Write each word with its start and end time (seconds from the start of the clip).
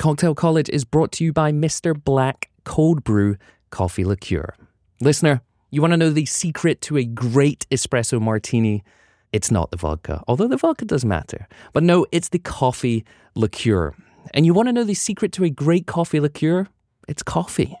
Cocktail 0.00 0.34
College 0.34 0.70
is 0.70 0.86
brought 0.86 1.12
to 1.12 1.24
you 1.24 1.30
by 1.30 1.52
Mr. 1.52 1.92
Black 1.92 2.48
Cold 2.64 3.04
Brew 3.04 3.36
Coffee 3.68 4.02
Liqueur. 4.02 4.54
Listener, 5.02 5.42
you 5.70 5.82
want 5.82 5.92
to 5.92 5.98
know 5.98 6.08
the 6.08 6.24
secret 6.24 6.80
to 6.80 6.96
a 6.96 7.04
great 7.04 7.66
espresso 7.70 8.18
martini? 8.18 8.82
It's 9.30 9.50
not 9.50 9.70
the 9.70 9.76
vodka, 9.76 10.22
although 10.26 10.48
the 10.48 10.56
vodka 10.56 10.86
does 10.86 11.04
matter. 11.04 11.46
But 11.74 11.82
no, 11.82 12.06
it's 12.12 12.30
the 12.30 12.38
coffee 12.38 13.04
liqueur. 13.34 13.92
And 14.32 14.46
you 14.46 14.54
want 14.54 14.68
to 14.68 14.72
know 14.72 14.84
the 14.84 14.94
secret 14.94 15.32
to 15.32 15.44
a 15.44 15.50
great 15.50 15.86
coffee 15.86 16.18
liqueur? 16.18 16.68
It's 17.06 17.22
coffee. 17.22 17.76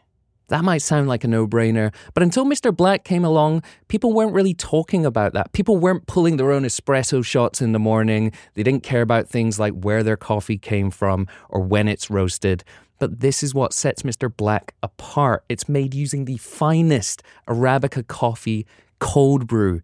That 0.50 0.64
might 0.64 0.82
sound 0.82 1.06
like 1.06 1.22
a 1.22 1.28
no 1.28 1.46
brainer, 1.46 1.94
but 2.12 2.24
until 2.24 2.44
Mr. 2.44 2.76
Black 2.76 3.04
came 3.04 3.24
along, 3.24 3.62
people 3.86 4.12
weren't 4.12 4.34
really 4.34 4.52
talking 4.52 5.06
about 5.06 5.32
that. 5.32 5.52
People 5.52 5.76
weren't 5.76 6.06
pulling 6.08 6.38
their 6.38 6.50
own 6.50 6.64
espresso 6.64 7.24
shots 7.24 7.62
in 7.62 7.70
the 7.70 7.78
morning. 7.78 8.32
They 8.54 8.64
didn't 8.64 8.82
care 8.82 9.00
about 9.00 9.28
things 9.28 9.60
like 9.60 9.74
where 9.74 10.02
their 10.02 10.16
coffee 10.16 10.58
came 10.58 10.90
from 10.90 11.28
or 11.48 11.60
when 11.60 11.86
it's 11.86 12.10
roasted. 12.10 12.64
But 12.98 13.20
this 13.20 13.44
is 13.44 13.54
what 13.54 13.72
sets 13.72 14.02
Mr. 14.02 14.28
Black 14.28 14.74
apart. 14.82 15.44
It's 15.48 15.68
made 15.68 15.94
using 15.94 16.24
the 16.24 16.38
finest 16.38 17.22
Arabica 17.46 18.04
coffee 18.08 18.66
cold 18.98 19.46
brew 19.46 19.82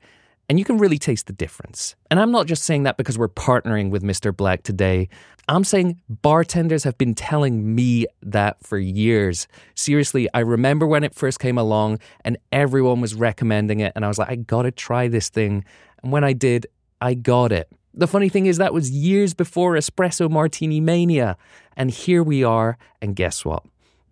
and 0.48 0.59
you 0.59 0.64
can 0.64 0.78
really 0.78 0.98
taste 0.98 1.27
the 1.27 1.32
difference. 1.32 1.96
And 2.10 2.20
I'm 2.20 2.30
not 2.30 2.46
just 2.46 2.64
saying 2.64 2.84
that 2.84 2.96
because 2.96 3.18
we're 3.18 3.28
partnering 3.28 3.91
with 3.91 4.02
Mr. 4.02 4.36
Black 4.36 4.62
today. 4.62 5.09
I'm 5.48 5.64
saying 5.64 6.00
bartenders 6.09 6.84
have 6.84 6.98
been 6.98 7.14
telling 7.14 7.74
me 7.74 8.06
that 8.22 8.64
for 8.64 8.78
years. 8.78 9.46
Seriously, 9.74 10.28
I 10.34 10.41
remember 10.41 10.86
when 10.86 11.05
it 11.05 11.14
first 11.14 11.38
came 11.38 11.59
along 11.59 12.00
and 12.24 12.36
everyone 12.52 13.00
was 13.00 13.14
recommending 13.14 13.80
it. 13.80 13.92
And 13.95 14.05
I 14.05 14.09
was 14.09 14.19
like, 14.19 14.28
I 14.28 14.36
gotta 14.36 14.70
try 14.70 15.09
this 15.09 15.28
thing. 15.28 15.64
And 16.02 16.10
when 16.12 16.24
I 16.24 16.32
did, 16.32 16.66
I 17.00 17.14
got 17.14 17.52
it. 17.52 17.69
The 17.94 18.06
funny 18.06 18.28
thing 18.28 18.47
is, 18.47 18.58
that 18.58 18.74
was 18.74 18.91
years 18.91 19.34
before 19.34 19.74
Espresso 19.74 20.30
Martini 20.30 20.80
Mania. 20.80 21.36
And 21.77 21.91
here 21.91 22.22
we 22.22 22.44
are. 22.44 22.77
And 23.00 23.16
guess 23.16 23.44
what? 23.44 23.62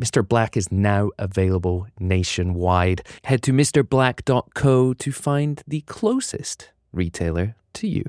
Mr. 0.01 0.27
Black 0.27 0.57
is 0.57 0.73
now 0.73 1.11
available 1.19 1.87
nationwide. 2.01 3.07
Head 3.25 3.43
to 3.43 3.53
MrBlack.co 3.53 4.95
to 4.95 5.13
find 5.13 5.63
the 5.69 5.83
closest 5.83 6.71
retailer 6.93 7.55
to 7.75 7.87
you. 7.87 8.05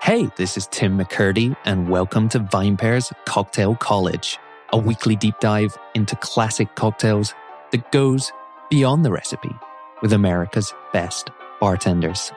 Hey, 0.00 0.30
this 0.36 0.56
is 0.56 0.68
Tim 0.68 0.96
McKirdy, 0.96 1.56
and 1.64 1.88
welcome 1.88 2.28
to 2.28 2.38
VinePair's 2.38 3.12
Cocktail 3.26 3.74
College, 3.74 4.38
a 4.72 4.78
weekly 4.78 5.16
deep 5.16 5.34
dive 5.40 5.76
into 5.94 6.14
classic 6.16 6.76
cocktails 6.76 7.34
that 7.72 7.90
goes 7.90 8.30
beyond 8.70 9.04
the 9.04 9.10
recipe 9.10 9.54
with 10.00 10.12
America's 10.12 10.72
best 10.92 11.30
bartenders. 11.58 12.30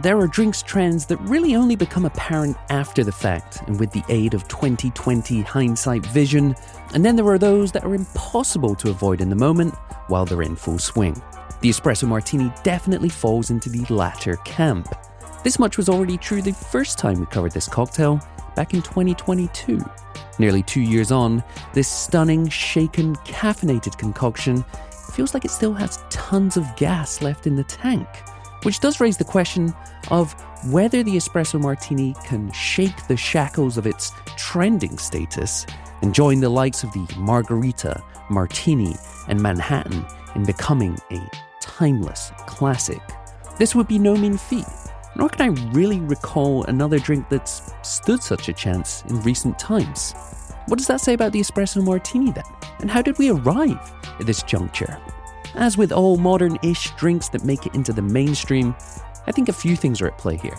There 0.00 0.18
are 0.18 0.26
drinks 0.26 0.62
trends 0.62 1.06
that 1.06 1.18
really 1.18 1.54
only 1.54 1.76
become 1.76 2.06
apparent 2.06 2.56
after 2.70 3.04
the 3.04 3.12
fact 3.12 3.62
and 3.66 3.78
with 3.78 3.92
the 3.92 4.02
aid 4.08 4.32
of 4.32 4.48
2020 4.48 5.42
hindsight 5.42 6.04
vision, 6.06 6.56
and 6.94 7.04
then 7.04 7.14
there 7.14 7.26
are 7.26 7.38
those 7.38 7.70
that 7.72 7.84
are 7.84 7.94
impossible 7.94 8.74
to 8.76 8.90
avoid 8.90 9.20
in 9.20 9.28
the 9.28 9.36
moment 9.36 9.74
while 10.08 10.24
they're 10.24 10.42
in 10.42 10.56
full 10.56 10.78
swing. 10.78 11.20
The 11.60 11.68
espresso 11.68 12.08
martini 12.08 12.50
definitely 12.64 13.10
falls 13.10 13.50
into 13.50 13.68
the 13.68 13.84
latter 13.94 14.36
camp. 14.38 14.88
This 15.44 15.58
much 15.58 15.76
was 15.76 15.88
already 15.88 16.16
true 16.16 16.40
the 16.40 16.52
first 16.52 16.98
time 16.98 17.20
we 17.20 17.26
covered 17.26 17.52
this 17.52 17.68
cocktail 17.68 18.20
back 18.56 18.74
in 18.74 18.82
2022. 18.82 19.78
Nearly 20.38 20.62
two 20.62 20.80
years 20.80 21.12
on, 21.12 21.44
this 21.74 21.86
stunning, 21.86 22.48
shaken, 22.48 23.14
caffeinated 23.16 23.98
concoction 23.98 24.64
feels 25.12 25.34
like 25.34 25.44
it 25.44 25.50
still 25.50 25.74
has 25.74 26.02
tons 26.08 26.56
of 26.56 26.64
gas 26.76 27.20
left 27.20 27.46
in 27.46 27.56
the 27.56 27.64
tank. 27.64 28.08
Which 28.62 28.80
does 28.80 29.00
raise 29.00 29.16
the 29.16 29.24
question 29.24 29.74
of 30.10 30.32
whether 30.70 31.02
the 31.02 31.16
espresso 31.16 31.60
martini 31.60 32.14
can 32.24 32.52
shake 32.52 33.06
the 33.08 33.16
shackles 33.16 33.76
of 33.76 33.86
its 33.86 34.12
trending 34.36 34.98
status 34.98 35.66
and 36.02 36.14
join 36.14 36.40
the 36.40 36.48
likes 36.48 36.84
of 36.84 36.92
the 36.92 37.06
margarita, 37.16 38.02
martini, 38.30 38.94
and 39.28 39.40
Manhattan 39.40 40.04
in 40.34 40.44
becoming 40.44 40.96
a 41.10 41.20
timeless 41.60 42.32
classic. 42.46 43.00
This 43.58 43.74
would 43.74 43.88
be 43.88 43.98
no 43.98 44.16
mean 44.16 44.36
feat, 44.36 44.66
nor 45.16 45.28
can 45.28 45.42
I 45.42 45.72
really 45.72 46.00
recall 46.00 46.64
another 46.64 46.98
drink 46.98 47.28
that's 47.28 47.72
stood 47.82 48.22
such 48.22 48.48
a 48.48 48.52
chance 48.52 49.02
in 49.08 49.20
recent 49.22 49.58
times. 49.58 50.14
What 50.66 50.78
does 50.78 50.86
that 50.86 51.00
say 51.00 51.14
about 51.14 51.32
the 51.32 51.40
espresso 51.40 51.84
martini 51.84 52.30
then? 52.30 52.44
And 52.78 52.90
how 52.90 53.02
did 53.02 53.18
we 53.18 53.30
arrive 53.30 53.92
at 54.20 54.26
this 54.26 54.42
juncture? 54.42 54.98
As 55.54 55.76
with 55.76 55.92
all 55.92 56.16
modern 56.16 56.58
ish 56.62 56.90
drinks 56.92 57.28
that 57.30 57.44
make 57.44 57.66
it 57.66 57.74
into 57.74 57.92
the 57.92 58.02
mainstream, 58.02 58.74
I 59.26 59.32
think 59.32 59.48
a 59.48 59.52
few 59.52 59.76
things 59.76 60.00
are 60.00 60.08
at 60.08 60.18
play 60.18 60.36
here 60.36 60.56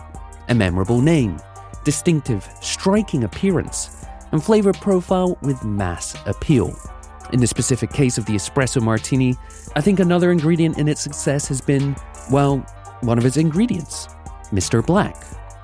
a 0.50 0.56
memorable 0.56 1.02
name, 1.02 1.40
distinctive, 1.86 2.48
striking 2.62 3.24
appearance, 3.24 4.06
and 4.31 4.44
flavour 4.44 4.74
profile 4.74 5.38
with 5.42 5.64
mass 5.64 6.16
appeal. 6.26 6.76
In 7.31 7.40
the 7.40 7.48
specific 7.48 7.92
case 7.92 8.18
of 8.18 8.26
the 8.26 8.34
espresso 8.34 8.81
martini, 8.81 9.36
I 9.76 9.81
think 9.81 10.00
another 10.00 10.31
ingredient 10.31 10.78
in 10.78 10.88
its 10.88 11.02
success 11.02 11.48
has 11.48 11.62
been, 11.62 11.96
well, 12.30 12.58
one 13.02 13.18
of 13.18 13.25
its 13.25 13.38
ingredients 13.38 14.10
Mr. 14.52 14.86
Black. 14.86 15.16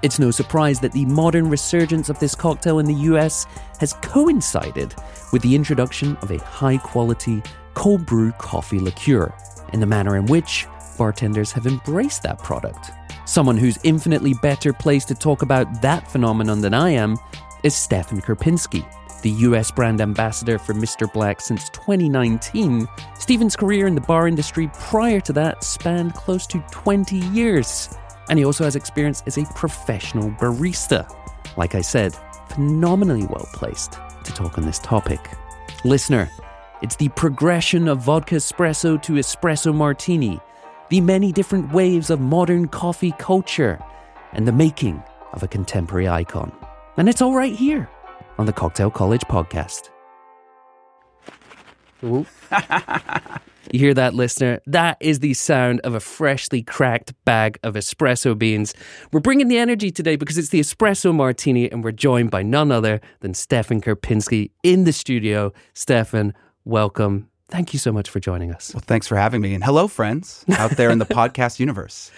It's 0.02 0.18
no 0.18 0.32
surprise 0.32 0.80
that 0.80 0.94
the 0.94 1.06
modern 1.06 1.50
resurgence 1.50 2.10
of 2.10 2.18
this 2.20 2.34
cocktail 2.34 2.80
in 2.80 2.86
the 2.86 2.94
US 3.12 3.46
has 3.80 3.94
coincided 4.02 4.96
with 5.32 5.42
the 5.42 5.54
introduction 5.54 6.16
of 6.22 6.32
a 6.32 6.40
high 6.40 6.78
quality 6.78 7.44
cold 7.74 8.06
brew 8.06 8.32
coffee 8.34 8.80
liqueur, 8.80 9.34
in 9.74 9.80
the 9.80 9.86
manner 9.86 10.18
in 10.18 10.26
which 10.26 10.68
bartenders 10.98 11.52
have 11.52 11.66
embraced 11.66 12.24
that 12.24 12.40
product. 12.40 12.92
Someone 13.26 13.58
who's 13.58 13.78
infinitely 13.84 14.34
better 14.42 14.74
placed 14.74 15.08
to 15.10 15.16
talk 15.16 15.42
about 15.42 15.82
that 15.82 16.10
phenomenon 16.12 16.62
than 16.62 16.74
I 16.74 16.90
am 16.90 17.18
is 17.64 17.76
Stephen 17.76 18.22
Kurpinsky. 18.22 18.86
the 19.22 19.30
US 19.30 19.72
brand 19.72 20.02
ambassador 20.02 20.58
for 20.58 20.74
Mr. 20.74 21.12
Black 21.12 21.42
since 21.42 21.70
2019. 21.70 22.88
Stephen's 23.18 23.56
career 23.56 23.88
in 23.88 23.96
the 23.96 24.02
bar 24.02 24.28
industry 24.28 24.70
prior 24.74 25.20
to 25.22 25.34
that 25.34 25.64
spanned 25.64 26.14
close 26.14 26.48
to 26.48 26.64
20 26.72 27.18
years, 27.18 27.90
and 28.30 28.40
he 28.40 28.46
also 28.46 28.64
has 28.64 28.76
experience 28.76 29.24
as 29.26 29.38
a 29.38 29.46
professional 29.56 30.30
barista. 30.32 31.10
Like 31.58 31.76
I 31.76 31.82
said, 31.82 32.16
phenomenally 32.50 33.26
well 33.26 33.48
placed 33.54 33.94
to 34.24 34.34
talk 34.34 34.58
on 34.58 34.66
this 34.66 34.80
topic. 34.80 35.20
Listener, 35.84 36.30
it's 36.82 36.96
the 36.96 37.10
progression 37.10 37.88
of 37.88 38.00
vodka 38.00 38.36
espresso 38.36 39.02
to 39.02 39.14
espresso 39.14 39.74
martini, 39.74 40.40
the 40.90 41.02
many 41.02 41.32
different 41.32 41.74
waves 41.74 42.10
of 42.10 42.22
modern 42.22 42.68
coffee 42.68 43.14
culture, 43.20 43.80
and 44.32 44.48
the 44.48 44.52
making 44.52 45.04
of 45.34 45.44
a 45.44 45.48
contemporary 45.48 46.08
icon. 46.08 46.52
And 46.98 47.10
it's 47.10 47.22
all 47.22 47.36
right 47.36 47.54
here 47.54 47.90
on 48.38 48.46
the 48.46 48.54
Cocktail 48.54 48.90
College 48.90 49.22
podcast. 49.24 49.90
you 52.02 52.26
hear 53.72 53.94
that, 53.94 54.14
listener? 54.14 54.62
That 54.66 54.98
is 55.02 55.20
the 55.20 55.34
sound 55.34 55.82
of 55.82 55.94
a 55.94 56.00
freshly 56.00 56.64
cracked 56.64 57.14
bag 57.26 57.60
of 57.62 57.76
espresso 57.76 58.38
beans. 58.38 58.74
We're 59.12 59.20
bringing 59.20 59.50
the 59.50 59.58
energy 59.58 59.92
today 59.92 60.16
because 60.16 60.38
it's 60.38 60.50
the 60.50 60.62
espresso 60.62 61.14
martini, 61.14 61.70
and 61.70 61.84
we're 61.84 61.92
joined 61.92 62.32
by 62.32 62.42
none 62.42 62.72
other 62.72 63.02
than 63.20 63.34
Stephen 63.34 63.82
Kurpinsky 63.82 64.52
in 64.64 64.86
the 64.86 64.94
studio. 64.94 65.52
Stephen, 65.74 66.34
welcome. 66.70 67.30
Thank 67.50 67.74
you 67.74 67.80
so 67.80 67.92
much 67.92 68.10
for 68.10 68.20
joining 68.20 68.54
us. 68.54 68.74
Well, 68.74 68.84
thanks 68.86 69.08
for 69.08 69.16
having 69.18 69.42
me. 69.42 69.56
And 69.56 69.64
hello, 69.64 69.88
friends 69.88 70.46
out 70.52 70.72
there 70.72 70.92
in 70.92 71.00
the 71.00 71.06
podcast 71.20 71.60
universe. 71.60 72.12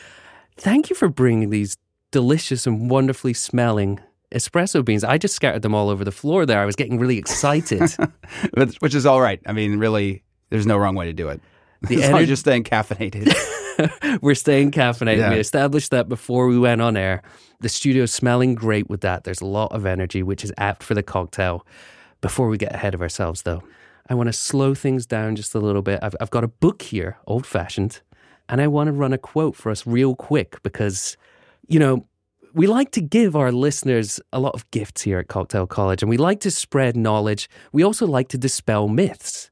Thank 0.58 0.90
you 0.90 0.96
for 0.96 1.08
bringing 1.08 1.50
these 1.50 1.78
delicious 2.12 2.68
and 2.68 2.90
wonderfully 2.90 3.34
smelling 3.34 4.00
espresso 4.34 4.84
beans. 4.84 5.04
I 5.04 5.18
just 5.18 5.36
scattered 5.36 5.62
them 5.62 5.74
all 5.74 5.90
over 5.90 6.04
the 6.04 6.12
floor 6.12 6.46
there. 6.46 6.60
I 6.60 6.66
was 6.66 6.76
getting 6.76 7.00
really 7.00 7.18
excited. 7.18 7.92
Which 8.80 8.94
is 8.94 9.06
all 9.06 9.22
right. 9.22 9.42
I 9.46 9.54
mean, 9.54 9.80
really, 9.80 10.24
there's 10.50 10.68
no 10.68 10.78
wrong 10.78 10.96
way 10.96 11.06
to 11.06 11.14
do 11.14 11.30
it. 11.30 11.42
The 11.84 11.96
as 12.04 12.14
as 12.14 12.28
you're 12.28 12.36
staying 12.36 12.66
caffeinated. 12.66 13.34
We're 14.22 14.36
staying 14.36 14.72
caffeinated. 14.72 15.18
Yeah. 15.18 15.32
We 15.32 15.40
established 15.40 15.92
that 15.92 16.10
before 16.10 16.48
we 16.48 16.60
went 16.60 16.82
on 16.82 16.98
air. 16.98 17.24
The 17.62 17.70
studio's 17.70 18.12
smelling 18.12 18.54
great 18.54 18.90
with 18.90 19.02
that. 19.02 19.24
There's 19.24 19.42
a 19.42 19.46
lot 19.46 19.72
of 19.72 19.86
energy, 19.86 20.22
which 20.24 20.44
is 20.44 20.54
apt 20.58 20.84
for 20.84 20.94
the 20.94 21.04
cocktail. 21.04 21.66
Before 22.20 22.50
we 22.50 22.58
get 22.58 22.76
ahead 22.76 22.94
of 22.94 23.02
ourselves, 23.02 23.42
though, 23.42 23.64
I 24.10 24.16
want 24.16 24.28
to 24.28 24.34
slow 24.34 24.74
things 24.74 25.06
down 25.06 25.36
just 25.36 25.56
a 25.56 25.60
little 25.60 25.82
bit. 25.82 26.00
I've, 26.02 26.16
I've 26.20 26.30
got 26.32 26.44
a 26.44 26.48
book 26.48 26.82
here, 26.82 27.18
old 27.28 27.46
fashioned, 27.46 28.02
and 28.50 28.62
I 28.62 28.68
want 28.68 28.88
to 28.88 28.92
run 28.92 29.14
a 29.14 29.18
quote 29.18 29.56
for 29.56 29.72
us 29.72 29.88
real 29.88 30.16
quick 30.16 30.62
because, 30.64 31.18
you 31.68 31.80
know, 31.80 32.06
we 32.54 32.68
like 32.68 32.92
to 32.92 33.02
give 33.02 33.36
our 33.36 33.52
listeners 33.52 34.20
a 34.34 34.40
lot 34.40 34.54
of 34.56 34.70
gifts 34.72 35.04
here 35.04 35.20
at 35.20 35.28
Cocktail 35.28 35.68
College, 35.68 36.02
and 36.02 36.10
we 36.10 36.18
like 36.18 36.42
to 36.42 36.52
spread 36.52 36.98
knowledge. 36.98 37.50
We 37.72 37.84
also 37.84 38.06
like 38.06 38.28
to 38.30 38.38
dispel 38.38 38.88
myths. 38.88 39.50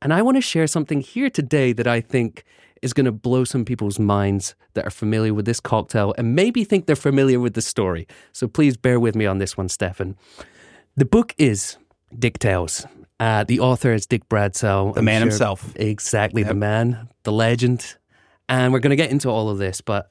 And 0.00 0.14
I 0.14 0.22
want 0.22 0.36
to 0.36 0.40
share 0.40 0.66
something 0.66 1.00
here 1.00 1.28
today 1.28 1.72
that 1.72 1.86
I 1.86 2.00
think 2.00 2.44
is 2.80 2.92
going 2.92 3.06
to 3.06 3.12
blow 3.12 3.44
some 3.44 3.64
people's 3.64 3.98
minds 3.98 4.54
that 4.74 4.86
are 4.86 4.90
familiar 4.90 5.34
with 5.34 5.44
this 5.44 5.58
cocktail 5.58 6.14
and 6.16 6.36
maybe 6.36 6.62
think 6.62 6.86
they're 6.86 6.94
familiar 6.94 7.40
with 7.40 7.54
the 7.54 7.62
story. 7.62 8.06
So 8.32 8.46
please 8.46 8.76
bear 8.76 9.00
with 9.00 9.16
me 9.16 9.26
on 9.26 9.38
this 9.38 9.56
one, 9.56 9.68
Stephen. 9.68 10.16
The 10.96 11.04
book 11.04 11.34
is 11.36 11.76
Dick 12.16 12.38
Tales 12.38 12.86
uh, 13.20 13.44
the 13.44 13.60
author 13.60 13.92
is 13.92 14.06
Dick 14.06 14.28
Bradsell. 14.28 14.94
The 14.94 15.00
I'm 15.00 15.04
man 15.04 15.20
sure 15.20 15.28
himself. 15.28 15.72
Exactly, 15.76 16.42
yep. 16.42 16.48
the 16.48 16.54
man, 16.54 17.08
the 17.24 17.32
legend. 17.32 17.96
And 18.48 18.72
we're 18.72 18.78
going 18.78 18.90
to 18.90 18.96
get 18.96 19.10
into 19.10 19.28
all 19.28 19.50
of 19.50 19.58
this, 19.58 19.80
but 19.80 20.10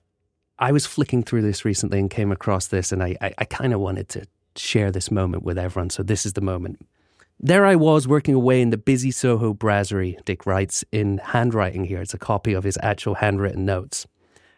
I 0.60 0.72
was 0.72 0.86
flicking 0.86 1.24
through 1.24 1.42
this 1.44 1.66
recently 1.66 2.00
and 2.00 2.10
came 2.10 2.32
across 2.32 2.68
this, 2.68 2.92
and 2.92 3.02
I, 3.02 3.16
I, 3.22 3.34
I 3.38 3.46
kind 3.46 3.74
of 3.74 3.80
wanted 3.80 4.10
to 4.10 4.28
share 4.56 4.92
this 4.92 5.12
moment 5.12 5.44
with 5.44 5.58
everyone. 5.58 5.90
So 5.90 6.04
this 6.04 6.26
is 6.26 6.34
the 6.34 6.42
moment. 6.42 6.86
There 7.40 7.66
I 7.66 7.76
was 7.76 8.08
working 8.08 8.34
away 8.34 8.62
in 8.62 8.72
the 8.72 8.78
busy 8.78 9.12
Soho 9.12 9.54
brasserie, 9.54 10.18
Dick 10.26 10.48
writes 10.48 10.84
in 10.92 11.20
handwriting 11.20 11.86
here. 11.86 12.02
It's 12.02 12.16
a 12.16 12.20
copy 12.20 12.54
of 12.54 12.64
his 12.64 12.80
actual 12.82 13.16
handwritten 13.16 13.64
notes. 13.64 14.08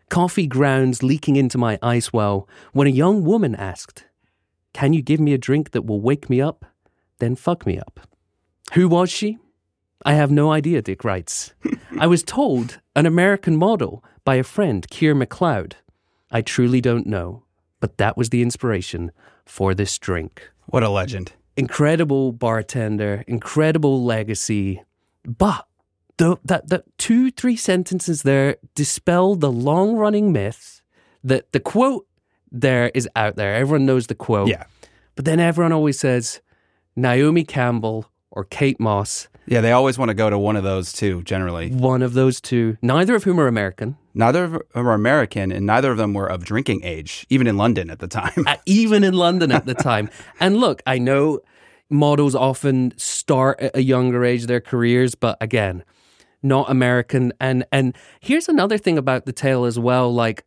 Coffee 0.09 0.47
grounds 0.47 1.03
leaking 1.03 1.35
into 1.35 1.57
my 1.57 1.77
ice 1.81 2.13
well 2.13 2.47
when 2.71 2.87
a 2.87 2.91
young 2.91 3.23
woman 3.23 3.53
asked, 3.53 4.05
Can 4.73 4.93
you 4.93 5.01
give 5.01 5.19
me 5.19 5.33
a 5.33 5.37
drink 5.37 5.71
that 5.71 5.85
will 5.85 5.99
wake 5.99 6.29
me 6.29 6.41
up? 6.41 6.65
Then 7.19 7.35
fuck 7.35 7.65
me 7.65 7.77
up. 7.77 8.08
Who 8.73 8.87
was 8.87 9.09
she? 9.09 9.37
I 10.05 10.13
have 10.13 10.31
no 10.31 10.51
idea, 10.51 10.81
Dick 10.81 11.03
writes. 11.03 11.53
I 11.99 12.07
was 12.07 12.23
told 12.23 12.79
an 12.95 13.05
American 13.05 13.57
model 13.57 14.03
by 14.23 14.35
a 14.35 14.43
friend, 14.43 14.87
Keir 14.89 15.13
McLeod. 15.13 15.73
I 16.31 16.41
truly 16.41 16.79
don't 16.79 17.07
know, 17.07 17.43
but 17.79 17.97
that 17.97 18.15
was 18.15 18.29
the 18.29 18.41
inspiration 18.41 19.11
for 19.45 19.73
this 19.73 19.97
drink. 19.97 20.49
What 20.67 20.83
a 20.83 20.89
legend. 20.89 21.33
Incredible 21.57 22.31
bartender, 22.31 23.23
incredible 23.27 24.03
legacy. 24.03 24.83
But 25.25 25.65
the, 26.17 26.37
that, 26.45 26.69
that 26.69 26.85
two, 26.97 27.31
three 27.31 27.55
sentences 27.55 28.21
there 28.21 28.57
dispel 28.75 29.35
the 29.35 29.51
long 29.51 29.95
running 29.95 30.31
myth 30.31 30.81
that 31.23 31.51
the 31.51 31.59
quote 31.59 32.07
there 32.51 32.91
is 32.93 33.09
out 33.15 33.35
there. 33.35 33.55
Everyone 33.55 33.85
knows 33.85 34.07
the 34.07 34.15
quote. 34.15 34.47
Yeah. 34.47 34.63
But 35.15 35.25
then 35.25 35.39
everyone 35.39 35.73
always 35.73 35.99
says 35.99 36.39
Naomi 36.95 37.43
Campbell 37.43 38.08
or 38.31 38.43
Kate 38.43 38.79
Moss 38.79 39.27
yeah, 39.49 39.61
they 39.61 39.71
always 39.71 39.97
want 39.97 40.09
to 40.09 40.13
go 40.13 40.29
to 40.29 40.37
one 40.37 40.55
of 40.55 40.63
those 40.63 40.93
two, 40.93 41.23
generally. 41.23 41.71
One 41.71 42.03
of 42.03 42.13
those 42.13 42.39
two, 42.39 42.77
neither 42.83 43.15
of 43.15 43.23
whom 43.23 43.39
are 43.39 43.47
American. 43.47 43.97
Neither 44.13 44.43
of 44.43 44.51
them 44.51 44.61
are 44.75 44.93
American, 44.93 45.51
and 45.51 45.65
neither 45.65 45.91
of 45.91 45.97
them 45.97 46.13
were 46.13 46.27
of 46.27 46.45
drinking 46.45 46.83
age, 46.83 47.25
even 47.31 47.47
in 47.47 47.57
London 47.57 47.89
at 47.89 47.97
the 47.97 48.07
time. 48.07 48.31
uh, 48.47 48.57
even 48.67 49.03
in 49.03 49.15
London 49.15 49.51
at 49.51 49.65
the 49.65 49.73
time. 49.73 50.11
and 50.39 50.57
look, 50.57 50.83
I 50.85 50.99
know 50.99 51.39
models 51.89 52.35
often 52.35 52.93
start 52.95 53.59
at 53.59 53.75
a 53.75 53.81
younger 53.81 54.23
age 54.23 54.45
their 54.45 54.61
careers, 54.61 55.15
but 55.15 55.35
again, 55.41 55.83
not 56.43 56.69
American. 56.69 57.33
And 57.39 57.65
and 57.71 57.97
here's 58.19 58.47
another 58.47 58.77
thing 58.77 58.99
about 58.99 59.25
the 59.25 59.33
tale 59.33 59.65
as 59.65 59.79
well. 59.79 60.13
Like 60.13 60.45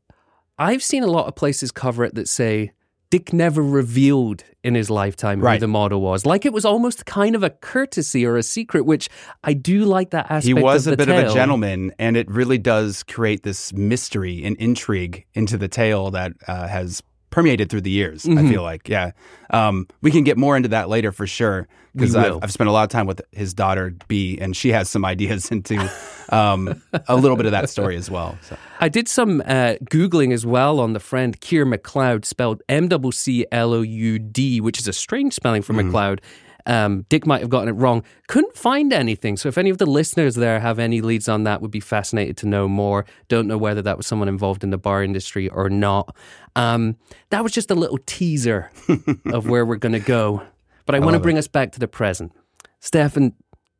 I've 0.58 0.82
seen 0.82 1.02
a 1.02 1.08
lot 1.08 1.26
of 1.26 1.34
places 1.34 1.72
cover 1.72 2.04
it 2.04 2.14
that 2.14 2.28
say 2.28 2.70
Dick 3.12 3.34
never 3.34 3.62
revealed 3.62 4.42
in 4.64 4.74
his 4.74 4.88
lifetime 4.88 5.40
who 5.40 5.44
right. 5.44 5.60
the 5.60 5.68
model 5.68 6.00
was. 6.00 6.24
Like 6.24 6.46
it 6.46 6.52
was 6.54 6.64
almost 6.64 7.04
kind 7.04 7.36
of 7.36 7.42
a 7.42 7.50
courtesy 7.50 8.24
or 8.24 8.38
a 8.38 8.42
secret, 8.42 8.86
which 8.86 9.10
I 9.44 9.52
do 9.52 9.84
like 9.84 10.12
that 10.12 10.30
aspect. 10.30 10.46
He 10.46 10.54
was 10.54 10.86
a 10.86 10.96
bit 10.96 11.08
tale. 11.08 11.26
of 11.26 11.30
a 11.30 11.34
gentleman, 11.34 11.92
and 11.98 12.16
it 12.16 12.26
really 12.30 12.56
does 12.56 13.02
create 13.02 13.42
this 13.42 13.70
mystery 13.74 14.42
and 14.42 14.56
intrigue 14.56 15.26
into 15.34 15.58
the 15.58 15.68
tale 15.68 16.10
that 16.12 16.32
uh, 16.48 16.66
has 16.68 17.02
permeated 17.32 17.68
through 17.68 17.80
the 17.80 17.90
years. 17.90 18.22
Mm-hmm. 18.22 18.38
I 18.38 18.48
feel 18.48 18.62
like, 18.62 18.88
yeah, 18.88 19.10
um, 19.50 19.88
we 20.02 20.12
can 20.12 20.22
get 20.22 20.38
more 20.38 20.56
into 20.56 20.68
that 20.68 20.88
later 20.88 21.10
for 21.10 21.26
sure 21.26 21.66
because 21.94 22.14
I've, 22.14 22.38
I've, 22.42 22.52
spent 22.52 22.68
a 22.68 22.72
lot 22.72 22.84
of 22.84 22.90
time 22.90 23.06
with 23.06 23.20
his 23.32 23.52
daughter 23.52 23.94
Bea, 24.08 24.38
and 24.40 24.56
she 24.56 24.70
has 24.70 24.88
some 24.88 25.04
ideas 25.04 25.50
into 25.50 25.90
um, 26.30 26.80
a 27.08 27.16
little 27.16 27.36
bit 27.36 27.46
of 27.46 27.52
that 27.52 27.68
story 27.68 27.96
as 27.96 28.10
well. 28.10 28.38
So. 28.42 28.56
I 28.80 28.88
did 28.88 29.08
some 29.08 29.40
uh, 29.42 29.74
googling 29.84 30.32
as 30.32 30.46
well 30.46 30.80
on 30.80 30.92
the 30.92 31.00
friend 31.00 31.38
Keir 31.40 31.66
McLeod, 31.66 32.24
spelled 32.24 32.62
M 32.68 32.88
W 32.88 33.12
C 33.12 33.44
L 33.50 33.74
O 33.74 33.82
U 33.82 34.18
D, 34.18 34.60
which 34.60 34.78
is 34.78 34.88
a 34.88 34.92
strange 34.92 35.34
spelling 35.34 35.62
for 35.62 35.72
mm. 35.72 35.90
McLeod. 35.90 36.20
Um, 36.66 37.04
Dick 37.08 37.26
might 37.26 37.40
have 37.40 37.50
gotten 37.50 37.68
it 37.68 37.72
wrong. 37.72 38.02
Couldn't 38.28 38.56
find 38.56 38.92
anything. 38.92 39.36
So 39.36 39.48
if 39.48 39.58
any 39.58 39.70
of 39.70 39.78
the 39.78 39.86
listeners 39.86 40.34
there 40.36 40.60
have 40.60 40.78
any 40.78 41.00
leads 41.00 41.28
on 41.28 41.44
that, 41.44 41.60
would 41.60 41.70
be 41.70 41.80
fascinated 41.80 42.36
to 42.38 42.46
know 42.46 42.68
more. 42.68 43.04
Don't 43.28 43.46
know 43.46 43.58
whether 43.58 43.82
that 43.82 43.96
was 43.96 44.06
someone 44.06 44.28
involved 44.28 44.62
in 44.64 44.70
the 44.70 44.78
bar 44.78 45.02
industry 45.02 45.48
or 45.48 45.68
not. 45.68 46.14
Um, 46.56 46.96
that 47.30 47.42
was 47.42 47.52
just 47.52 47.70
a 47.70 47.74
little 47.74 47.98
teaser 48.06 48.70
of 49.26 49.48
where 49.48 49.64
we're 49.64 49.76
going 49.76 49.92
to 49.92 50.00
go. 50.00 50.42
But 50.86 50.94
I, 50.94 50.98
I 50.98 51.00
want 51.00 51.14
to 51.14 51.20
bring 51.20 51.36
it. 51.36 51.40
us 51.40 51.48
back 51.48 51.72
to 51.72 51.80
the 51.80 51.88
present. 51.88 52.32
Stephen, 52.80 53.34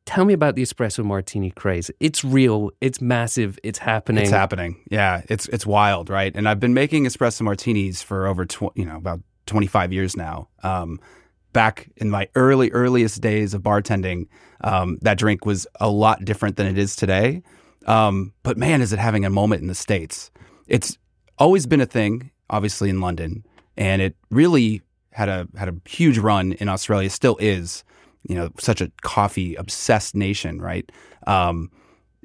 tell 0.05 0.25
me 0.25 0.32
about 0.32 0.55
the 0.55 0.62
espresso 0.62 1.05
martini 1.05 1.50
craze. 1.50 1.90
It's 2.00 2.25
real. 2.25 2.70
It's 2.81 3.00
massive. 3.00 3.58
It's 3.62 3.79
happening. 3.79 4.23
It's 4.23 4.31
happening. 4.31 4.81
Yeah, 4.90 5.23
it's 5.29 5.49
it's 5.49 5.67
wild, 5.67 6.08
right? 6.08 6.34
And 6.34 6.49
I've 6.49 6.61
been 6.61 6.75
making 6.75 7.05
espresso 7.05 7.43
martinis 7.43 8.02
for 8.02 8.26
over 8.26 8.44
tw- 8.44 8.75
you 8.75 8.84
know 8.84 8.96
about 8.96 9.20
25 9.46 9.93
years 9.93 10.17
now. 10.17 10.49
Um, 10.62 11.00
back 11.52 11.90
in 11.96 12.10
my 12.10 12.28
early 12.34 12.70
earliest 12.70 13.20
days 13.20 13.54
of 13.54 13.62
bartending, 13.62 14.26
um, 14.62 14.99
that 15.02 15.19
drink 15.19 15.44
was 15.44 15.66
a 15.81 15.90
lot 15.90 16.25
different 16.25 16.56
than 16.56 16.66
it 16.66 16.78
is 16.78 16.96
today. 16.96 17.43
Um, 17.87 18.32
but 18.43 18.56
man, 18.56 18.81
is 18.81 18.93
it 18.93 18.99
having 18.99 19.25
a 19.25 19.31
moment 19.31 19.62
in 19.62 19.69
the 19.69 19.75
states? 19.75 20.31
It's 20.69 20.96
always 21.38 21.66
been 21.66 21.81
a 21.81 21.87
thing, 21.87 22.31
obviously 22.50 22.90
in 22.90 23.00
London, 23.00 23.44
and 23.76 24.00
it 24.00 24.16
really 24.31 24.82
had 25.10 25.28
a 25.28 25.49
had 25.56 25.69
a 25.69 25.75
huge 25.88 26.19
run 26.19 26.52
in 26.52 26.69
Australia. 26.69 27.10
Still 27.10 27.37
is, 27.40 27.84
you 28.28 28.34
know, 28.34 28.50
such 28.58 28.81
a 28.81 28.90
coffee 29.02 29.55
obsessed 29.56 30.14
nation, 30.14 30.60
right? 30.60 30.90
Um, 31.26 31.70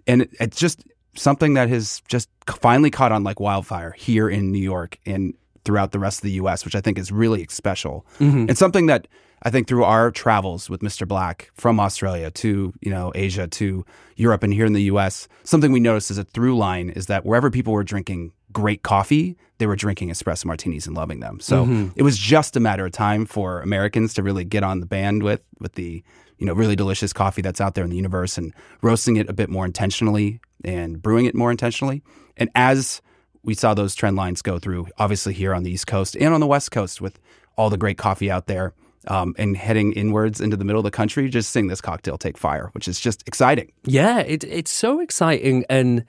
and 0.06 0.24
it, 0.24 0.30
it's 0.40 0.60
just 0.60 0.84
something 1.16 1.56
that 1.56 1.70
has 1.70 2.02
just 2.08 2.30
finally 2.48 2.92
caught 2.92 3.12
on 3.12 3.24
like 3.24 3.40
wildfire 3.40 3.92
here 3.98 4.30
in 4.30 4.52
New 4.52 4.62
York 4.62 5.00
and 5.06 5.34
throughout 5.68 5.92
the 5.92 6.00
rest 6.00 6.20
of 6.20 6.24
the 6.24 6.32
U.S., 6.32 6.64
which 6.64 6.76
I 6.76 6.82
think 6.82 6.98
is 6.98 7.12
really 7.12 7.46
special. 7.50 8.06
Mm-hmm. 8.20 8.46
And 8.48 8.58
something 8.58 8.86
that 8.86 9.10
I 9.44 9.50
think 9.50 9.68
through 9.68 9.84
our 9.84 10.12
travels 10.12 10.70
with 10.70 10.80
Mr. 10.80 11.06
Black 11.06 11.52
from 11.56 11.78
Australia 11.78 12.32
to 12.32 12.74
you 12.82 12.90
know 12.90 13.12
Asia 13.14 13.48
to 13.48 13.86
Europe 14.16 14.44
and 14.44 14.54
here 14.54 14.66
in 14.66 14.72
the 14.72 14.84
U.S., 14.84 15.28
something 15.44 15.74
we 15.74 15.82
noticed 15.82 16.10
as 16.10 16.18
a 16.18 16.24
through 16.24 16.58
line 16.58 16.90
is 16.90 17.08
that 17.08 17.26
wherever 17.26 17.52
people 17.52 17.74
were 17.74 17.84
drinking 17.84 18.32
great 18.54 18.82
coffee, 18.82 19.36
they 19.58 19.68
were 19.68 19.76
drinking 19.76 20.08
espresso 20.10 20.46
martinis 20.46 20.88
and 20.88 20.96
loving 20.96 21.20
them. 21.20 21.42
So 21.42 21.66
mm-hmm. 21.66 21.90
it 21.98 22.04
was 22.04 22.18
just 22.18 22.56
a 22.56 22.62
matter 22.62 22.86
of 22.86 22.94
time 22.94 23.26
for 23.26 23.62
Americans 23.62 24.14
to 24.14 24.24
really 24.24 24.46
get 24.46 24.64
on 24.64 24.80
the 24.80 24.86
band 24.86 25.22
with 25.22 25.42
with 25.60 25.74
the 25.74 26.02
you 26.38 26.48
know 26.48 26.54
really 26.54 26.78
delicious 26.78 27.12
coffee 27.12 27.42
that's 27.42 27.60
out 27.60 27.76
there 27.76 27.84
in 27.84 27.90
the 27.90 27.98
universe 27.98 28.38
and 28.38 28.54
roasting 28.82 29.18
it 29.18 29.30
a 29.30 29.34
bit 29.34 29.50
more 29.50 29.66
intentionally 29.66 30.40
and 30.64 31.02
brewing 31.02 31.26
it 31.26 31.36
more 31.36 31.52
intentionally. 31.52 32.02
And 32.38 32.50
as 32.56 33.02
we 33.44 33.54
saw 33.54 33.74
those 33.74 33.96
trend 33.96 34.16
lines 34.16 34.42
go 34.42 34.60
through, 34.60 34.88
obviously 34.98 35.34
here 35.34 35.54
on 35.54 35.64
the 35.64 35.72
East 35.72 35.88
Coast 35.88 36.16
and 36.16 36.34
on 36.34 36.40
the 36.40 36.48
West 36.48 36.72
Coast 36.72 37.02
with 37.02 37.20
all 37.56 37.70
the 37.70 37.78
great 37.78 37.98
coffee 37.98 38.30
out 38.32 38.48
there. 38.48 38.74
Um, 39.10 39.36
and 39.38 39.56
heading 39.56 39.94
inwards 39.94 40.42
into 40.42 40.58
the 40.58 40.66
middle 40.66 40.82
of 40.82 40.84
the 40.84 40.92
country, 40.92 41.30
just 41.30 41.52
seeing 41.52 41.68
this 41.68 41.80
cocktail 41.80 42.18
take 42.18 42.38
fire, 42.38 42.70
which 42.74 42.90
is 42.90 43.00
just 43.00 43.26
exciting. 43.26 43.72
Yeah, 43.86 44.20
it, 44.20 44.44
it's 44.44 44.72
so 44.72 45.00
exciting. 45.00 45.64
And 45.70 46.04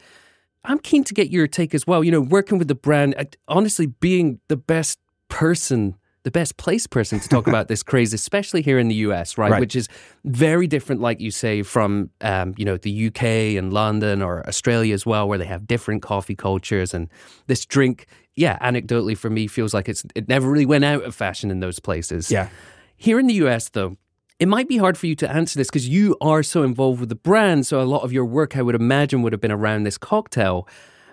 I'm 0.65 0.81
keen 0.81 1.05
to 1.05 1.15
get 1.15 1.31
your 1.31 1.47
take 1.47 1.77
as 1.77 1.87
well. 1.87 2.03
You 2.03 2.11
know, 2.11 2.21
working 2.21 2.59
with 2.59 2.67
the 2.67 2.75
brand, 2.75 3.15
honestly, 3.47 3.87
being 3.87 4.41
the 4.49 4.57
best 4.57 4.99
person 5.29 5.95
the 6.29 6.33
best 6.33 6.59
placed 6.59 6.91
person 6.91 7.19
to 7.19 7.27
talk 7.27 7.47
about 7.47 7.69
this 7.69 7.83
craze, 7.91 8.13
especially 8.13 8.61
here 8.61 8.79
in 8.79 8.89
the 8.89 8.97
US, 8.97 9.39
right? 9.39 9.51
right? 9.51 9.61
Which 9.61 9.75
is 9.75 9.89
very 10.27 10.67
different, 10.67 11.01
like 11.01 11.23
you 11.23 11.31
say, 11.31 11.63
from 11.63 12.11
um, 12.21 12.53
you 12.59 12.67
know 12.67 12.77
the 12.77 13.07
UK 13.07 13.57
and 13.57 13.73
London 13.73 14.21
or 14.21 14.47
Australia 14.47 14.93
as 14.93 15.07
well, 15.07 15.27
where 15.27 15.39
they 15.39 15.47
have 15.47 15.67
different 15.67 16.03
coffee 16.03 16.35
cultures. 16.35 16.93
And 16.93 17.09
this 17.47 17.65
drink, 17.65 18.09
yeah, 18.37 18.59
anecdotally 18.59 19.17
for 19.17 19.31
me, 19.31 19.47
feels 19.47 19.73
like 19.73 19.89
it's 19.89 20.05
it 20.15 20.29
never 20.29 20.51
really 20.51 20.67
went 20.67 20.85
out 20.85 21.03
of 21.03 21.15
fashion 21.15 21.51
in 21.51 21.61
those 21.61 21.79
places. 21.79 22.31
Yeah. 22.31 22.51
Here 22.99 23.19
in 23.19 23.27
the 23.27 23.35
US, 23.47 23.71
though, 23.71 23.97
it 24.39 24.49
might 24.49 24.69
be 24.69 24.77
hard 24.77 24.99
for 24.99 25.07
you 25.07 25.15
to 25.15 25.31
answer 25.31 25.59
this 25.59 25.69
because 25.69 25.89
you 25.89 26.15
are 26.21 26.43
so 26.43 26.63
involved 26.63 27.01
with 27.01 27.09
the 27.09 27.15
brand. 27.15 27.67
So 27.67 27.81
a 27.81 27.89
lot 27.89 28.03
of 28.03 28.13
your 28.13 28.27
work, 28.27 28.55
I 28.55 28.61
would 28.61 28.75
imagine, 28.75 29.23
would 29.23 29.33
have 29.33 29.41
been 29.41 29.51
around 29.51 29.85
this 29.85 29.97
cocktail. 29.97 30.69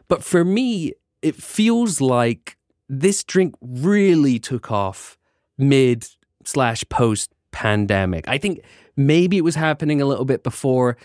But 0.10 0.26
for 0.26 0.44
me, 0.44 0.92
it 1.22 1.36
feels 1.36 2.02
like 2.02 2.58
this 2.90 3.24
drink 3.24 3.56
really 3.62 4.40
took 4.40 4.72
off 4.72 5.18
mid 5.58 6.08
slash 6.44 6.84
post 6.90 7.32
pandemic. 7.52 8.28
I 8.28 8.38
think 8.38 8.62
maybe 8.96 9.38
it 9.38 9.44
was 9.44 9.56
happening 9.56 10.02
a 10.02 10.06
little 10.06 10.26
bit 10.26 10.44
before. 10.44 10.98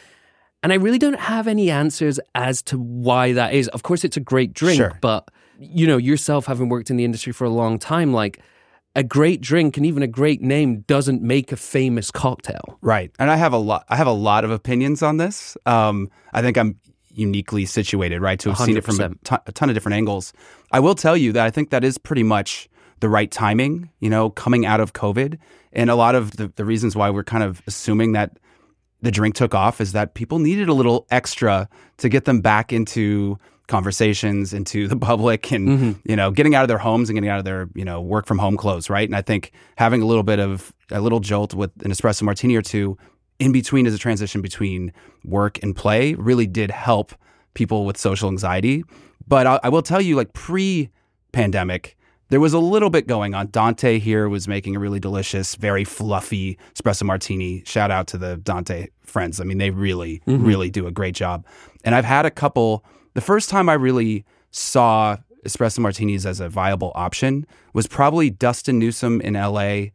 And 0.62 0.72
I 0.72 0.76
really 0.76 0.99
don't 0.99 1.18
have 1.18 1.49
any 1.49 1.70
answers 1.70 2.20
as 2.34 2.60
to 2.64 2.78
why 2.78 3.32
that 3.32 3.54
is. 3.54 3.68
Of 3.68 3.82
course, 3.82 4.04
it's 4.04 4.18
a 4.18 4.20
great 4.20 4.52
drink, 4.52 4.76
sure. 4.76 4.99
but 5.00 5.30
you 5.58 5.87
know, 5.87 5.96
yourself 5.96 6.46
having 6.46 6.68
worked 6.68 6.90
in 6.90 6.96
the 6.96 7.04
industry 7.04 7.32
for 7.32 7.44
a 7.44 7.50
long 7.50 7.78
time, 7.78 8.12
like 8.12 8.40
a 8.96 9.02
great 9.02 9.40
drink 9.40 9.76
and 9.76 9.87
even 9.87 10.02
a 10.02 10.06
great 10.06 10.42
name 10.42 10.80
doesn't 10.80 11.22
make 11.22 11.52
a 11.52 11.56
famous 11.56 12.10
cocktail. 12.10 12.78
Right. 12.80 13.10
And 13.18 13.30
I 13.30 13.37
have 13.37 13.52
a 13.52 13.58
lot 13.58 13.84
I 13.88 13.96
have 13.96 14.06
a 14.06 14.12
lot 14.12 14.44
of 14.44 14.50
opinions 14.50 15.02
on 15.02 15.18
this. 15.18 15.56
Um, 15.66 16.10
I 16.32 16.42
think 16.42 16.58
I'm 16.58 16.78
uniquely 17.12 17.66
situated, 17.66 18.20
right, 18.20 18.38
to 18.40 18.50
have 18.50 18.58
100%. 18.58 18.64
seen 18.64 18.76
it 18.76 18.84
from 18.84 19.00
a, 19.00 19.14
ton, 19.24 19.40
ton 19.54 19.68
of 19.68 19.74
different 19.74 19.96
angles. 19.96 20.32
I 20.72 20.80
will 20.80 20.94
tell 20.94 21.16
you 21.16 21.32
that 21.32 21.44
I 21.44 21.50
think 21.50 21.70
that 21.70 21.84
is 21.84 21.98
pretty 21.98 22.22
much 22.22 22.68
the 23.00 23.08
right 23.08 23.30
timing, 23.30 23.90
you 24.00 24.10
know, 24.10 24.30
coming 24.30 24.66
out 24.66 24.80
of 24.80 24.92
COVID. 24.92 25.38
And 25.72 25.90
a 25.90 25.94
lot 25.94 26.14
of 26.14 26.32
the, 26.32 26.48
the 26.56 26.64
reasons 26.64 26.94
why 26.94 27.10
we're 27.10 27.24
kind 27.24 27.42
of 27.42 27.62
assuming 27.66 28.12
that 28.12 28.38
the 29.02 29.10
drink 29.10 29.34
took 29.34 29.54
off 29.54 29.80
is 29.80 29.92
that 29.92 30.14
people 30.14 30.38
needed 30.38 30.68
a 30.68 30.74
little 30.74 31.06
extra 31.10 31.68
to 31.98 32.08
get 32.08 32.24
them 32.24 32.40
back 32.40 32.72
into 32.72 33.38
conversations 33.70 34.52
into 34.52 34.88
the 34.88 34.96
public 35.10 35.52
and 35.52 35.68
mm-hmm. 35.68 35.92
you 36.04 36.16
know 36.16 36.32
getting 36.32 36.54
out 36.56 36.62
of 36.62 36.68
their 36.68 36.76
homes 36.76 37.08
and 37.08 37.16
getting 37.16 37.30
out 37.30 37.38
of 37.38 37.44
their 37.44 37.68
you 37.74 37.84
know 37.84 38.00
work 38.00 38.26
from 38.26 38.36
home 38.36 38.56
clothes 38.56 38.90
right 38.90 39.08
and 39.08 39.14
i 39.14 39.22
think 39.22 39.52
having 39.76 40.02
a 40.02 40.06
little 40.06 40.24
bit 40.24 40.40
of 40.40 40.74
a 40.90 41.00
little 41.00 41.20
jolt 41.20 41.54
with 41.54 41.70
an 41.84 41.92
espresso 41.92 42.22
martini 42.22 42.56
or 42.56 42.62
two 42.62 42.98
in 43.40 43.50
between 43.50 43.87
as 43.87 43.94
a 43.94 43.99
transition 43.99 44.40
between 44.40 44.92
work 45.25 45.61
and 45.62 45.75
play 45.75 46.14
really 46.14 46.47
did 46.47 46.70
help 46.70 47.12
people 47.54 47.85
with 47.85 47.97
social 47.97 48.28
anxiety. 48.28 48.85
But 49.26 49.47
I, 49.47 49.61
I 49.64 49.68
will 49.70 49.82
tell 49.82 50.00
you, 50.00 50.14
like 50.14 50.32
pre 50.35 50.90
pandemic, 51.32 51.97
there 52.28 52.38
was 52.38 52.52
a 52.52 52.59
little 52.59 52.90
bit 52.90 53.09
going 53.09 53.35
on. 53.35 53.49
Dante 53.49 53.99
here 53.99 54.28
was 54.28 54.47
making 54.47 54.76
a 54.76 54.78
really 54.78 55.00
delicious, 55.00 55.56
very 55.56 55.85
fluffy 55.85 56.59
espresso 56.75 57.02
martini. 57.02 57.62
Shout 57.64 57.90
out 57.90 58.06
to 58.09 58.18
the 58.18 58.37
Dante 58.37 58.88
friends. 59.02 59.40
I 59.40 59.44
mean, 59.44 59.59
they 59.59 59.70
really, 59.70 60.23
mm-hmm. 60.26 60.44
really 60.44 60.70
do 60.70 60.87
a 60.87 60.92
great 60.92 61.14
job. 61.14 61.44
And 61.82 61.94
I've 61.94 62.04
had 62.04 62.26
a 62.26 62.30
couple. 62.30 62.85
The 63.14 63.20
first 63.20 63.50
time 63.50 63.68
I 63.68 63.75
really 63.75 64.25
saw 64.52 65.16
espresso 65.44 65.78
martinis 65.78 66.26
as 66.26 66.38
a 66.40 66.49
viable 66.49 66.92
option 66.94 67.47
was 67.73 67.87
probably 67.87 68.30
Dustin 68.30 68.78
Newsom 68.78 69.20
in 69.23 69.35
LA 69.35 69.87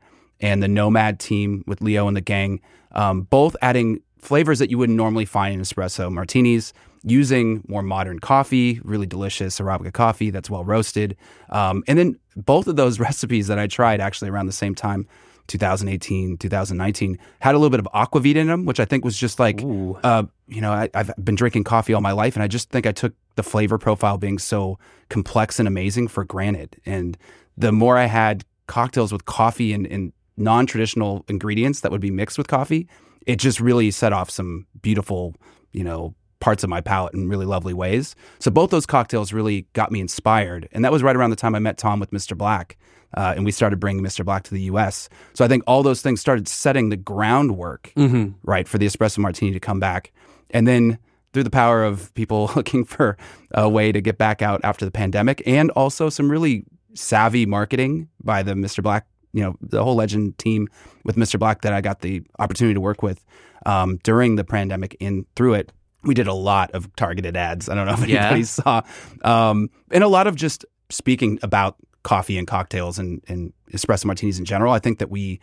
and 0.42 0.62
the 0.62 0.68
Nomad 0.68 1.20
team 1.20 1.64
with 1.68 1.82
Leo 1.82 2.08
and 2.08 2.18
the 2.18 2.22
gang, 2.22 2.60
um, 2.96 3.22
both 3.24 3.56
adding 3.62 4.02
flavors 4.18 4.60
that 4.60 4.72
you 4.72 4.78
wouldn't 4.78 4.98
normally 4.98 5.25
find 5.25 5.54
in 5.54 5.62
espresso 5.62 6.12
martinis 6.12 6.74
using 7.04 7.64
more 7.68 7.84
modern 7.84 8.20
coffee, 8.20 8.82
really 8.84 9.06
delicious 9.06 9.60
Arabica 9.60 9.94
coffee 9.94 10.32
that's 10.32 10.50
well 10.50 10.66
roasted. 10.66 11.16
Um, 11.50 11.84
and 11.88 12.00
then 12.00 12.20
both 12.36 12.68
of 12.68 12.75
those 12.75 13.00
recipes 13.08 13.48
that 13.48 13.60
I 13.60 13.68
tried 13.68 14.02
actually 14.02 14.30
around 14.30 14.48
the 14.48 14.52
same 14.52 14.74
time, 14.74 15.08
2018, 15.48 16.38
2019, 16.38 17.20
had 17.40 17.54
a 17.54 17.60
little 17.60 17.70
bit 17.70 17.80
of 17.80 17.88
aquavit 17.94 18.36
in 18.36 18.48
them, 18.48 18.66
which 18.66 18.80
I 18.80 18.86
think 18.86 19.06
was 19.06 19.16
just 19.16 19.40
like, 19.40 19.62
uh, 20.04 20.24
you 20.48 20.60
know, 20.60 20.72
I, 20.72 20.90
have 20.96 21.14
been 21.24 21.36
drinking 21.36 21.66
coffee 21.66 21.94
all 21.94 22.02
my 22.02 22.14
life, 22.14 22.36
and 22.36 22.42
I 22.42 22.48
just 22.48 22.72
think 22.72 22.88
I 22.88 22.92
took 22.92 23.14
the 23.36 23.44
flavor 23.44 23.78
profile 23.78 24.18
being 24.18 24.40
so 24.40 24.80
complex 25.10 25.60
and 25.60 25.68
amazing 25.68 26.08
for 26.08 26.25
granted. 26.25 26.82
And 26.88 27.16
the 27.56 27.72
more 27.72 27.96
I 27.96 28.06
had 28.06 28.44
cocktails 28.66 29.14
with 29.14 29.25
coffee 29.25 29.72
and, 29.74 29.86
and 29.86 30.14
non 30.38 30.65
traditional 30.65 31.25
ingredients 31.27 31.82
that 31.82 31.92
would 31.92 32.01
be 32.01 32.12
mixed 32.12 32.38
with 32.38 32.48
coffee, 32.48 32.88
it 33.25 33.38
just 33.38 33.60
really 33.60 33.92
set 33.92 34.13
off 34.13 34.30
some 34.30 34.68
beautiful, 34.82 35.36
you 35.72 35.84
know, 35.84 36.15
parts 36.39 36.63
of 36.63 36.70
my 36.70 36.82
palate 36.82 37.13
in 37.13 37.27
really 37.27 37.46
lovely 37.46 37.74
ways. 37.74 38.15
So 38.39 38.51
both 38.51 38.70
those 38.70 38.86
cocktails 38.86 39.34
really 39.34 39.68
got 39.74 39.92
me 39.92 40.00
inspired, 40.00 40.70
and 40.72 40.84
that 40.86 40.92
was 40.92 41.01
right 41.04 41.15
around 41.15 41.32
the 41.32 41.36
time 41.36 41.56
I 41.56 41.60
met 41.60 41.77
Tom 41.77 42.00
with 42.00 42.12
Mr. 42.12 42.38
Black, 42.38 42.77
uh, 43.15 43.34
and 43.36 43.46
we 43.46 43.51
started 43.51 43.80
bringing 43.80 44.04
Mr. 44.04 44.25
Black 44.25 44.44
to 44.44 44.54
the 44.54 44.62
U.S. 44.63 45.10
So 45.34 45.46
I 45.46 45.48
think 45.48 45.63
all 45.65 45.84
those 45.84 46.01
things 46.01 46.22
started 46.22 46.48
setting 46.48 46.89
the 46.89 46.98
groundwork, 46.98 47.92
mm-hmm. 47.96 48.34
right, 48.44 48.68
for 48.68 48.77
the 48.77 48.86
espresso 48.86 49.20
martini 49.20 49.54
to 49.54 49.60
come 49.60 49.80
back, 49.80 50.12
and 50.51 50.68
then 50.68 51.00
through 51.34 51.44
the 51.44 51.50
power 51.50 51.84
of 51.84 52.13
people 52.13 52.51
looking 52.56 52.86
for 52.86 53.18
a 53.51 53.68
way 53.68 53.92
to 53.92 54.01
get 54.01 54.18
back 54.18 54.42
out 54.42 54.62
after 54.63 54.86
the 54.86 54.92
pandemic, 54.92 55.42
and 55.46 55.72
also 55.72 56.10
some 56.10 56.30
really 56.30 56.63
savvy 56.94 57.46
marketing 57.46 58.08
by 58.24 58.44
the 58.44 58.54
Mr. 58.54 58.84
Black, 58.84 59.06
you 59.36 59.44
know, 59.44 59.56
the 59.62 59.84
whole 59.84 59.96
legend 59.96 60.38
team 60.38 60.70
with 61.04 61.18
Mr. 61.18 61.38
Black 61.38 61.62
that 61.62 61.74
I 61.74 61.82
got 61.82 62.00
the 62.00 62.24
opportunity 62.39 62.74
to 62.74 62.82
work 62.82 63.04
with 63.04 63.24
um, 63.65 63.98
during 64.04 64.38
the 64.38 64.46
pandemic 64.46 64.96
and 65.01 65.25
through 65.36 65.56
it 65.56 65.72
we 66.06 66.13
did 66.13 66.27
a 66.27 66.34
lot 66.34 66.72
of 66.72 66.96
targeted 66.96 67.36
ads. 67.36 67.68
I 67.68 67.75
don't 67.75 67.88
know 67.88 67.94
if 67.94 68.04
anybody 68.04 68.42
yeah. 68.42 68.46
saw, 68.46 68.82
um, 69.24 69.70
and 69.92 70.04
a 70.04 70.08
lot 70.08 70.27
of 70.27 70.36
just 70.36 70.63
speaking 70.89 71.39
about 71.42 71.75
coffee 72.04 72.38
and 72.38 72.48
cocktails 72.48 73.00
and, 73.00 73.24
and 73.27 73.51
espresso 73.74 74.06
martinis 74.06 74.38
in 74.38 74.46
general. 74.46 74.72
I 74.72 74.80
think 74.80 75.00
that 75.00 75.10
we 75.10 75.39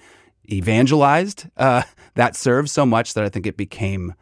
evangelized 0.50 1.48
uh, 1.56 1.82
that 2.14 2.36
serve 2.36 2.70
so 2.70 2.86
much 2.86 3.14
that 3.14 3.24
I 3.24 3.28
think 3.28 3.46
it 3.46 3.56
became 3.56 4.14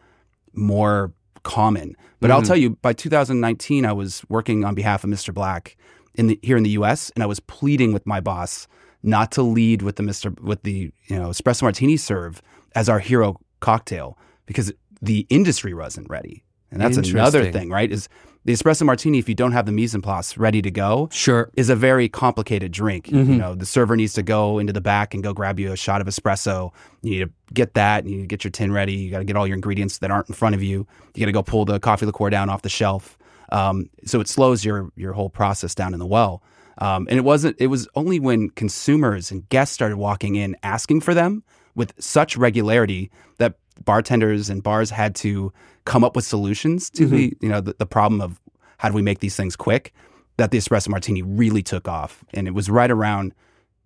more 0.55 1.13
common. 1.43 1.95
But 2.19 2.29
mm-hmm. 2.29 2.37
I'll 2.37 2.43
tell 2.43 2.57
you, 2.57 2.71
by 2.71 2.95
2019, 2.95 3.85
I 3.85 3.93
was 3.93 4.23
working 4.29 4.65
on 4.65 4.75
behalf 4.75 5.05
of 5.05 5.11
Mr. 5.11 5.33
Black 5.33 5.77
in 6.15 6.29
the, 6.29 6.41
here 6.43 6.57
in 6.57 6.63
the 6.63 6.71
U.S. 6.71 7.11
and 7.15 7.23
I 7.23 7.27
was 7.27 7.41
pleading 7.41 7.93
with 7.93 8.07
my 8.07 8.21
boss 8.21 8.67
not 9.03 9.33
to 9.33 9.43
lead 9.43 9.83
with 9.83 9.97
the 9.97 10.03
Mr. 10.03 10.39
with 10.41 10.63
the 10.63 10.93
you 11.07 11.17
know 11.19 11.29
espresso 11.29 11.63
martini 11.63 11.97
serve 11.97 12.43
as 12.75 12.89
our 12.89 12.99
hero 12.99 13.41
cocktail 13.61 14.19
because 14.47 14.73
the 15.03 15.27
industry 15.31 15.75
wasn't 15.75 16.09
ready. 16.11 16.45
And 16.71 16.81
that's 16.81 16.97
another 16.97 17.51
thing, 17.51 17.69
right? 17.69 17.91
Is 17.91 18.09
the 18.45 18.53
espresso 18.53 18.85
martini, 18.85 19.19
if 19.19 19.29
you 19.29 19.35
don't 19.35 19.53
have 19.53 19.67
the 19.67 19.73
mise 19.73 19.95
en 19.95 20.03
place 20.03 20.37
ready 20.37 20.63
to 20.63 20.71
go, 20.71 21.09
sure, 21.13 21.51
is 21.57 21.69
a 21.69 21.77
very 21.77 22.09
complicated 22.09 22.73
drink. 22.73 23.07
Mm-hmm. 23.07 23.33
You 23.33 23.39
know, 23.39 23.55
the 23.55 23.67
server 23.67 23.97
needs 23.97 24.15
to 24.15 24.23
go 24.23 24.59
into 24.59 24.73
the 24.73 24.81
back 24.81 25.13
and 25.13 25.23
go 25.23 25.33
grab 25.33 25.59
you 25.59 25.73
a 25.73 25.77
shot 25.77 26.01
of 26.01 26.07
espresso. 26.07 26.73
You 27.03 27.11
need 27.11 27.19
to 27.25 27.31
get 27.53 27.75
that. 27.75 28.07
You 28.07 28.17
need 28.17 28.23
to 28.23 28.27
get 28.29 28.45
your 28.45 28.51
tin 28.51 28.73
ready. 28.73 28.95
You 28.95 29.11
got 29.11 29.19
to 29.19 29.25
get 29.25 29.37
all 29.37 29.47
your 29.47 29.57
ingredients 29.57 29.99
that 29.99 30.11
aren't 30.11 30.29
in 30.29 30.35
front 30.35 30.55
of 30.55 30.63
you. 30.63 30.87
You 31.15 31.21
got 31.21 31.27
to 31.27 31.33
go 31.33 31.43
pull 31.43 31.65
the 31.65 31.81
coffee 31.81 32.07
liqueur 32.07 32.31
down 32.31 32.49
off 32.49 32.63
the 32.63 32.69
shelf. 32.69 33.19
Um, 33.53 33.91
so 34.05 34.21
it 34.21 34.29
slows 34.29 34.65
your 34.65 34.91
your 34.97 35.13
whole 35.13 35.29
process 35.29 35.75
down 35.75 35.93
in 35.93 35.99
the 35.99 36.07
well. 36.07 36.43
Um, 36.81 37.07
and 37.11 37.19
it 37.19 37.23
wasn't. 37.23 37.57
It 37.59 37.67
was 37.67 37.89
only 37.95 38.19
when 38.19 38.51
consumers 38.51 39.31
and 39.31 39.49
guests 39.51 39.75
started 39.75 39.97
walking 39.97 40.37
in 40.37 40.57
asking 40.63 41.03
for 41.03 41.15
them 41.15 41.43
with 41.75 41.93
such 41.99 42.37
regularity 42.37 43.11
that 43.39 43.57
bartenders 43.85 44.51
and 44.51 44.63
bars 44.63 44.91
had 44.91 45.15
to 45.17 45.53
come 45.85 46.05
up 46.05 46.17
with 46.17 46.25
solutions 46.25 46.91
to 46.91 47.05
mm-hmm. 47.05 47.17
the 47.17 47.37
you 47.41 47.49
know 47.49 47.61
the, 47.61 47.75
the 47.79 47.87
problem 47.87 48.21
of 48.21 48.41
how 48.79 48.89
do 48.89 48.95
we 48.95 49.03
make 49.03 49.21
these 49.21 49.37
things 49.37 49.57
quick 49.57 49.93
that 50.37 50.51
the 50.51 50.59
espresso 50.59 50.89
martini 50.89 51.23
really 51.23 51.63
took 51.63 51.89
off 51.89 52.25
and 52.35 52.47
it 52.47 52.55
was 52.55 52.71
right 52.71 52.91
around 52.91 53.35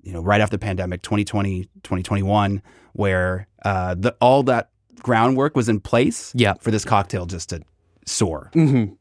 you 0.02 0.12
know 0.12 0.20
right 0.20 0.40
after 0.40 0.56
the 0.56 0.60
pandemic 0.60 1.02
2020 1.02 1.64
2021 1.82 2.62
where 2.92 3.46
uh, 3.64 3.94
the, 3.94 4.14
all 4.20 4.42
that 4.42 4.70
groundwork 5.02 5.56
was 5.56 5.68
in 5.68 5.80
place 5.80 6.32
yeah. 6.34 6.54
for 6.60 6.70
this 6.70 6.84
cocktail 6.84 7.26
just 7.26 7.48
to 7.50 7.60
soar 8.06 8.50
mm-hmm. 8.54 8.92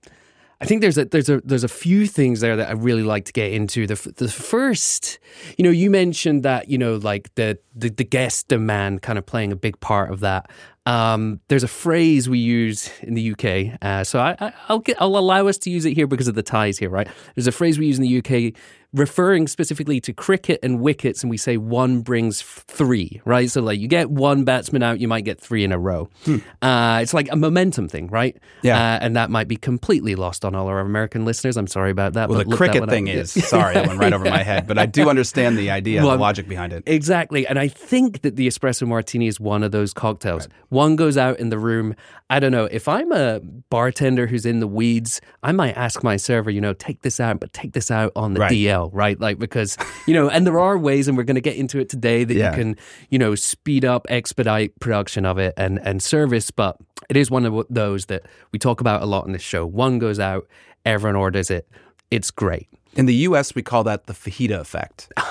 I 0.62 0.66
think 0.66 0.82
there's 0.82 0.98
a 0.98 1.06
there's 1.06 1.30
a 1.30 1.42
there's 1.44 1.64
a 1.64 1.70
few 1.70 2.08
things 2.08 2.40
there 2.40 2.56
that 2.56 2.70
I 2.70 2.72
really 2.74 3.04
like 3.04 3.26
to 3.26 3.34
get 3.34 3.52
into. 3.52 3.86
The 3.86 3.96
the 4.16 4.28
first, 4.28 5.20
you 5.58 5.64
know, 5.64 5.72
you 5.72 5.90
mentioned 5.90 6.44
that 6.44 6.70
you 6.70 6.78
know 6.78 6.96
like 6.96 7.34
the 7.36 7.58
the, 7.76 7.90
the 7.90 8.04
guest 8.04 8.48
demand 8.48 9.02
kind 9.02 9.18
of 9.18 9.26
playing 9.26 9.52
a 9.52 9.56
big 9.56 9.80
part 9.80 10.12
of 10.12 10.22
that. 10.22 10.50
Um, 10.86 11.40
there's 11.48 11.64
a 11.64 11.70
phrase 11.70 12.28
we 12.28 12.40
use 12.40 12.92
in 13.02 13.14
the 13.14 13.32
UK, 13.32 13.78
uh, 13.82 14.04
so 14.04 14.20
I, 14.20 14.54
will 14.70 14.80
get, 14.80 15.02
I'll 15.02 15.16
allow 15.16 15.48
us 15.48 15.58
to 15.60 15.70
use 15.70 15.86
it 15.86 15.94
here 15.94 16.08
because 16.08 16.28
of 16.28 16.36
the 16.36 16.44
ties 16.44 16.78
here, 16.78 16.90
right? 16.90 17.08
There's 17.36 17.48
a 17.48 17.54
phrase 17.54 17.80
we 17.80 17.88
use 17.88 17.98
in 17.98 18.04
the 18.04 18.18
UK 18.18 18.54
referring 18.94 19.48
specifically 19.48 20.00
to 20.02 20.14
cricket 20.14 20.60
and 20.62 20.80
wickets, 20.80 21.24
and 21.24 21.30
we 21.30 21.38
say 21.38 21.58
one 21.58 22.02
brings 22.02 22.42
three, 22.42 23.22
right? 23.26 23.50
So 23.50 23.62
like 23.62 23.80
you 23.80 23.88
get 23.88 24.10
one 24.10 24.44
batsman 24.44 24.84
out, 24.84 25.00
you 25.00 25.08
might 25.08 25.26
get 25.26 25.42
three 25.42 25.64
in 25.64 25.72
a 25.72 25.80
row. 25.80 26.10
Hmm. 26.26 26.38
Uh, 26.62 27.00
it's 27.02 27.14
like 27.14 27.32
a 27.32 27.36
momentum 27.36 27.88
thing, 27.88 28.08
right? 28.08 28.38
Yeah, 28.62 28.78
uh, 28.78 29.00
and 29.02 29.16
that 29.16 29.30
might 29.30 29.48
be 29.48 29.56
completely 29.56 30.16
lost 30.16 30.46
on 30.46 30.56
all 30.56 30.68
our 30.68 30.80
American 30.80 31.26
listeners. 31.26 31.58
I'm 31.58 31.68
sorry 31.68 31.92
about 31.92 32.14
that. 32.14 32.30
Well, 32.30 32.44
the 32.44 32.56
cricket 32.56 32.88
thing 32.90 33.10
up. 33.10 33.16
is 33.16 33.32
sorry, 33.32 33.74
that 33.74 33.88
went 33.88 34.00
right 34.00 34.14
over 34.14 34.26
my 34.26 34.44
head, 34.44 34.68
but 34.68 34.78
I 34.78 34.86
do 34.86 35.10
understand 35.10 35.58
the 35.58 35.72
idea, 35.72 36.02
well, 36.04 36.12
the 36.12 36.18
logic 36.18 36.48
behind 36.48 36.74
it. 36.74 36.84
Exactly, 36.86 37.48
and 37.48 37.58
I 37.58 37.68
think 37.68 38.22
that 38.22 38.36
the 38.36 38.48
espresso 38.48 38.88
martini 38.88 39.28
is 39.28 39.40
one 39.40 39.64
of 39.64 39.72
those 39.72 39.94
cocktails. 39.94 40.48
Right. 40.48 40.56
One 40.70 40.96
goes 40.96 41.18
out 41.18 41.40
in 41.40 41.50
the 41.50 41.60
room. 41.60 41.96
I 42.30 42.40
don't 42.40 42.52
know 42.52 42.66
if 42.66 42.88
I'm 42.88 43.12
a 43.12 43.40
bartender 43.70 44.28
who's 44.28 44.46
in 44.46 44.60
the 44.60 44.68
weeds. 44.68 45.22
I 45.44 45.52
might 45.52 45.76
ask 45.78 46.04
my 46.04 46.18
server, 46.18 46.50
you 46.50 46.62
know, 46.62 46.74
take 46.74 47.02
this 47.02 47.20
out, 47.20 47.40
but 47.40 47.54
take 47.54 47.74
this 47.74 47.92
out 47.92 48.12
on 48.16 48.34
the 48.34 48.40
right. 48.40 48.52
DL 48.52 48.83
right? 48.92 49.20
Like, 49.20 49.40
because, 49.40 49.78
you 50.08 50.14
know, 50.14 50.30
and 50.30 50.46
there 50.46 50.60
are 50.60 50.78
ways, 50.78 51.08
and 51.08 51.18
we're 51.18 51.24
going 51.24 51.36
to 51.36 51.42
get 51.42 51.56
into 51.56 51.80
it 51.80 51.90
today, 51.90 52.24
that 52.24 52.34
yeah. 52.34 52.52
you 52.52 52.56
can, 52.56 52.78
you 53.10 53.20
know, 53.20 53.36
speed 53.36 53.86
up, 53.86 54.06
expedite 54.10 54.80
production 54.80 55.26
of 55.26 55.38
it 55.38 55.54
and, 55.58 55.80
and 55.80 56.02
service. 56.02 56.52
But 56.52 56.78
it 57.10 57.18
is 57.18 57.30
one 57.30 57.46
of 57.46 57.66
those 57.70 58.08
that 58.08 58.24
we 58.52 58.60
talk 58.60 58.82
about 58.82 59.02
a 59.02 59.06
lot 59.06 59.26
in 59.26 59.34
this 59.34 59.42
show. 59.42 59.66
One 59.66 60.00
goes 60.00 60.20
out, 60.20 60.48
everyone 60.86 61.16
orders 61.16 61.50
it. 61.50 61.68
It's 62.12 62.32
great. 62.32 62.68
In 62.96 63.06
the 63.06 63.16
US, 63.16 63.56
we 63.56 63.64
call 63.64 63.84
that 63.86 64.06
the 64.06 64.14
fajita 64.14 64.60
effect. 64.60 65.12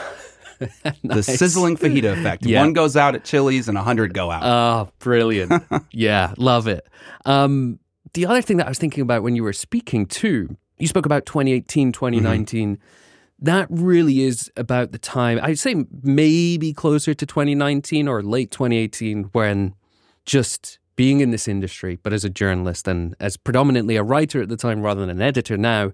nice. 0.85 0.97
The 1.02 1.23
sizzling 1.23 1.76
fajita 1.76 2.12
effect. 2.18 2.44
Yeah. 2.44 2.61
One 2.61 2.73
goes 2.73 2.97
out 2.97 3.14
at 3.14 3.25
Chili's 3.25 3.68
and 3.68 3.78
a 3.78 3.82
hundred 3.82 4.14
go 4.14 4.30
out. 4.30 4.42
Oh, 4.44 4.92
brilliant. 4.99 5.62
yeah, 5.92 6.35
love 6.37 6.66
it. 6.66 6.87
Um, 7.25 7.78
the 8.14 8.26
other 8.26 8.42
thing 8.42 8.56
that 8.59 8.66
I 8.66 8.68
was 8.68 8.78
thinking 8.78 9.02
about 9.02 9.23
when 9.23 9.37
you 9.37 9.42
were 9.42 9.52
speaking 9.52 10.06
too, 10.06 10.56
you 10.78 10.87
spoke 10.87 11.06
about 11.06 11.26
2018, 11.26 11.92
2019. 11.92 12.76
Mm-hmm 12.76 12.82
that 13.42 13.66
really 13.70 14.22
is 14.22 14.50
about 14.56 14.92
the 14.92 14.99
time, 14.99 15.38
I'd 15.42 15.58
say 15.58 15.84
maybe 16.02 16.72
closer 16.72 17.12
to 17.12 17.26
2019 17.26 18.08
or 18.08 18.22
late 18.22 18.50
2018, 18.50 19.25
when 19.32 19.75
just 20.25 20.78
being 20.96 21.20
in 21.20 21.30
this 21.30 21.49
industry, 21.49 21.99
but 22.02 22.12
as 22.12 22.25
a 22.25 22.30
journalist 22.30 22.87
and 22.87 23.16
as 23.18 23.37
predominantly 23.37 23.96
a 23.96 24.02
writer 24.02 24.42
at 24.42 24.49
the 24.49 24.56
time 24.56 24.82
rather 24.82 25.00
than 25.00 25.11
an 25.11 25.22
editor 25.22 25.56
now, 25.56 25.92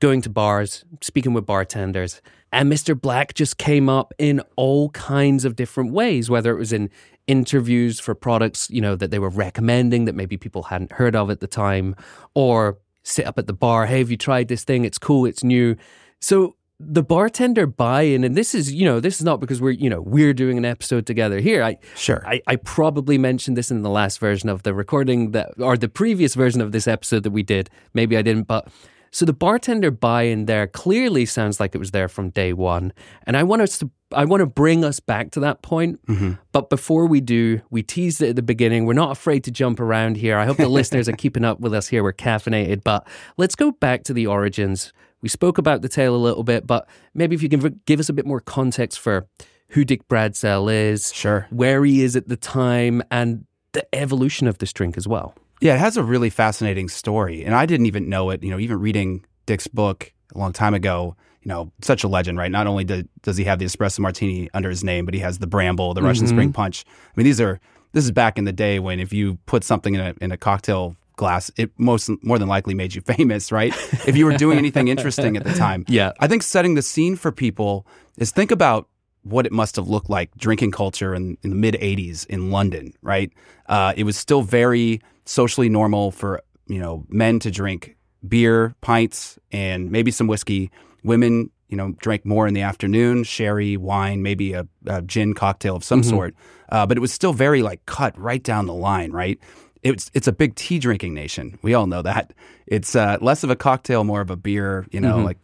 going 0.00 0.20
to 0.22 0.30
bars, 0.30 0.84
speaking 1.00 1.32
with 1.32 1.46
bartenders. 1.46 2.20
And 2.52 2.70
Mr. 2.70 2.98
Black 2.98 3.34
just 3.34 3.58
came 3.58 3.88
up 3.88 4.14
in 4.18 4.40
all 4.56 4.90
kinds 4.90 5.44
of 5.44 5.56
different 5.56 5.92
ways, 5.92 6.30
whether 6.30 6.52
it 6.52 6.58
was 6.58 6.72
in 6.72 6.90
interviews 7.26 7.98
for 7.98 8.14
products, 8.14 8.70
you 8.70 8.80
know, 8.80 8.94
that 8.96 9.10
they 9.10 9.18
were 9.18 9.28
recommending 9.28 10.04
that 10.04 10.14
maybe 10.14 10.36
people 10.36 10.64
hadn't 10.64 10.92
heard 10.92 11.16
of 11.16 11.28
at 11.30 11.40
the 11.40 11.46
time, 11.46 11.96
or 12.34 12.78
sit 13.02 13.26
up 13.26 13.38
at 13.38 13.46
the 13.46 13.52
bar, 13.52 13.86
hey, 13.86 13.98
have 13.98 14.10
you 14.10 14.16
tried 14.16 14.48
this 14.48 14.64
thing? 14.64 14.84
It's 14.84 14.98
cool, 14.98 15.26
it's 15.26 15.44
new. 15.44 15.76
So 16.20 16.55
the 16.78 17.02
bartender 17.02 17.66
buy-in 17.66 18.22
and 18.22 18.36
this 18.36 18.54
is 18.54 18.72
you 18.72 18.84
know 18.84 19.00
this 19.00 19.16
is 19.16 19.24
not 19.24 19.40
because 19.40 19.62
we're 19.62 19.70
you 19.70 19.88
know 19.88 20.02
we're 20.02 20.34
doing 20.34 20.58
an 20.58 20.64
episode 20.64 21.06
together 21.06 21.40
here. 21.40 21.62
I 21.62 21.78
sure. 21.94 22.22
I, 22.26 22.42
I 22.46 22.56
probably 22.56 23.16
mentioned 23.16 23.56
this 23.56 23.70
in 23.70 23.82
the 23.82 23.90
last 23.90 24.18
version 24.18 24.48
of 24.50 24.62
the 24.62 24.74
recording 24.74 25.30
that 25.30 25.52
or 25.58 25.76
the 25.78 25.88
previous 25.88 26.34
version 26.34 26.60
of 26.60 26.72
this 26.72 26.86
episode 26.86 27.22
that 27.22 27.30
we 27.30 27.42
did. 27.42 27.70
Maybe 27.94 28.16
i 28.16 28.22
didn't 28.22 28.44
but 28.44 28.68
so 29.10 29.24
the 29.24 29.32
bartender 29.32 29.90
buy-in 29.90 30.44
there 30.44 30.66
clearly 30.66 31.24
sounds 31.24 31.58
like 31.60 31.74
it 31.74 31.78
was 31.78 31.92
there 31.92 32.08
from 32.08 32.28
day 32.30 32.52
one 32.52 32.92
and 33.26 33.38
i 33.38 33.42
want 33.42 33.62
us 33.62 33.78
to 33.78 33.90
i 34.12 34.26
want 34.26 34.42
to 34.42 34.46
bring 34.46 34.84
us 34.84 35.00
back 35.00 35.30
to 35.30 35.40
that 35.40 35.62
point. 35.62 36.04
Mm-hmm. 36.06 36.32
but 36.52 36.68
before 36.68 37.06
we 37.06 37.22
do 37.22 37.62
we 37.70 37.82
teased 37.82 38.20
it 38.20 38.30
at 38.30 38.36
the 38.36 38.42
beginning. 38.42 38.84
We're 38.84 38.92
not 38.92 39.12
afraid 39.12 39.44
to 39.44 39.50
jump 39.50 39.80
around 39.80 40.18
here. 40.18 40.36
I 40.36 40.44
hope 40.44 40.58
the 40.58 40.68
listeners 40.80 41.08
are 41.08 41.12
keeping 41.12 41.44
up 41.44 41.58
with 41.58 41.72
us 41.72 41.88
here. 41.88 42.02
We're 42.02 42.12
caffeinated 42.12 42.84
but 42.84 43.08
let's 43.38 43.54
go 43.54 43.72
back 43.72 44.04
to 44.04 44.12
the 44.12 44.26
origins 44.26 44.92
we 45.26 45.28
spoke 45.28 45.58
about 45.58 45.82
the 45.82 45.88
tale 45.88 46.14
a 46.14 46.16
little 46.16 46.44
bit, 46.44 46.68
but 46.68 46.86
maybe 47.12 47.34
if 47.34 47.42
you 47.42 47.48
can 47.48 47.80
give 47.84 47.98
us 47.98 48.08
a 48.08 48.12
bit 48.12 48.24
more 48.24 48.40
context 48.40 49.00
for 49.00 49.26
who 49.70 49.84
Dick 49.84 50.06
Bradsell 50.06 50.72
is, 50.72 51.12
Sure. 51.12 51.48
where 51.50 51.84
he 51.84 52.04
is 52.04 52.14
at 52.14 52.28
the 52.28 52.36
time, 52.36 53.02
and 53.10 53.44
the 53.72 53.84
evolution 53.92 54.46
of 54.46 54.58
this 54.58 54.72
drink 54.72 54.96
as 54.96 55.08
well. 55.08 55.34
Yeah, 55.60 55.74
it 55.74 55.78
has 55.78 55.96
a 55.96 56.04
really 56.04 56.30
fascinating 56.30 56.88
story, 56.88 57.44
and 57.44 57.56
I 57.56 57.66
didn't 57.66 57.86
even 57.86 58.08
know 58.08 58.30
it. 58.30 58.44
You 58.44 58.50
know, 58.50 58.60
even 58.60 58.78
reading 58.78 59.24
Dick's 59.46 59.66
book 59.66 60.12
a 60.32 60.38
long 60.38 60.52
time 60.52 60.74
ago. 60.74 61.16
You 61.42 61.48
know, 61.48 61.72
such 61.82 62.04
a 62.04 62.08
legend, 62.08 62.38
right? 62.38 62.50
Not 62.50 62.68
only 62.68 62.84
do, 62.84 63.02
does 63.22 63.36
he 63.36 63.42
have 63.44 63.58
the 63.58 63.64
espresso 63.64 63.98
martini 63.98 64.48
under 64.54 64.70
his 64.70 64.84
name, 64.84 65.06
but 65.06 65.14
he 65.14 65.20
has 65.20 65.38
the 65.38 65.48
Bramble, 65.48 65.92
the 65.92 66.02
Russian 66.02 66.26
mm-hmm. 66.26 66.36
Spring 66.36 66.52
Punch. 66.52 66.84
I 66.86 67.12
mean, 67.16 67.24
these 67.24 67.40
are 67.40 67.58
this 67.94 68.04
is 68.04 68.12
back 68.12 68.38
in 68.38 68.44
the 68.44 68.52
day 68.52 68.78
when 68.78 69.00
if 69.00 69.12
you 69.12 69.38
put 69.46 69.64
something 69.64 69.94
in 69.94 70.00
a 70.00 70.14
in 70.20 70.30
a 70.30 70.36
cocktail 70.36 70.94
glass, 71.16 71.50
it 71.56 71.70
most 71.78 72.10
more 72.22 72.38
than 72.38 72.48
likely 72.48 72.74
made 72.74 72.94
you 72.94 73.00
famous, 73.16 73.50
right? 73.50 73.74
if 74.06 74.16
you 74.16 74.24
were 74.24 74.36
doing 74.36 74.58
anything 74.58 74.88
interesting 74.88 75.36
at 75.36 75.44
the 75.44 75.52
time. 75.66 75.84
Yeah. 75.88 76.12
I 76.20 76.28
think 76.28 76.42
setting 76.42 76.74
the 76.74 76.82
scene 76.82 77.16
for 77.16 77.32
people 77.32 77.86
is 78.16 78.30
think 78.30 78.50
about 78.50 78.88
what 79.22 79.44
it 79.44 79.52
must 79.52 79.76
have 79.76 79.88
looked 79.88 80.08
like 80.08 80.30
drinking 80.36 80.70
culture 80.70 81.14
in, 81.14 81.36
in 81.42 81.50
the 81.50 81.56
mid 81.56 81.74
80s 81.74 82.26
in 82.26 82.50
London, 82.50 82.92
right? 83.02 83.32
Uh, 83.68 83.92
it 83.96 84.04
was 84.04 84.16
still 84.16 84.42
very 84.42 85.00
socially 85.24 85.68
normal 85.68 86.12
for, 86.12 86.42
you 86.68 86.78
know, 86.78 87.04
men 87.08 87.40
to 87.40 87.50
drink 87.50 87.96
beer, 88.26 88.74
pints, 88.80 89.38
and 89.50 89.90
maybe 89.90 90.10
some 90.10 90.28
whiskey. 90.28 90.70
Women, 91.02 91.50
you 91.68 91.76
know, 91.76 91.92
drank 91.98 92.24
more 92.24 92.46
in 92.46 92.54
the 92.54 92.62
afternoon, 92.62 93.24
sherry, 93.24 93.76
wine, 93.76 94.22
maybe 94.22 94.52
a, 94.52 94.66
a 94.86 95.02
gin 95.02 95.34
cocktail 95.34 95.74
of 95.76 95.82
some 95.84 96.02
sort. 96.02 96.34
Uh, 96.68 96.86
but 96.86 96.96
it 96.96 97.00
was 97.00 97.12
still 97.12 97.32
very 97.32 97.62
like 97.62 97.84
cut 97.86 98.16
right 98.18 98.42
down 98.42 98.66
the 98.66 98.74
line, 98.74 99.12
right? 99.12 99.38
It's 99.86 100.10
it's 100.14 100.26
a 100.26 100.32
big 100.32 100.54
tea 100.56 100.78
drinking 100.78 101.14
nation. 101.14 101.58
We 101.62 101.74
all 101.74 101.86
know 101.86 102.02
that. 102.02 102.32
It's 102.66 102.96
uh, 102.96 103.18
less 103.20 103.44
of 103.44 103.50
a 103.50 103.56
cocktail, 103.56 104.04
more 104.04 104.20
of 104.20 104.30
a 104.30 104.36
beer. 104.36 104.86
You 104.90 105.00
know, 105.00 105.18
like 105.18 105.38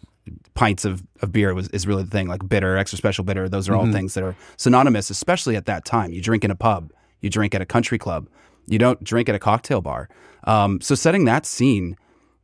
pints 0.55 0.85
of, 0.85 1.03
of 1.21 1.33
beer 1.33 1.55
was 1.55 1.69
is 1.69 1.87
really 1.87 2.03
the 2.03 2.11
thing. 2.11 2.29
Like 2.29 2.49
bitter, 2.49 2.77
extra 2.77 2.97
special 2.97 3.25
bitter. 3.25 3.49
Those 3.49 3.69
are 3.69 3.75
all 3.75 3.91
things 3.93 4.15
that 4.15 4.25
are 4.25 4.37
synonymous, 4.57 5.11
especially 5.11 5.57
at 5.57 5.67
that 5.67 5.85
time. 5.85 6.13
You 6.13 6.21
drink 6.21 6.45
in 6.45 6.51
a 6.51 6.57
pub, 6.57 6.93
you 7.21 7.31
drink 7.31 7.55
at 7.55 7.63
a 7.63 7.67
country 7.67 7.99
club, 7.99 8.29
you 8.67 8.79
don't 8.79 9.03
drink 9.05 9.29
at 9.29 9.35
a 9.35 9.39
cocktail 9.39 9.81
bar. 9.81 10.09
Um, 10.45 10.81
so 10.81 10.95
setting 10.95 11.25
that 11.27 11.47
scene 11.47 11.97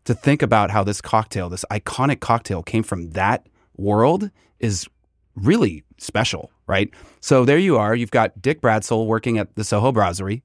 to 0.05 0.15
think 0.15 0.43
about 0.43 0.71
how 0.71 0.85
this 0.85 1.01
cocktail, 1.01 1.49
this 1.49 1.65
iconic 1.71 2.21
cocktail, 2.21 2.63
came 2.63 2.83
from 2.83 3.11
that 3.11 3.47
world 3.77 4.31
is 4.61 4.87
really 5.35 5.85
special, 5.99 6.51
right? 6.67 6.91
So 7.21 7.45
there 7.45 7.59
you 7.59 7.77
are. 7.77 7.95
You've 7.95 8.11
got 8.11 8.41
Dick 8.41 8.61
Bradsell 8.61 9.07
working 9.07 9.39
at 9.39 9.55
the 9.57 9.65
Soho 9.65 9.93
Brasserie 9.93 10.43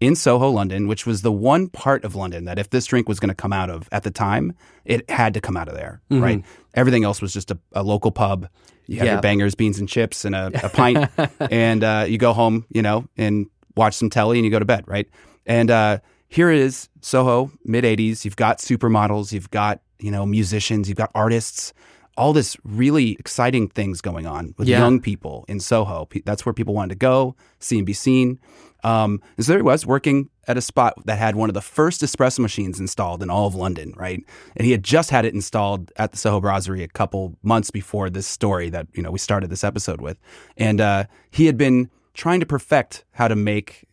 in 0.00 0.16
Soho, 0.16 0.50
London, 0.50 0.88
which 0.88 1.06
was 1.06 1.22
the 1.22 1.32
one 1.32 1.68
part 1.68 2.04
of 2.04 2.14
London 2.14 2.44
that 2.46 2.58
if 2.58 2.70
this 2.70 2.86
drink 2.86 3.08
was 3.08 3.20
going 3.20 3.28
to 3.28 3.34
come 3.34 3.52
out 3.52 3.70
of 3.70 3.88
at 3.92 4.02
the 4.02 4.10
time, 4.10 4.52
it 4.84 5.08
had 5.10 5.32
to 5.34 5.40
come 5.40 5.56
out 5.56 5.68
of 5.68 5.74
there, 5.74 6.00
right? 6.10 6.42
Everything 6.74 7.04
else 7.04 7.22
was 7.22 7.32
just 7.32 7.50
a, 7.50 7.58
a 7.72 7.82
local 7.82 8.10
pub. 8.10 8.48
You 8.86 8.98
have 8.98 9.06
Yeah. 9.06 9.12
your 9.14 9.22
bangers, 9.22 9.54
beans 9.54 9.78
and 9.78 9.88
chips, 9.88 10.24
and 10.24 10.34
a, 10.34 10.50
a 10.64 10.68
pint, 10.68 11.08
and 11.40 11.82
uh, 11.84 12.04
you 12.08 12.18
go 12.18 12.32
home, 12.32 12.66
you 12.70 12.82
know, 12.82 13.06
and 13.16 13.46
watch 13.76 13.94
some 13.94 14.10
telly, 14.10 14.38
and 14.38 14.44
you 14.44 14.50
go 14.50 14.58
to 14.58 14.64
bed, 14.64 14.84
right? 14.86 15.08
And 15.46 15.70
uh, 15.70 15.98
here 16.28 16.50
it 16.50 16.58
is, 16.58 16.88
Soho, 17.00 17.50
mid 17.64 17.84
'80s. 17.84 18.24
You've 18.24 18.36
got 18.36 18.58
supermodels, 18.58 19.32
you've 19.32 19.50
got 19.50 19.80
you 20.00 20.10
know 20.10 20.26
musicians, 20.26 20.88
you've 20.88 20.98
got 20.98 21.10
artists, 21.14 21.72
all 22.16 22.32
this 22.34 22.56
really 22.64 23.12
exciting 23.12 23.68
things 23.68 24.00
going 24.02 24.26
on 24.26 24.54
with 24.58 24.68
Yeah. 24.68 24.80
young 24.80 25.00
people 25.00 25.44
in 25.48 25.60
Soho. 25.60 26.06
That's 26.26 26.44
where 26.44 26.52
people 26.52 26.74
wanted 26.74 26.90
to 26.90 26.98
go, 26.98 27.36
see 27.60 27.78
and 27.78 27.86
be 27.86 27.92
seen. 27.94 28.38
Um, 28.84 29.20
and 29.36 29.44
so 29.44 29.52
there 29.52 29.58
he 29.58 29.62
was 29.62 29.86
working 29.86 30.28
at 30.46 30.58
a 30.58 30.60
spot 30.60 30.94
that 31.06 31.18
had 31.18 31.36
one 31.36 31.48
of 31.48 31.54
the 31.54 31.62
first 31.62 32.02
espresso 32.02 32.40
machines 32.40 32.78
installed 32.78 33.22
in 33.22 33.30
all 33.30 33.46
of 33.46 33.54
London, 33.54 33.94
right? 33.96 34.22
And 34.56 34.66
he 34.66 34.72
had 34.72 34.84
just 34.84 35.10
had 35.10 35.24
it 35.24 35.32
installed 35.32 35.90
at 35.96 36.12
the 36.12 36.18
Soho 36.18 36.40
Brasserie 36.40 36.82
a 36.82 36.88
couple 36.88 37.36
months 37.42 37.70
before 37.70 38.10
this 38.10 38.26
story 38.26 38.68
that 38.70 38.86
you 38.92 39.02
know 39.02 39.10
we 39.10 39.18
started 39.18 39.50
this 39.50 39.64
episode 39.64 40.00
with, 40.00 40.18
and 40.56 40.80
uh, 40.80 41.04
he 41.30 41.46
had 41.46 41.56
been 41.56 41.90
trying 42.12 42.40
to 42.40 42.46
perfect 42.46 43.04
how 43.12 43.26
to 43.26 43.34
make 43.34 43.86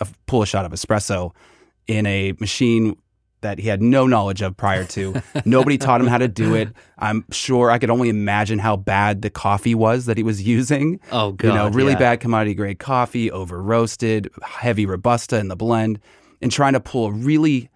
a 0.00 0.06
pull 0.26 0.42
a 0.42 0.46
shot 0.46 0.64
of 0.64 0.72
espresso 0.72 1.32
in 1.86 2.06
a 2.06 2.32
machine 2.40 2.96
that 3.40 3.58
he 3.58 3.68
had 3.68 3.80
no 3.80 4.06
knowledge 4.06 4.42
of 4.42 4.56
prior 4.56 4.84
to. 4.84 5.20
Nobody 5.44 5.78
taught 5.78 6.00
him 6.00 6.06
how 6.08 6.18
to 6.18 6.28
do 6.28 6.54
it. 6.54 6.68
I'm 6.98 7.24
sure 7.30 7.70
I 7.70 7.78
could 7.78 7.90
only 7.90 8.08
imagine 8.08 8.58
how 8.58 8.76
bad 8.76 9.22
the 9.22 9.30
coffee 9.30 9.74
was 9.74 10.06
that 10.06 10.16
he 10.16 10.22
was 10.22 10.42
using. 10.42 10.98
Oh, 11.12 11.36
You 11.42 11.48
know, 11.50 11.66
God, 11.66 11.74
really 11.74 11.92
yeah. 11.92 11.98
bad 11.98 12.20
commodity 12.20 12.54
grade 12.54 12.78
coffee, 12.78 13.30
over 13.30 13.62
roasted, 13.62 14.28
heavy 14.42 14.86
robusta 14.86 15.38
in 15.38 15.48
the 15.48 15.56
blend, 15.56 16.00
and 16.42 16.50
trying 16.50 16.72
to 16.72 16.80
pull 16.80 17.06
a 17.06 17.12
really 17.12 17.70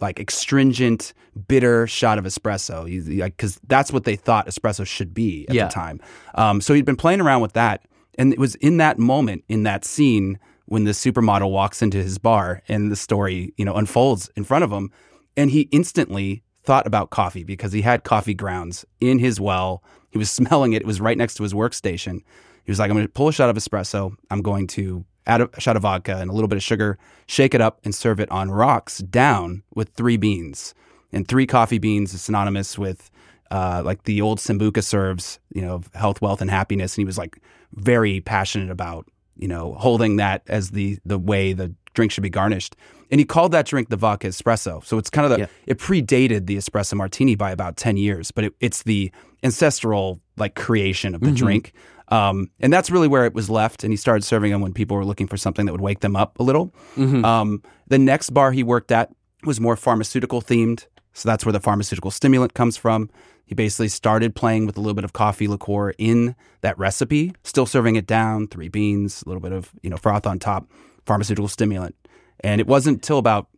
like 0.00 0.20
astringent, 0.20 1.12
bitter 1.48 1.86
shot 1.88 2.18
of 2.18 2.24
espresso. 2.24 2.84
Because 3.18 3.58
that's 3.66 3.92
what 3.92 4.04
they 4.04 4.14
thought 4.16 4.46
espresso 4.46 4.86
should 4.86 5.12
be 5.12 5.46
at 5.48 5.54
Yeah. 5.54 5.66
the 5.66 5.72
time. 5.72 6.00
Um, 6.36 6.60
so 6.60 6.74
he'd 6.74 6.84
been 6.84 6.96
playing 6.96 7.20
around 7.20 7.40
with 7.42 7.54
that, 7.54 7.82
and 8.16 8.32
it 8.32 8.38
was 8.38 8.54
in 8.56 8.76
that 8.76 8.98
moment, 8.98 9.42
in 9.48 9.64
that 9.64 9.84
scene, 9.84 10.38
when 10.66 10.84
the 10.84 10.90
supermodel 10.92 11.50
walks 11.50 11.80
into 11.82 11.96
his 11.96 12.18
bar 12.18 12.62
and 12.68 12.92
the 12.92 12.96
story, 12.96 13.52
you 13.56 13.64
know, 13.64 13.74
unfolds 13.74 14.30
in 14.36 14.44
front 14.44 14.62
of 14.64 14.70
him, 14.70 14.90
and 15.38 15.52
he 15.52 15.68
instantly 15.70 16.42
thought 16.64 16.86
about 16.86 17.10
coffee 17.10 17.44
because 17.44 17.72
he 17.72 17.80
had 17.80 18.02
coffee 18.02 18.34
grounds 18.34 18.84
in 19.00 19.20
his 19.20 19.40
well. 19.40 19.82
He 20.10 20.18
was 20.18 20.30
smelling 20.38 20.72
it. 20.72 20.82
It 20.82 20.86
was 20.86 21.00
right 21.00 21.16
next 21.16 21.34
to 21.36 21.44
his 21.44 21.54
workstation. 21.54 22.22
He 22.64 22.72
was 22.72 22.78
like, 22.78 22.90
I'm 22.90 22.96
going 22.96 23.06
to 23.06 23.12
pull 23.12 23.28
a 23.28 23.32
shot 23.32 23.48
of 23.48 23.56
espresso. 23.56 24.14
I'm 24.30 24.42
going 24.42 24.66
to 24.66 25.06
add 25.26 25.40
a 25.40 25.60
shot 25.60 25.76
of 25.76 25.82
vodka 25.82 26.16
and 26.16 26.28
a 26.28 26.32
little 26.34 26.48
bit 26.48 26.56
of 26.56 26.62
sugar, 26.62 26.98
shake 27.26 27.54
it 27.54 27.60
up, 27.60 27.80
and 27.84 27.94
serve 27.94 28.18
it 28.18 28.30
on 28.30 28.50
rocks 28.50 28.98
down 28.98 29.62
with 29.74 29.90
three 29.90 30.16
beans. 30.16 30.74
And 31.12 31.26
three 31.26 31.46
coffee 31.46 31.78
beans 31.78 32.12
is 32.12 32.20
synonymous 32.20 32.76
with 32.76 33.10
uh, 33.50 33.82
like 33.84 34.02
the 34.04 34.20
old 34.20 34.40
Sambuca 34.40 34.82
serves, 34.82 35.38
you 35.54 35.62
know, 35.62 35.82
health, 35.94 36.20
wealth, 36.20 36.42
and 36.42 36.50
happiness. 36.50 36.94
And 36.96 37.02
he 37.02 37.06
was 37.06 37.16
like 37.16 37.40
very 37.74 38.20
passionate 38.20 38.70
about, 38.70 39.06
you 39.36 39.48
know, 39.48 39.74
holding 39.74 40.16
that 40.16 40.42
as 40.48 40.72
the 40.72 40.98
the 41.06 41.18
way 41.18 41.52
the 41.52 41.72
drink 41.98 42.12
should 42.12 42.22
be 42.22 42.30
garnished. 42.30 42.76
And 43.10 43.18
he 43.20 43.24
called 43.24 43.50
that 43.52 43.66
drink 43.66 43.88
the 43.88 43.96
vodka 43.96 44.28
espresso. 44.28 44.84
So 44.84 44.98
it's 44.98 45.10
kind 45.10 45.24
of 45.26 45.30
the 45.32 45.38
Yeah. 45.40 45.46
it 45.66 45.78
predated 45.78 46.46
the 46.46 46.56
espresso 46.56 46.94
martini 46.94 47.34
by 47.34 47.50
about 47.50 47.76
10 47.76 47.96
years, 47.96 48.30
but 48.30 48.44
it, 48.44 48.54
it's 48.60 48.84
the 48.84 49.10
ancestral 49.42 50.20
like 50.36 50.54
creation 50.54 51.14
of 51.14 51.20
the 51.22 51.32
drink. 51.32 51.72
Um, 52.08 52.50
and 52.60 52.72
that's 52.72 52.90
really 52.90 53.08
where 53.08 53.24
it 53.26 53.34
was 53.34 53.50
left. 53.50 53.82
And 53.84 53.92
he 53.92 53.96
started 53.96 54.22
serving 54.24 54.52
them 54.52 54.60
when 54.60 54.72
people 54.72 54.96
were 54.96 55.04
looking 55.04 55.26
for 55.26 55.36
something 55.36 55.66
that 55.66 55.72
would 55.72 55.80
wake 55.80 56.00
them 56.00 56.14
up 56.16 56.38
a 56.38 56.42
little. 56.42 56.72
Um, 56.96 57.62
the 57.88 57.98
next 57.98 58.30
bar 58.30 58.52
he 58.52 58.62
worked 58.62 58.92
at 58.92 59.10
was 59.44 59.60
more 59.60 59.76
pharmaceutical 59.76 60.40
themed. 60.40 60.86
So 61.14 61.28
that's 61.28 61.44
where 61.44 61.52
the 61.52 61.60
pharmaceutical 61.60 62.10
stimulant 62.10 62.54
comes 62.54 62.76
from. 62.76 63.10
He 63.44 63.54
basically 63.54 63.88
started 63.88 64.34
playing 64.34 64.66
with 64.66 64.76
a 64.76 64.80
little 64.80 64.94
bit 64.94 65.04
of 65.04 65.12
coffee 65.14 65.48
liqueur 65.48 65.90
in 65.98 66.36
that 66.60 66.78
recipe, 66.78 67.32
still 67.44 67.64
serving 67.66 67.96
it 67.96 68.06
down, 68.06 68.46
three 68.46 68.68
beans, 68.68 69.22
a 69.24 69.28
little 69.28 69.40
bit 69.40 69.52
of 69.52 69.72
you 69.82 69.88
know 69.90 69.96
froth 69.96 70.26
on 70.26 70.38
top, 70.38 70.70
pharmaceutical 71.08 71.48
stimulant. 71.48 71.96
And 72.40 72.60
it 72.60 72.68
wasn't 72.68 72.98
until 72.98 73.18
about 73.18 73.48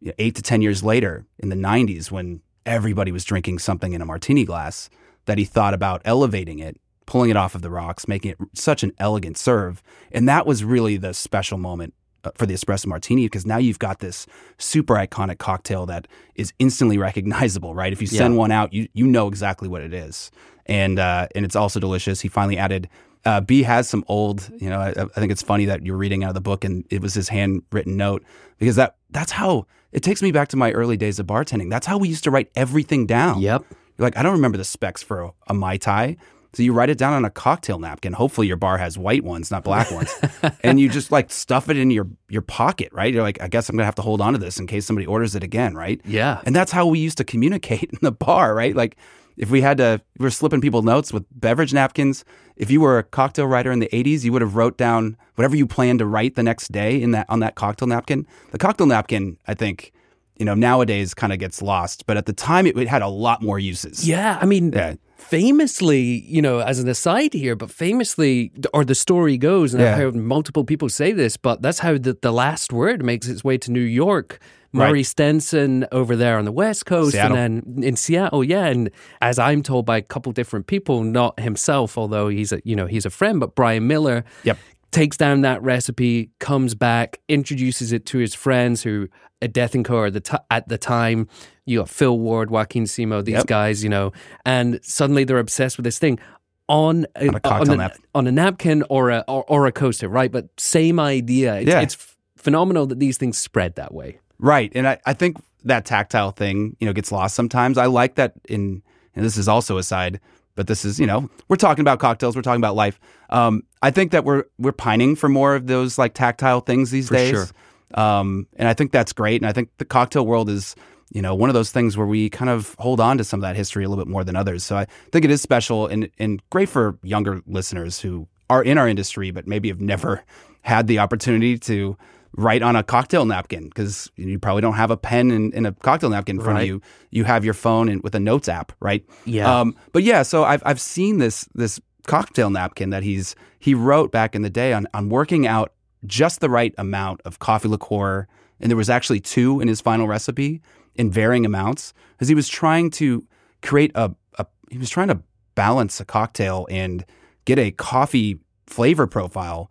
you 0.00 0.08
know, 0.08 0.14
eight 0.18 0.36
to 0.36 0.42
ten 0.42 0.62
years 0.62 0.84
later, 0.84 1.26
in 1.40 1.48
the 1.48 1.56
'90s, 1.56 2.10
when 2.12 2.40
everybody 2.64 3.10
was 3.10 3.24
drinking 3.24 3.58
something 3.58 3.92
in 3.94 4.00
a 4.00 4.04
martini 4.04 4.44
glass, 4.44 4.88
that 5.24 5.38
he 5.38 5.44
thought 5.44 5.74
about 5.74 6.00
elevating 6.04 6.58
it, 6.60 6.76
pulling 7.06 7.30
it 7.30 7.36
off 7.36 7.54
of 7.56 7.62
the 7.62 7.70
rocks, 7.70 8.06
making 8.06 8.30
it 8.32 8.38
such 8.54 8.82
an 8.84 8.92
elegant 8.98 9.36
serve. 9.36 9.82
And 10.12 10.28
that 10.28 10.46
was 10.46 10.62
really 10.62 10.96
the 10.98 11.12
special 11.14 11.58
moment 11.58 11.94
uh, 12.24 12.30
for 12.36 12.46
the 12.46 12.54
espresso 12.54 12.86
martini 12.86 13.24
because 13.26 13.44
now 13.46 13.56
you've 13.58 13.78
got 13.80 13.98
this 13.98 14.26
super 14.58 14.94
iconic 14.94 15.38
cocktail 15.38 15.86
that 15.86 16.06
is 16.36 16.52
instantly 16.58 16.98
recognizable, 17.08 17.74
right? 17.74 17.92
If 17.92 18.00
you 18.00 18.06
send 18.06 18.34
Yeah. 18.34 18.38
one 18.38 18.52
out, 18.52 18.72
you 18.72 18.86
you 18.92 19.06
know 19.06 19.26
exactly 19.28 19.66
what 19.68 19.82
it 19.82 19.92
is, 19.94 20.30
and 20.66 20.98
uh, 21.00 21.26
and 21.34 21.44
it's 21.44 21.56
also 21.56 21.80
delicious. 21.80 22.20
He 22.20 22.28
finally 22.28 22.58
added. 22.58 22.88
Uh, 23.28 23.42
Bea 23.42 23.62
has 23.62 23.86
some 23.86 24.04
old, 24.08 24.50
you 24.58 24.70
know. 24.70 24.80
I, 24.80 24.88
I 24.88 25.04
think 25.20 25.30
it's 25.30 25.42
funny 25.42 25.66
that 25.66 25.84
you're 25.84 25.98
reading 25.98 26.24
out 26.24 26.30
of 26.30 26.34
the 26.34 26.40
book 26.40 26.64
and 26.64 26.86
it 26.88 27.02
was 27.02 27.12
his 27.12 27.28
handwritten 27.28 27.94
note 27.94 28.24
because 28.56 28.76
that 28.76 28.96
that's 29.10 29.32
how 29.32 29.66
it 29.92 30.02
takes 30.02 30.22
me 30.22 30.32
back 30.32 30.48
to 30.48 30.56
my 30.56 30.72
early 30.72 30.96
days 30.96 31.18
of 31.18 31.26
bartending. 31.26 31.68
That's 31.68 31.86
how 31.86 31.98
we 31.98 32.08
used 32.08 32.24
to 32.24 32.30
write 32.30 32.50
everything 32.56 33.04
down. 33.04 33.40
Yep. 33.40 33.66
You're 33.68 34.06
like, 34.06 34.16
I 34.16 34.22
don't 34.22 34.32
remember 34.32 34.56
the 34.56 34.64
specs 34.64 35.02
for 35.02 35.24
a, 35.24 35.30
a 35.48 35.52
Mai 35.52 35.76
Tai. 35.76 36.16
So 36.54 36.62
you 36.62 36.72
write 36.72 36.88
it 36.88 36.96
down 36.96 37.12
on 37.12 37.26
a 37.26 37.30
cocktail 37.30 37.78
napkin. 37.78 38.14
Hopefully 38.14 38.46
your 38.46 38.56
bar 38.56 38.78
has 38.78 38.96
white 38.96 39.24
ones, 39.24 39.50
not 39.50 39.62
black 39.62 39.90
ones. 39.90 40.10
and 40.62 40.80
you 40.80 40.88
just 40.88 41.12
like 41.12 41.30
stuff 41.30 41.68
it 41.68 41.76
in 41.76 41.90
your, 41.90 42.08
your 42.30 42.40
pocket, 42.40 42.88
right? 42.94 43.12
You're 43.12 43.22
like, 43.22 43.42
I 43.42 43.48
guess 43.48 43.68
I'm 43.68 43.76
going 43.76 43.82
to 43.82 43.86
have 43.86 43.96
to 43.96 44.02
hold 44.02 44.22
on 44.22 44.32
to 44.32 44.38
this 44.38 44.58
in 44.58 44.66
case 44.66 44.86
somebody 44.86 45.06
orders 45.06 45.34
it 45.34 45.44
again, 45.44 45.74
right? 45.74 46.00
Yeah. 46.06 46.40
And 46.46 46.56
that's 46.56 46.72
how 46.72 46.86
we 46.86 46.98
used 46.98 47.18
to 47.18 47.24
communicate 47.24 47.82
in 47.92 47.98
the 48.00 48.12
bar, 48.12 48.54
right? 48.54 48.74
Like 48.74 48.96
if 49.38 49.50
we 49.50 49.60
had 49.62 49.78
to, 49.78 50.00
we 50.18 50.24
were 50.24 50.30
slipping 50.30 50.60
people 50.60 50.82
notes 50.82 51.12
with 51.12 51.24
beverage 51.30 51.72
napkins. 51.72 52.24
If 52.56 52.70
you 52.70 52.80
were 52.80 52.98
a 52.98 53.02
cocktail 53.04 53.46
writer 53.46 53.70
in 53.72 53.78
the 53.78 53.88
80s, 53.92 54.24
you 54.24 54.32
would 54.32 54.42
have 54.42 54.56
wrote 54.56 54.76
down 54.76 55.16
whatever 55.36 55.54
you 55.56 55.66
planned 55.66 56.00
to 56.00 56.06
write 56.06 56.34
the 56.34 56.42
next 56.42 56.72
day 56.72 57.00
in 57.00 57.12
that 57.12 57.26
on 57.30 57.40
that 57.40 57.54
cocktail 57.54 57.88
napkin. 57.88 58.26
The 58.50 58.58
cocktail 58.58 58.86
napkin, 58.86 59.38
I 59.46 59.54
think, 59.54 59.92
you 60.38 60.44
know, 60.44 60.54
nowadays 60.54 61.14
kind 61.14 61.32
of 61.32 61.38
gets 61.38 61.62
lost, 61.62 62.04
but 62.06 62.16
at 62.16 62.26
the 62.26 62.32
time 62.32 62.66
it, 62.66 62.76
it 62.76 62.88
had 62.88 63.02
a 63.02 63.08
lot 63.08 63.40
more 63.42 63.58
uses. 63.58 64.06
Yeah, 64.08 64.38
I 64.42 64.44
mean, 64.46 64.72
Yeah. 64.72 64.94
famously, 65.16 66.00
you 66.26 66.42
know, 66.42 66.58
as 66.60 66.80
an 66.80 66.88
aside 66.88 67.32
here, 67.32 67.54
but 67.54 67.70
famously, 67.70 68.50
or 68.74 68.84
the 68.84 68.94
story 68.94 69.38
goes, 69.38 69.72
and 69.72 69.82
I've 69.82 69.96
heard 69.96 70.16
multiple 70.16 70.64
people 70.64 70.88
say 70.88 71.12
this, 71.12 71.36
but 71.36 71.62
that's 71.62 71.78
how 71.80 71.96
the, 71.96 72.16
the 72.20 72.32
last 72.32 72.72
word 72.72 73.04
makes 73.04 73.28
its 73.28 73.44
way 73.44 73.56
to 73.58 73.70
New 73.70 73.80
York. 73.80 74.40
Murray 74.72 74.98
Right. 74.98 75.06
Stenson 75.06 75.86
over 75.92 76.14
there 76.14 76.38
on 76.38 76.44
the 76.44 76.52
West 76.52 76.84
Coast, 76.86 77.12
Seattle. 77.12 77.36
and 77.36 77.62
then 77.76 77.82
in 77.84 77.96
Seattle, 77.96 78.44
yeah. 78.44 78.66
And 78.66 78.90
as 79.22 79.38
I'm 79.38 79.62
told 79.62 79.86
by 79.86 79.96
a 79.96 80.02
couple 80.02 80.30
different 80.32 80.66
people, 80.66 81.02
not 81.02 81.40
himself, 81.40 81.96
although 81.96 82.28
he's 82.28 82.52
a 82.52 82.60
you 82.64 82.76
know 82.76 82.86
he's 82.86 83.06
a 83.06 83.10
friend, 83.10 83.40
but 83.40 83.54
Brian 83.54 83.86
Miller, 83.86 84.24
Yep. 84.44 84.58
takes 84.90 85.16
down 85.16 85.40
that 85.42 85.62
recipe, 85.62 86.30
comes 86.38 86.74
back, 86.74 87.18
introduces 87.28 87.92
it 87.92 88.04
to 88.06 88.18
his 88.18 88.34
friends 88.34 88.82
who 88.82 89.08
at 89.40 89.52
Death 89.52 89.74
and 89.74 89.84
Co. 89.84 90.10
The 90.10 90.20
t- 90.20 90.36
at 90.50 90.68
the 90.68 90.78
time. 90.78 91.28
You 91.64 91.80
got 91.80 91.90
Phil 91.90 92.18
Ward, 92.18 92.50
Joaquin 92.50 92.84
Simo, 92.84 93.22
these 93.22 93.34
Yep. 93.34 93.46
guys, 93.46 93.84
you 93.84 93.90
know, 93.90 94.12
and 94.46 94.80
suddenly 94.82 95.24
they're 95.24 95.38
obsessed 95.38 95.76
with 95.76 95.84
this 95.84 95.98
thing 95.98 96.18
on 96.66 97.04
a, 97.14 97.28
On 97.28 97.34
a 97.34 97.40
cocktail 97.40 97.72
on 97.72 97.78
napkin. 97.78 98.02
on 98.14 98.26
a 98.26 98.32
napkin 98.32 98.84
or 98.88 99.10
a 99.10 99.22
or, 99.28 99.44
or 99.48 99.66
a 99.66 99.72
coaster, 99.72 100.08
right? 100.08 100.32
But 100.32 100.48
same 100.58 100.98
idea. 100.98 101.56
It's, 101.56 101.68
Yeah. 101.68 101.80
it's 101.82 102.16
phenomenal 102.38 102.86
that 102.86 102.98
these 103.00 103.16
things 103.18 103.36
spread 103.38 103.74
that 103.76 103.92
way. 103.92 104.18
Right. 104.38 104.70
And 104.74 104.86
I, 104.86 104.98
I 105.06 105.12
think 105.14 105.36
that 105.64 105.84
tactile 105.84 106.30
thing, 106.30 106.76
you 106.80 106.86
know, 106.86 106.92
gets 106.92 107.10
lost 107.12 107.34
sometimes. 107.34 107.78
I 107.78 107.86
like 107.86 108.14
that 108.16 108.34
in, 108.48 108.82
and 109.14 109.24
this 109.24 109.36
is 109.36 109.48
also 109.48 109.78
a 109.78 109.82
side, 109.82 110.20
but 110.54 110.66
this 110.66 110.84
is, 110.84 110.98
you 111.00 111.06
know, 111.06 111.28
we're 111.48 111.56
talking 111.56 111.82
about 111.82 111.98
cocktails, 111.98 112.36
we're 112.36 112.42
talking 112.42 112.60
about 112.60 112.76
life. 112.76 112.98
Um, 113.30 113.62
I 113.82 113.90
think 113.90 114.12
that 114.12 114.24
we're 114.24 114.44
we're 114.58 114.72
pining 114.72 115.16
for 115.16 115.28
more 115.28 115.54
of 115.54 115.66
those 115.66 115.98
like 115.98 116.14
tactile 116.14 116.60
things 116.60 116.90
these 116.90 117.08
For 117.08 117.14
days. 117.14 117.30
sure. 117.30 117.46
Um, 117.94 118.46
and 118.56 118.68
I 118.68 118.74
think 118.74 118.92
that's 118.92 119.12
great. 119.12 119.40
And 119.40 119.48
I 119.48 119.52
think 119.52 119.70
the 119.78 119.84
cocktail 119.84 120.26
world 120.26 120.50
is, 120.50 120.74
you 121.10 121.22
know, 121.22 121.34
one 121.34 121.48
of 121.48 121.54
those 121.54 121.70
things 121.70 121.96
where 121.96 122.06
we 122.06 122.28
kind 122.28 122.50
of 122.50 122.74
hold 122.78 123.00
on 123.00 123.18
to 123.18 123.24
some 123.24 123.40
of 123.40 123.42
that 123.42 123.56
history 123.56 123.84
a 123.84 123.88
little 123.88 124.04
bit 124.04 124.10
more 124.10 124.24
than 124.24 124.36
others. 124.36 124.64
So 124.64 124.76
I 124.76 124.86
think 125.10 125.24
it 125.24 125.30
is 125.30 125.42
special 125.42 125.86
and 125.86 126.10
and 126.18 126.42
great 126.50 126.68
for 126.68 126.98
younger 127.02 127.42
listeners 127.46 128.00
who 128.00 128.28
are 128.50 128.62
in 128.62 128.78
our 128.78 128.88
industry 128.88 129.30
but 129.30 129.46
maybe 129.46 129.68
have 129.68 129.80
never 129.80 130.22
had 130.62 130.86
the 130.86 130.98
opportunity 130.98 131.58
to 131.58 131.96
write 132.36 132.62
on 132.62 132.76
a 132.76 132.82
cocktail 132.82 133.24
napkin 133.24 133.64
because 133.64 134.10
you 134.16 134.38
probably 134.38 134.60
don't 134.62 134.74
have 134.74 134.90
a 134.90 134.96
pen 134.96 135.30
and, 135.30 135.52
and 135.54 135.66
a 135.66 135.72
cocktail 135.72 136.10
napkin 136.10 136.36
in 136.36 136.42
front 136.42 136.56
Right. 136.56 136.62
of 136.62 136.68
you. 136.68 136.82
You 137.10 137.24
have 137.24 137.44
your 137.44 137.54
phone 137.54 137.88
and 137.88 138.02
with 138.02 138.14
a 138.14 138.20
notes 138.20 138.48
app, 138.48 138.72
right? 138.80 139.04
Yeah. 139.24 139.60
Um, 139.60 139.74
but 139.92 140.02
yeah, 140.02 140.22
so 140.22 140.44
I've 140.44 140.62
I've 140.64 140.80
seen 140.80 141.18
this 141.18 141.48
this 141.54 141.80
cocktail 142.06 142.50
napkin 142.50 142.90
that 142.90 143.02
he's 143.02 143.34
he 143.58 143.74
wrote 143.74 144.12
back 144.12 144.34
in 144.34 144.42
the 144.42 144.50
day 144.50 144.72
on 144.72 144.86
on 144.94 145.08
working 145.08 145.46
out 145.46 145.72
just 146.06 146.40
the 146.40 146.48
right 146.50 146.74
amount 146.78 147.20
of 147.24 147.38
coffee 147.40 147.68
liqueur, 147.68 148.26
and 148.60 148.70
there 148.70 148.76
was 148.76 148.88
actually 148.90 149.20
two 149.20 149.60
in 149.60 149.66
his 149.68 149.80
final 149.80 150.06
recipe 150.06 150.60
in 150.94 151.10
varying 151.10 151.44
amounts 151.46 151.92
because 152.12 152.28
he 152.28 152.34
was 152.34 152.48
trying 152.48 152.90
to 152.90 153.24
create 153.62 153.90
a, 153.94 154.12
a 154.38 154.46
he 154.70 154.78
was 154.78 154.90
trying 154.90 155.08
to 155.08 155.20
balance 155.54 155.98
a 156.00 156.04
cocktail 156.04 156.66
and 156.70 157.04
get 157.46 157.58
a 157.58 157.70
coffee 157.72 158.38
flavor 158.66 159.06
profile 159.06 159.70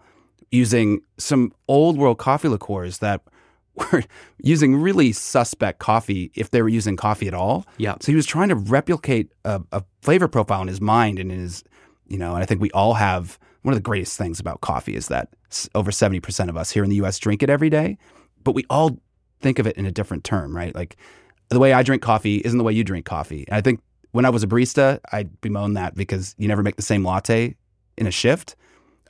using 0.52 1.02
some 1.18 1.52
old 1.68 1.98
world 1.98 2.18
coffee 2.18 2.48
liqueurs 2.48 3.00
that 3.00 3.22
were 3.76 4.04
using 4.42 4.76
really 4.76 5.12
suspect 5.12 5.80
coffee 5.80 6.32
if 6.36 6.52
they 6.52 6.62
were 6.62 6.70
using 6.70 6.96
coffee 6.96 7.28
at 7.28 7.34
all. 7.34 7.66
Yeah. 7.78 7.96
So 8.02 8.12
he 8.12 8.16
was 8.16 8.26
trying 8.26 8.50
to 8.50 8.56
replicate 8.56 9.32
a, 9.46 9.62
a 9.72 9.84
flavor 10.02 10.28
profile 10.28 10.62
in 10.62 10.68
his 10.68 10.82
mind 10.82 11.20
and 11.20 11.32
in 11.32 11.40
his, 11.40 11.64
you 12.08 12.18
know, 12.18 12.34
and 12.34 12.42
I 12.42 12.46
think 12.46 12.62
we 12.62 12.72
all 12.72 12.96
have 12.96 13.38
one 13.62 13.74
of 13.74 13.78
the 13.78 13.84
greatest 13.84 14.18
things 14.18 14.40
about 14.40 14.62
coffee 14.62 14.96
is 14.96 15.10
that 15.10 15.30
over 15.76 15.92
70% 15.92 16.50
of 16.50 16.58
us 16.58 16.72
here 16.72 16.84
in 16.84 16.90
the 16.90 16.96
US 17.04 17.20
drink 17.20 17.44
it 17.44 17.50
every 17.50 17.70
day, 17.70 17.98
but 18.44 18.56
we 18.56 18.66
all 18.70 19.00
think 19.42 19.60
of 19.60 19.68
it 19.68 19.78
in 19.78 19.86
a 19.86 19.92
different 19.92 20.24
term, 20.24 20.56
right? 20.56 20.74
Like 20.74 20.98
the 21.50 21.60
way 21.60 21.74
I 21.74 21.84
drink 21.84 22.02
coffee 22.02 22.38
isn't 22.38 22.58
the 22.58 22.64
way 22.64 22.74
you 22.74 22.84
drink 22.84 23.06
coffee. 23.06 23.46
And 23.48 23.56
I 23.56 23.62
think 23.62 23.82
when 24.12 24.26
I 24.26 24.30
was 24.30 24.44
a 24.44 24.48
barista, 24.48 25.00
I 25.12 25.24
bemoan 25.42 25.74
that 25.74 25.96
because 25.96 26.34
you 26.38 26.48
never 26.48 26.64
make 26.64 26.76
the 26.76 26.82
same 26.82 27.04
latte 27.04 27.56
in 27.98 28.08
a 28.08 28.12
shift, 28.12 28.56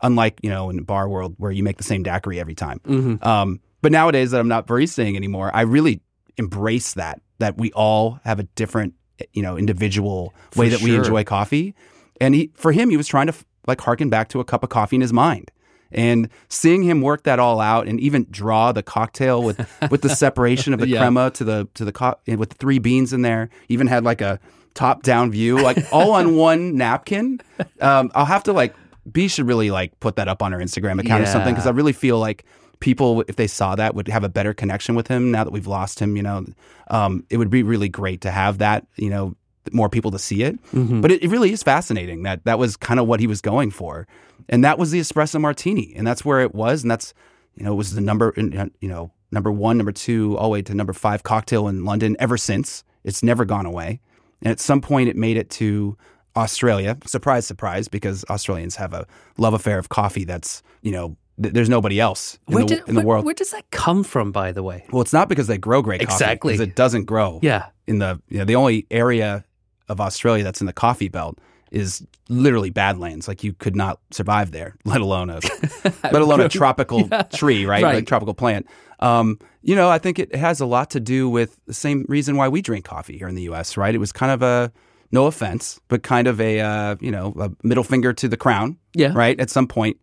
unlike, 0.01 0.39
you 0.43 0.49
know, 0.49 0.69
in 0.69 0.75
the 0.77 0.81
bar 0.83 1.07
world 1.09 1.35
where 1.37 1.51
you 1.51 1.63
make 1.63 1.77
the 1.77 1.83
same 1.83 2.03
daiquiri 2.03 2.39
every 2.39 2.55
time. 2.55 2.79
hmm 2.85 3.15
Um, 3.21 3.59
but 3.81 3.91
nowadays 3.91 4.31
that 4.31 4.39
I'm 4.39 4.47
not 4.47 4.67
baristaing 4.67 5.15
anymore, 5.15 5.51
I 5.53 5.61
really 5.61 6.01
embrace 6.37 6.93
that 6.93 7.21
that 7.39 7.57
we 7.57 7.71
all 7.73 8.19
have 8.23 8.39
a 8.39 8.43
different, 8.43 8.93
you 9.33 9.41
know, 9.43 9.57
individual 9.57 10.33
For 10.51 10.61
way 10.61 10.69
that 10.69 10.81
we 10.81 10.95
enjoy 10.95 11.23
coffee. 11.23 11.75
And 12.19 12.33
he, 12.33 12.51
for 12.55 12.71
him, 12.71 12.89
he 12.89 12.97
was 12.97 13.07
trying 13.07 13.27
to 13.27 13.33
like 13.67 13.79
harken 13.81 14.09
back 14.09 14.29
to 14.29 14.39
a 14.39 14.43
cup 14.43 14.63
of 14.63 14.69
coffee 14.69 14.95
in 14.95 15.01
his 15.01 15.13
mind. 15.13 15.51
And 15.91 16.29
seeing 16.49 16.83
him 16.83 17.01
work 17.01 17.23
that 17.23 17.39
all 17.39 17.61
out, 17.61 17.87
and 17.87 17.99
even 18.01 18.25
draw 18.29 18.71
the 18.73 18.83
cocktail 18.83 19.41
with 19.43 19.57
with 19.91 20.01
the 20.01 20.09
separation 20.09 20.73
of 20.73 20.79
the 20.79 20.87
Yeah. 20.87 20.99
crema 20.99 21.29
to 21.31 21.43
the 21.43 21.67
to 21.75 21.85
the 21.85 21.91
co- 21.91 22.15
with 22.27 22.49
the 22.49 22.55
three 22.55 22.79
beans 22.79 23.13
in 23.13 23.21
there, 23.21 23.49
even 23.69 23.87
had 23.87 24.03
like 24.03 24.19
a 24.21 24.39
top 24.73 25.03
down 25.03 25.31
view, 25.31 25.57
like 25.61 25.77
all 25.93 26.11
on 26.11 26.35
one 26.35 26.75
napkin. 26.75 27.39
Um, 27.81 28.11
I'll 28.15 28.25
have 28.25 28.43
to 28.43 28.53
like 28.53 28.75
Bea 29.11 29.27
should 29.27 29.47
really 29.47 29.71
like 29.71 29.99
put 29.99 30.15
that 30.15 30.27
up 30.27 30.41
on 30.41 30.51
her 30.51 30.59
Instagram 30.59 30.99
account 30.99 31.23
or 31.23 31.25
something 31.27 31.53
because 31.53 31.67
I 31.67 31.71
really 31.71 31.93
feel 31.93 32.19
like 32.19 32.43
people, 32.79 33.23
if 33.27 33.35
they 33.35 33.47
saw 33.47 33.75
that, 33.75 33.95
would 33.95 34.07
have 34.07 34.23
a 34.23 34.29
better 34.29 34.53
connection 34.53 34.95
with 34.95 35.07
him 35.07 35.31
now 35.31 35.43
that 35.43 35.51
we've 35.51 35.67
lost 35.67 35.99
him. 35.99 36.15
You 36.15 36.23
know, 36.23 36.45
um, 36.89 37.23
it 37.29 37.37
would 37.37 37.49
be 37.49 37.63
really 37.63 37.89
great 37.89 38.21
to 38.21 38.31
have 38.31 38.57
that. 38.59 38.85
You 38.95 39.09
know, 39.09 39.35
more 39.71 39.89
people 39.89 40.11
to 40.11 40.19
see 40.19 40.43
it. 40.43 40.61
Mhm. 40.71 41.01
But 41.01 41.11
it, 41.11 41.23
it 41.23 41.29
really 41.29 41.51
is 41.51 41.63
fascinating 41.63 42.23
that 42.23 42.45
that 42.45 42.59
was 42.59 42.77
kind 42.77 42.99
of 42.99 43.07
what 43.07 43.19
he 43.19 43.27
was 43.27 43.41
going 43.41 43.71
for, 43.71 44.07
and 44.49 44.63
that 44.63 44.77
was 44.77 44.91
the 44.91 44.99
espresso 44.99 45.39
martini, 45.41 45.93
and 45.95 46.05
that's 46.05 46.23
where 46.23 46.39
it 46.41 46.53
was, 46.55 46.83
and 46.83 46.91
that's 46.91 47.13
you 47.55 47.63
know 47.63 47.73
it 47.73 47.77
was 47.77 47.93
the 47.93 48.01
number 48.01 48.33
you 48.37 48.69
know 48.89 49.11
number 49.31 49.51
one, 49.51 49.77
number 49.77 49.91
two, 49.91 50.37
all 50.37 50.45
the 50.49 50.53
way 50.53 50.61
to 50.61 50.73
number 50.73 50.93
five 50.93 51.23
cocktail 51.23 51.67
in 51.67 51.83
London 51.83 52.15
ever 52.19 52.37
since. 52.37 52.83
It's 53.03 53.23
never 53.23 53.45
gone 53.45 53.65
away, 53.65 53.99
and 54.41 54.51
at 54.51 54.59
some 54.59 54.81
point 54.81 55.09
it 55.09 55.15
made 55.15 55.37
it 55.37 55.49
to 55.51 55.97
Australia. 56.37 56.97
Surprise, 57.05 57.45
surprise, 57.45 57.87
because 57.87 58.23
Australians 58.29 58.75
have 58.77 58.93
a 58.93 59.05
love 59.37 59.53
affair 59.53 59.77
of 59.79 59.89
coffee. 59.89 60.23
That's 60.23 60.63
you 60.81 60.91
know 60.91 61.17
th- 61.41 61.53
there's 61.53 61.69
nobody 61.69 61.99
else 61.99 62.37
in, 62.47 62.53
Where, 62.55 62.63
the, 62.65 62.75
did- 62.75 62.87
in 62.87 62.95
the 62.95 63.01
where- 63.01 63.07
world. 63.07 63.25
where 63.25 63.33
does 63.33 63.51
that 63.51 63.69
come 63.71 64.03
from, 64.03 64.31
by 64.31 64.51
the 64.51 64.63
way? 64.63 64.85
well, 64.91 65.01
it's 65.01 65.13
not 65.13 65.27
because 65.29 65.47
they 65.47 65.57
grow 65.57 65.81
great 65.81 66.01
coffee. 66.01 66.13
Exactly. 66.13 66.53
Because 66.53 66.67
it 66.67 66.75
doesn't 66.75 67.05
grow 67.05 67.39
Yeah. 67.41 67.65
in 67.87 67.99
the 67.99 68.21
you 68.29 68.37
know 68.39 68.45
the 68.45 68.55
only 68.55 68.85
area 68.91 69.43
of 69.89 69.99
Australia 70.01 70.43
that's 70.43 70.61
in 70.61 70.67
the 70.67 70.73
coffee 70.73 71.09
belt 71.09 71.39
is 71.71 72.05
literally 72.29 72.69
badlands. 72.69 73.27
Like 73.27 73.43
you 73.43 73.53
could 73.53 73.75
not 73.75 73.99
survive 74.11 74.51
there, 74.51 74.75
let 74.85 75.01
alone 75.01 75.29
a 75.29 75.39
let 76.03 76.21
alone 76.21 76.39
a 76.41 76.49
tropical 76.49 77.09
tree, 77.33 77.65
right? 77.65 77.83
Right. 77.83 77.95
Like 77.95 78.07
tropical 78.07 78.33
plant. 78.33 78.67
Um, 78.99 79.37
you 79.61 79.75
know, 79.75 79.89
I 79.89 79.99
think 79.99 80.17
it 80.17 80.33
has 80.33 80.59
a 80.59 80.65
lot 80.65 80.89
to 80.91 80.99
do 80.99 81.29
with 81.29 81.59
the 81.67 81.73
same 81.73 82.05
reason 82.09 82.35
why 82.37 82.47
we 82.47 82.61
drink 82.61 82.83
coffee 82.85 83.17
here 83.17 83.27
in 83.27 83.35
the 83.35 83.43
U.S. 83.43 83.77
Right? 83.77 83.93
It 83.93 83.99
was 83.99 84.11
kind 84.11 84.31
of 84.31 84.41
a 84.41 84.71
no 85.11 85.25
offense, 85.25 85.79
but 85.87 86.03
kind 86.03 86.27
of 86.27 86.39
a 86.41 86.59
uh, 86.59 86.95
you 86.99 87.11
know 87.11 87.33
a 87.39 87.51
middle 87.63 87.83
finger 87.83 88.13
to 88.13 88.27
the 88.27 88.37
crown. 88.37 88.77
Yeah. 88.93 89.11
Right. 89.13 89.39
At 89.39 89.49
some 89.49 89.67
point, 89.67 89.97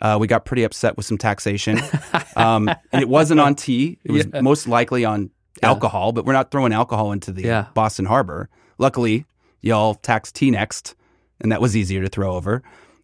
uh, 0.00 0.16
we 0.20 0.26
got 0.26 0.44
pretty 0.44 0.62
upset 0.64 0.96
with 0.96 1.06
some 1.06 1.18
taxation, 1.18 1.78
um, 2.36 2.68
and 2.92 3.02
it 3.02 3.08
wasn't 3.08 3.40
on 3.40 3.54
tea. 3.54 3.98
It 4.04 4.12
was 4.12 4.26
Yeah. 4.32 4.40
most 4.40 4.66
likely 4.68 5.04
on 5.04 5.30
alcohol, 5.62 6.12
but 6.12 6.24
we're 6.26 6.32
not 6.34 6.50
throwing 6.50 6.72
alcohol 6.72 7.12
into 7.12 7.32
the 7.32 7.42
Yeah. 7.42 7.66
Boston 7.74 8.04
Harbor. 8.06 8.48
Luckily, 8.78 9.24
y'all 9.62 9.94
taxed 9.94 10.34
tea 10.34 10.50
next, 10.50 10.94
and 11.40 11.50
that 11.50 11.60
was 11.60 11.76
easier 11.76 12.02
to 12.02 12.08
throw 12.08 12.34
over. 12.34 12.62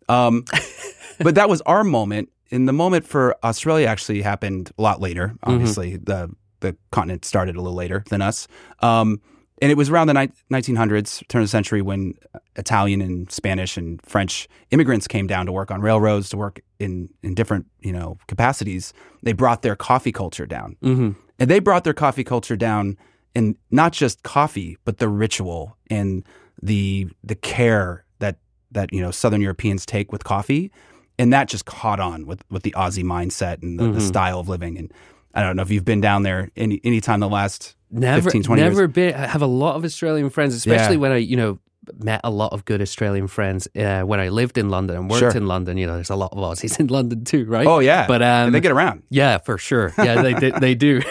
Um, 0.08 0.44
but 1.18 1.34
that 1.36 1.48
was 1.48 1.60
our 1.62 1.82
moment. 1.84 2.28
And 2.50 2.68
the 2.68 2.72
moment 2.74 3.06
for 3.06 3.34
Australia 3.42 3.86
actually 3.86 4.20
happened 4.20 4.70
a 4.76 4.82
lot 4.82 5.00
later. 5.00 5.28
Mm-hmm. 5.28 5.50
Obviously, 5.50 5.96
the 5.96 6.30
the 6.60 6.76
continent 6.92 7.24
started 7.24 7.56
a 7.56 7.60
little 7.60 7.74
later 7.76 8.04
than 8.10 8.22
us. 8.22 8.46
Um, 8.80 9.20
and 9.62 9.70
it 9.70 9.76
was 9.78 9.88
around 9.88 10.08
the 10.08 10.14
ni- 10.14 10.32
1900s, 10.50 11.26
turn 11.28 11.40
of 11.40 11.44
the 11.44 11.48
century, 11.48 11.80
when 11.80 12.14
Italian 12.56 13.00
and 13.00 13.30
Spanish 13.32 13.76
and 13.78 14.02
French 14.02 14.48
immigrants 14.72 15.06
came 15.08 15.26
down 15.26 15.46
to 15.46 15.52
work 15.52 15.70
on 15.70 15.80
railroads, 15.80 16.28
to 16.30 16.36
work 16.36 16.60
in 16.78 17.08
in 17.22 17.32
different 17.34 17.64
you 17.80 17.92
know 17.92 18.18
capacities. 18.26 18.92
They 19.22 19.32
brought 19.32 19.62
their 19.62 19.76
coffee 19.76 20.12
culture 20.12 20.46
down, 20.46 20.76
hmm 20.82 21.10
and 21.38 21.50
they 21.50 21.60
brought 21.60 21.84
their 21.84 21.94
coffee 21.94 22.24
culture 22.24 22.56
down 22.56 22.96
in 23.34 23.56
not 23.70 23.92
just 23.92 24.22
coffee, 24.22 24.76
but 24.84 24.98
the 24.98 25.08
ritual 25.08 25.76
and 25.90 26.24
the 26.62 27.08
the 27.24 27.34
care 27.36 28.04
that 28.18 28.36
that 28.72 28.92
you 28.92 29.00
know 29.00 29.10
Southern 29.10 29.40
Europeans 29.40 29.86
take 29.86 30.12
with 30.12 30.24
coffee, 30.24 30.70
and 31.18 31.32
that 31.32 31.48
just 31.48 31.64
caught 31.66 32.00
on 32.00 32.26
with 32.26 32.42
with 32.50 32.62
the 32.64 32.72
Aussie 32.72 33.04
mindset 33.04 33.62
and 33.62 33.78
the, 33.78 33.84
the 33.92 33.98
Mhm. 34.00 34.02
style 34.02 34.40
of 34.40 34.48
living. 34.48 34.76
And 34.78 34.92
I 35.34 35.42
don't 35.42 35.56
know 35.56 35.62
if 35.62 35.70
you've 35.70 35.84
been 35.84 36.00
down 36.00 36.22
there 36.22 36.50
any 36.56 36.80
any 36.84 37.00
time 37.00 37.20
the 37.20 37.28
last 37.28 37.76
Never, 37.90 38.22
15, 38.22 38.42
20 38.44 38.62
years. 38.62 38.74
never 38.74 38.88
been. 38.88 39.14
I 39.14 39.26
have 39.26 39.42
a 39.42 39.46
lot 39.46 39.76
of 39.76 39.84
Australian 39.84 40.30
friends, 40.30 40.54
especially 40.54 40.94
Yeah. 40.96 41.00
when 41.00 41.12
I, 41.12 41.16
you 41.18 41.36
know, 41.36 41.58
met 41.98 42.20
a 42.24 42.30
lot 42.30 42.52
of 42.52 42.64
good 42.64 42.80
Australian 42.80 43.26
friends 43.28 43.68
uh, 43.76 44.02
when 44.02 44.18
I 44.20 44.28
lived 44.28 44.56
in 44.56 44.70
London 44.70 44.96
and 44.96 45.10
worked 45.10 45.18
Sure. 45.20 45.30
in 45.36 45.46
London. 45.46 45.76
You 45.76 45.86
know, 45.86 45.94
there's 45.96 46.10
a 46.10 46.16
lot 46.16 46.32
of 46.32 46.38
Aussies 46.38 46.78
in 46.80 46.86
London 46.86 47.24
too, 47.24 47.44
right? 47.44 47.66
Oh 47.66 47.80
yeah, 47.80 48.06
But 48.06 48.22
um, 48.22 48.46
and 48.46 48.54
they 48.54 48.60
get 48.60 48.72
around. 48.72 49.02
yeah, 49.10 49.38
for 49.38 49.58
sure. 49.58 49.92
Yeah, 49.98 50.22
they 50.22 50.32
they, 50.34 50.50
they 50.52 50.74
do, 50.74 51.02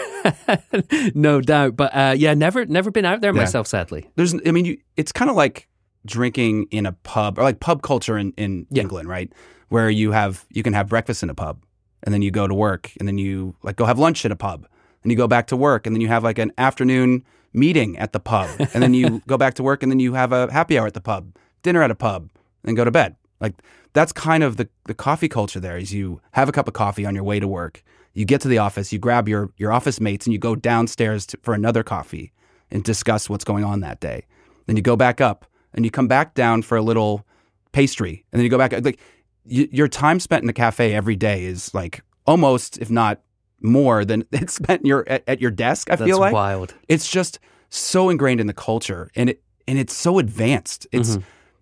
no 1.14 1.40
doubt. 1.40 1.76
But 1.76 1.94
uh, 1.94 2.14
yeah, 2.16 2.34
never 2.34 2.64
never 2.66 2.90
been 2.90 3.04
out 3.04 3.20
there 3.20 3.32
Yeah. 3.34 3.40
myself, 3.40 3.66
sadly. 3.66 4.10
There's 4.16 4.34
I 4.46 4.50
mean 4.50 4.64
you, 4.64 4.78
it's 4.96 5.12
kind 5.12 5.30
of 5.30 5.36
like 5.36 5.68
drinking 6.06 6.66
in 6.70 6.86
a 6.86 6.92
pub 6.92 7.38
or 7.38 7.42
like 7.42 7.60
pub 7.60 7.82
culture 7.82 8.18
in 8.18 8.32
in 8.36 8.66
Yeah. 8.70 8.82
England, 8.82 9.08
right? 9.08 9.32
Where 9.68 9.88
you 9.90 10.12
have 10.12 10.44
you 10.50 10.62
can 10.62 10.72
have 10.72 10.88
breakfast 10.88 11.22
in 11.22 11.30
a 11.30 11.34
pub 11.34 11.62
and 12.02 12.12
then 12.12 12.22
you 12.22 12.30
go 12.30 12.46
to 12.46 12.54
work 12.54 12.90
and 12.98 13.08
then 13.08 13.18
you 13.18 13.54
like 13.62 13.76
go 13.76 13.84
have 13.84 13.98
lunch 13.98 14.24
at 14.24 14.32
a 14.32 14.36
pub 14.36 14.66
and 15.02 15.10
you 15.10 15.16
go 15.16 15.28
back 15.28 15.46
to 15.48 15.56
work 15.56 15.86
and 15.86 15.94
then 15.94 16.00
you 16.00 16.08
have 16.08 16.24
like 16.24 16.38
an 16.38 16.52
afternoon 16.58 17.24
meeting 17.52 17.98
at 17.98 18.12
the 18.12 18.20
pub 18.20 18.48
and 18.58 18.82
then 18.82 18.94
you 18.94 19.22
go 19.26 19.36
back 19.36 19.54
to 19.54 19.62
work 19.62 19.82
and 19.82 19.90
then 19.90 20.00
you 20.00 20.14
have 20.14 20.32
a 20.32 20.50
happy 20.52 20.78
hour 20.78 20.86
at 20.86 20.94
the 20.94 21.00
pub, 21.00 21.34
dinner 21.62 21.82
at 21.82 21.90
a 21.90 21.94
pub, 21.94 22.30
and 22.64 22.76
go 22.76 22.84
to 22.84 22.90
bed. 22.90 23.16
Like 23.40 23.54
that's 23.92 24.12
kind 24.12 24.42
of 24.42 24.56
the 24.56 24.68
the 24.84 24.94
coffee 24.94 25.28
culture 25.28 25.60
there 25.60 25.76
is 25.76 25.92
you 25.92 26.20
have 26.32 26.48
a 26.48 26.52
cup 26.52 26.68
of 26.68 26.74
coffee 26.74 27.04
on 27.04 27.14
your 27.14 27.24
way 27.24 27.40
to 27.40 27.48
work. 27.48 27.82
You 28.14 28.24
get 28.24 28.40
to 28.42 28.48
the 28.48 28.58
office, 28.58 28.92
you 28.92 28.98
grab 28.98 29.28
your 29.28 29.50
your 29.56 29.72
office 29.72 30.00
mates, 30.00 30.26
and 30.26 30.32
you 30.32 30.38
go 30.38 30.54
downstairs 30.54 31.26
to, 31.26 31.38
for 31.42 31.54
another 31.54 31.82
coffee 31.82 32.32
and 32.70 32.84
discuss 32.84 33.28
what's 33.28 33.44
going 33.44 33.64
on 33.64 33.80
that 33.80 34.00
day. 34.00 34.26
Then 34.66 34.76
you 34.76 34.82
go 34.82 34.96
back 34.96 35.20
up 35.20 35.44
and 35.74 35.84
you 35.84 35.90
come 35.90 36.08
back 36.08 36.34
down 36.34 36.62
for 36.62 36.76
a 36.76 36.82
little 36.82 37.26
pastry, 37.72 38.24
and 38.32 38.38
then 38.38 38.44
you 38.44 38.50
go 38.50 38.58
back. 38.58 38.72
Like 38.72 39.00
y 39.44 39.68
your 39.70 39.88
time 39.88 40.20
spent 40.20 40.42
in 40.42 40.46
the 40.46 40.52
cafe 40.52 40.94
every 40.94 41.16
day 41.16 41.44
is 41.44 41.72
like 41.74 42.02
almost, 42.26 42.78
if 42.78 42.90
not 42.90 43.20
more 43.60 44.04
than 44.04 44.24
it's 44.32 44.54
spent 44.54 44.84
your 44.84 45.08
at, 45.08 45.22
at 45.26 45.40
your 45.40 45.50
desk. 45.50 45.90
I 45.90 45.96
That's 45.96 46.08
feel 46.08 46.18
like 46.18 46.32
wild. 46.32 46.74
it's 46.88 47.08
just 47.10 47.38
so 47.68 48.10
ingrained 48.10 48.40
in 48.40 48.46
the 48.46 48.52
culture, 48.54 49.10
and 49.16 49.30
it 49.30 49.42
and 49.66 49.78
it's 49.78 49.94
so 49.94 50.18
advanced. 50.18 50.86
It's 50.92 51.18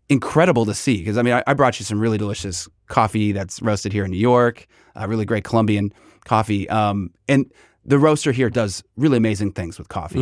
incredible 0.09 0.66
to 0.66 0.75
see 0.75 0.99
because 0.99 1.16
I 1.16 1.23
mean 1.23 1.35
I, 1.35 1.45
I 1.47 1.55
brought 1.55 1.79
you 1.79 1.85
some 1.85 2.01
really 2.01 2.19
delicious 2.19 2.69
coffee 2.88 3.33
that's 3.33 3.62
roasted 3.62 3.93
here 3.93 4.05
in 4.05 4.11
New 4.11 4.19
York, 4.19 4.66
uh, 4.97 5.07
really 5.07 5.25
great 5.25 5.45
Colombian 5.45 5.93
coffee, 6.25 6.69
um, 6.69 7.11
and 7.29 7.51
the 7.85 7.99
roaster 7.99 8.33
here 8.33 8.51
does 8.51 8.83
really 8.97 9.16
amazing 9.16 9.53
things 9.53 9.79
with 9.79 9.88
coffee. 9.88 10.19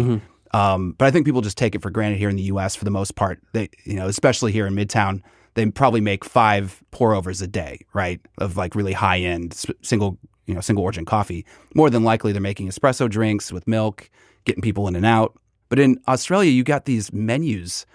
Um, 0.54 0.94
but 0.96 1.06
I 1.06 1.10
think 1.10 1.26
people 1.26 1.40
just 1.42 1.58
take 1.58 1.74
it 1.74 1.82
for 1.82 1.90
granted 1.90 2.18
here 2.18 2.28
in 2.30 2.36
the 2.36 2.44
U.S. 2.44 2.74
for 2.76 2.84
the 2.84 2.90
most 2.90 3.16
part. 3.16 3.40
They, 3.52 3.68
you 3.84 3.94
know, 3.96 4.06
especially 4.06 4.52
here 4.52 4.66
in 4.66 4.74
Midtown, 4.74 5.22
they 5.58 5.66
probably 5.66 6.00
make 6.00 6.24
five 6.24 6.80
pour 6.92 7.14
overs 7.14 7.42
a 7.42 7.48
day, 7.48 7.80
right? 7.92 8.20
Of 8.38 8.56
like 8.56 8.76
really 8.76 8.92
high 8.92 9.18
end 9.18 9.60
single, 9.82 10.16
you 10.46 10.54
know, 10.54 10.60
single 10.60 10.84
origin 10.84 11.04
coffee. 11.04 11.44
More 11.74 11.90
than 11.90 12.04
likely, 12.04 12.30
they're 12.30 12.40
making 12.40 12.68
espresso 12.68 13.10
drinks 13.10 13.50
with 13.52 13.66
milk, 13.66 14.08
getting 14.44 14.62
people 14.62 14.86
in 14.86 14.94
and 14.94 15.04
out. 15.04 15.36
But 15.68 15.80
in 15.80 16.00
Australia, 16.06 16.52
you 16.52 16.62
got 16.62 16.84
these 16.84 17.12
menus 17.12 17.86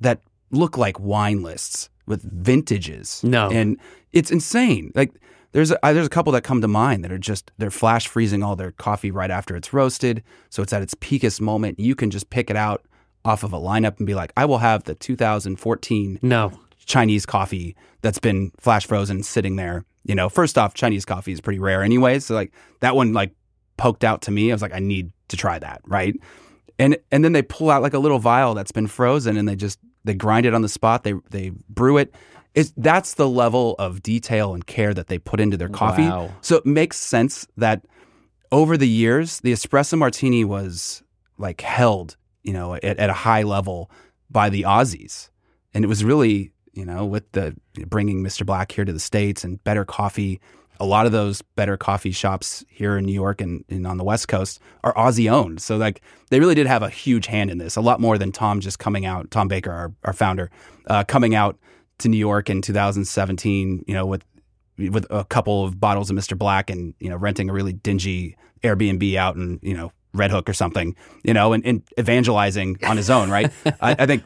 that 0.00 0.20
look 0.50 0.76
like 0.76 1.00
wine 1.00 1.42
lists 1.42 1.88
with 2.04 2.22
vintages. 2.22 3.24
No. 3.24 3.48
and 3.50 3.78
it's 4.12 4.30
insane. 4.30 4.92
Like 4.94 5.12
there's 5.52 5.70
a, 5.70 5.78
there's 5.82 6.06
a 6.06 6.10
couple 6.10 6.32
that 6.34 6.42
come 6.44 6.60
to 6.60 6.68
mind 6.68 7.02
that 7.02 7.10
are 7.10 7.18
just 7.18 7.50
they're 7.56 7.70
flash 7.70 8.06
freezing 8.08 8.42
all 8.42 8.56
their 8.56 8.72
coffee 8.72 9.10
right 9.10 9.30
after 9.30 9.56
it's 9.56 9.72
roasted, 9.72 10.22
so 10.50 10.62
it's 10.62 10.74
at 10.74 10.82
its 10.82 10.92
peakest 11.00 11.40
moment. 11.40 11.80
You 11.80 11.94
can 11.94 12.10
just 12.10 12.28
pick 12.28 12.50
it 12.50 12.56
out 12.56 12.84
off 13.24 13.42
of 13.42 13.54
a 13.54 13.58
lineup 13.58 13.96
and 13.96 14.06
be 14.06 14.14
like, 14.14 14.32
I 14.36 14.44
will 14.44 14.58
have 14.58 14.84
the 14.84 14.94
2014 14.94 16.18
No. 16.20 16.52
Chinese 16.86 17.26
coffee 17.26 17.76
that's 18.00 18.18
been 18.18 18.52
flash 18.58 18.86
frozen 18.86 19.22
sitting 19.22 19.56
there. 19.56 19.84
You 20.04 20.14
know, 20.14 20.28
first 20.28 20.56
off, 20.56 20.74
Chinese 20.74 21.04
coffee 21.04 21.32
is 21.32 21.40
pretty 21.40 21.58
rare 21.58 21.82
anyway. 21.82 22.18
So 22.20 22.34
like 22.34 22.52
that 22.80 22.96
one 22.96 23.12
like 23.12 23.32
poked 23.76 24.04
out 24.04 24.22
to 24.22 24.30
me. 24.30 24.50
I 24.50 24.54
was 24.54 24.62
like, 24.62 24.74
I 24.74 24.78
need 24.78 25.10
to 25.28 25.36
try 25.36 25.58
that, 25.58 25.82
right? 25.84 26.14
And 26.78 26.96
and 27.10 27.24
then 27.24 27.32
they 27.32 27.42
pull 27.42 27.70
out 27.70 27.82
like 27.82 27.94
a 27.94 27.98
little 27.98 28.18
vial 28.18 28.54
that's 28.54 28.72
been 28.72 28.86
frozen 28.86 29.36
and 29.36 29.48
they 29.48 29.56
just 29.56 29.78
they 30.04 30.14
grind 30.14 30.46
it 30.46 30.54
on 30.54 30.62
the 30.62 30.68
spot. 30.68 31.04
They 31.04 31.14
they 31.30 31.50
brew 31.68 31.98
it. 31.98 32.14
It's 32.54 32.72
that's 32.76 33.14
the 33.14 33.28
level 33.28 33.74
of 33.78 34.02
detail 34.02 34.54
and 34.54 34.66
care 34.66 34.94
that 34.94 35.08
they 35.08 35.18
put 35.18 35.40
into 35.40 35.56
their 35.56 35.68
coffee. 35.68 36.08
Wow. 36.08 36.32
So 36.40 36.56
it 36.56 36.64
makes 36.64 36.96
sense 36.96 37.46
that 37.56 37.84
over 38.52 38.76
the 38.76 38.88
years, 38.88 39.40
the 39.40 39.52
espresso 39.52 39.98
martini 39.98 40.44
was 40.44 41.02
like 41.38 41.60
held, 41.60 42.16
you 42.42 42.52
know, 42.52 42.74
at, 42.74 42.84
at 42.84 43.10
a 43.10 43.14
high 43.14 43.42
level 43.42 43.90
by 44.30 44.48
the 44.48 44.62
Aussies, 44.62 45.30
and 45.74 45.84
it 45.84 45.88
was 45.88 46.04
really, 46.04 46.52
you 46.76 46.84
know, 46.84 47.04
with 47.04 47.30
the 47.32 47.56
bringing 47.86 48.22
Mr. 48.22 48.44
Black 48.44 48.70
here 48.70 48.84
to 48.84 48.92
the 48.92 49.00
states 49.00 49.44
and 49.44 49.62
better 49.64 49.84
coffee. 49.84 50.40
A 50.78 50.84
lot 50.84 51.06
of 51.06 51.12
those 51.12 51.40
better 51.40 51.78
coffee 51.78 52.10
shops 52.10 52.62
here 52.68 52.98
in 52.98 53.06
New 53.06 53.14
York 53.14 53.40
and, 53.40 53.64
and 53.70 53.86
on 53.86 53.96
the 53.96 54.04
West 54.04 54.28
Coast 54.28 54.60
are 54.84 54.92
Aussie 54.92 55.30
owned. 55.30 55.62
So 55.62 55.78
like 55.78 56.02
they 56.28 56.38
really 56.38 56.54
did 56.54 56.66
have 56.66 56.82
a 56.82 56.90
huge 56.90 57.26
hand 57.26 57.50
in 57.50 57.56
this, 57.56 57.76
a 57.76 57.80
lot 57.80 57.98
more 57.98 58.18
than 58.18 58.30
Tom 58.30 58.60
just 58.60 58.78
coming 58.78 59.06
out, 59.06 59.30
Tom 59.30 59.48
Baker, 59.48 59.72
our, 59.72 59.92
our 60.04 60.12
founder, 60.12 60.50
uh, 60.86 61.02
coming 61.04 61.34
out 61.34 61.58
to 61.98 62.08
New 62.10 62.18
York 62.18 62.50
in 62.50 62.60
2017, 62.60 63.84
you 63.86 63.94
know, 63.94 64.04
with 64.04 64.22
with 64.78 65.06
a 65.08 65.24
couple 65.24 65.64
of 65.64 65.80
bottles 65.80 66.10
of 66.10 66.16
Mr. 66.16 66.36
Black 66.36 66.68
and 66.68 66.92
you 67.00 67.08
know 67.08 67.16
renting 67.16 67.48
a 67.48 67.52
really 67.52 67.72
dingy 67.72 68.36
Airbnb 68.62 69.14
out 69.16 69.36
in 69.36 69.58
you 69.62 69.74
know 69.74 69.92
Red 70.12 70.30
Hook 70.30 70.48
or 70.48 70.52
something, 70.52 70.96
you 71.22 71.34
know, 71.34 71.52
and, 71.52 71.64
and 71.64 71.82
evangelizing 71.98 72.78
on 72.84 72.96
his 72.96 73.10
own, 73.10 73.30
right? 73.30 73.52
I, 73.80 73.96
I 73.98 74.06
think 74.06 74.24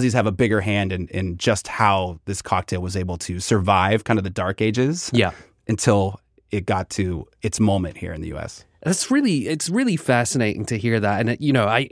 Aussies 0.00 0.12
have 0.14 0.26
a 0.26 0.32
bigger 0.32 0.60
hand 0.60 0.92
in 0.92 1.08
in 1.08 1.36
just 1.36 1.68
how 1.68 2.18
this 2.24 2.42
cocktail 2.42 2.80
was 2.82 2.96
able 2.96 3.16
to 3.18 3.38
survive 3.40 4.04
kind 4.04 4.18
of 4.18 4.24
the 4.24 4.30
dark 4.30 4.60
ages 4.60 5.10
Yeah. 5.12 5.32
until 5.68 6.20
it 6.50 6.66
got 6.66 6.90
to 6.90 7.26
its 7.42 7.58
moment 7.60 7.96
here 7.96 8.12
in 8.12 8.20
the 8.20 8.28
U.S. 8.28 8.64
That's 8.82 9.10
really 9.10 9.48
it's 9.48 9.68
really 9.68 9.96
fascinating 9.96 10.64
to 10.66 10.76
hear 10.78 10.98
that, 11.00 11.20
and 11.20 11.30
it, 11.30 11.40
you 11.40 11.52
know, 11.52 11.66
I 11.66 11.90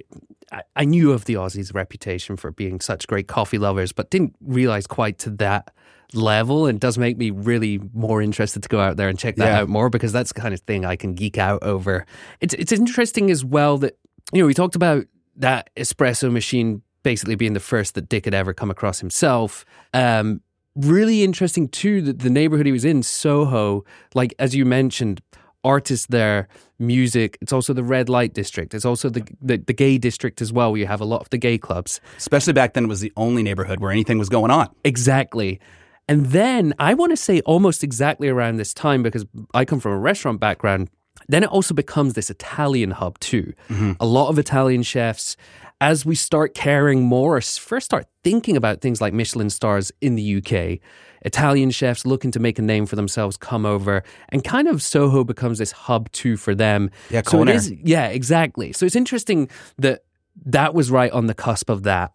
I- 0.74 0.84
knew 0.84 1.12
of 1.12 1.24
the 1.26 1.34
Aussies' 1.34 1.72
reputation 1.74 2.36
for 2.36 2.50
being 2.50 2.80
such 2.80 3.06
great 3.06 3.28
coffee 3.28 3.58
lovers, 3.58 3.92
but 3.92 4.10
didn't 4.10 4.34
realize 4.40 4.86
quite 4.88 5.16
to 5.20 5.30
that 5.30 5.72
level. 6.12 6.66
And 6.66 6.76
it 6.76 6.80
does 6.80 6.98
make 6.98 7.16
me 7.16 7.30
really 7.30 7.78
more 7.94 8.20
interested 8.20 8.60
to 8.64 8.68
go 8.68 8.80
out 8.80 8.96
there 8.96 9.08
and 9.08 9.16
check 9.16 9.36
that 9.36 9.46
Yeah. 9.52 9.60
out 9.60 9.68
more 9.68 9.88
because 9.88 10.10
that's 10.12 10.32
the 10.32 10.40
kind 10.40 10.52
of 10.52 10.58
thing 10.62 10.84
I 10.84 10.96
can 10.96 11.14
geek 11.14 11.38
out 11.38 11.62
over. 11.62 12.04
It's 12.40 12.54
it's 12.54 12.72
interesting 12.72 13.30
as 13.30 13.44
well 13.44 13.78
that 13.78 13.96
you 14.32 14.40
know 14.42 14.46
we 14.48 14.54
talked 14.54 14.74
about 14.74 15.06
that 15.36 15.70
espresso 15.76 16.30
machine 16.32 16.82
basically 17.02 17.34
being 17.34 17.54
the 17.54 17.60
first 17.60 17.94
that 17.94 18.08
Dick 18.08 18.24
had 18.24 18.34
ever 18.34 18.52
come 18.52 18.70
across 18.70 19.00
himself. 19.00 19.64
Um, 19.94 20.40
really 20.76 21.22
interesting 21.22 21.68
too 21.68 22.02
that 22.02 22.20
the 22.20 22.30
neighborhood 22.30 22.66
he 22.66 22.72
was 22.72 22.84
in, 22.84 23.02
Soho, 23.02 23.84
like 24.14 24.34
as 24.38 24.54
you 24.54 24.64
mentioned, 24.64 25.20
artists 25.64 26.06
there, 26.06 26.48
music. 26.78 27.36
It's 27.40 27.52
also 27.52 27.72
the 27.72 27.84
red 27.84 28.08
light 28.08 28.34
district. 28.34 28.74
It's 28.74 28.84
also 28.84 29.08
the, 29.10 29.26
the 29.40 29.58
the 29.58 29.72
gay 29.72 29.98
district 29.98 30.40
as 30.40 30.52
well. 30.52 30.72
Where 30.72 30.80
you 30.80 30.86
have 30.86 31.00
a 31.00 31.04
lot 31.04 31.20
of 31.20 31.30
the 31.30 31.38
gay 31.38 31.58
clubs. 31.58 32.00
Especially 32.16 32.52
back 32.52 32.74
then, 32.74 32.84
it 32.84 32.88
was 32.88 33.00
the 33.00 33.12
only 33.16 33.42
neighborhood 33.42 33.80
where 33.80 33.90
anything 33.90 34.18
was 34.18 34.28
going 34.28 34.50
on. 34.50 34.68
Exactly. 34.84 35.60
And 36.08 36.26
then 36.26 36.74
I 36.78 36.94
want 36.94 37.12
to 37.12 37.16
say 37.16 37.40
almost 37.42 37.84
exactly 37.84 38.28
around 38.28 38.56
this 38.56 38.74
time 38.74 39.02
because 39.02 39.24
I 39.54 39.64
come 39.64 39.78
from 39.78 39.92
a 39.92 39.98
restaurant 39.98 40.40
background. 40.40 40.90
Then 41.28 41.44
it 41.44 41.50
also 41.50 41.74
becomes 41.74 42.14
this 42.14 42.30
Italian 42.30 42.90
hub 42.90 43.18
too. 43.20 43.52
A 44.00 44.06
lot 44.06 44.28
of 44.28 44.38
Italian 44.38 44.82
chefs, 44.82 45.36
as 45.80 46.04
we 46.04 46.14
start 46.14 46.54
caring 46.54 47.02
more, 47.02 47.36
or 47.36 47.40
first 47.40 47.86
start 47.86 48.06
thinking 48.22 48.56
about 48.56 48.80
things 48.80 49.00
like 49.00 49.14
Michelin 49.14 49.50
stars 49.50 49.90
in 50.00 50.14
the 50.14 50.36
UK, 50.36 50.78
Italian 51.22 51.70
chefs 51.70 52.04
looking 52.04 52.30
to 52.30 52.38
make 52.38 52.58
a 52.58 52.62
name 52.62 52.86
for 52.86 52.96
themselves 52.96 53.36
come 53.36 53.64
over, 53.64 54.02
and 54.28 54.44
kind 54.44 54.68
of 54.68 54.82
Soho 54.82 55.24
becomes 55.24 55.58
this 55.58 55.72
hub 55.72 56.10
too 56.12 56.36
for 56.36 56.54
them. 56.54 56.90
Yeah, 57.08 57.22
so 57.24 57.42
it 57.42 57.46
culinary. 57.46 57.80
Yeah, 57.84 58.08
exactly. 58.08 58.72
So 58.72 58.84
it's 58.84 58.96
interesting 58.96 59.48
that 59.78 60.04
that 60.46 60.74
was 60.74 60.90
right 60.90 61.12
on 61.12 61.26
the 61.26 61.34
cusp 61.34 61.70
of 61.70 61.82
that. 61.84 62.12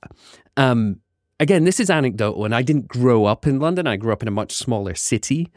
Um, 0.58 1.02
again, 1.40 1.64
this 1.64 1.80
is 1.80 1.90
anecdotal, 1.90 2.46
and 2.46 2.54
I 2.54 2.62
didn't 2.62 2.88
grow 2.88 3.26
up 3.26 3.48
in 3.48 3.60
London. 3.60 3.88
I 3.88 3.98
grew 3.98 4.14
up 4.14 4.22
in 4.22 4.28
a 4.28 4.32
much 4.32 4.54
smaller 4.54 4.94
city, 4.94 5.52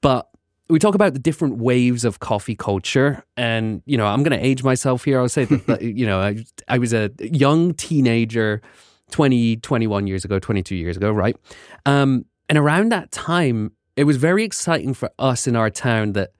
but 0.00 0.29
we 0.70 0.78
talk 0.78 0.94
about 0.94 1.12
the 1.12 1.18
different 1.18 1.58
waves 1.58 2.04
of 2.04 2.20
coffee 2.20 2.54
culture, 2.54 3.24
and 3.36 3.82
you 3.86 3.96
know, 3.96 4.06
I'm 4.06 4.22
going 4.22 4.38
to 4.38 4.44
age 4.44 4.62
myself 4.62 5.04
here. 5.04 5.20
I'll 5.20 5.28
say 5.28 5.44
that, 5.44 5.82
you 5.82 6.06
know, 6.06 6.20
I, 6.20 6.44
I 6.68 6.78
was 6.78 6.92
a 6.92 7.10
young 7.20 7.74
teenager 7.74 8.62
20, 9.10 9.56
21 9.56 10.06
years 10.06 10.24
ago, 10.24 10.38
22 10.38 10.76
years 10.76 10.96
ago, 10.96 11.10
right? 11.10 11.36
Um, 11.86 12.24
and 12.48 12.58
around 12.58 12.92
that 12.92 13.10
time, 13.10 13.72
it 13.96 14.04
was 14.04 14.16
very 14.16 14.44
exciting 14.44 14.94
for 14.94 15.10
us 15.18 15.46
in 15.46 15.56
our 15.56 15.70
town 15.70 16.12
that 16.12 16.30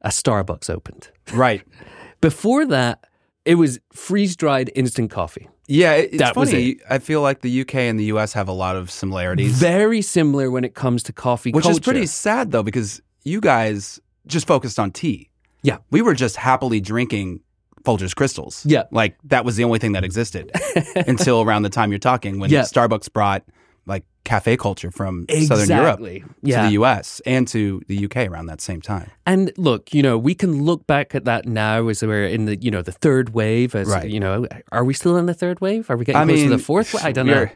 a 0.00 0.08
Starbucks 0.08 0.70
opened. 0.70 1.10
Right. 1.32 1.62
Before 2.20 2.64
that, 2.66 3.04
it 3.44 3.56
was 3.56 3.78
freeze 3.92 4.36
dried 4.36 4.70
instant 4.74 5.10
coffee. 5.10 5.48
Yeah, 5.66 5.94
it's 5.94 6.18
That 6.18 6.36
was 6.36 6.50
funny. 6.50 6.78
I 6.88 6.98
feel 6.98 7.22
like 7.22 7.40
the 7.40 7.60
UK 7.62 7.74
and 7.76 7.98
the 7.98 8.04
US 8.06 8.32
have 8.34 8.48
a 8.48 8.52
lot 8.52 8.76
of 8.76 8.90
similarities. 8.90 9.58
Very 9.58 10.02
similar 10.02 10.50
when 10.50 10.64
it 10.64 10.74
comes 10.74 11.02
to 11.04 11.12
coffee 11.12 11.52
culture. 11.52 11.56
Which 11.56 11.64
culture. 11.64 11.80
is 11.80 11.84
pretty 11.84 12.06
sad 12.06 12.50
though, 12.50 12.62
because 12.62 13.00
you 13.24 13.40
guys 13.40 14.00
just 14.26 14.46
focused 14.46 14.78
on 14.78 14.90
tea. 14.90 15.30
Yeah. 15.62 15.78
We 15.90 16.02
were 16.02 16.14
just 16.14 16.36
happily 16.36 16.80
drinking 16.80 17.40
Folgers 17.84 18.14
crystals. 18.14 18.64
Yeah. 18.66 18.84
Like 18.90 19.16
that 19.24 19.44
was 19.44 19.56
the 19.56 19.64
only 19.64 19.78
thing 19.78 19.92
that 19.92 20.04
existed 20.04 20.50
until 21.06 21.42
around 21.42 21.62
the 21.62 21.70
time 21.70 21.90
you're 21.90 21.98
talking 21.98 22.38
when 22.38 22.50
Yeah. 22.50 22.62
Starbucks 22.62 23.12
brought 23.12 23.44
like 23.86 24.04
cafe 24.24 24.56
culture 24.56 24.90
from 24.90 25.26
Southern 25.46 25.68
Europe 25.68 26.00
Exactly. 26.00 26.20
to 26.20 26.56
the 26.62 26.70
US 26.80 27.20
and 27.26 27.46
to 27.48 27.82
the 27.88 28.04
UK 28.06 28.16
around 28.28 28.46
that 28.46 28.62
same 28.62 28.80
time. 28.80 29.10
And 29.26 29.52
look, 29.58 29.92
you 29.92 30.02
know, 30.02 30.16
we 30.16 30.34
can 30.34 30.62
look 30.64 30.86
back 30.86 31.14
at 31.14 31.26
that 31.26 31.44
now 31.46 31.88
as 31.88 32.02
we're 32.02 32.24
in 32.26 32.46
the, 32.46 32.56
you 32.56 32.70
know, 32.70 32.80
the 32.80 32.92
third 32.92 33.34
wave. 33.34 33.74
As 33.74 33.88
Right. 33.88 34.08
you 34.08 34.18
know, 34.20 34.46
are 34.72 34.84
we 34.84 34.94
still 34.94 35.18
in 35.18 35.26
the 35.26 35.34
third 35.34 35.60
wave? 35.60 35.90
Are 35.90 35.96
we 35.98 36.06
getting 36.06 36.22
I 36.22 36.24
close 36.24 36.36
mean, 36.40 36.50
to 36.50 36.56
the 36.56 36.62
fourth 36.62 36.94
wave? 36.94 37.04
I 37.04 37.12
don't 37.12 37.26
know. 37.26 37.46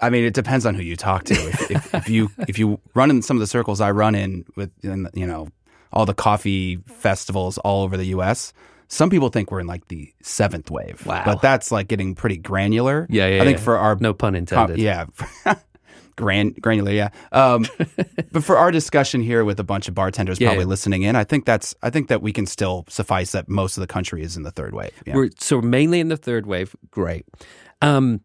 I 0.00 0.10
mean, 0.10 0.24
it 0.24 0.34
depends 0.34 0.64
on 0.66 0.74
who 0.74 0.82
you 0.82 0.96
talk 0.96 1.24
to. 1.24 1.34
If, 1.34 1.70
if, 1.70 1.94
if 1.94 2.08
you 2.08 2.30
if 2.46 2.58
you 2.58 2.80
run 2.94 3.10
in 3.10 3.22
some 3.22 3.36
of 3.36 3.40
the 3.40 3.46
circles 3.46 3.80
I 3.80 3.90
run 3.90 4.14
in 4.14 4.44
with, 4.56 4.70
in, 4.84 5.08
you 5.14 5.26
know, 5.26 5.48
all 5.92 6.06
the 6.06 6.14
coffee 6.14 6.76
festivals 6.86 7.58
all 7.58 7.82
over 7.82 7.96
the 7.96 8.06
U.S., 8.06 8.52
some 8.88 9.10
people 9.10 9.28
think 9.28 9.50
we're 9.50 9.60
in 9.60 9.66
like 9.66 9.88
the 9.88 10.12
seventh 10.22 10.70
wave. 10.70 11.04
Wow. 11.04 11.22
But 11.24 11.42
that's 11.42 11.70
like 11.72 11.88
getting 11.88 12.14
pretty 12.14 12.36
granular. 12.36 13.06
Yeah, 13.10 13.26
yeah, 13.26 13.42
I 13.42 13.44
think 13.44 13.58
yeah. 13.58 13.64
for 13.64 13.76
our 13.78 13.96
No 13.96 14.14
pun 14.14 14.32
com- 14.32 14.36
intended. 14.36 14.78
yeah. 14.78 15.06
Gran, 16.16 16.50
granular, 16.60 16.90
yeah. 16.90 17.10
Um, 17.30 17.64
but 18.32 18.42
for 18.42 18.58
our 18.58 18.72
discussion 18.72 19.20
here 19.20 19.44
with 19.44 19.60
a 19.60 19.64
bunch 19.64 19.86
of 19.86 19.94
bartenders 19.94 20.40
Yeah, 20.40 20.48
probably 20.48 20.64
yeah. 20.64 20.68
listening 20.68 21.02
in, 21.04 21.14
I 21.14 21.22
think 21.22 21.44
that's 21.44 21.76
I 21.80 21.90
think 21.90 22.08
that 22.08 22.22
we 22.22 22.32
can 22.32 22.44
still 22.46 22.84
suffice 22.88 23.30
that 23.32 23.48
most 23.48 23.76
of 23.76 23.82
the 23.82 23.86
country 23.86 24.24
is 24.24 24.36
in 24.36 24.42
the 24.42 24.50
third 24.50 24.74
wave. 24.74 24.90
Yeah. 25.06 25.14
We're 25.14 25.30
so 25.38 25.58
we're 25.58 25.62
mainly 25.62 26.00
in 26.00 26.08
the 26.08 26.16
third 26.16 26.44
wave. 26.46 26.74
Great. 26.90 27.24
Um, 27.82 28.20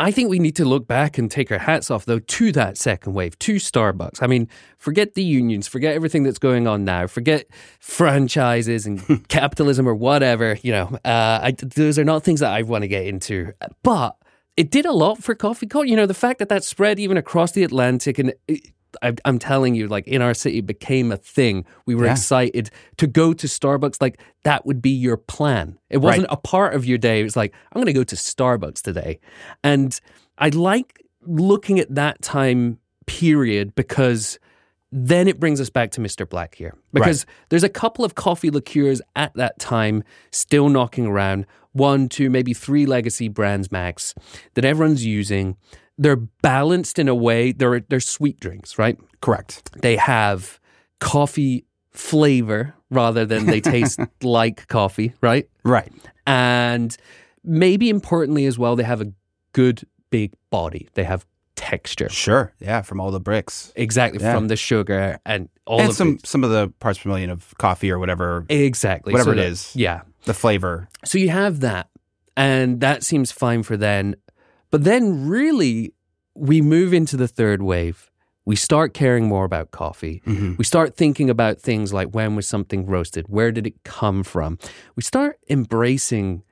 I 0.00 0.12
think 0.12 0.30
we 0.30 0.38
need 0.38 0.54
to 0.56 0.64
look 0.64 0.86
back 0.86 1.18
and 1.18 1.28
take 1.28 1.50
our 1.50 1.58
hats 1.58 1.90
off, 1.90 2.04
though, 2.04 2.20
to 2.20 2.52
that 2.52 2.78
second 2.78 3.14
wave, 3.14 3.36
to 3.40 3.56
Starbucks. 3.56 4.22
I 4.22 4.28
mean, 4.28 4.48
forget 4.76 5.14
the 5.14 5.24
unions, 5.24 5.66
forget 5.66 5.94
everything 5.94 6.22
that's 6.22 6.38
going 6.38 6.68
on 6.68 6.84
now, 6.84 7.08
forget 7.08 7.46
franchises 7.80 8.86
and 8.86 9.28
capitalism 9.28 9.88
or 9.88 9.96
whatever. 9.96 10.56
You 10.62 10.72
know, 10.72 10.98
uh, 11.04 11.40
I, 11.42 11.54
those 11.58 11.98
are 11.98 12.04
not 12.04 12.22
things 12.22 12.40
that 12.40 12.52
I 12.52 12.62
want 12.62 12.82
to 12.82 12.88
get 12.88 13.06
into. 13.06 13.52
But 13.82 14.16
it 14.56 14.70
did 14.70 14.86
a 14.86 14.92
lot 14.92 15.22
for 15.22 15.34
coffee 15.34 15.66
culture. 15.66 15.88
You 15.88 15.96
know, 15.96 16.06
the 16.06 16.14
fact 16.14 16.38
that 16.38 16.48
that 16.48 16.62
spread 16.62 17.00
even 17.00 17.16
across 17.16 17.52
the 17.52 17.64
Atlantic 17.64 18.20
and 18.20 18.34
it, 18.46 18.72
I, 19.02 19.14
am 19.24 19.38
telling 19.38 19.74
you, 19.74 19.86
like 19.88 20.06
in 20.06 20.22
our 20.22 20.34
city, 20.34 20.60
became 20.60 21.12
a 21.12 21.16
thing. 21.16 21.64
We 21.86 21.94
were 21.94 22.06
Yeah. 22.06 22.12
excited 22.12 22.70
to 22.96 23.06
go 23.06 23.32
to 23.32 23.46
Starbucks. 23.46 24.00
Like 24.00 24.20
that 24.44 24.64
would 24.66 24.80
be 24.82 24.90
your 24.90 25.16
plan. 25.16 25.78
It 25.90 25.98
wasn't 25.98 26.26
a 26.30 26.36
part 26.36 26.74
of 26.74 26.84
your 26.84 26.98
day. 26.98 27.20
It 27.20 27.24
was 27.24 27.36
like 27.36 27.54
I'm 27.72 27.78
going 27.80 27.86
to 27.86 27.92
go 27.92 28.04
to 28.04 28.16
Starbucks 28.16 28.82
today, 28.82 29.20
and 29.62 29.98
I 30.38 30.48
like 30.50 31.02
looking 31.22 31.78
at 31.78 31.94
that 31.94 32.22
time 32.22 32.78
period 33.06 33.74
because 33.74 34.38
then 34.90 35.28
it 35.28 35.38
brings 35.38 35.60
us 35.60 35.68
back 35.68 35.90
to 35.92 36.00
Mr. 36.00 36.26
Black 36.26 36.54
here 36.54 36.74
because 36.94 37.26
there's 37.50 37.64
a 37.64 37.68
couple 37.68 38.04
of 38.04 38.14
coffee 38.14 38.48
liqueurs 38.50 39.02
at 39.16 39.34
that 39.34 39.58
time 39.58 40.02
still 40.30 40.70
knocking 40.70 41.06
around 41.06 41.44
one, 41.72 42.08
two, 42.08 42.30
maybe 42.30 42.54
three 42.54 42.86
legacy 42.86 43.28
brands 43.28 43.70
max 43.70 44.14
that 44.54 44.64
everyone's 44.64 45.04
using. 45.04 45.56
They're 45.98 46.16
balanced 46.16 46.98
in 46.98 47.08
a 47.08 47.14
way. 47.14 47.52
They're 47.52 47.80
they're 47.80 48.00
sweet 48.00 48.38
drinks, 48.40 48.78
right? 48.78 48.96
Correct. 49.20 49.70
They 49.82 49.96
have 49.96 50.60
coffee 51.00 51.64
flavor 51.92 52.74
rather 52.90 53.26
than 53.26 53.46
they 53.46 53.60
taste 53.60 53.98
like 54.22 54.66
coffee, 54.68 55.12
right? 55.20 55.48
Right. 55.64 55.92
And 56.26 56.96
maybe 57.44 57.88
importantly 57.90 58.46
as 58.46 58.58
well, 58.58 58.76
they 58.76 58.84
have 58.84 59.00
a 59.00 59.12
good 59.52 59.82
big 60.10 60.32
body. 60.50 60.88
They 60.94 61.04
have 61.04 61.26
texture. 61.56 62.08
Sure. 62.08 62.52
Yeah. 62.60 62.82
From 62.82 63.00
all 63.00 63.10
the 63.10 63.20
Brix. 63.20 63.72
Exactly 63.74 64.22
Yeah. 64.22 64.34
from 64.34 64.48
the 64.48 64.56
sugar 64.56 65.18
and 65.26 65.48
all 65.66 65.80
and 65.80 65.90
of 65.90 65.96
some 65.96 66.18
the, 66.18 66.26
some 66.26 66.44
of 66.44 66.50
the 66.50 66.72
parts 66.78 67.00
per 67.00 67.08
million 67.08 67.30
of 67.30 67.52
coffee 67.58 67.90
or 67.90 67.98
whatever 67.98 68.46
exactly 68.48 69.12
whatever 69.12 69.30
So 69.30 69.32
it 69.32 69.36
that- 69.42 69.46
is. 69.46 69.74
Yeah. 69.74 70.02
the 70.24 70.34
flavor. 70.34 70.88
So 71.04 71.18
you 71.18 71.30
have 71.30 71.60
that, 71.60 71.88
and 72.36 72.80
that 72.80 73.02
seems 73.02 73.32
fine 73.32 73.62
for 73.64 73.76
then. 73.76 74.14
But 74.70 74.84
then, 74.84 75.26
really, 75.28 75.92
we 76.34 76.60
move 76.60 76.92
into 76.94 77.16
the 77.16 77.26
third 77.28 77.62
wave. 77.62 78.10
We 78.44 78.54
start 78.56 78.94
caring 78.94 79.26
more 79.28 79.44
about 79.44 79.70
coffee. 79.72 80.22
Mhm. 80.26 80.56
We 80.56 80.64
start 80.64 80.96
thinking 80.96 81.28
about 81.28 81.60
things 81.60 81.92
like 81.92 82.14
when 82.14 82.34
was 82.36 82.46
something 82.46 82.86
roasted? 82.86 83.26
Where 83.28 83.50
did 83.52 83.66
it 83.66 83.82
come 83.84 84.22
from? 84.22 84.58
We 84.96 85.02
start 85.02 85.38
embracing, 85.50 86.42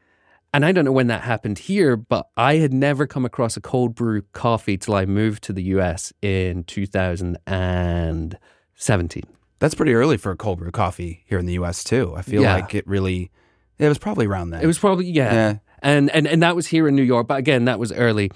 and 0.52 0.64
I 0.66 0.72
don't 0.72 0.84
know 0.84 0.92
when 0.92 1.06
that 1.06 1.22
happened 1.22 1.58
here, 1.58 1.96
but 1.96 2.26
I 2.36 2.56
had 2.56 2.74
never 2.74 3.06
come 3.06 3.24
across 3.24 3.56
a 3.56 3.62
cold 3.62 3.94
brew 3.94 4.20
coffee 4.32 4.76
till 4.76 4.94
I 4.94 5.06
moved 5.06 5.42
to 5.44 5.54
the 5.54 5.62
US 5.74 6.12
in 6.20 6.64
2017. 6.64 9.24
That's 9.58 9.74
pretty 9.74 9.94
early 9.94 10.18
for 10.18 10.30
a 10.32 10.36
cold 10.36 10.58
brew 10.58 10.70
coffee 10.70 11.24
here 11.26 11.38
in 11.38 11.46
the 11.46 11.54
U.S. 11.54 11.82
too. 11.82 12.12
I 12.14 12.20
feel 12.22 12.42
Yeah. 12.42 12.54
like 12.56 12.74
it 12.74 12.86
really. 12.86 13.30
It 13.78 13.88
was 13.88 13.96
probably 13.98 14.26
around 14.26 14.50
then. 14.50 14.62
It 14.62 14.66
was 14.66 14.78
probably, 14.78 15.06
yeah. 15.06 15.32
Yeah. 15.32 15.56
And, 15.82 16.10
and 16.10 16.26
and 16.26 16.42
that 16.42 16.56
was 16.56 16.68
here 16.68 16.88
in 16.88 16.96
New 16.96 17.02
York, 17.02 17.28
but 17.28 17.38
again, 17.38 17.66
that 17.66 17.78
was 17.78 17.92
early. 17.92 18.30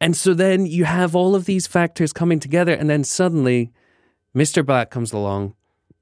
And 0.00 0.16
so 0.16 0.34
then 0.34 0.66
you 0.66 0.84
have 0.84 1.14
all 1.14 1.34
of 1.34 1.44
these 1.44 1.66
factors 1.66 2.12
coming 2.12 2.40
together, 2.40 2.72
and 2.72 2.88
then 2.88 3.04
suddenly 3.04 3.72
Mr. 4.34 4.64
Black 4.64 4.90
comes 4.90 5.12
along, 5.12 5.54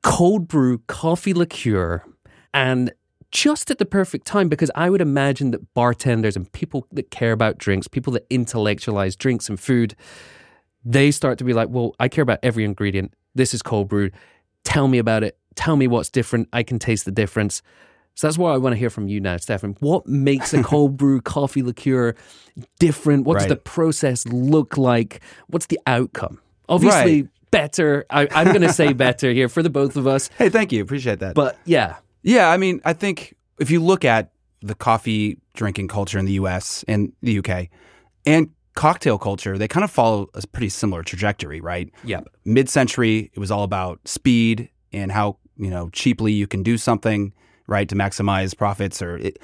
cold 0.02 0.48
brew 0.48 0.78
coffee 0.87 1.35
liqueur, 1.35 2.04
and 2.52 2.92
just 3.30 3.68
at 3.70 3.78
the 3.78 3.85
perfect 3.85 4.26
time 4.26 4.48
because 4.48 4.70
I 4.76 4.88
would 4.88 5.00
imagine 5.00 5.50
that 5.50 5.74
bartenders 5.74 6.37
and 6.37 6.50
people 6.52 6.87
that 6.92 7.11
care 7.11 7.33
about 7.33 7.59
drinks, 7.59 7.88
people 7.88 8.12
that 8.12 8.24
intellectualize 8.30 9.16
drinks 9.16 9.48
and 9.48 9.59
food, 9.59 9.96
they 10.85 11.11
start 11.11 11.38
to 11.38 11.44
be 11.44 11.52
like, 11.52 11.68
well, 11.68 11.96
I 11.98 12.09
care 12.09 12.22
about 12.22 12.38
every 12.44 12.64
ingredient. 12.64 13.12
This 13.35 13.52
is 13.52 13.61
cold 13.61 13.88
brewed. 13.88 14.12
Tell 14.62 14.87
me 14.87 14.98
about 14.98 15.24
it. 15.24 15.37
Tell 15.57 15.74
me 15.74 15.88
what's 15.88 16.11
different. 16.11 16.48
I 16.52 16.62
can 16.62 16.78
taste 16.78 17.04
the 17.04 17.11
difference. 17.11 17.61
So 18.14 18.27
that's 18.27 18.38
why 18.38 18.53
I 18.55 18.57
want 18.59 18.74
to 18.74 18.79
hear 18.79 18.90
from 18.90 19.09
you 19.09 19.20
now, 19.20 19.37
Stephen. 19.38 19.77
What 19.81 20.07
makes 20.07 20.55
a 20.55 20.62
cold 20.62 20.96
brew 20.96 21.20
coffee 21.20 21.62
liqueur 21.62 22.14
different? 22.79 23.24
What 23.27 23.38
does 23.38 23.48
the 23.48 23.57
process 23.57 24.27
look 24.27 24.77
like? 24.79 25.20
What's 25.48 25.66
the 25.66 25.81
outcome? 25.87 26.40
Obviously, 26.68 27.22
Right. 27.22 27.31
better. 27.50 28.07
I, 28.11 28.29
I'm 28.33 28.46
going 28.48 28.62
to 28.62 28.72
say 28.72 28.92
better 29.07 29.33
here 29.33 29.48
for 29.48 29.62
the 29.62 29.70
both 29.70 29.96
of 29.96 30.07
us. 30.07 30.31
Hey, 30.38 30.48
thank 30.48 30.72
you. 30.72 30.83
Appreciate 30.83 31.18
that. 31.20 31.35
But 31.35 31.59
yeah, 31.64 31.96
Yeah, 32.22 32.50
I 32.50 32.57
mean, 32.57 32.81
I 32.85 32.92
think 32.92 33.35
if 33.59 33.70
you 33.70 33.83
look 33.83 34.05
at 34.05 34.31
the 34.62 34.74
coffee 34.74 35.38
drinking 35.55 35.88
culture 35.88 36.18
in 36.18 36.24
the 36.24 36.33
US 36.35 36.85
and 36.88 37.12
the 37.20 37.38
UK 37.38 37.68
and 38.24 38.50
cocktail 38.74 39.18
culture, 39.18 39.59
they 39.59 39.68
kind 39.68 39.85
of 39.85 39.90
follow 39.90 40.29
a 40.35 40.46
pretty 40.46 40.68
similar 40.68 41.03
trajectory, 41.03 41.61
right? 41.61 41.90
yeah, 42.05 42.20
Mid 42.44 42.68
century, 42.68 43.31
it 43.35 43.38
was 43.38 43.50
all 43.50 43.62
about 43.64 44.07
speed 44.09 44.70
and 44.92 45.12
how, 45.12 45.37
you 45.57 45.68
know, 45.70 45.90
cheaply 45.90 46.33
you 46.33 46.46
can 46.46 46.62
do 46.62 46.79
something, 46.79 47.33
right, 47.66 47.88
to 47.88 47.94
maximize 47.94 48.57
profits 48.57 49.00
or 49.03 49.18
it, 49.18 49.38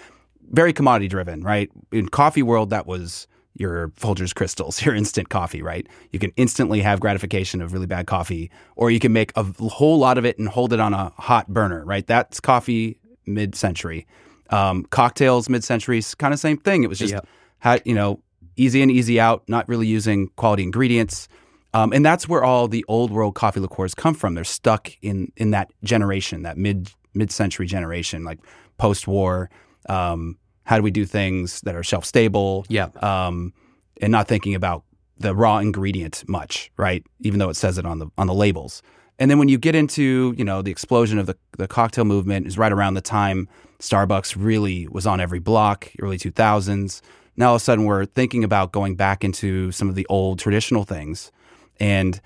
very 0.50 0.72
commodity 0.72 1.09
driven, 1.09 1.42
right? 1.42 1.70
In 1.92 2.09
coffee 2.09 2.42
world, 2.42 2.70
that 2.70 2.87
was 2.87 3.26
your 3.54 3.88
Folgers 3.90 4.35
crystals, 4.35 4.83
your 4.85 4.94
instant 4.94 5.28
coffee, 5.28 5.62
right? 5.62 5.87
You 6.11 6.18
can 6.18 6.33
instantly 6.37 6.80
have 6.80 7.00
gratification 7.00 7.61
of 7.61 7.72
really 7.72 7.87
bad 7.87 8.06
coffee, 8.06 8.50
or 8.76 8.90
you 8.90 9.00
can 9.00 9.12
make 9.12 9.33
a 9.37 9.44
whole 9.68 9.98
lot 9.98 10.18
of 10.18 10.24
it 10.24 10.38
and 10.38 10.48
hold 10.48 10.72
it 10.72 10.80
on 10.80 10.94
a 10.94 11.11
hot 11.16 11.48
burner, 11.48 11.85
right? 11.85 12.06
That's 12.06 12.40
coffee 12.40 12.98
mid 13.26 13.54
century. 13.54 14.06
Um, 14.50 14.85
cocktails 14.85 15.48
mid 15.48 15.62
century, 15.62 16.02
kind 16.18 16.35
of 16.35 16.40
same 16.40 16.56
thing. 16.56 16.83
It 16.83 16.88
was 16.88 16.98
just 16.98 17.14
had 17.59 17.83
you 17.85 17.94
know 17.94 18.20
easy 18.56 18.83
in, 18.83 18.90
easy 18.90 19.20
out, 19.20 19.44
not 19.48 19.68
really 19.68 19.87
using 19.87 20.28
quality 20.37 20.62
ingredients. 20.62 21.28
Um, 21.72 21.92
and 21.92 22.04
that's 22.04 22.28
where 22.28 22.42
all 22.42 22.66
the 22.66 22.85
old 22.88 23.12
world 23.12 23.37
coffee 23.37 23.61
liqueurs 23.61 23.94
come 23.94 24.14
from. 24.14 24.35
They're 24.35 24.42
stuck 24.42 24.90
in 25.02 25.33
in 25.37 25.52
that 25.52 25.70
generation, 25.85 26.42
that 26.42 26.59
mid 26.59 26.90
mid 27.14 27.31
century 27.31 27.66
generation, 27.66 28.25
like 28.25 28.38
post 28.79 29.07
war. 29.07 29.51
Um, 29.88 30.38
how 30.64 30.77
do 30.77 30.83
we 30.83 30.90
do 30.90 31.05
things 31.05 31.61
that 31.62 31.75
are 31.75 31.83
shelf 31.83 32.05
stable? 32.05 32.64
yeah, 32.68 32.88
um, 33.01 33.53
and 34.01 34.12
not 34.12 34.29
thinking 34.29 34.55
about 34.55 34.85
the 35.18 35.35
raw 35.35 35.59
ingredient 35.59 36.25
much, 36.29 36.70
right? 36.77 37.05
Even 37.20 37.38
though 37.38 37.51
it 37.51 37.57
says 37.57 37.79
it 37.79 37.87
on 37.87 37.99
the 37.99 38.09
on 38.18 38.27
the 38.27 38.35
labels. 38.35 38.83
And 39.18 39.31
then 39.31 39.38
when 39.38 39.49
you 39.49 39.59
get 39.59 39.75
into 39.75 40.35
you 40.37 40.44
know 40.44 40.62
the 40.62 40.70
explosion 40.70 41.18
of 41.18 41.27
the 41.27 41.37
the 41.59 41.68
cocktail 41.68 42.05
movement 42.05 42.46
is 42.46 42.57
right 42.59 42.73
around 42.73 42.94
the 42.94 43.01
time 43.01 43.49
Starbucks 43.81 44.37
really 44.38 44.87
was 44.88 45.07
on 45.07 45.20
every 45.20 45.38
block, 45.38 45.90
early 46.01 46.18
two 46.18 46.31
thousands. 46.31 47.03
Now 47.37 47.51
all 47.51 47.57
of 47.57 47.62
a 47.62 47.64
sudden 47.64 47.85
we're 47.85 48.07
thinking 48.07 48.44
about 48.44 48.73
going 48.73 48.94
back 48.96 49.25
into 49.25 49.73
some 49.73 49.88
of 49.88 49.94
the 49.94 50.07
old 50.09 50.38
traditional 50.38 50.85
things, 50.85 51.33
and 51.79 52.20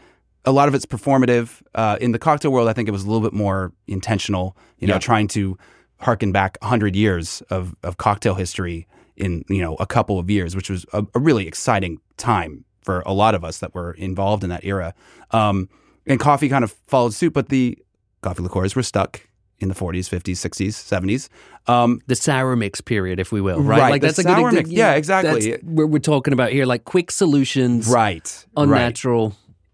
a 0.45 0.53
lot 0.53 0.69
of 0.69 0.75
it's 0.75 0.87
performative. 0.87 1.63
Uh, 1.75 1.97
in 2.01 2.13
the 2.13 2.19
cocktail 2.19 2.53
world, 2.53 2.69
I 2.69 2.73
think 2.73 2.89
it 2.89 2.93
was 2.93 3.05
a 3.05 3.07
little 3.07 3.23
bit 3.23 3.33
more 3.33 3.73
intentional. 3.87 4.57
You 4.79 4.87
know, 4.89 4.95
Yeah. 4.95 4.99
trying 5.01 5.29
to 5.29 5.57
harken 6.01 6.33
back 6.33 6.59
hundred 6.63 6.95
years 6.97 7.43
of 7.51 7.75
of 7.83 7.97
cocktail 7.97 8.35
history 8.35 8.87
in 9.17 9.45
you 9.49 9.63
know 9.63 9.75
a 9.77 9.87
couple 9.87 10.19
of 10.19 10.29
years, 10.31 10.55
which 10.57 10.69
was 10.71 10.85
a, 10.93 11.05
a 11.15 11.19
really 11.21 11.47
exciting 11.47 12.01
time 12.17 12.65
for 12.83 13.03
a 13.07 13.13
lot 13.13 13.35
of 13.35 13.43
us 13.45 13.59
that 13.59 13.75
were 13.75 13.93
involved 13.93 14.45
in 14.45 14.51
that 14.51 14.65
era. 14.65 14.93
Um, 15.31 15.69
and 16.07 16.21
coffee 16.21 16.51
kind 16.51 16.65
of 16.65 16.73
followed 16.87 17.15
suit, 17.15 17.33
but 17.33 17.49
the 17.49 17.79
coffee 18.21 18.43
liqueurs 18.43 18.77
were 18.77 18.83
stuck 18.83 19.27
in 19.59 19.69
the 19.69 19.75
40s, 19.75 20.09
50s, 20.11 20.33
60s, 20.33 20.73
70s. 20.73 21.29
Um, 21.67 22.01
the 22.09 22.15
sour 22.17 22.57
mix 22.57 22.83
period, 22.83 23.19
if 23.21 23.33
we 23.33 23.41
will, 23.41 23.61
right? 23.63 23.79
Right, 23.81 23.91
Like 23.93 24.03
that's 24.03 24.19
a 24.19 24.25
good 24.25 24.53
mix. 24.53 24.69
Yeah, 24.69 24.95
exactly. 24.95 25.53
That's 25.53 25.63
what 25.63 25.89
we're 25.89 25.99
talking 26.01 26.35
about 26.35 26.51
here, 26.53 26.67
like 26.67 26.85
quick 26.85 27.11
solutions, 27.11 27.89
right, 27.89 28.45
right. 28.57 28.95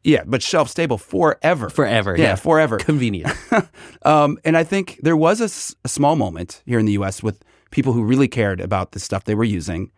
Yeah, 0.02 0.22
but 0.26 0.42
shelf 0.42 0.68
stable 0.70 0.96
forever. 0.98 1.68
forever. 1.68 2.16
yeah, 2.16 2.24
Yeah, 2.24 2.34
forever. 2.36 2.78
convenient. 2.78 3.30
um, 4.02 4.38
and 4.44 4.56
I 4.56 4.64
think 4.64 4.98
there 5.02 5.16
was 5.16 5.40
a, 5.40 5.44
s- 5.44 5.74
a 5.84 5.88
small 5.88 6.16
moment 6.16 6.62
here 6.66 6.78
in 6.78 6.86
the 6.86 6.92
U.S. 6.92 7.22
with 7.22 7.42
people 7.70 7.92
who 7.92 8.02
really 8.02 8.28
cared 8.28 8.60
about 8.60 8.92
the 8.92 8.98
stuff 9.00 9.24
they 9.24 9.34
were 9.34 9.44
using, 9.44 9.90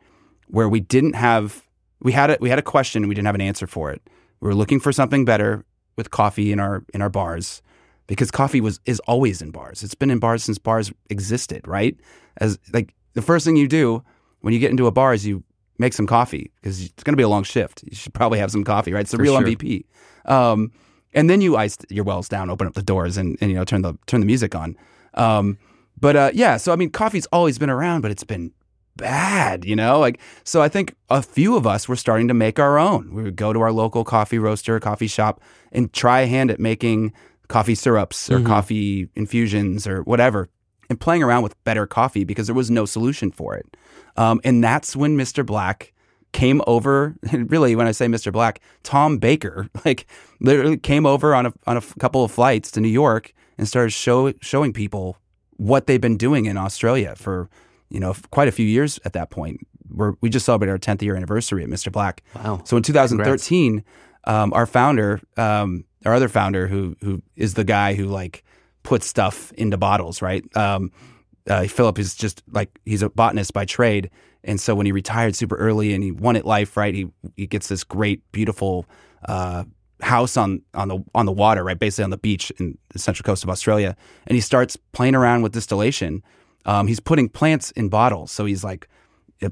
where 0.49 0.69
we 0.69 0.81
didn't 0.81 1.15
have 1.15 1.63
we 2.01 2.11
had 2.13 2.31
a, 2.31 2.39
we 2.41 2.49
had 2.51 2.59
a 2.59 2.63
question 2.63 3.03
and 3.05 3.09
we 3.09 3.15
didn't 3.15 3.27
have 3.27 3.35
an 3.37 3.41
answer 3.41 3.67
for 3.69 3.93
it. 3.93 4.03
We 4.41 4.49
were 4.49 4.55
looking 4.57 4.81
for 4.81 4.93
something 4.93 5.25
better 5.25 5.65
with 5.97 6.11
coffee 6.11 6.51
in 6.53 6.59
our 6.59 6.85
in 6.93 7.01
our 7.01 7.09
bars 7.11 7.63
because 8.09 8.31
coffee 8.33 8.61
was 8.61 8.81
is 8.87 8.99
always 9.07 9.41
in 9.41 9.53
bars. 9.53 9.85
It's 9.85 9.95
been 9.95 10.11
in 10.11 10.19
bars 10.19 10.43
since 10.43 10.59
bars 10.59 10.93
existed, 11.11 11.67
right? 11.69 11.97
As 12.39 12.59
like 12.73 12.93
the 13.15 13.23
first 13.23 13.45
thing 13.47 13.57
you 13.57 13.69
do 13.69 14.03
when 14.41 14.53
you 14.53 14.59
get 14.59 14.71
into 14.73 14.87
a 14.89 14.91
bar 14.91 15.15
is 15.15 15.25
you 15.25 15.45
make 15.79 15.93
some 15.93 16.07
coffee 16.07 16.51
because 16.61 16.83
it's 16.85 17.03
going 17.03 17.13
to 17.13 17.17
be 17.17 17.23
a 17.23 17.29
long 17.29 17.43
shift. 17.45 17.83
You 17.85 17.97
should 17.97 18.15
probably 18.15 18.39
have 18.39 18.51
some 18.51 18.65
coffee, 18.65 18.93
right? 18.93 19.01
It's 19.01 19.11
the 19.11 19.17
For 19.17 19.23
real 19.23 19.39
sure. 19.39 19.47
MVP. 19.49 19.85
Um, 20.27 20.73
and 21.15 21.29
then 21.29 21.41
you 21.41 21.57
ice 21.57 21.77
your 21.91 22.05
wells 22.05 22.29
down, 22.29 22.49
open 22.51 22.67
up 22.67 22.75
the 22.75 22.83
doors, 22.83 23.17
and, 23.17 23.37
and 23.41 23.51
you 23.51 23.57
know 23.57 23.65
turn 23.65 23.83
the 23.83 23.95
turn 24.07 24.21
the 24.21 24.27
music 24.27 24.55
on. 24.55 24.77
Um, 25.15 25.59
but 26.01 26.17
uh, 26.17 26.31
yeah, 26.35 26.57
so 26.57 26.73
I 26.73 26.77
mean, 26.77 26.91
coffee's 26.91 27.27
always 27.27 27.59
been 27.59 27.71
around, 27.71 28.01
but 28.01 28.11
it's 28.11 28.25
been 28.25 28.51
bad, 28.97 29.65
you 29.65 29.77
know. 29.77 29.99
Like 29.99 30.21
so, 30.45 30.63
I 30.63 30.69
think 30.69 30.95
a 31.11 31.23
few 31.23 31.57
of 31.57 31.67
us 31.67 31.89
were 31.89 31.97
starting 31.97 32.29
to 32.29 32.35
make 32.35 32.59
our 32.59 32.79
own. 32.79 33.13
We 33.15 33.23
would 33.23 33.37
go 33.37 33.53
to 33.53 33.61
our 33.61 33.73
local 33.73 34.05
coffee 34.05 34.39
roaster, 34.39 34.79
coffee 34.81 35.07
shop, 35.07 35.41
and 35.71 35.93
try 35.93 36.21
a 36.23 36.27
hand 36.27 36.51
at 36.51 36.61
making 36.61 37.13
coffee 37.49 37.75
syrups 37.75 38.31
or 38.31 38.39
Mhm. 38.39 38.47
coffee 38.47 39.09
infusions 39.15 39.87
or 39.87 40.03
whatever, 40.05 40.49
and 40.93 41.01
playing 41.01 41.23
around 41.23 41.43
with 41.43 41.63
better 41.65 41.87
coffee 41.87 42.23
because 42.23 42.47
there 42.47 42.55
was 42.55 42.71
no 42.71 42.85
solution 42.85 43.33
for 43.33 43.57
it. 43.57 43.77
Um, 44.19 44.43
and 44.45 44.63
that's 44.63 44.95
when 44.95 45.17
Mr. 45.17 45.45
Black 45.45 45.95
came 46.33 46.61
over. 46.67 47.17
Really, 47.33 47.75
when 47.75 47.87
I 47.87 47.93
say 47.93 48.07
Mr. 48.07 48.31
Black, 48.31 48.61
Tom 48.83 49.17
Baker, 49.17 49.69
like 49.87 50.07
literally 50.41 50.77
came 50.77 51.07
over 51.07 51.35
on 51.35 51.47
a 51.47 51.53
on 51.67 51.77
a 51.77 51.81
f- 51.81 51.95
couple 51.99 52.23
of 52.23 52.31
flights 52.31 52.71
to 52.73 52.81
New 52.81 52.89
York 52.89 53.33
and 53.57 53.67
started 53.67 53.91
show, 53.91 54.33
showing 54.41 54.73
people 54.73 55.17
what 55.57 55.87
they've 55.87 56.01
been 56.01 56.19
doing 56.19 56.45
in 56.45 56.57
Australia 56.59 57.15
for 57.17 57.49
you 57.89 58.01
know 58.01 58.15
quite 58.31 58.49
a 58.49 58.53
few 58.53 58.67
years 58.67 59.01
at 59.07 59.15
that 59.15 59.31
point. 59.31 59.67
We're, 59.89 60.15
we 60.21 60.29
just 60.31 60.47
celebrated 60.47 60.73
our 60.73 60.79
10th 60.79 61.03
year 61.03 61.17
anniversary 61.17 61.63
at 61.63 61.69
Mr. 61.69 61.91
Black. 61.91 62.23
Wow. 62.35 62.63
So 62.65 62.77
in 62.79 62.83
2013, 62.83 63.85
um, 64.25 64.53
our 64.55 64.65
founder, 64.67 65.21
um, 65.37 65.85
our 66.07 66.15
other 66.15 66.29
founder, 66.29 66.67
who 66.67 66.97
who 67.01 67.23
is 67.37 67.55
the 67.55 67.65
guy 67.65 67.95
who 67.95 68.07
like 68.07 68.45
puts 68.83 69.07
stuff 69.07 69.53
into 69.53 69.77
bottles, 69.77 70.23
right? 70.23 70.45
Um, 70.57 70.91
uh, 71.49 71.65
Philip 71.65 71.99
is 71.99 72.15
just 72.15 72.43
like 72.53 72.79
he's 72.85 73.03
a 73.03 73.11
botanist 73.11 73.53
by 73.53 73.65
trade, 73.65 74.11
and 74.45 74.61
so 74.61 74.75
when 74.75 74.87
he 74.87 74.93
retired 74.93 75.35
super 75.35 75.57
early 75.57 75.93
and 75.93 76.03
he 76.03 76.13
won 76.13 76.37
at 76.37 76.45
life, 76.45 76.77
right? 76.77 76.95
He 76.95 77.09
he 77.37 77.47
gets 77.47 77.69
this 77.69 77.85
great, 77.85 78.23
beautiful 78.33 78.87
uh, 79.29 79.65
house 80.01 80.37
on 80.37 80.63
on 80.75 80.89
the 80.89 81.05
on 81.15 81.27
the 81.27 81.33
water, 81.33 81.65
right? 81.65 81.79
Basically 81.79 82.05
on 82.05 82.11
the 82.11 82.19
beach 82.19 82.51
in 82.59 82.79
the 82.91 82.99
central 82.99 83.25
coast 83.25 83.43
of 83.43 83.51
Australia, 83.51 83.97
and 84.27 84.35
he 84.35 84.41
starts 84.41 84.77
playing 84.93 85.15
around 85.15 85.43
with 85.43 85.53
distillation. 85.53 86.23
Um, 86.65 86.87
he's 86.87 87.01
putting 87.01 87.29
plants 87.29 87.73
in 87.73 87.89
bottles, 87.89 88.31
so 88.31 88.45
he's 88.45 88.63
like, 88.63 88.89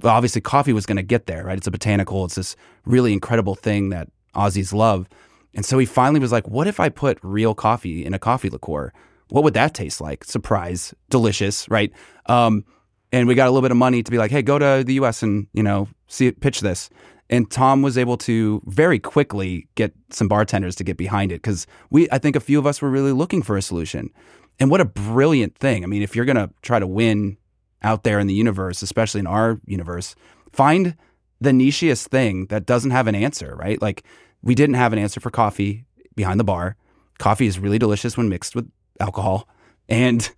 obviously 0.04 0.40
coffee 0.40 0.72
was 0.72 0.86
going 0.86 0.96
to 0.96 1.02
get 1.02 1.26
there, 1.26 1.44
right? 1.44 1.58
It's 1.58 1.66
a 1.66 1.70
botanical. 1.72 2.24
It's 2.24 2.36
this 2.36 2.56
really 2.84 3.12
incredible 3.12 3.54
thing 3.54 3.88
that 3.90 4.08
Aussies 4.34 4.72
love. 4.72 5.08
And 5.54 5.64
so 5.64 5.78
he 5.78 5.86
finally 5.86 6.20
was 6.20 6.32
like, 6.32 6.46
what 6.46 6.66
if 6.66 6.78
I 6.78 6.88
put 6.88 7.18
real 7.22 7.54
coffee 7.54 8.04
in 8.04 8.14
a 8.14 8.18
coffee 8.18 8.48
liqueur? 8.48 8.92
What 9.30 9.44
would 9.44 9.54
that 9.54 9.74
taste 9.74 10.00
like? 10.00 10.24
Surprise, 10.24 10.94
delicious, 11.08 11.68
right? 11.68 11.92
Um, 12.26 12.64
and 13.12 13.26
we 13.26 13.34
got 13.34 13.48
a 13.48 13.50
little 13.50 13.62
bit 13.62 13.70
of 13.70 13.76
money 13.76 14.02
to 14.02 14.10
be 14.10 14.18
like, 14.18 14.30
hey, 14.30 14.42
go 14.42 14.58
to 14.58 14.84
the 14.84 14.94
US 14.94 15.22
and, 15.22 15.46
you 15.52 15.62
know, 15.62 15.88
see 16.06 16.30
pitch 16.30 16.60
this. 16.60 16.90
And 17.28 17.48
Tom 17.50 17.82
was 17.82 17.96
able 17.96 18.16
to 18.18 18.60
very 18.66 18.98
quickly 18.98 19.68
get 19.76 19.92
some 20.10 20.28
bartenders 20.28 20.74
to 20.76 20.84
get 20.84 20.96
behind 20.96 21.30
it 21.30 21.36
because 21.36 21.66
we, 21.90 22.08
I 22.10 22.18
think 22.18 22.34
a 22.34 22.40
few 22.40 22.58
of 22.58 22.66
us 22.66 22.82
were 22.82 22.90
really 22.90 23.12
looking 23.12 23.42
for 23.42 23.56
a 23.56 23.62
solution. 23.62 24.10
And 24.58 24.70
what 24.70 24.80
a 24.80 24.84
brilliant 24.84 25.56
thing. 25.56 25.84
I 25.84 25.86
mean, 25.86 26.02
if 26.02 26.14
you're 26.16 26.24
to 26.24 26.50
try 26.62 26.78
to 26.78 26.86
win 26.86 27.36
out 27.82 28.02
there 28.02 28.18
in 28.18 28.26
the 28.26 28.34
universe, 28.34 28.82
especially 28.82 29.20
in 29.20 29.26
our 29.26 29.60
universe, 29.64 30.14
find 30.52 30.96
the 31.40 31.50
nichiest 31.50 32.08
thing 32.08 32.46
that 32.46 32.66
doesn't 32.66 32.90
have 32.90 33.06
an 33.06 33.14
answer, 33.14 33.56
right? 33.56 33.80
Like 33.80 34.04
we 34.42 34.54
didn't 34.54 34.74
have 34.74 34.92
an 34.92 34.98
answer 34.98 35.20
for 35.20 35.30
coffee 35.30 35.86
behind 36.14 36.38
the 36.38 36.44
bar. 36.44 36.76
Coffee 37.18 37.46
is 37.46 37.58
really 37.58 37.78
delicious 37.78 38.16
when 38.16 38.28
mixed 38.28 38.54
with 38.54 38.70
alcohol. 39.00 39.48
And 39.88 40.30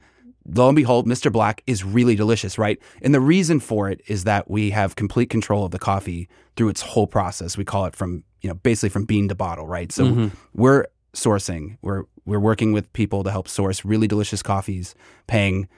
lo 0.46 0.68
and 0.68 0.76
behold, 0.76 1.06
Mr. 1.06 1.30
Black 1.30 1.62
is 1.66 1.84
really 1.84 2.14
delicious, 2.16 2.58
right? 2.58 2.80
And 3.02 3.14
the 3.14 3.20
reason 3.20 3.60
for 3.60 3.90
it 3.90 4.00
is 4.06 4.24
that 4.24 4.50
we 4.50 4.70
have 4.70 4.96
complete 4.96 5.30
control 5.30 5.64
of 5.64 5.70
the 5.70 5.78
coffee 5.78 6.28
through 6.56 6.68
its 6.68 6.82
whole 6.82 7.06
process. 7.06 7.56
We 7.56 7.64
call 7.64 7.84
it 7.86 7.94
from, 7.96 8.24
you 8.40 8.48
know, 8.48 8.54
basically 8.54 8.88
from 8.90 9.04
bean 9.04 9.28
to 9.28 9.34
bottle, 9.34 9.66
right? 9.66 9.92
So 9.92 10.04
Mm-hmm. 10.06 10.28
we're 10.54 10.86
sourcing, 11.14 11.76
we're 11.82 12.04
we're 12.24 12.40
working 12.40 12.72
with 12.72 12.92
people 12.92 13.24
to 13.24 13.30
help 13.30 13.48
source 13.48 13.84
really 13.84 14.06
delicious 14.06 14.42
coffees, 14.42 14.94
paying 15.26 15.68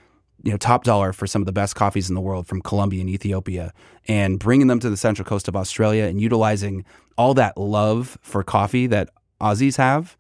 you 0.43 0.51
know 0.51 0.59
top 0.59 0.85
dollar 0.85 1.12
for 1.12 1.26
some 1.26 1.41
of 1.43 1.47
the 1.47 1.53
best 1.53 1.74
coffees 1.74 2.09
in 2.09 2.14
the 2.14 2.20
world 2.20 2.47
from 2.47 2.61
Colombia 2.61 3.01
and 3.01 3.09
Ethiopia 3.09 3.72
and 4.07 4.39
bringing 4.39 4.66
them 4.66 4.78
to 4.78 4.91
the 4.91 4.97
central 4.97 5.24
coast 5.24 5.49
of 5.49 5.57
Australia 5.57 6.05
and 6.05 6.20
utilizing 6.20 6.85
all 7.16 7.32
that 7.35 7.57
love 7.57 8.18
for 8.20 8.43
coffee 8.43 8.87
that 8.87 9.09
Aussies 9.41 9.76
have 9.78 10.16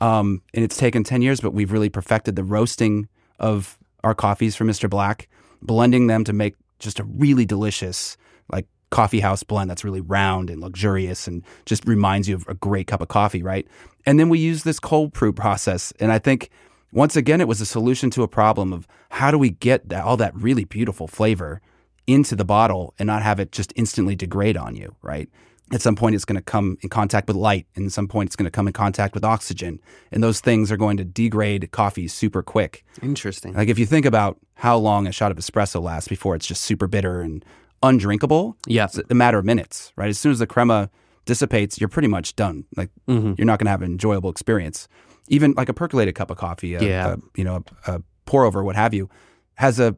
um, 0.00 0.42
and 0.54 0.64
it's 0.64 0.76
taken 0.76 1.04
10 1.04 1.22
years 1.22 1.40
but 1.40 1.52
we've 1.52 1.72
really 1.72 1.88
perfected 1.88 2.36
the 2.36 2.44
roasting 2.44 3.08
of 3.38 3.78
our 4.04 4.14
coffees 4.14 4.56
for 4.56 4.64
Mr. 4.64 4.88
Black 4.88 5.28
blending 5.62 6.06
them 6.06 6.24
to 6.24 6.32
make 6.32 6.54
just 6.78 7.00
a 7.00 7.04
really 7.04 7.44
delicious 7.44 8.16
like 8.50 8.66
coffee 8.90 9.20
house 9.20 9.42
blend 9.42 9.68
that's 9.70 9.84
really 9.84 10.00
round 10.00 10.50
and 10.50 10.60
luxurious 10.60 11.26
and 11.26 11.42
just 11.64 11.86
reminds 11.86 12.28
you 12.28 12.34
of 12.34 12.46
a 12.48 12.54
great 12.54 12.86
cup 12.86 13.00
of 13.00 13.08
coffee 13.08 13.42
right 13.42 13.66
and 14.04 14.20
then 14.20 14.28
we 14.28 14.38
use 14.38 14.62
this 14.62 14.78
cold 14.78 15.12
brew 15.12 15.32
process 15.32 15.92
and 15.98 16.12
I 16.12 16.18
think 16.18 16.50
once 16.96 17.14
again, 17.14 17.42
it 17.42 17.48
was 17.48 17.60
a 17.60 17.66
solution 17.66 18.08
to 18.10 18.22
a 18.22 18.28
problem 18.28 18.72
of 18.72 18.88
how 19.10 19.30
do 19.30 19.36
we 19.36 19.50
get 19.50 19.88
that, 19.88 20.04
all 20.04 20.16
that 20.16 20.34
really 20.34 20.64
beautiful 20.64 21.06
flavor 21.06 21.60
into 22.06 22.34
the 22.34 22.44
bottle 22.44 22.94
and 22.98 23.06
not 23.06 23.22
have 23.22 23.38
it 23.38 23.52
just 23.52 23.72
instantly 23.76 24.14
degrade 24.16 24.56
on 24.56 24.74
you, 24.74 24.94
right? 25.02 25.28
At 25.72 25.82
some 25.82 25.96
point, 25.96 26.14
it's 26.14 26.24
going 26.24 26.36
to 26.36 26.42
come 26.42 26.78
in 26.82 26.88
contact 26.88 27.26
with 27.26 27.36
light, 27.36 27.66
and 27.74 27.86
at 27.86 27.92
some 27.92 28.06
point, 28.06 28.28
it's 28.28 28.36
going 28.36 28.44
to 28.44 28.50
come 28.52 28.68
in 28.68 28.72
contact 28.72 29.14
with 29.14 29.24
oxygen, 29.24 29.80
and 30.12 30.22
those 30.22 30.40
things 30.40 30.70
are 30.70 30.76
going 30.76 30.96
to 30.98 31.04
degrade 31.04 31.70
coffee 31.72 32.06
super 32.06 32.40
quick. 32.42 32.84
Interesting. 33.02 33.52
Like 33.54 33.68
if 33.68 33.76
you 33.78 33.84
think 33.86 34.06
about 34.06 34.38
how 34.54 34.76
long 34.76 35.08
a 35.08 35.12
shot 35.12 35.32
of 35.32 35.38
espresso 35.38 35.82
lasts 35.82 36.08
before 36.08 36.36
it's 36.36 36.46
just 36.46 36.62
super 36.62 36.86
bitter 36.86 37.20
and 37.20 37.44
undrinkable, 37.82 38.56
Yeah. 38.66 38.84
it's 38.84 39.00
a 39.10 39.14
matter 39.14 39.38
of 39.38 39.44
minutes, 39.44 39.92
right? 39.96 40.08
As 40.08 40.18
soon 40.18 40.32
as 40.32 40.38
the 40.38 40.46
crema 40.46 40.88
dissipates, 41.24 41.80
you're 41.80 41.88
pretty 41.88 42.08
much 42.08 42.36
done. 42.36 42.64
Like 42.76 42.90
Mm-hmm. 43.08 43.34
you're 43.36 43.46
not 43.46 43.58
going 43.58 43.66
to 43.66 43.70
have 43.70 43.82
an 43.82 43.90
enjoyable 43.90 44.30
experience. 44.30 44.88
Even 45.28 45.52
like 45.56 45.68
a 45.68 45.74
percolated 45.74 46.14
cup 46.14 46.30
of 46.30 46.36
coffee, 46.36 46.74
a, 46.74 46.82
Yeah. 46.82 47.14
a, 47.14 47.16
you 47.36 47.44
know, 47.44 47.64
a, 47.86 47.94
a 47.96 48.02
pour 48.24 48.44
over, 48.44 48.62
what 48.64 48.76
have 48.76 48.94
you, 48.94 49.10
has 49.54 49.78
a 49.80 49.96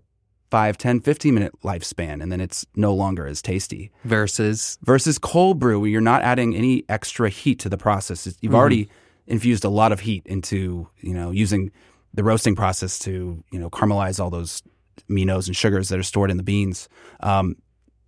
5, 0.51 0.79
10, 0.79 1.01
15 1.01 1.35
minute 1.35 1.53
lifespan, 1.63 2.23
and 2.23 2.33
then 2.33 2.41
it's 2.41 2.67
no 2.75 2.95
longer 2.95 3.27
as 3.27 3.43
tasty. 3.43 3.91
Versus, 4.05 4.79
Versus 4.83 5.19
cold 5.19 5.59
brew, 5.59 5.81
where 5.81 5.91
you're 5.91 6.01
not 6.01 6.23
adding 6.23 6.55
any 6.55 6.85
extra 6.89 7.29
heat 7.29 7.59
to 7.61 7.69
the 7.69 7.79
process. 7.79 8.37
You've 8.41 8.55
already 8.55 8.89
infused 9.27 9.65
a 9.65 9.69
lot 9.69 9.93
of 9.93 10.01
heat 10.01 10.27
into, 10.27 10.89
you 11.01 11.15
know, 11.15 11.31
using 11.31 11.71
the 12.15 12.25
roasting 12.25 12.57
process 12.57 12.99
to, 13.01 13.43
you 13.53 13.59
know, 13.59 13.69
caramelize 13.69 14.19
all 14.19 14.31
those 14.31 14.63
aminos 15.11 15.47
and 15.47 15.57
sugars 15.57 15.89
that 15.91 15.99
are 15.99 16.05
stored 16.05 16.31
in 16.31 16.37
the 16.37 16.43
beans. 16.43 16.89
Um, 17.21 17.57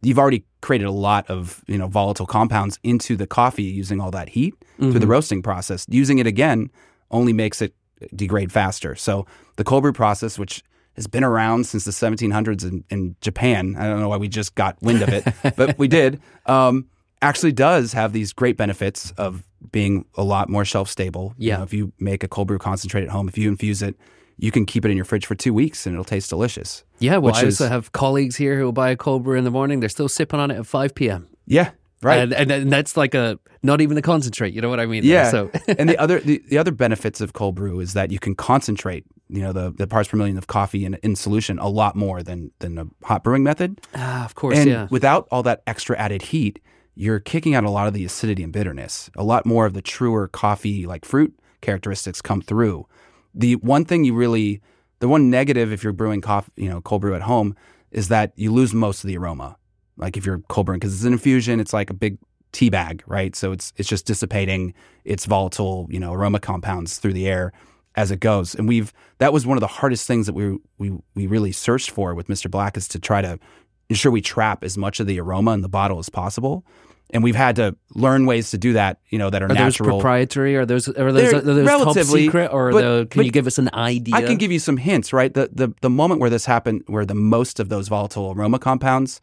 you've 0.03 0.18
already 0.18 0.45
created 0.61 0.86
a 0.86 0.93
lot 0.93 1.28
of 1.28 1.62
you 1.66 1.78
know 1.78 1.86
volatile 1.86 2.26
compounds 2.26 2.78
into 2.82 3.16
the 3.16 3.26
coffee 3.26 3.62
using 3.62 4.01
all 4.01 4.11
that 4.11 4.30
heat 4.30 4.55
through 4.78 4.99
the 4.99 5.07
roasting 5.07 5.43
process. 5.43 5.86
Using 5.88 6.18
it 6.18 6.26
again 6.26 6.70
only 7.11 7.32
makes 7.32 7.61
it 7.61 7.74
degrade 8.14 8.51
faster. 8.51 8.95
So 8.95 9.26
the 9.57 9.64
cold 9.64 9.82
brew 9.82 9.93
process, 9.93 10.38
which 10.38 10.62
has 11.01 11.07
been 11.07 11.24
around 11.24 11.64
since 11.66 11.84
the 11.86 11.90
1700s 11.92 12.62
in, 12.62 12.84
in 12.90 13.16
Japan, 13.22 13.74
I 13.78 13.86
don't 13.88 14.01
know 14.01 14.09
why 14.11 14.18
we 14.18 14.28
just 14.28 14.55
got 14.55 14.76
wind 14.82 15.01
of 15.03 15.09
it, 15.09 15.24
but 15.57 15.78
we 15.78 15.88
did. 15.88 16.20
Um, 16.46 16.86
actually, 17.22 17.53
does 17.53 17.94
have 17.94 18.12
these 18.12 18.34
great 18.34 18.57
benefits 18.59 19.11
of 19.12 19.42
being 19.72 20.05
a 20.16 20.22
lot 20.22 20.48
more 20.51 20.64
shelf 20.64 20.88
stable. 20.90 21.34
You 21.38 21.48
Yeah. 21.48 21.57
know, 21.59 21.62
if 21.62 21.72
you 21.72 21.92
make 21.98 22.22
a 22.22 22.28
cold 22.28 22.48
brew 22.48 22.59
concentrate 22.59 23.03
at 23.05 23.09
home, 23.09 23.28
if 23.28 23.38
you 23.38 23.48
infuse 23.48 23.80
it, 23.82 23.96
you 24.36 24.51
can 24.51 24.66
keep 24.66 24.84
it 24.84 24.90
in 24.90 24.96
your 24.96 25.05
fridge 25.07 25.24
for 25.26 25.34
two 25.34 25.55
weeks 25.55 25.86
and 25.86 25.94
it'll 25.94 26.05
taste 26.05 26.28
delicious. 26.30 26.84
yeah, 26.98 27.12
well, 27.16 27.32
Which 27.32 27.36
I 27.42 27.46
also 27.46 27.64
is- 27.64 27.70
have 27.70 27.92
colleagues 27.92 28.36
here 28.36 28.59
who 28.59 28.64
will 28.66 28.72
buy 28.72 28.90
a 28.90 28.96
cold 28.96 29.22
brew 29.24 29.38
in 29.38 29.44
the 29.44 29.51
morning. 29.51 29.80
They're 29.80 29.88
still 29.88 30.09
sipping 30.09 30.38
on 30.40 30.51
it 30.51 30.57
at 30.59 30.66
5 30.66 30.94
p.m. 30.94 31.28
Yeah, 31.46 31.70
right. 32.03 32.18
And, 32.20 32.32
and, 32.34 32.51
and 32.51 32.72
that's 32.72 32.96
like 32.96 33.14
a, 33.14 33.38
not 33.62 33.80
even 33.80 33.96
a 33.98 34.03
concentrate. 34.03 34.53
You 34.55 34.61
know 34.61 34.68
what 34.68 34.80
I 34.80 34.86
mean? 34.86 35.03
Yeah. 35.05 35.30
So, 35.30 35.51
and 35.78 35.88
the 35.88 35.96
other 35.98 36.20
the, 36.20 36.42
the 36.48 36.57
other 36.59 36.72
benefits 36.72 37.20
of 37.22 37.32
cold 37.32 37.55
brew 37.55 37.80
is 37.80 37.92
that 37.94 38.11
you 38.11 38.18
can 38.18 38.34
concentrate, 38.34 39.05
you 39.33 39.43
know, 39.43 39.53
the, 39.53 39.70
the 39.70 39.87
parts 39.87 40.09
per 40.09 40.16
million 40.16 40.37
of 40.37 40.47
coffee 40.47 40.85
in, 40.85 40.95
in 41.03 41.16
solution 41.16 41.59
a 41.59 41.68
lot 41.68 41.97
more 41.97 42.22
than 42.22 42.51
than 42.59 42.78
a 42.78 42.87
hot 43.05 43.24
brewing 43.24 43.43
method. 43.43 43.81
ah, 43.95 44.24
of 44.24 44.35
course, 44.35 44.59
And 44.59 44.68
yeah. 44.68 44.89
without 44.91 45.28
all 45.31 45.43
that 45.45 45.62
extra 45.66 45.97
added 45.97 46.22
heat, 46.22 46.61
you're 46.95 47.20
kicking 47.20 47.55
out 47.55 47.64
a 47.64 47.70
lot 47.70 47.87
of 47.87 47.95
the 47.95 48.05
acidity 48.05 48.43
and 48.43 48.53
bitterness. 48.53 49.11
A 49.16 49.24
lot 49.24 49.47
more 49.47 49.66
of 49.66 49.74
the 49.74 49.83
truer 49.83 50.28
coffee 50.28 50.87
like 50.87 51.05
fruit 51.05 51.39
characteristics 51.61 52.20
come 52.20 52.43
through. 52.43 52.87
The 53.35 53.57
one 53.57 53.85
thing 53.85 54.05
you 54.05 54.14
really 54.14 54.61
the 54.99 55.09
one 55.09 55.31
negative 55.31 55.72
if 55.72 55.83
you're 55.83 55.93
brewing 55.93 56.20
coffee, 56.20 56.53
you 56.57 56.68
know, 56.68 56.81
cold 56.81 57.01
brew 57.01 57.14
at 57.14 57.22
home 57.22 57.57
is 57.91 58.09
that 58.09 58.33
you 58.37 58.53
lose 58.53 58.74
most 58.74 59.03
of 59.03 59.09
the 59.09 59.16
aroma. 59.16 59.57
Like 59.97 60.16
if 60.16 60.26
you're 60.26 60.43
cold 60.49 60.66
brewing 60.66 60.81
because 60.81 60.95
it's 60.95 61.05
an 61.05 61.12
infusion, 61.12 61.61
it's 61.61 61.72
like 61.72 61.91
a 61.91 61.95
big 61.95 62.18
tea 62.53 62.70
bag, 62.70 63.03
right? 63.07 63.35
So 63.37 63.53
it's 63.53 63.72
it's 63.76 63.89
just 63.89 64.07
dissipating 64.07 64.74
its 65.05 65.26
volatile, 65.26 65.87
you 65.91 66.01
know, 66.01 66.12
aroma 66.12 66.41
compounds 66.41 66.99
through 66.99 67.12
the 67.12 67.28
air 67.28 67.53
as 68.01 68.11
it 68.11 68.20
goes. 68.20 68.55
And 68.55 68.66
we've 68.66 68.92
that 69.18 69.32
was 69.32 69.46
one 69.46 69.59
of 69.59 69.61
the 69.61 69.66
hardest 69.66 70.07
things 70.07 70.26
that 70.26 70.32
we 70.32 70.59
we 70.78 70.98
we 71.14 71.26
really 71.26 71.53
searched 71.53 71.90
for 71.90 72.14
with 72.14 72.28
Mr. 72.28 72.51
Black 72.51 72.76
is 72.76 72.88
to 72.88 72.98
try 72.98 73.20
to 73.20 73.38
ensure 73.90 74.11
we 74.11 74.22
trap 74.22 74.64
as 74.64 74.78
much 74.78 75.01
of 75.01 75.07
the 75.07 75.20
aroma 75.20 75.53
in 75.53 75.61
the 75.61 75.68
bottle 75.68 75.98
as 75.98 76.09
possible. 76.09 76.64
And 77.12 77.24
we've 77.24 77.34
had 77.34 77.57
to 77.57 77.76
learn 77.94 78.24
ways 78.24 78.53
to 78.53 78.59
do 78.59 78.72
that, 78.74 79.01
you 79.09 79.18
know, 79.18 79.30
that 79.30 79.42
are, 79.42 79.46
Are 79.46 79.48
those 79.48 79.57
natural. 79.59 79.98
proprietary? 79.98 80.55
Are 80.57 80.64
those 80.64 80.88
are 80.88 81.12
those, 81.12 81.32
are 81.34 81.40
those 81.40 81.66
top 81.66 81.78
relatively, 81.78 82.24
secret? 82.24 82.53
Or 82.53 82.70
but- 82.70 82.82
the, 82.82 83.07
can 83.11 83.24
you 83.24 83.32
give 83.32 83.46
us 83.46 83.59
an 83.59 83.68
idea? 83.74 84.14
I 84.14 84.22
can 84.22 84.36
give 84.36 84.53
you 84.53 84.61
some 84.61 84.76
hints, 84.76 85.12
right? 85.12 85.34
The, 85.34 85.51
the 85.53 85.74
the 85.82 85.90
moment 85.90 86.20
where 86.20 86.30
this 86.30 86.46
happened, 86.46 86.84
where 86.86 87.05
the 87.05 87.16
most 87.16 87.61
of 87.61 87.68
those 87.68 87.88
volatile 87.88 88.32
aroma 88.32 88.59
compounds 88.59 89.20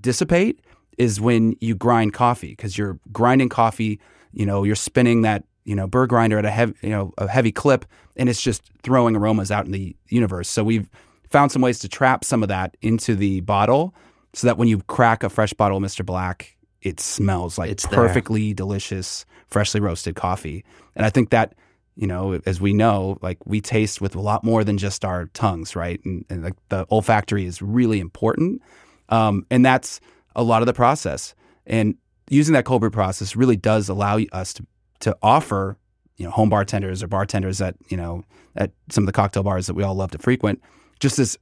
dissipate, 0.00 0.60
is 0.98 1.20
when 1.20 1.54
you 1.60 1.74
grind 1.74 2.12
coffee 2.12 2.50
because 2.50 2.76
you're 2.76 2.98
grinding 3.12 3.48
coffee. 3.48 4.00
You 4.32 4.44
know, 4.44 4.62
you're 4.62 4.76
spinning 4.76 5.22
that 5.22 5.44
you 5.68 5.74
know 5.74 5.86
burr 5.86 6.06
grinder 6.06 6.38
at 6.38 6.46
a 6.46 6.50
heavy 6.50 6.74
you 6.82 6.88
know 6.88 7.12
a 7.18 7.28
heavy 7.28 7.52
clip, 7.52 7.84
and 8.16 8.28
it's 8.28 8.40
just 8.40 8.62
throwing 8.82 9.14
aromas 9.14 9.50
out 9.50 9.66
in 9.66 9.72
the 9.72 9.94
universe. 10.08 10.48
So 10.48 10.64
we've 10.64 10.88
found 11.28 11.52
some 11.52 11.60
ways 11.60 11.78
to 11.80 11.88
trap 11.88 12.24
some 12.24 12.42
of 12.42 12.48
that 12.48 12.76
into 12.80 13.14
the 13.14 13.40
bottle, 13.40 13.94
so 14.32 14.46
that 14.46 14.56
when 14.56 14.66
you 14.68 14.80
crack 14.82 15.22
a 15.22 15.28
fresh 15.28 15.52
bottle 15.52 15.76
of 15.76 15.84
Mr. 15.84 16.04
Black, 16.04 16.56
it 16.80 17.00
smells 17.00 17.58
like 17.58 17.70
It's 17.70 17.86
there. 17.86 17.98
perfectly 18.00 18.54
delicious, 18.54 19.26
freshly 19.46 19.80
roasted 19.80 20.16
coffee. 20.16 20.64
And 20.96 21.04
I 21.04 21.10
think 21.10 21.30
that 21.30 21.54
you 21.96 22.06
know, 22.06 22.40
as 22.46 22.60
we 22.60 22.72
know, 22.72 23.18
like 23.22 23.38
we 23.44 23.60
taste 23.60 24.00
with 24.00 24.14
a 24.14 24.20
lot 24.20 24.44
more 24.44 24.62
than 24.64 24.78
just 24.78 25.04
our 25.04 25.26
tongues, 25.34 25.74
right? 25.76 26.00
And, 26.04 26.24
and 26.30 26.44
like 26.44 26.54
the 26.70 26.86
olfactory 26.90 27.44
is 27.44 27.60
really 27.60 28.00
important, 28.00 28.62
um, 29.10 29.44
and 29.50 29.66
that's 29.66 30.00
a 30.34 30.42
lot 30.42 30.62
of 30.62 30.66
the 30.66 30.72
process. 30.72 31.34
And 31.66 31.96
using 32.30 32.54
that 32.54 32.64
cold 32.64 32.80
brew 32.80 32.90
process 32.90 33.36
really 33.36 33.56
does 33.56 33.88
allow 33.88 34.18
us 34.32 34.54
to 34.54 34.64
to 35.00 35.16
offer 35.22 35.78
you 36.16 36.24
know 36.24 36.30
home 36.30 36.48
bartenders 36.48 37.02
or 37.02 37.08
bartenders 37.08 37.60
at 37.60 37.76
you 37.88 37.96
know 37.96 38.24
at 38.56 38.72
some 38.90 39.04
of 39.04 39.06
the 39.06 39.12
cocktail 39.12 39.42
bars 39.42 39.66
that 39.66 39.74
we 39.74 39.82
all 39.82 39.94
love 39.94 40.10
to 40.10 40.18
frequent 40.18 40.60
just 41.00 41.16
this 41.16 41.36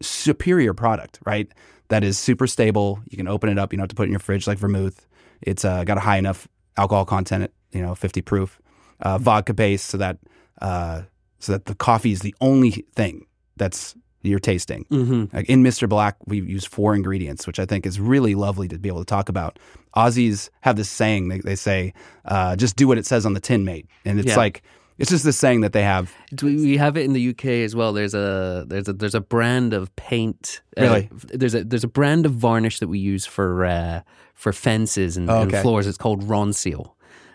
superior 0.00 0.74
product, 0.74 1.18
right? 1.24 1.50
That 1.88 2.04
is 2.04 2.18
super 2.18 2.46
stable. 2.46 3.00
You 3.08 3.16
can 3.16 3.28
open 3.28 3.48
it 3.48 3.58
up. 3.58 3.72
You 3.72 3.78
don't 3.78 3.84
have 3.84 3.90
to 3.90 3.94
put 3.94 4.04
it 4.04 4.06
in 4.06 4.12
your 4.12 4.20
fridge 4.20 4.46
like 4.46 4.58
vermouth. 4.58 5.06
It's 5.42 5.64
uh, 5.64 5.84
got 5.84 5.98
a 5.98 6.00
high 6.00 6.18
enough 6.18 6.48
alcohol 6.76 7.04
content, 7.04 7.50
you 7.72 7.80
know, 7.80 7.94
50 7.94 8.22
proof, 8.22 8.60
uh, 9.00 9.18
vodka 9.18 9.54
base, 9.54 9.82
so 9.82 9.98
that 9.98 10.18
uh, 10.60 11.02
so 11.38 11.52
that 11.52 11.66
the 11.66 11.74
coffee 11.74 12.12
is 12.12 12.20
the 12.20 12.34
only 12.40 12.70
thing 12.94 13.26
that's 13.56 13.94
you're 14.26 14.38
tasting. 14.38 14.84
Mm-hmm. 14.90 15.36
Like 15.36 15.48
in 15.48 15.62
Mr. 15.62 15.88
Black, 15.88 16.16
we 16.26 16.40
use 16.40 16.64
four 16.64 16.94
ingredients, 16.94 17.46
which 17.46 17.58
I 17.58 17.66
think 17.66 17.86
is 17.86 17.98
really 18.00 18.34
lovely 18.34 18.68
to 18.68 18.78
be 18.78 18.88
able 18.88 19.00
to 19.00 19.04
talk 19.06 19.28
about. 19.28 19.58
Aussies 19.96 20.50
have 20.60 20.76
this 20.76 20.90
saying, 20.90 21.28
they, 21.28 21.40
they 21.40 21.56
say, 21.56 21.94
uh, 22.26 22.56
just 22.56 22.76
do 22.76 22.86
what 22.88 22.98
it 22.98 23.06
says 23.06 23.24
on 23.24 23.32
the 23.34 23.40
tin, 23.40 23.64
mate. 23.64 23.86
And 24.04 24.18
it's 24.20 24.28
Yeah. 24.28 24.36
like, 24.36 24.62
it's 24.98 25.10
just 25.10 25.24
this 25.24 25.36
saying 25.36 25.60
that 25.60 25.72
they 25.74 25.82
have. 25.82 26.12
We 26.42 26.56
we 26.56 26.76
have 26.78 26.96
it 26.96 27.04
in 27.04 27.12
the 27.12 27.28
UK 27.30 27.44
as 27.64 27.76
well. 27.76 27.92
There's 27.92 28.14
a 28.14 28.64
there's 28.66 28.88
a 28.88 28.94
there's 28.94 29.14
a 29.14 29.20
brand 29.20 29.74
of 29.74 29.94
paint. 29.96 30.62
uh, 30.78 30.82
Really? 30.82 31.10
there's 31.34 31.54
a 31.54 31.64
there's 31.64 31.84
a 31.84 31.88
brand 31.88 32.24
of 32.24 32.32
varnish 32.32 32.78
that 32.78 32.88
we 32.88 32.98
use 32.98 33.26
for 33.26 33.66
uh, 33.66 34.00
for 34.32 34.54
fences 34.54 35.18
and, 35.18 35.28
Oh, 35.30 35.42
and 35.42 35.52
floors. 35.54 35.86
It's 35.86 35.98
called 35.98 36.22
Ronseal, 36.22 36.92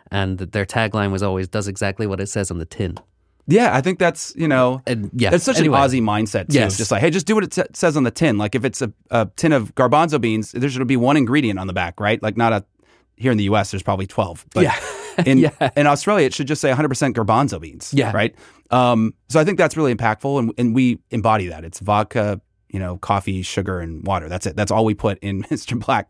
and 0.09 0.39
their 0.39 0.65
tagline 0.65 1.11
was 1.11 1.21
always 1.21 1.47
"does 1.47 1.67
exactly 1.67 2.07
what 2.07 2.19
it 2.19 2.29
says 2.29 2.49
on 2.49 2.57
the 2.57 2.65
tin." 2.65 2.97
Yeah, 3.51 3.75
I 3.75 3.81
think 3.81 3.99
that's, 3.99 4.33
you 4.35 4.47
know, 4.47 4.81
And 4.87 5.09
yeah, 5.13 5.33
It's 5.33 5.43
such 5.43 5.59
anyway. 5.59 5.77
an 5.79 5.83
Aussie 5.89 6.01
mindset 6.01 6.47
too. 6.49 6.55
Yes. 6.59 6.77
Just 6.77 6.91
like, 6.91 7.01
hey, 7.01 7.09
just 7.09 7.25
do 7.27 7.35
what 7.35 7.43
it 7.43 7.53
sa- 7.53 7.63
says 7.73 7.95
on 7.97 8.03
the 8.03 8.11
tin. 8.11 8.37
Like 8.37 8.55
if 8.55 8.65
it's 8.65 8.81
a, 8.81 8.91
a 9.09 9.29
tin 9.35 9.51
of 9.53 9.73
garbanzo 9.75 10.19
beans, 10.19 10.51
there 10.53 10.69
should 10.69 10.85
be 10.87 10.97
one 10.97 11.17
ingredient 11.17 11.59
on 11.59 11.67
the 11.67 11.73
back, 11.73 11.99
right? 11.99 12.21
Like 12.23 12.37
not 12.37 12.53
a. 12.53 12.65
Here 13.17 13.31
in 13.31 13.37
the 13.37 13.43
U.S., 13.45 13.69
there's 13.69 13.83
probably 13.83 14.07
twelve. 14.07 14.45
But 14.55 14.63
Yeah. 14.63 14.75
in 15.27 15.37
Yeah. 15.37 15.69
in 15.77 15.85
Australia, 15.85 16.25
it 16.25 16.33
should 16.33 16.47
just 16.47 16.59
say 16.59 16.71
100% 16.71 17.13
garbanzo 17.13 17.61
beans. 17.61 17.93
Yeah. 17.93 18.11
Right. 18.11 18.33
Um, 18.71 19.13
so 19.29 19.39
I 19.39 19.43
think 19.43 19.59
that's 19.59 19.77
really 19.77 19.93
impactful, 19.93 20.39
and 20.39 20.53
and 20.57 20.73
we 20.73 20.97
embody 21.11 21.47
that. 21.49 21.63
It's 21.63 21.79
vodka, 21.79 22.41
you 22.69 22.79
know, 22.79 22.97
coffee, 22.97 23.43
sugar, 23.43 23.79
and 23.79 24.03
water. 24.07 24.27
That's 24.27 24.47
it. 24.47 24.55
That's 24.55 24.71
all 24.71 24.85
we 24.85 24.95
put 24.95 25.19
in 25.19 25.43
Mr. 25.51 25.77
Black. 25.79 26.09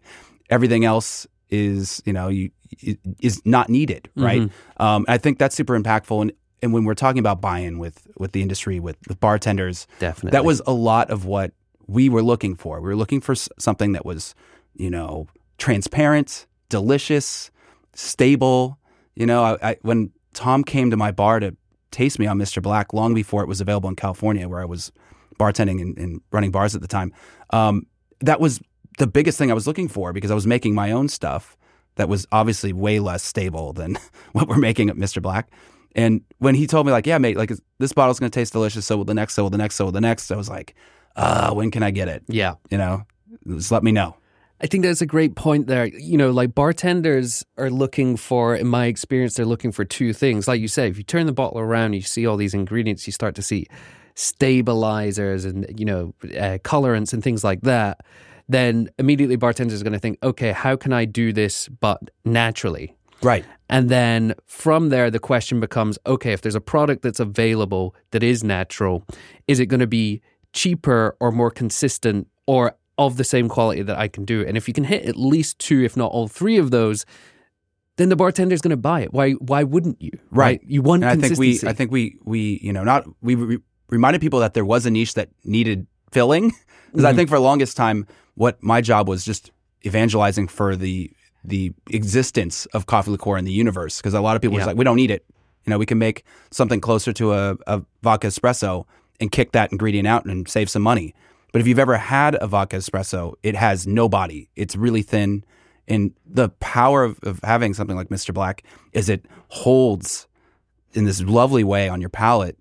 Everything 0.50 0.86
else 0.86 1.28
is, 1.50 2.02
you 2.06 2.14
know, 2.14 2.30
you 2.30 2.52
is 3.20 3.42
not 3.46 3.68
needed, 3.70 4.10
right? 4.16 4.42
Mm-hmm. 4.44 4.82
Um, 4.82 5.04
I 5.10 5.18
think 5.18 5.38
that's 5.38 5.56
super 5.56 5.78
impactful, 5.78 6.22
and 6.22 6.32
and 6.62 6.74
when 6.74 6.84
we're 6.84 6.94
talking 6.94 7.20
about 7.20 7.42
buy-in 7.42 7.80
with 7.80 8.08
with 8.18 8.32
the 8.32 8.42
industry, 8.42 8.80
with 8.80 8.98
with 9.08 9.20
bartenders, 9.20 9.88
Definitely. 10.00 10.32
that 10.32 10.46
was 10.46 10.62
a 10.66 10.74
lot 10.74 11.10
of 11.10 11.26
what 11.26 11.52
we 11.88 12.10
were 12.10 12.24
looking 12.24 12.56
for. 12.56 12.80
We 12.80 12.88
were 12.88 12.96
looking 12.96 13.22
for 13.22 13.36
something 13.36 13.92
that 13.94 14.06
was, 14.06 14.36
you 14.76 14.90
know, 14.90 15.28
transparent, 15.58 16.48
delicious, 16.70 17.52
stable. 17.94 18.80
You 19.16 19.26
know, 19.26 19.44
I, 19.44 19.72
I, 19.72 19.78
when 19.82 20.12
Tom 20.34 20.64
came 20.64 20.90
to 20.90 20.98
my 20.98 21.12
bar 21.12 21.40
to 21.40 21.56
taste 21.92 22.18
me 22.18 22.28
on 22.28 22.38
Mr. 22.38 22.62
Black 22.62 22.94
long 22.94 23.14
before 23.14 23.42
it 23.44 23.48
was 23.48 23.60
available 23.60 23.90
in 23.90 23.96
California, 23.96 24.48
where 24.48 24.62
I 24.62 24.66
was 24.66 24.92
bartending 25.38 25.82
and, 25.82 25.98
and 25.98 26.22
running 26.32 26.52
bars 26.52 26.76
at 26.76 26.82
the 26.82 26.88
time, 26.88 27.14
um, 27.50 27.86
that 28.22 28.40
was 28.40 28.62
the 28.98 29.08
biggest 29.08 29.38
thing 29.38 29.52
I 29.52 29.54
was 29.54 29.68
looking 29.68 29.88
for 29.88 30.14
because 30.14 30.32
I 30.32 30.36
was 30.36 30.48
making 30.48 30.76
my 30.76 30.92
own 30.92 31.10
stuff 31.10 31.58
that 31.96 32.08
was 32.08 32.26
obviously 32.32 32.72
way 32.72 33.00
less 33.00 33.24
stable 33.24 33.74
than 33.74 33.98
what 34.32 34.48
we're 34.48 34.58
making 34.58 34.90
at 34.90 34.96
Mr. 34.96 35.22
Black. 35.22 35.50
And 35.96 36.22
when 36.38 36.56
he 36.56 36.68
told 36.68 36.86
me, 36.86 36.92
like, 36.92 37.06
yeah, 37.06 37.18
mate, 37.18 37.38
like 37.38 37.52
this 37.80 37.94
bottle's 37.94 38.20
to 38.20 38.30
taste 38.30 38.54
delicious, 38.54 38.86
so 38.86 38.98
will 38.98 39.06
the 39.06 39.14
next, 39.14 39.34
so 39.34 39.44
will 39.44 39.50
the 39.50 39.58
next, 39.58 39.76
so 39.76 39.86
will 39.86 39.92
the 39.92 40.02
next, 40.02 40.32
I 40.32 40.36
was 40.36 40.50
like, 40.50 40.76
uh, 41.16 41.54
when 41.54 41.72
can 41.72 41.84
I 41.84 41.92
get 41.92 42.08
it? 42.08 42.24
yeah. 42.28 42.56
You 42.70 42.78
know, 42.78 43.04
just 43.48 43.72
let 43.72 43.84
me 43.84 43.92
know. 43.92 44.16
I 44.64 44.68
think 44.68 44.84
that's 44.84 45.02
a 45.02 45.08
great 45.08 45.36
point 45.36 45.66
there. 45.66 45.88
You 45.88 46.18
know, 46.18 46.30
like 46.30 46.54
bartenders 46.54 47.44
are 47.58 47.72
looking 47.72 48.16
for, 48.16 48.56
in 48.56 48.68
my 48.68 48.86
experience, 48.86 49.34
they're 49.34 49.46
looking 49.46 49.72
for 49.72 49.84
two 49.84 50.14
things. 50.14 50.48
Like 50.48 50.62
you 50.62 50.68
say, 50.68 50.88
if 50.88 50.98
you 50.98 51.04
turn 51.04 51.26
the 51.26 51.34
bottle 51.34 51.60
around, 51.60 51.94
you 51.94 52.02
see 52.02 52.28
all 52.28 52.38
these 52.38 52.54
ingredients, 52.54 53.08
you 53.08 53.14
start 53.14 53.34
to 53.36 53.42
see 53.42 53.66
stabilizers 54.14 55.46
and, 55.46 55.66
you 55.80 55.86
know, 55.86 56.14
uh, 56.24 56.60
colorants 56.64 57.12
and 57.12 57.24
things 57.24 57.44
like 57.44 57.62
that. 57.62 58.02
Then 58.48 58.90
immediately 59.00 59.36
bartenders 59.36 59.82
are 59.82 59.84
going 59.84 59.94
to 59.94 60.00
think, 60.00 60.20
okay, 60.22 60.52
how 60.52 60.76
can 60.76 60.94
I 60.94 61.06
do 61.06 61.34
this 61.34 61.68
but 61.68 62.12
naturally? 62.24 62.96
Right. 63.24 63.46
And 63.70 63.90
then 63.90 64.36
from 64.46 64.90
there, 64.90 65.10
the 65.10 65.20
question 65.20 65.60
becomes 65.60 65.98
okay, 66.06 66.34
if 66.34 66.42
there's 66.42 66.56
a 66.56 66.62
product 66.62 67.04
that's 67.04 67.20
available 67.20 67.96
that 68.12 68.24
is 68.24 68.44
natural, 68.44 69.06
is 69.48 69.60
it 69.60 69.68
going 69.68 69.80
to 69.80 69.88
be 69.88 70.22
cheaper 70.54 71.16
or 71.20 71.32
more 71.32 71.50
consistent 71.50 72.28
or 72.46 72.76
of 72.98 73.18
the 73.18 73.24
same 73.24 73.48
quality 73.48 73.82
that 73.82 73.98
I 73.98 74.08
can 74.08 74.26
do? 74.26 74.46
And 74.46 74.58
if 74.58 74.68
you 74.68 74.74
can 74.74 74.84
hit 74.84 75.06
at 75.06 75.16
least 75.16 75.60
two, 75.60 75.84
if 75.84 75.96
not 75.96 76.12
all 76.12 76.28
three 76.28 76.58
of 76.58 76.72
those, 76.72 77.06
then 77.96 78.10
the 78.10 78.16
bartender 78.16 78.54
is 78.54 78.62
going 78.62 78.72
to 78.72 78.78
buy 78.78 79.02
it. 79.02 79.14
Why? 79.14 79.32
Why 79.34 79.64
wouldn't 79.64 80.02
you? 80.02 80.12
Right. 80.32 80.60
You 80.64 80.82
want 80.82 81.04
And 81.04 81.24
I 81.24 81.28
think 81.28 81.40
we. 81.40 81.60
I 81.66 81.74
think 81.74 81.92
we, 81.92 82.18
we, 82.24 82.60
you 82.62 82.74
know, 82.74 82.84
not 82.84 83.06
we 83.22 83.36
re- 83.36 83.60
reminded 83.90 84.22
people 84.22 84.40
that 84.40 84.54
there 84.54 84.66
was 84.66 84.86
a 84.86 84.92
niche 84.92 85.14
that 85.14 85.30
needed 85.44 85.88
filling 86.12 86.50
because 86.92 87.06
I 87.06 87.10
mm-hmm. 87.10 87.18
think 87.18 87.30
for 87.30 87.36
the 87.36 87.42
longest 87.42 87.78
time, 87.78 88.08
what 88.36 88.62
my 88.62 88.82
job 88.82 89.08
was 89.08 89.24
just 89.24 89.52
evangelizing 89.86 90.48
for 90.48 90.76
the 90.76 91.12
the 91.44 91.74
existence 91.90 92.66
of 92.68 92.86
coffee 92.86 93.12
liqueur 93.12 93.38
in 93.38 93.46
the 93.46 93.52
universe 93.52 93.98
because 93.98 94.14
a 94.14 94.22
lot 94.22 94.36
of 94.36 94.42
people 94.42 94.54
Yeah. 94.58 94.62
was 94.62 94.68
like, 94.68 94.78
we 94.78 94.86
don't 94.86 94.96
need 94.96 95.12
it. 95.12 95.26
You 95.66 95.72
know, 95.72 95.78
we 95.78 95.86
can 95.86 95.98
make 95.98 96.24
something 96.52 96.82
closer 96.82 97.14
to 97.14 97.34
a, 97.34 97.58
a 97.68 97.82
vodka 98.02 98.28
espresso 98.28 98.86
and 99.20 99.32
kick 99.32 99.52
that 99.52 99.72
ingredient 99.72 100.08
out 100.08 100.26
and 100.26 100.48
save 100.48 100.70
some 100.70 100.82
money. 100.82 101.14
But 101.52 101.62
if 101.62 101.68
you've 101.68 101.80
ever 101.80 101.98
had 101.98 102.36
a 102.42 102.48
vodka 102.48 102.78
espresso, 102.78 103.34
it 103.44 103.56
has 103.56 103.86
no 103.86 104.08
body. 104.10 104.50
It's 104.56 104.76
really 104.76 105.02
thin. 105.02 105.44
And 105.88 106.14
the 106.26 106.50
power 106.60 107.04
of, 107.04 107.20
of 107.24 107.40
having 107.44 107.74
something 107.74 107.96
like 107.98 108.10
Mr. 108.10 108.34
Black 108.34 108.64
is 108.94 109.10
it 109.10 109.26
holds 109.50 110.28
in 110.94 111.06
this 111.06 111.22
lovely 111.22 111.64
way 111.64 111.90
on 111.90 112.02
your 112.02 112.10
palate 112.10 112.58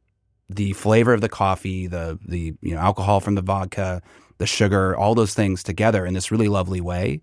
the 0.48 0.72
flavor 0.72 1.12
of 1.14 1.20
the 1.20 1.28
coffee, 1.28 1.86
the 1.86 2.18
the 2.26 2.52
you 2.60 2.74
know 2.74 2.80
alcohol 2.80 3.20
from 3.20 3.36
the 3.36 3.42
vodka, 3.42 4.02
the 4.38 4.46
sugar, 4.46 4.96
all 4.96 5.14
those 5.14 5.32
things 5.32 5.62
together 5.62 6.04
in 6.04 6.12
this 6.12 6.32
really 6.32 6.48
lovely 6.48 6.80
way, 6.80 7.20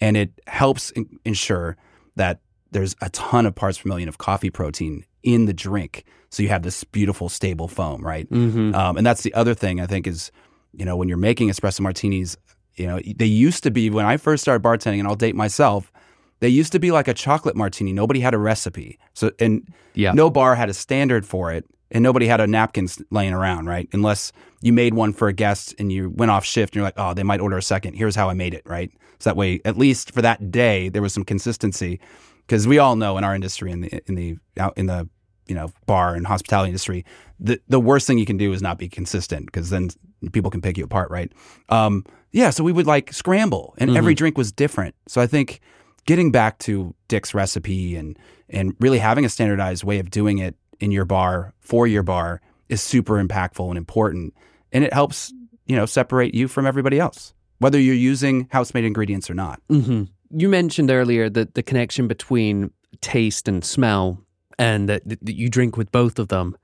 and 0.00 0.16
it 0.16 0.30
helps 0.46 0.90
in- 0.92 1.18
ensure 1.24 1.76
that 2.16 2.40
there's 2.72 2.94
a 3.00 3.10
ton 3.10 3.46
of 3.46 3.54
parts 3.54 3.78
per 3.78 3.88
million 3.88 4.08
of 4.08 4.18
coffee 4.18 4.50
protein 4.50 5.04
in 5.22 5.46
the 5.46 5.52
drink, 5.52 6.04
so 6.30 6.42
you 6.42 6.48
have 6.48 6.62
this 6.62 6.84
beautiful 6.84 7.28
stable 7.28 7.68
foam, 7.68 8.04
right? 8.06 8.30
Mhm. 8.30 8.74
Um, 8.74 8.96
and 8.96 9.04
that's 9.06 9.22
the 9.22 9.34
other 9.34 9.54
thing 9.54 9.80
I 9.80 9.86
think 9.86 10.06
is, 10.06 10.30
you 10.72 10.84
know, 10.84 10.96
when 10.96 11.08
you're 11.08 11.18
making 11.18 11.48
espresso 11.50 11.80
martinis, 11.80 12.36
you 12.76 12.86
know, 12.86 13.00
they 13.16 13.26
used 13.26 13.62
to 13.64 13.70
be 13.70 13.90
when 13.90 14.06
I 14.06 14.16
first 14.16 14.42
started 14.42 14.62
bartending, 14.62 15.00
and 15.00 15.08
I'll 15.08 15.16
date 15.16 15.34
myself. 15.34 15.92
They 16.38 16.48
used 16.48 16.72
to 16.72 16.78
be 16.78 16.90
like 16.90 17.06
a 17.08 17.12
chocolate 17.12 17.54
martini. 17.56 17.92
Nobody 17.92 18.20
had 18.20 18.32
a 18.32 18.38
recipe, 18.38 18.98
so 19.12 19.30
and 19.38 19.68
Yeah. 19.94 20.12
no 20.12 20.30
bar 20.30 20.54
had 20.54 20.70
a 20.70 20.74
standard 20.74 21.26
for 21.26 21.52
it, 21.52 21.66
and 21.90 22.02
nobody 22.02 22.26
had 22.26 22.40
a 22.40 22.46
napkin 22.46 22.88
laying 23.10 23.32
around, 23.32 23.66
right? 23.66 23.88
Unless 23.92 24.32
you 24.62 24.72
made 24.72 24.94
one 24.94 25.12
for 25.12 25.28
a 25.28 25.32
guest 25.32 25.74
and 25.78 25.90
you 25.90 26.10
went 26.10 26.30
off 26.30 26.44
shift, 26.44 26.72
and 26.72 26.76
you're 26.76 26.84
like, 26.84 26.94
oh, 26.98 27.14
they 27.14 27.22
might 27.22 27.40
order 27.40 27.56
a 27.58 27.62
second. 27.62 27.94
Here's 27.94 28.16
how 28.16 28.28
I 28.28 28.34
made 28.34 28.54
it, 28.54 28.62
right? 28.66 28.90
So 29.18 29.30
that 29.30 29.36
way, 29.36 29.60
at 29.64 29.76
least 29.76 30.12
for 30.12 30.22
that 30.22 30.50
day, 30.50 30.88
there 30.88 31.02
was 31.02 31.12
some 31.12 31.24
consistency, 31.24 32.00
because 32.46 32.66
we 32.66 32.78
all 32.78 32.96
know 32.96 33.18
in 33.18 33.24
our 33.24 33.34
industry, 33.34 33.70
in 33.70 33.80
the 33.82 34.02
in 34.06 34.14
the 34.14 34.38
out 34.58 34.76
in 34.76 34.86
the 34.86 35.08
you 35.46 35.54
know 35.54 35.72
bar 35.86 36.14
and 36.14 36.26
hospitality 36.26 36.68
industry, 36.68 37.04
the 37.38 37.60
the 37.68 37.80
worst 37.80 38.06
thing 38.06 38.18
you 38.18 38.26
can 38.26 38.36
do 38.36 38.52
is 38.52 38.62
not 38.62 38.78
be 38.78 38.88
consistent, 38.88 39.46
because 39.46 39.70
then 39.70 39.90
people 40.32 40.50
can 40.50 40.60
pick 40.60 40.78
you 40.78 40.84
apart, 40.84 41.10
right? 41.10 41.32
Um, 41.68 42.04
yeah, 42.32 42.50
so 42.50 42.62
we 42.62 42.72
would 42.72 42.86
like 42.86 43.12
scramble, 43.12 43.74
and 43.78 43.96
every 43.96 44.14
drink 44.14 44.38
was 44.38 44.52
different. 44.52 44.94
So 45.08 45.20
I 45.20 45.26
think 45.26 45.60
getting 46.06 46.30
back 46.30 46.58
to 46.60 46.94
Dick's 47.08 47.34
recipe 47.34 47.96
and 47.96 48.18
and 48.48 48.74
really 48.80 48.98
having 48.98 49.24
a 49.24 49.28
standardized 49.28 49.84
way 49.84 49.98
of 49.98 50.10
doing 50.10 50.38
it 50.38 50.56
in 50.80 50.90
your 50.90 51.04
bar 51.04 51.52
for 51.60 51.86
your 51.86 52.02
bar 52.02 52.40
is 52.68 52.80
super 52.80 53.22
impactful 53.22 53.68
and 53.68 53.78
important, 53.78 54.34
and 54.72 54.84
it 54.84 54.92
helps 54.92 55.32
you 55.66 55.76
know 55.76 55.86
separate 55.86 56.34
you 56.34 56.48
from 56.48 56.66
everybody 56.66 56.98
else, 56.98 57.34
whether 57.58 57.78
you're 57.78 57.94
using 57.94 58.48
house 58.50 58.74
made 58.74 58.84
ingredients 58.84 59.30
or 59.30 59.34
not. 59.34 59.60
hmm 59.68 60.04
You 60.30 60.48
mentioned 60.48 60.90
earlier 60.90 61.28
that 61.30 61.54
the 61.54 61.62
connection 61.62 62.08
between 62.08 62.70
taste 63.00 63.48
and 63.48 63.64
smell, 63.64 64.18
and 64.58 64.88
that, 64.88 65.02
that 65.08 65.34
you 65.36 65.48
drink 65.48 65.76
with 65.76 65.90
both 65.90 66.18
of 66.18 66.28
them. 66.28 66.56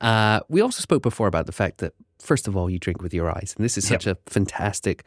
Uh, 0.00 0.40
we 0.48 0.60
also 0.60 0.80
spoke 0.80 1.02
before 1.02 1.26
about 1.26 1.46
the 1.46 1.52
fact 1.52 1.78
that, 1.78 1.92
first 2.20 2.46
of 2.46 2.56
all, 2.56 2.70
you 2.70 2.78
drink 2.78 3.02
with 3.02 3.14
your 3.14 3.30
eyes, 3.30 3.54
and 3.56 3.64
this 3.64 3.76
is 3.78 3.86
such 3.86 4.06
a 4.06 4.16
fantastic, 4.26 5.02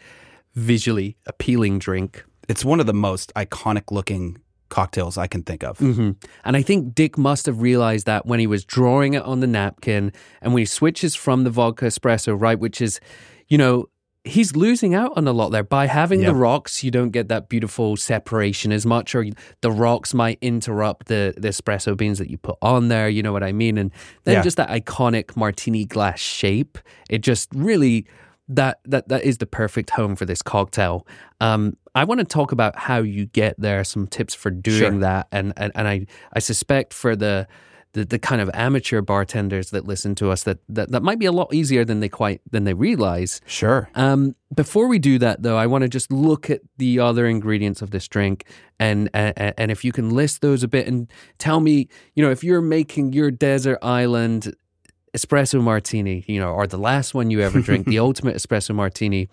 visually 0.55 1.17
appealing 1.25 1.79
drink. 1.79 2.25
It's 2.49 2.65
one 2.65 2.79
of 2.79 2.85
the 2.87 2.93
most 2.93 3.31
iconic 3.35 3.91
looking 3.91 4.37
cocktails 4.71 5.17
I 5.17 5.27
can 5.27 5.43
think 5.43 5.63
of. 5.63 5.77
hmm 5.77 6.11
And 6.43 6.57
I 6.57 6.63
think 6.63 6.95
Dick 6.95 7.17
must 7.17 7.45
have 7.45 7.61
realized 7.61 8.05
that 8.07 8.25
when 8.25 8.39
he 8.39 8.47
was 8.47 8.65
drawing 8.65 9.13
it 9.13 9.21
on 9.23 9.39
the 9.41 9.47
napkin 9.47 10.11
and 10.41 10.53
when 10.53 10.61
he 10.61 10.65
switches 10.65 11.13
from 11.15 11.43
the 11.43 11.51
vodka 11.51 11.85
espresso, 11.85 12.35
right, 12.39 12.59
which 12.59 12.81
is, 12.81 12.99
you 13.47 13.57
know, 13.59 13.85
he's 14.23 14.55
losing 14.55 14.93
out 14.95 15.11
on 15.17 15.27
a 15.27 15.31
lot 15.33 15.49
there. 15.49 15.63
By 15.63 15.87
having 15.87 16.21
Yeah. 16.21 16.27
the 16.27 16.35
rocks, 16.35 16.83
you 16.83 16.91
don't 16.91 17.09
get 17.09 17.27
that 17.29 17.49
beautiful 17.49 17.97
separation 17.97 18.71
as 18.71 18.85
much, 18.85 19.15
or 19.15 19.25
the 19.61 19.71
rocks 19.71 20.13
might 20.13 20.37
interrupt 20.41 21.07
the, 21.07 21.33
the 21.37 21.49
espresso 21.49 21.97
beans 21.97 22.17
that 22.19 22.29
you 22.29 22.37
put 22.37 22.57
on 22.61 22.87
there. 22.87 23.09
You 23.09 23.23
know 23.23 23.33
what 23.33 23.43
I 23.43 23.51
mean? 23.51 23.77
And 23.77 23.91
then 24.25 24.35
Yeah. 24.35 24.41
just 24.43 24.57
that 24.57 24.69
iconic 24.69 25.35
martini 25.35 25.85
glass 25.85 26.19
shape, 26.19 26.77
it 27.09 27.21
just 27.21 27.49
really. 27.53 28.05
that 28.47 28.79
that 28.83 29.07
that 29.07 29.23
is 29.23 29.37
the 29.37 29.45
perfect 29.45 29.91
home 29.91 30.13
for 30.13 30.25
this 30.25 30.41
cocktail. 30.41 31.07
Um, 31.39 31.77
I 31.93 32.03
want 32.05 32.19
to 32.19 32.25
talk 32.25 32.51
about 32.51 32.77
how 32.77 32.99
you 32.99 33.25
get 33.25 33.59
there, 33.59 33.83
some 33.83 34.07
tips 34.07 34.33
for 34.33 34.49
doing 34.49 34.77
Sure. 34.79 34.99
that, 34.99 35.27
and, 35.31 35.53
and 35.57 35.71
and 35.75 35.87
I 35.87 36.05
I 36.33 36.39
suspect 36.39 36.93
for 36.93 37.15
the. 37.15 37.47
The, 37.93 38.05
the 38.05 38.19
kind 38.19 38.39
of 38.39 38.49
amateur 38.53 39.01
bartenders 39.01 39.71
that 39.71 39.85
listen 39.85 40.15
to 40.15 40.31
us 40.31 40.43
that, 40.43 40.59
that 40.69 40.91
that 40.93 41.03
might 41.03 41.19
be 41.19 41.25
a 41.25 41.31
lot 41.33 41.53
easier 41.53 41.83
than 41.83 41.99
they 41.99 42.07
quite 42.07 42.39
than 42.49 42.63
they 42.63 42.73
realize. 42.73 43.41
Sure. 43.45 43.89
Um, 43.95 44.33
before 44.55 44.87
we 44.87 44.97
do 44.97 45.19
that, 45.19 45.43
though, 45.43 45.57
I 45.57 45.67
want 45.67 45.81
to 45.81 45.89
just 45.89 46.09
look 46.09 46.49
at 46.49 46.61
the 46.77 46.99
other 46.99 47.25
ingredients 47.27 47.81
of 47.81 47.91
this 47.91 48.07
drink, 48.07 48.45
and 48.79 49.09
and, 49.13 49.53
and 49.57 49.71
if 49.71 49.83
you 49.83 49.91
can 49.91 50.09
list 50.09 50.39
those 50.39 50.63
a 50.63 50.69
bit, 50.69 50.87
and 50.87 51.11
tell 51.37 51.59
me, 51.59 51.89
you 52.15 52.23
know, 52.23 52.31
if 52.31 52.45
you're 52.45 52.61
making 52.61 53.11
your 53.11 53.29
desert 53.29 53.77
island 53.81 54.55
espresso 55.13 55.61
martini, 55.61 56.23
you 56.29 56.39
know, 56.39 56.51
or 56.53 56.67
the 56.67 56.77
last 56.77 57.13
one 57.13 57.29
you 57.29 57.41
ever 57.41 57.59
drink, 57.59 57.85
the 57.87 57.99
ultimate 58.07 58.37
espresso 58.37 58.73
martini. 58.73 59.27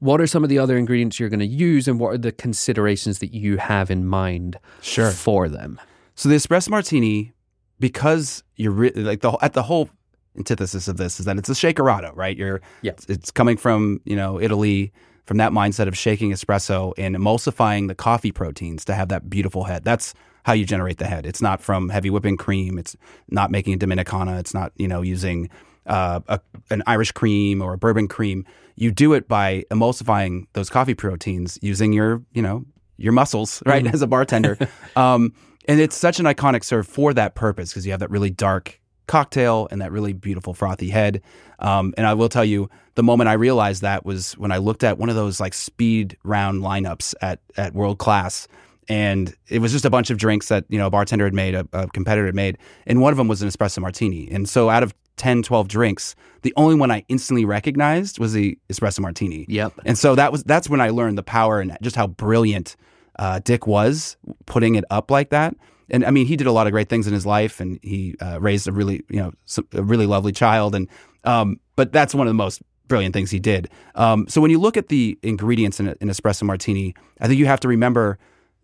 What 0.00 0.20
are 0.20 0.26
some 0.26 0.42
of 0.42 0.48
the 0.50 0.58
other 0.58 0.76
ingredients 0.76 1.20
you're 1.20 1.28
going 1.28 1.40
to 1.40 1.46
use, 1.46 1.86
and 1.86 2.00
what 2.00 2.14
are 2.14 2.18
the 2.18 2.32
considerations 2.32 3.18
that 3.20 3.32
you 3.34 3.56
have 3.58 3.90
in 3.90 4.06
mind 4.06 4.58
Sure. 4.82 5.10
for 5.10 5.48
them? 5.48 5.78
So 6.14 6.28
the 6.28 6.34
espresso 6.36 6.70
martini, 6.70 7.32
because 7.78 8.42
you're 8.56 8.72
re- 8.72 8.92
like 8.94 9.20
the 9.20 9.32
at 9.42 9.52
the 9.54 9.62
whole 9.62 9.88
antithesis 10.36 10.86
of 10.88 10.96
this 10.96 11.18
is 11.20 11.26
that 11.26 11.38
it's 11.38 11.48
a 11.48 11.52
shakerato, 11.54 12.14
right? 12.16 12.36
You're 12.36 12.60
Yeah. 12.82 12.92
it's, 12.92 13.06
it's 13.06 13.30
coming 13.30 13.56
from 13.56 14.00
you 14.04 14.16
know 14.16 14.40
Italy 14.40 14.92
from 15.26 15.36
that 15.38 15.52
mindset 15.52 15.86
of 15.86 15.96
shaking 15.96 16.30
espresso 16.32 16.92
and 16.98 17.14
emulsifying 17.16 17.88
the 17.88 17.94
coffee 17.94 18.32
proteins 18.32 18.84
to 18.86 18.94
have 18.94 19.08
that 19.08 19.28
beautiful 19.30 19.64
head. 19.64 19.84
That's 19.84 20.12
how 20.44 20.52
you 20.54 20.64
generate 20.64 20.98
the 20.98 21.06
head. 21.06 21.26
It's 21.26 21.42
not 21.42 21.60
from 21.60 21.90
heavy 21.90 22.10
whipping 22.10 22.36
cream. 22.36 22.78
It's 22.78 22.96
not 23.28 23.50
making 23.50 23.74
a 23.74 23.78
Dominicana. 23.78 24.38
It's 24.40 24.54
not 24.54 24.72
you 24.76 24.88
know 24.88 25.02
using 25.02 25.48
uh, 25.90 26.20
a, 26.28 26.40
an 26.70 26.82
Irish 26.86 27.12
cream 27.12 27.60
or 27.60 27.74
a 27.74 27.78
bourbon 27.78 28.08
cream. 28.08 28.46
You 28.76 28.90
do 28.90 29.12
it 29.12 29.28
by 29.28 29.64
emulsifying 29.70 30.46
those 30.54 30.70
coffee 30.70 30.94
proteins 30.94 31.58
using 31.60 31.92
your 31.92 32.22
you 32.32 32.40
know 32.40 32.64
your 32.96 33.12
muscles, 33.12 33.62
right, 33.66 33.86
as 33.86 34.00
a 34.00 34.06
bartender. 34.06 34.56
um, 34.96 35.34
and 35.68 35.80
it's 35.80 35.96
such 35.96 36.18
an 36.18 36.26
iconic 36.26 36.64
serve 36.64 36.86
for 36.86 37.12
that 37.14 37.34
purpose 37.34 37.70
because 37.70 37.84
you 37.84 37.92
have 37.92 38.00
that 38.00 38.10
really 38.10 38.30
dark 38.30 38.80
cocktail 39.06 39.66
and 39.70 39.82
that 39.82 39.90
really 39.92 40.12
beautiful 40.12 40.54
frothy 40.54 40.88
head. 40.88 41.20
Um, 41.58 41.92
and 41.96 42.06
I 42.06 42.14
will 42.14 42.28
tell 42.28 42.44
you, 42.44 42.70
the 42.94 43.02
moment 43.02 43.28
I 43.28 43.34
realized 43.34 43.82
that 43.82 44.04
was 44.06 44.32
when 44.38 44.52
I 44.52 44.58
looked 44.58 44.84
at 44.84 44.98
one 44.98 45.08
of 45.08 45.16
those 45.16 45.40
like 45.40 45.54
speed 45.54 46.16
round 46.22 46.62
lineups 46.62 47.14
at 47.20 47.40
at 47.56 47.74
World 47.74 47.98
Class, 47.98 48.46
and 48.90 49.32
it 49.48 49.60
was 49.60 49.70
just 49.70 49.84
a 49.84 49.90
bunch 49.90 50.10
of 50.10 50.18
drinks 50.18 50.48
that 50.48 50.64
you 50.68 50.76
know 50.76 50.88
a 50.88 50.90
bartender 50.90 51.24
had 51.24 51.32
made, 51.32 51.54
a, 51.54 51.66
a 51.72 51.86
competitor 51.88 52.26
had 52.26 52.34
made, 52.34 52.58
and 52.86 53.00
one 53.00 53.12
of 53.12 53.16
them 53.16 53.28
was 53.28 53.40
an 53.40 53.48
espresso 53.48 53.78
martini. 53.78 54.28
And 54.30 54.48
so 54.48 54.68
out 54.68 54.82
of 54.82 54.92
10, 55.16 55.44
12 55.44 55.68
drinks, 55.68 56.16
the 56.42 56.52
only 56.56 56.74
one 56.74 56.90
I 56.90 57.04
instantly 57.08 57.44
recognized 57.44 58.18
was 58.18 58.32
the 58.32 58.58
espresso 58.68 59.00
martini. 59.00 59.46
Yep. 59.48 59.74
And 59.84 59.96
so 59.96 60.16
that 60.16 60.32
was 60.32 60.42
that's 60.42 60.68
when 60.68 60.80
I 60.80 60.90
learned 60.90 61.16
the 61.16 61.22
power 61.22 61.60
and 61.60 61.78
just 61.80 61.94
how 61.94 62.08
brilliant 62.08 62.76
uh, 63.16 63.38
Dick 63.44 63.66
was 63.66 64.16
putting 64.46 64.74
it 64.74 64.84
up 64.90 65.10
like 65.10 65.30
that. 65.30 65.54
And 65.88 66.04
I 66.04 66.10
mean, 66.10 66.26
he 66.26 66.36
did 66.36 66.48
a 66.48 66.52
lot 66.52 66.66
of 66.66 66.72
great 66.72 66.88
things 66.88 67.06
in 67.06 67.12
his 67.12 67.24
life, 67.24 67.60
and 67.60 67.78
he 67.82 68.16
uh, 68.20 68.40
raised 68.40 68.66
a 68.66 68.72
really 68.72 69.04
you 69.08 69.20
know 69.20 69.32
a 69.72 69.82
really 69.84 70.06
lovely 70.06 70.32
child. 70.32 70.74
And 70.74 70.88
um, 71.22 71.60
but 71.76 71.92
that's 71.92 72.12
one 72.12 72.26
of 72.26 72.30
the 72.30 72.34
most 72.34 72.60
brilliant 72.88 73.14
things 73.14 73.30
he 73.30 73.38
did. 73.38 73.68
Um, 73.94 74.26
so 74.28 74.40
when 74.40 74.50
you 74.50 74.58
look 74.58 74.76
at 74.76 74.88
the 74.88 75.16
ingredients 75.22 75.78
in 75.78 75.86
an 75.88 76.08
espresso 76.08 76.42
martini, 76.42 76.92
I 77.20 77.28
think 77.28 77.38
you 77.38 77.46
have 77.46 77.60
to 77.60 77.68
remember 77.68 78.18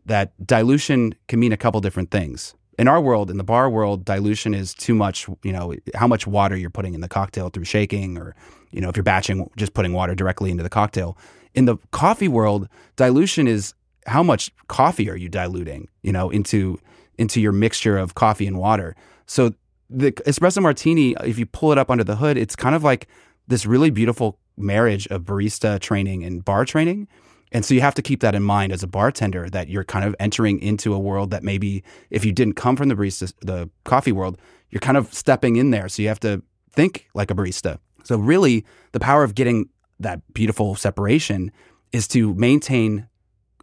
that 0.06 0.32
dilution 0.44 1.14
can 1.28 1.38
mean 1.40 1.52
a 1.52 1.56
couple 1.56 1.80
different 1.80 2.10
things. 2.10 2.54
In 2.78 2.88
our 2.88 3.00
world, 3.00 3.30
in 3.30 3.38
the 3.38 3.44
bar 3.44 3.70
world, 3.70 4.04
dilution 4.04 4.54
is 4.54 4.74
too 4.74 4.94
much, 4.94 5.28
you 5.42 5.52
know, 5.52 5.74
how 5.94 6.06
much 6.06 6.26
water 6.26 6.56
you're 6.56 6.70
putting 6.70 6.94
in 6.94 7.00
the 7.00 7.08
cocktail 7.08 7.48
through 7.48 7.64
shaking 7.64 8.18
or, 8.18 8.34
you 8.70 8.80
know, 8.80 8.88
if 8.88 8.96
you're 8.96 9.02
batching, 9.02 9.48
just 9.56 9.74
putting 9.74 9.92
water 9.92 10.14
directly 10.14 10.50
into 10.50 10.62
the 10.62 10.68
cocktail. 10.68 11.16
In 11.54 11.64
the 11.64 11.76
coffee 11.90 12.28
world, 12.28 12.68
dilution 12.96 13.48
is 13.48 13.74
how 14.06 14.22
much 14.22 14.52
coffee 14.68 15.10
are 15.10 15.16
you 15.16 15.28
diluting, 15.28 15.88
you 16.02 16.12
know, 16.12 16.30
into 16.30 16.78
into 17.18 17.40
your 17.40 17.52
mixture 17.52 17.96
of 17.96 18.14
coffee 18.14 18.46
and 18.46 18.58
water. 18.58 18.94
So 19.26 19.54
the 19.88 20.12
espresso 20.12 20.60
martini, 20.62 21.16
if 21.24 21.38
you 21.38 21.46
pull 21.46 21.72
it 21.72 21.78
up 21.78 21.90
under 21.90 22.04
the 22.04 22.16
hood, 22.16 22.36
it's 22.36 22.54
kind 22.54 22.74
of 22.74 22.84
like 22.84 23.08
this 23.48 23.64
really 23.64 23.90
beautiful 23.90 24.38
marriage 24.56 25.06
of 25.08 25.22
barista 25.22 25.80
training 25.80 26.24
and 26.24 26.44
bar 26.44 26.64
training. 26.64 27.08
And 27.52 27.64
so 27.64 27.74
you 27.74 27.80
have 27.80 27.94
to 27.94 28.02
keep 28.02 28.20
that 28.20 28.34
in 28.34 28.42
mind 28.42 28.72
as 28.72 28.82
a 28.82 28.86
bartender 28.86 29.48
that 29.50 29.68
you're 29.68 29.84
kind 29.84 30.04
of 30.04 30.16
entering 30.18 30.60
into 30.60 30.92
a 30.92 30.98
world 30.98 31.30
that 31.30 31.42
maybe 31.42 31.84
if 32.10 32.24
you 32.24 32.32
didn't 32.32 32.54
come 32.54 32.76
from 32.76 32.88
the 32.88 32.94
barista, 32.94 33.32
the 33.40 33.70
coffee 33.84 34.12
world, 34.12 34.38
you're 34.70 34.80
kind 34.80 34.96
of 34.96 35.12
stepping 35.14 35.56
in 35.56 35.70
there. 35.70 35.88
So 35.88 36.02
you 36.02 36.08
have 36.08 36.20
to 36.20 36.42
think 36.72 37.08
like 37.14 37.30
a 37.30 37.34
barista. 37.34 37.78
So 38.04 38.16
really, 38.18 38.64
the 38.92 39.00
power 39.00 39.24
of 39.24 39.34
getting 39.34 39.68
that 40.00 40.20
beautiful 40.34 40.74
separation 40.74 41.50
is 41.92 42.06
to 42.08 42.34
maintain 42.34 43.08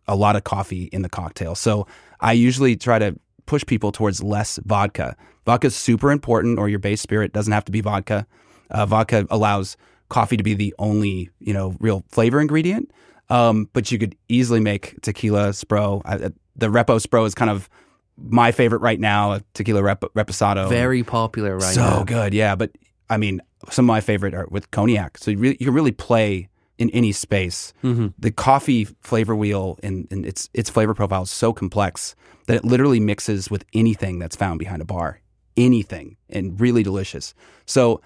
a 0.07 0.15
lot 0.15 0.35
of 0.35 0.43
coffee 0.43 0.85
in 0.85 1.01
the 1.01 1.09
cocktail. 1.09 1.55
So 1.55 1.87
I 2.19 2.33
usually 2.33 2.75
try 2.75 2.99
to 2.99 3.15
push 3.45 3.65
people 3.65 3.91
towards 3.91 4.23
less 4.23 4.59
vodka. 4.65 5.15
Vodka 5.45 5.67
is 5.67 5.75
super 5.75 6.11
important, 6.11 6.59
or 6.59 6.69
your 6.69 6.79
base 6.79 7.01
spirit 7.01 7.33
doesn't 7.33 7.53
have 7.53 7.65
to 7.65 7.71
be 7.71 7.81
vodka. 7.81 8.25
Uh, 8.71 8.85
vodka 8.85 9.27
allows 9.29 9.77
coffee 10.09 10.37
to 10.37 10.43
be 10.43 10.53
the 10.53 10.73
only 10.79 11.29
you 11.39 11.53
know 11.53 11.75
real 11.79 12.03
flavor 12.09 12.39
ingredient. 12.39 12.91
Um, 13.33 13.67
but 13.73 13.91
you 13.91 13.97
could 13.97 14.15
easily 14.29 14.59
make 14.59 15.01
tequila 15.01 15.49
spro. 15.49 16.01
I, 16.05 16.17
the 16.55 16.67
Repo 16.67 17.01
spro 17.01 17.25
is 17.25 17.33
kind 17.33 17.49
of 17.49 17.67
my 18.15 18.51
favorite 18.51 18.81
right 18.81 18.99
now. 18.99 19.39
Tequila 19.55 19.81
rep, 19.81 20.01
reposado, 20.01 20.69
Very 20.69 21.01
popular 21.03 21.55
right 21.55 21.73
so 21.73 21.81
now. 21.81 21.97
So 21.99 22.03
good. 22.03 22.33
Yeah, 22.33 22.55
but 22.55 22.71
I 23.09 23.17
mean, 23.17 23.41
some 23.71 23.85
of 23.85 23.87
my 23.87 24.01
favorite 24.01 24.35
are 24.35 24.47
with 24.51 24.69
cognac. 24.69 25.17
So 25.17 25.31
you, 25.31 25.37
really, 25.37 25.57
you 25.59 25.65
can 25.65 25.73
really 25.73 25.91
play 25.91 26.49
in 26.77 26.91
any 26.91 27.11
space. 27.11 27.73
Mm-hmm. 27.83 28.07
The 28.19 28.31
coffee 28.31 28.85
flavor 29.01 29.35
wheel 29.35 29.79
and, 29.81 30.07
and 30.11 30.25
its 30.25 30.49
its 30.53 30.69
flavor 30.69 30.93
profile 30.93 31.23
is 31.23 31.31
so 31.31 31.53
complex 31.53 32.15
that 32.45 32.57
it 32.57 32.65
literally 32.65 32.99
mixes 32.99 33.49
with 33.49 33.65
anything 33.73 34.19
that's 34.19 34.35
found 34.35 34.59
behind 34.59 34.81
a 34.81 34.85
bar, 34.85 35.21
anything, 35.57 36.17
and 36.29 36.59
really 36.61 36.83
delicious. 36.83 37.33
So 37.65 38.01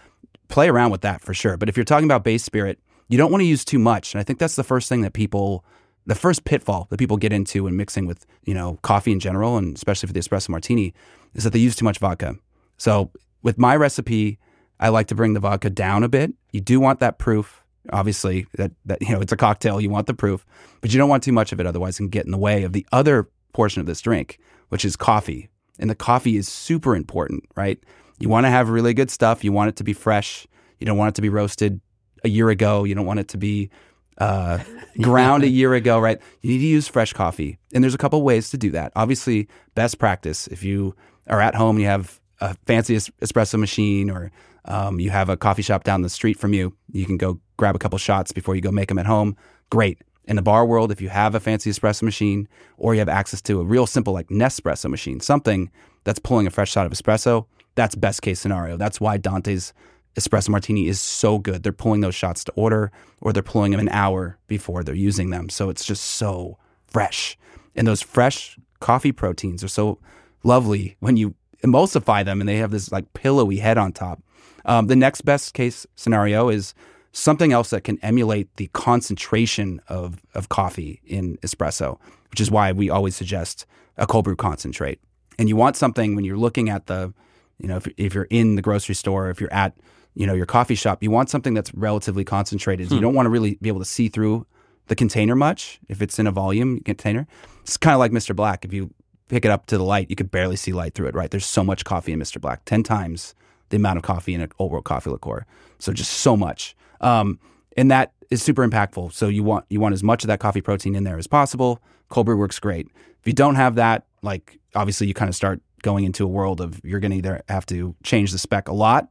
play 0.48 0.70
around 0.70 0.92
with 0.92 1.02
that 1.02 1.22
for 1.22 1.34
sure. 1.34 1.58
But 1.58 1.68
if 1.68 1.76
you're 1.76 1.84
talking 1.84 2.06
about 2.06 2.24
base 2.24 2.44
spirit, 2.44 2.80
you 3.10 3.18
don't 3.18 3.32
want 3.32 3.42
to 3.42 3.46
use 3.46 3.64
too 3.64 3.80
much. 3.80 4.14
And 4.14 4.20
I 4.20 4.24
think 4.24 4.40
that's 4.40 4.56
the 4.56 4.64
first 4.64 4.90
thing 4.90 5.02
that 5.02 5.14
people, 5.14 5.64
the 6.06 6.16
first 6.16 6.44
pitfall 6.46 6.88
that 6.90 6.98
people 6.98 7.18
get 7.18 7.34
into 7.34 7.64
when 7.64 7.76
mixing 7.78 8.06
with 8.06 8.26
you 8.44 8.54
know 8.54 8.80
coffee 8.82 9.12
in 9.12 9.20
general, 9.20 9.58
and 9.58 9.76
especially 9.76 10.08
for 10.08 10.14
the 10.14 10.20
espresso 10.20 10.50
martini, 10.50 10.94
is 11.34 11.44
that 11.44 11.54
they 11.54 11.60
use 11.60 11.76
too 11.76 11.86
much 11.86 12.00
vodka. 12.00 12.36
So 12.78 13.12
with 13.44 13.58
my 13.58 13.76
recipe, 13.76 14.40
I 14.80 14.90
like 14.90 15.08
to 15.08 15.16
bring 15.16 15.34
the 15.34 15.40
vodka 15.40 15.70
down 15.70 16.04
a 16.04 16.10
bit. 16.10 16.34
You 16.52 16.62
do 16.62 16.80
want 16.80 17.00
that 17.00 17.18
proof. 17.18 17.64
Obviously, 17.94 18.46
that, 18.58 18.72
that 18.86 19.02
you 19.02 19.14
know 19.14 19.22
it's 19.22 19.32
a 19.32 19.38
cocktail. 19.38 19.80
You 19.80 19.90
want 19.90 20.08
the 20.08 20.14
proof, 20.14 20.46
but 20.82 20.92
you 20.92 20.98
don't 20.98 21.10
want 21.10 21.24
too 21.24 21.32
much 21.32 21.52
of 21.52 21.60
it. 21.60 21.66
Otherwise, 21.66 21.96
it 21.96 22.04
can 22.04 22.10
get 22.10 22.26
in 22.26 22.32
the 22.32 22.38
way 22.38 22.64
of 22.64 22.74
the 22.74 22.86
other 22.92 23.30
portion 23.54 23.80
of 23.80 23.86
this 23.86 24.02
drink, 24.02 24.40
which 24.70 24.84
is 24.84 24.96
coffee. 24.96 25.50
And 25.80 25.90
the 25.90 25.96
coffee 25.96 26.38
is 26.38 26.48
super 26.48 26.96
important, 26.96 27.44
right? 27.56 27.80
You 28.20 28.30
want 28.30 28.46
to 28.46 28.50
have 28.50 28.70
really 28.70 28.94
good 28.94 29.12
stuff. 29.12 29.44
You 29.44 29.52
want 29.52 29.70
it 29.70 29.76
to 29.78 29.84
be 29.84 29.94
fresh. 29.94 30.48
You 30.80 30.86
don't 30.86 30.98
want 30.98 31.10
it 31.10 31.16
to 31.16 31.22
be 31.22 31.30
roasted 31.30 31.80
a 32.24 32.30
year 32.30 32.50
ago. 32.50 32.84
You 32.84 32.96
don't 32.96 33.06
want 33.06 33.20
it 33.20 33.28
to 33.30 33.38
be 33.38 33.70
uh, 34.18 34.60
ground 35.02 35.44
a 35.44 35.50
year 35.50 35.74
ago, 35.74 36.00
right? 36.00 36.20
You 36.42 36.52
need 36.52 36.60
to 36.60 36.66
use 36.66 36.88
fresh 36.88 37.14
coffee. 37.14 37.58
And 37.74 37.84
there's 37.84 37.96
a 37.96 38.00
couple 38.00 38.22
ways 38.24 38.50
to 38.52 38.58
do 38.58 38.72
that. 38.72 38.92
Obviously, 38.96 39.48
best 39.76 40.00
practice 40.00 40.48
if 40.48 40.64
you 40.64 40.96
are 41.28 41.42
at 41.42 41.56
home 41.56 41.76
and 41.76 41.84
you 41.84 41.88
have 41.88 42.20
a 42.40 42.56
fancy 42.66 42.96
es- 42.96 43.10
espresso 43.22 43.60
machine 43.60 44.10
or 44.10 44.32
um, 44.66 45.00
you 45.00 45.10
have 45.10 45.30
a 45.30 45.38
coffee 45.38 45.62
shop 45.62 45.84
down 45.84 46.02
the 46.02 46.10
street 46.10 46.38
from 46.38 46.54
you, 46.54 46.74
you 46.92 47.06
can 47.06 47.18
go 47.18 47.40
grab 47.58 47.76
a 47.76 47.80
couple 47.80 47.98
shots 47.98 48.32
before 48.32 48.56
you 48.56 48.62
go 48.62 48.72
make 48.72 48.90
them 48.90 49.00
at 49.00 49.06
home. 49.06 49.36
Great. 49.70 50.02
In 50.26 50.36
the 50.36 50.42
bar 50.42 50.66
world, 50.66 50.92
if 50.92 51.00
you 51.00 51.08
have 51.08 51.36
a 51.36 51.40
fancy 51.40 51.70
espresso 51.70 52.04
machine 52.04 52.50
or 52.78 52.94
you 52.94 53.00
have 53.00 53.08
access 53.08 53.42
to 53.44 53.62
a 53.62 53.64
real 53.64 53.88
simple 53.88 54.14
like 54.14 54.28
Nespresso 54.28 54.90
machine, 54.90 55.22
something 55.22 55.72
that's 56.04 56.20
pulling 56.20 56.46
a 56.46 56.50
fresh 56.50 56.72
shot 56.72 56.86
of 56.86 56.92
espresso, 56.92 57.46
that's 57.76 57.96
best 57.96 58.22
case 58.22 58.40
scenario. 58.40 58.76
That's 58.76 59.00
why 59.00 59.18
Dante's 59.18 59.72
espresso 60.18 60.50
martini 60.50 60.88
is 60.88 61.00
so 61.00 61.38
good. 61.38 61.64
They're 61.64 61.72
pulling 61.72 62.02
those 62.02 62.16
shots 62.16 62.44
to 62.46 62.52
order 62.54 62.92
or 63.22 63.32
they're 63.32 63.44
pulling 63.44 63.72
them 63.72 63.80
an 63.80 63.90
hour 63.90 64.38
before 64.48 64.84
they're 64.84 64.96
using 64.96 65.30
them. 65.30 65.50
So 65.50 65.70
it's 65.70 65.86
just 65.86 66.04
so 66.04 66.58
fresh. 66.88 67.38
And 67.76 67.88
those 67.88 68.02
fresh 68.02 68.58
coffee 68.80 69.12
proteins 69.12 69.64
are 69.64 69.68
so 69.68 70.00
lovely 70.44 70.96
when 71.00 71.18
you 71.18 71.36
emulsify 71.64 72.26
them 72.26 72.42
and 72.42 72.50
they 72.50 72.58
have 72.58 72.72
this 72.72 72.92
like 72.92 73.14
pillowy 73.14 73.58
head 73.58 73.78
on 73.78 73.92
top. 73.92 74.22
Um, 74.66 74.88
the 74.88 74.96
next 74.96 75.22
best 75.22 75.54
case 75.54 75.86
scenario 75.96 76.50
is 76.50 76.74
something 77.12 77.52
else 77.52 77.70
that 77.70 77.84
can 77.84 77.98
emulate 78.02 78.56
the 78.58 78.68
concentration 78.74 79.82
of, 79.88 80.22
of 80.34 80.50
coffee 80.50 81.02
in 81.06 81.38
espresso, 81.38 82.00
which 82.32 82.42
is 82.42 82.52
why 82.52 82.72
we 82.72 82.90
always 82.90 83.16
suggest 83.16 83.66
a 83.98 84.06
cold 84.06 84.26
brew 84.26 84.36
concentrate. 84.36 85.00
And 85.40 85.48
you 85.48 85.56
want 85.56 85.76
something 85.76 86.16
when 86.16 86.26
you're 86.26 86.38
looking 86.38 86.70
at 86.70 86.88
the, 86.88 87.14
you 87.60 87.68
know, 87.68 87.78
if, 87.78 87.88
if 87.98 88.14
you're 88.14 88.28
in 88.30 88.56
the 88.56 88.62
grocery 88.62 88.96
store, 88.96 89.30
if 89.30 89.40
you're 89.40 89.54
at, 89.54 89.74
you 90.18 90.26
know, 90.26 90.34
your 90.34 90.48
coffee 90.48 90.74
shop, 90.74 91.04
you 91.04 91.12
want 91.12 91.30
something 91.30 91.54
that's 91.54 91.72
relatively 91.76 92.24
concentrated. 92.24 92.92
You 92.92 93.00
don't 93.00 93.14
want 93.14 93.28
to 93.28 93.30
really 93.30 93.56
be 93.62 93.70
able 93.70 93.80
to 93.80 93.86
see 93.86 94.10
through 94.10 94.48
the 94.88 94.96
container 94.96 95.36
much 95.36 95.80
if 95.90 96.02
it's 96.02 96.18
in 96.18 96.26
a 96.26 96.32
volume 96.32 96.80
container. 96.80 97.28
It's 97.62 97.78
kind 97.78 97.94
of 97.94 98.00
like 98.00 98.12
Mr. 98.12 98.36
Black. 98.36 98.66
If 98.66 98.74
you 98.74 98.92
pick 99.28 99.46
it 99.46 99.52
up 99.52 99.68
to 99.68 99.78
the 99.78 99.84
light, 99.84 100.10
you 100.10 100.16
could 100.16 100.32
barely 100.32 100.56
see 100.56 100.74
light 100.74 100.96
through 100.96 101.08
it, 101.08 101.14
right? 101.14 101.30
There's 101.30 101.46
so 101.46 101.64
much 101.64 101.86
coffee 101.86 102.14
in 102.14 102.20
Mr. 102.20 102.42
Black, 102.42 102.66
10 102.66 102.82
times 102.82 103.36
the 103.70 103.78
amount 103.78 103.98
of 103.98 104.04
coffee 104.04 104.34
in 104.34 104.42
an 104.42 104.50
old 104.58 104.72
world 104.72 104.86
coffee 104.86 105.12
liqueur. 105.12 105.46
So 105.78 105.94
just 105.94 106.12
so 106.12 106.36
much. 106.36 106.76
Um, 107.00 107.40
and 107.76 107.92
that 107.92 108.14
is 108.32 108.42
super 108.42 108.68
impactful. 108.68 109.14
So 109.14 109.28
you 109.28 109.44
want 109.44 109.66
you 109.70 109.80
want 109.80 109.94
as 109.94 110.02
much 110.02 110.24
of 110.24 110.30
that 110.30 110.40
coffee 110.40 110.62
protein 110.62 110.96
in 110.96 111.04
there 111.04 111.20
as 111.20 111.28
possible. 111.28 111.80
Cold 112.10 112.26
brew 112.26 112.38
works 112.38 112.60
great. 112.60 112.88
If 113.20 113.28
you 113.28 113.34
don't 113.34 113.56
have 113.56 113.76
that, 113.76 114.08
like 114.24 114.58
obviously 114.74 115.06
you 115.06 115.14
kind 115.14 115.30
of 115.30 115.36
start 115.36 115.62
going 115.84 116.06
into 116.06 116.24
a 116.24 116.28
world 116.28 116.60
of 116.60 116.84
you're 116.84 117.00
going 117.00 117.12
to 117.12 117.18
either 117.18 117.44
have 117.50 117.68
to 117.68 117.96
change 118.02 118.32
the 118.32 118.40
spec 118.40 118.68
a 118.68 118.74
lot 118.74 119.10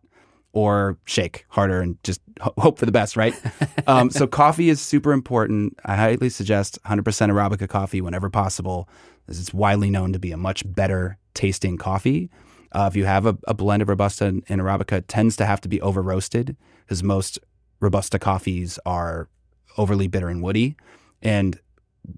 or 0.57 0.97
shake 1.05 1.45
harder 1.51 1.83
and 1.83 2.03
just 2.03 2.19
ho- 2.41 2.55
hope 2.57 2.79
for 2.79 2.87
the 2.87 2.93
best, 2.93 3.15
right? 3.15 3.35
um, 3.87 4.09
so 4.09 4.27
coffee 4.27 4.71
is 4.71 4.81
super 4.81 5.13
important. 5.13 5.79
I 5.85 5.97
highly 5.97 6.31
suggest 6.31 6.83
100% 6.85 7.03
Arabica 7.03 7.69
coffee 7.69 8.01
whenever 8.01 8.31
possible, 8.31 8.89
as 9.29 9.39
it's 9.39 9.53
widely 9.53 9.91
known 9.91 10.15
to 10.15 10.19
be 10.19 10.33
a 10.33 10.37
much 10.39 10.63
better 10.65 11.19
tasting 11.35 11.77
coffee. 11.77 12.31
Uh, 12.73 12.89
if 12.91 12.97
you 12.97 13.05
have 13.05 13.27
a, 13.27 13.37
a, 13.47 13.53
blend 13.53 13.83
of 13.83 13.91
Robusta 13.91 14.25
and, 14.25 14.43
and 14.49 14.63
Arabica, 14.63 14.93
it 14.93 15.09
tends 15.09 15.37
to 15.37 15.45
have 15.45 15.61
to 15.61 15.69
be 15.69 15.79
over 15.83 16.01
roasted 16.01 16.57
because 16.87 17.03
most 17.03 17.39
Robusta 17.81 18.19
coffees 18.19 18.79
are 18.87 19.29
overly 19.77 20.09
bitter 20.09 20.29
and 20.29 20.43
woody. 20.43 20.75
And 21.21 21.61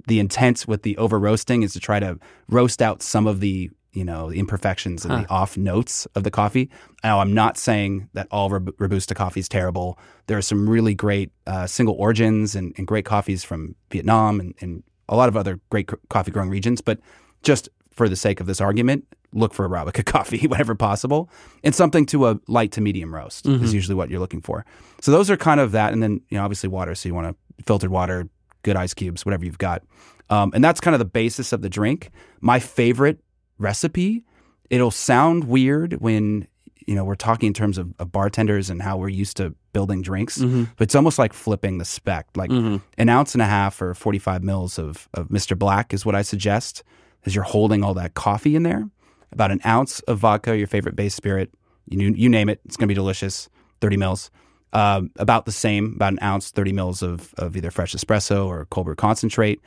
the 0.06 0.20
intent 0.20 0.64
with 0.68 0.84
the 0.84 0.96
over 0.96 1.18
roasting 1.18 1.64
is 1.64 1.72
to 1.72 1.80
try 1.80 1.98
to 1.98 2.20
roast 2.48 2.80
out 2.80 3.02
some 3.02 3.26
of 3.26 3.40
the 3.40 3.72
you 3.92 4.04
know 4.04 4.30
the 4.30 4.38
imperfections 4.38 5.04
and 5.04 5.12
huh. 5.12 5.22
the 5.22 5.28
off 5.28 5.56
notes 5.56 6.06
of 6.14 6.24
the 6.24 6.30
coffee. 6.30 6.70
Now, 7.02 7.20
I'm 7.20 7.34
not 7.34 7.56
saying 7.56 8.08
that 8.12 8.28
all 8.30 8.50
robusta 8.50 9.14
coffee 9.14 9.40
is 9.40 9.48
terrible. 9.48 9.98
There 10.26 10.38
are 10.38 10.42
some 10.42 10.68
really 10.68 10.94
great 10.94 11.30
uh, 11.46 11.66
single 11.66 11.94
origins 11.94 12.54
and, 12.54 12.74
and, 12.76 12.86
great 12.86 13.04
coffees 13.04 13.44
from 13.44 13.74
Vietnam 13.90 14.40
and, 14.40 14.54
and, 14.60 14.82
a 15.10 15.16
lot 15.16 15.30
of 15.30 15.38
other 15.38 15.58
great 15.70 15.88
coffee 16.10 16.30
growing 16.30 16.50
regions. 16.50 16.82
But 16.82 16.98
just 17.42 17.70
for 17.90 18.10
the 18.10 18.16
sake 18.16 18.40
of 18.40 18.46
this 18.46 18.60
argument, 18.60 19.06
look 19.32 19.54
for 19.54 19.66
Arabica 19.66 20.04
coffee 20.06 20.46
whenever 20.46 20.74
possible, 20.74 21.30
and 21.64 21.74
something 21.74 22.04
to 22.06 22.28
a 22.28 22.38
light 22.46 22.72
to 22.72 22.82
medium 22.82 23.14
roast 23.14 23.46
mm-hmm. 23.46 23.64
is 23.64 23.72
usually 23.72 23.94
what 23.94 24.10
you're 24.10 24.20
looking 24.20 24.42
for. 24.42 24.66
So 25.00 25.10
those 25.10 25.30
are 25.30 25.36
kind 25.38 25.60
of 25.60 25.72
that, 25.72 25.94
and 25.94 26.02
then 26.02 26.20
you 26.28 26.36
know 26.36 26.44
obviously 26.44 26.68
water. 26.68 26.94
So 26.94 27.08
you 27.08 27.14
want 27.14 27.28
to 27.28 27.64
filtered 27.64 27.90
water, 27.90 28.28
good 28.62 28.76
ice 28.76 28.92
cubes, 28.92 29.24
whatever 29.24 29.46
you've 29.46 29.58
got. 29.58 29.82
Um, 30.30 30.52
and 30.54 30.62
that's 30.62 30.80
kind 30.80 30.94
of 30.94 30.98
the 30.98 31.06
basis 31.06 31.52
of 31.52 31.62
the 31.62 31.70
drink. 31.70 32.10
My 32.40 32.58
favorite 32.58 33.18
recipe. 33.58 34.24
It'll 34.70 34.90
sound 34.90 35.44
weird 35.44 35.94
when 35.94 36.46
you 36.86 36.94
know 36.94 37.04
we're 37.04 37.16
talking 37.16 37.48
in 37.48 37.54
terms 37.54 37.78
of, 37.78 37.94
of 37.98 38.10
bartenders 38.10 38.70
and 38.70 38.80
how 38.80 38.96
we're 38.96 39.08
used 39.08 39.36
to 39.38 39.54
building 39.72 40.02
drinks, 40.02 40.38
mm-hmm. 40.38 40.64
but 40.76 40.84
it's 40.84 40.94
almost 40.94 41.18
like 41.18 41.32
flipping 41.32 41.78
the 41.78 41.84
spec. 41.84 42.26
Like 42.34 42.50
mm-hmm. 42.50 42.78
an 42.96 43.08
ounce 43.08 43.34
and 43.34 43.42
a 43.42 43.46
half 43.46 43.80
or 43.80 43.94
45 43.94 44.42
mils 44.42 44.78
of, 44.78 45.08
of 45.14 45.28
Mr. 45.28 45.56
Black 45.58 45.92
is 45.92 46.04
what 46.04 46.14
I 46.14 46.22
suggest 46.22 46.82
as 47.26 47.34
you're 47.34 47.44
holding 47.44 47.84
all 47.84 47.94
that 47.94 48.14
coffee 48.14 48.56
in 48.56 48.62
there. 48.62 48.88
About 49.30 49.50
an 49.50 49.60
ounce 49.66 50.00
of 50.00 50.18
vodka, 50.18 50.56
your 50.56 50.66
favorite 50.66 50.96
base 50.96 51.14
spirit, 51.14 51.52
you, 51.90 52.12
you 52.14 52.28
name 52.28 52.48
it, 52.48 52.60
it's 52.64 52.76
going 52.76 52.86
to 52.86 52.90
be 52.90 52.94
delicious. 52.94 53.48
30 53.80 53.96
mils. 53.98 54.30
Um, 54.72 55.10
about 55.16 55.46
the 55.46 55.52
same, 55.52 55.92
about 55.94 56.12
an 56.12 56.18
ounce, 56.22 56.50
30 56.50 56.72
mils 56.72 57.02
of, 57.02 57.34
of 57.38 57.56
either 57.56 57.70
fresh 57.70 57.94
espresso 57.94 58.46
or 58.46 58.66
cold 58.66 58.86
brew 58.86 58.94
concentrate 58.94 59.60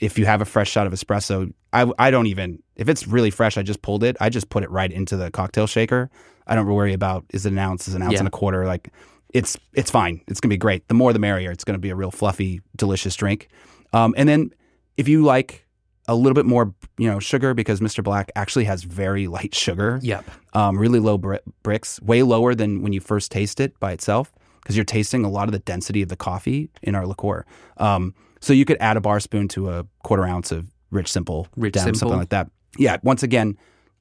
if 0.00 0.18
you 0.18 0.26
have 0.26 0.40
a 0.40 0.44
fresh 0.44 0.70
shot 0.70 0.86
of 0.86 0.92
espresso, 0.92 1.52
I, 1.72 1.90
I 1.98 2.10
don't 2.10 2.26
even, 2.26 2.62
if 2.76 2.88
it's 2.88 3.06
really 3.06 3.30
fresh, 3.30 3.56
I 3.56 3.62
just 3.62 3.82
pulled 3.82 4.04
it. 4.04 4.16
I 4.20 4.28
just 4.28 4.48
put 4.48 4.62
it 4.62 4.70
right 4.70 4.90
into 4.90 5.16
the 5.16 5.30
cocktail 5.30 5.66
shaker. 5.66 6.10
I 6.46 6.54
don't 6.54 6.66
worry 6.66 6.92
about 6.92 7.24
is 7.30 7.46
it 7.46 7.52
an 7.52 7.58
ounce, 7.58 7.88
is 7.88 7.94
it 7.94 7.98
an 7.98 8.02
ounce 8.02 8.14
yeah. 8.14 8.18
and 8.20 8.28
a 8.28 8.30
quarter. 8.30 8.66
Like 8.66 8.92
it's, 9.32 9.56
it's 9.72 9.90
fine. 9.90 10.20
It's 10.28 10.40
going 10.40 10.50
to 10.50 10.54
be 10.54 10.58
great. 10.58 10.88
The 10.88 10.94
more 10.94 11.12
the 11.12 11.18
merrier. 11.18 11.50
It's 11.50 11.64
going 11.64 11.74
to 11.74 11.80
be 11.80 11.90
a 11.90 11.96
real 11.96 12.10
fluffy, 12.10 12.60
delicious 12.76 13.16
drink. 13.16 13.48
Um, 13.92 14.14
and 14.16 14.28
then 14.28 14.52
if 14.96 15.08
you 15.08 15.24
like 15.24 15.64
a 16.06 16.14
little 16.14 16.34
bit 16.34 16.46
more, 16.46 16.74
you 16.98 17.10
know, 17.10 17.18
sugar, 17.18 17.54
because 17.54 17.80
Mr. 17.80 18.04
Black 18.04 18.30
actually 18.36 18.64
has 18.64 18.82
very 18.82 19.26
light 19.28 19.54
sugar. 19.54 20.00
Yep. 20.02 20.24
Um, 20.52 20.78
really 20.78 21.00
low 21.00 21.18
Br- 21.18 21.36
Brix, 21.62 22.00
way 22.02 22.22
lower 22.22 22.54
than 22.54 22.82
when 22.82 22.92
you 22.92 23.00
first 23.00 23.32
taste 23.32 23.60
it 23.60 23.78
by 23.80 23.92
itself, 23.92 24.32
because 24.62 24.76
you're 24.76 24.84
tasting 24.84 25.24
a 25.24 25.30
lot 25.30 25.48
of 25.48 25.52
the 25.52 25.58
density 25.60 26.02
of 26.02 26.08
the 26.08 26.16
coffee 26.16 26.70
in 26.82 26.94
our 26.94 27.06
liqueur. 27.06 27.44
Um, 27.78 28.14
so 28.44 28.52
you 28.52 28.64
could 28.64 28.76
add 28.78 28.96
a 28.96 29.00
bar 29.00 29.20
spoon 29.20 29.48
to 29.48 29.70
a 29.70 29.86
quarter 30.02 30.24
ounce 30.24 30.52
of 30.52 30.66
rich 30.90 31.10
simple, 31.10 31.48
rich 31.56 31.72
down, 31.72 31.84
simple. 31.84 32.00
something 32.00 32.18
like 32.18 32.28
that. 32.28 32.50
Yeah. 32.78 32.98
Once 33.02 33.22
again, 33.22 33.56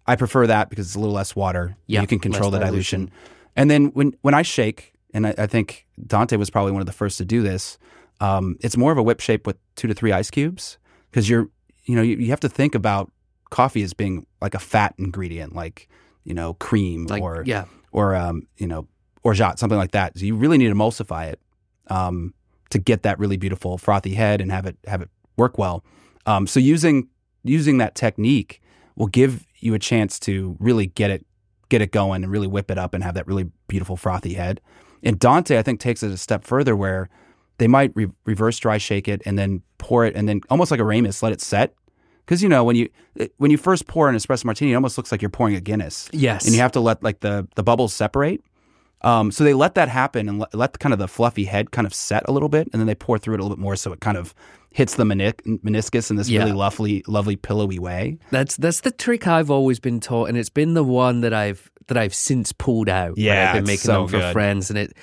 I 0.05 0.15
prefer 0.15 0.47
that 0.47 0.69
because 0.69 0.87
it's 0.87 0.95
a 0.95 0.99
little 0.99 1.15
less 1.15 1.35
water. 1.35 1.77
Yeah, 1.87 2.01
you 2.01 2.07
can 2.07 2.19
control 2.19 2.51
the 2.51 2.59
dilution. 2.59 3.05
dilution. 3.05 3.19
And 3.55 3.71
then 3.71 3.85
when 3.87 4.13
when 4.21 4.33
I 4.33 4.41
shake, 4.41 4.93
and 5.13 5.27
I, 5.27 5.35
I, 5.37 5.47
think 5.47 5.85
Dante 6.05 6.35
was 6.35 6.49
probably 6.49 6.71
one 6.71 6.81
of 6.81 6.87
the 6.87 6.93
first 6.93 7.17
to 7.19 7.25
do 7.25 7.41
this. 7.41 7.77
Um, 8.19 8.57
it's 8.61 8.75
more 8.75 8.91
of 8.91 8.97
a 8.97 9.03
whip 9.03 9.19
shake 9.19 9.47
with 9.47 9.57
two 9.75 9.87
to 9.87 9.93
three 9.93 10.11
ice 10.11 10.29
cubes 10.29 10.77
because 11.09 11.29
you're 11.29 11.47
you 11.85 11.95
know 11.95 12.01
you, 12.01 12.17
you 12.17 12.29
have 12.31 12.39
to 12.41 12.49
think 12.49 12.75
about 12.75 13.11
coffee 13.49 13.83
as 13.83 13.93
being 13.93 14.25
like 14.41 14.55
a 14.55 14.59
fat 14.59 14.93
ingredient, 14.97 15.55
like 15.55 15.87
you 16.25 16.33
know 16.33 16.55
cream 16.55 17.05
like, 17.05 17.21
or 17.21 17.43
yeah. 17.45 17.65
or 17.91 18.15
um, 18.15 18.47
you 18.57 18.67
know 18.67 18.87
orgeat, 19.23 19.57
something 19.57 19.77
like 19.77 19.91
that. 19.91 20.17
So 20.17 20.25
you 20.25 20.35
really 20.35 20.57
need 20.57 20.67
to 20.67 20.75
emulsify 20.75 21.31
it. 21.31 21.39
Um, 21.87 22.33
to 22.73 22.79
get 22.79 23.03
that 23.03 23.19
really 23.19 23.37
beautiful 23.37 23.77
frothy 23.77 24.15
head 24.15 24.41
and 24.41 24.51
have 24.51 24.65
it 24.65 24.75
have 24.87 25.01
it 25.01 25.09
work 25.37 25.57
well. 25.57 25.85
Um, 26.25 26.47
so 26.47 26.59
using 26.59 27.07
using 27.43 27.77
that 27.77 27.93
technique 27.93 28.61
will 28.95 29.07
give 29.07 29.45
you 29.59 29.75
a 29.75 29.79
chance 29.79 30.19
to 30.21 30.57
really 30.59 30.87
get 30.87 31.11
it 31.11 31.25
get 31.69 31.81
it 31.81 31.91
going 31.91 32.23
and 32.23 32.31
really 32.31 32.47
whip 32.47 32.71
it 32.71 32.77
up 32.79 32.93
and 32.93 33.03
have 33.03 33.13
that 33.13 33.27
really 33.27 33.51
beautiful 33.67 33.95
frothy 33.95 34.33
head. 34.33 34.59
And 35.03 35.19
Dante, 35.19 35.57
I 35.57 35.61
think, 35.61 35.79
takes 35.79 36.01
it 36.01 36.11
a 36.11 36.17
step 36.17 36.43
further 36.43 36.75
where 36.75 37.09
they 37.57 37.67
might 37.67 37.91
re- 37.95 38.09
reverse 38.25 38.57
dry 38.57 38.79
shake 38.79 39.07
it 39.07 39.21
and 39.25 39.37
then 39.37 39.61
pour 39.77 40.03
it 40.05 40.15
and 40.15 40.27
then 40.27 40.41
almost 40.49 40.71
like 40.71 40.79
a 40.79 40.83
Ramos, 40.83 41.21
let 41.21 41.31
it 41.31 41.41
set. 41.41 41.75
Because 42.25 42.41
you 42.41 42.49
know 42.49 42.63
when 42.63 42.75
you 42.75 42.89
when 43.37 43.51
you 43.51 43.57
first 43.57 43.85
pour 43.85 44.09
an 44.09 44.15
espresso 44.15 44.45
martini, 44.45 44.71
it 44.71 44.75
almost 44.75 44.97
looks 44.97 45.11
like 45.11 45.21
you're 45.21 45.29
pouring 45.29 45.55
a 45.55 45.61
Guinness. 45.61 46.09
Yes, 46.11 46.45
and 46.45 46.55
you 46.55 46.61
have 46.61 46.71
to 46.71 46.79
let 46.79 47.03
like 47.03 47.19
the 47.19 47.47
the 47.55 47.63
bubbles 47.63 47.93
separate. 47.93 48.41
Um, 49.03 49.31
so 49.31 49.43
they 49.43 49.53
let 49.53 49.75
that 49.75 49.89
happen 49.89 50.29
and 50.29 50.39
let, 50.39 50.53
let 50.53 50.79
kind 50.79 50.93
of 50.93 50.99
the 50.99 51.07
fluffy 51.07 51.45
head 51.45 51.71
kind 51.71 51.85
of 51.85 51.93
set 51.93 52.23
a 52.27 52.31
little 52.31 52.49
bit, 52.49 52.69
and 52.71 52.79
then 52.79 52.87
they 52.87 52.95
pour 52.95 53.17
through 53.17 53.35
it 53.35 53.39
a 53.39 53.43
little 53.43 53.55
bit 53.55 53.61
more, 53.61 53.75
so 53.75 53.91
it 53.91 53.99
kind 53.99 54.17
of 54.17 54.33
hits 54.71 54.95
the 54.95 55.03
meniscus 55.03 56.09
in 56.09 56.15
this 56.15 56.29
yeah. 56.29 56.39
really 56.39 56.53
lovely, 56.53 57.03
lovely 57.07 57.35
pillowy 57.35 57.79
way. 57.79 58.17
That's 58.31 58.55
that's 58.57 58.81
the 58.81 58.91
trick 58.91 59.27
I've 59.27 59.51
always 59.51 59.79
been 59.79 59.99
taught, 59.99 60.29
and 60.29 60.37
it's 60.37 60.49
been 60.49 60.73
the 60.73 60.83
one 60.83 61.21
that 61.21 61.33
I've 61.33 61.69
that 61.87 61.97
I've 61.97 62.13
since 62.13 62.51
pulled 62.53 62.89
out. 62.89 63.17
Yeah, 63.17 63.49
I've 63.49 63.55
been 63.55 63.65
making 63.65 63.79
so 63.79 64.01
them 64.01 64.07
for 64.07 64.19
good. 64.19 64.33
friends, 64.33 64.69
and 64.69 64.79
it 64.79 64.93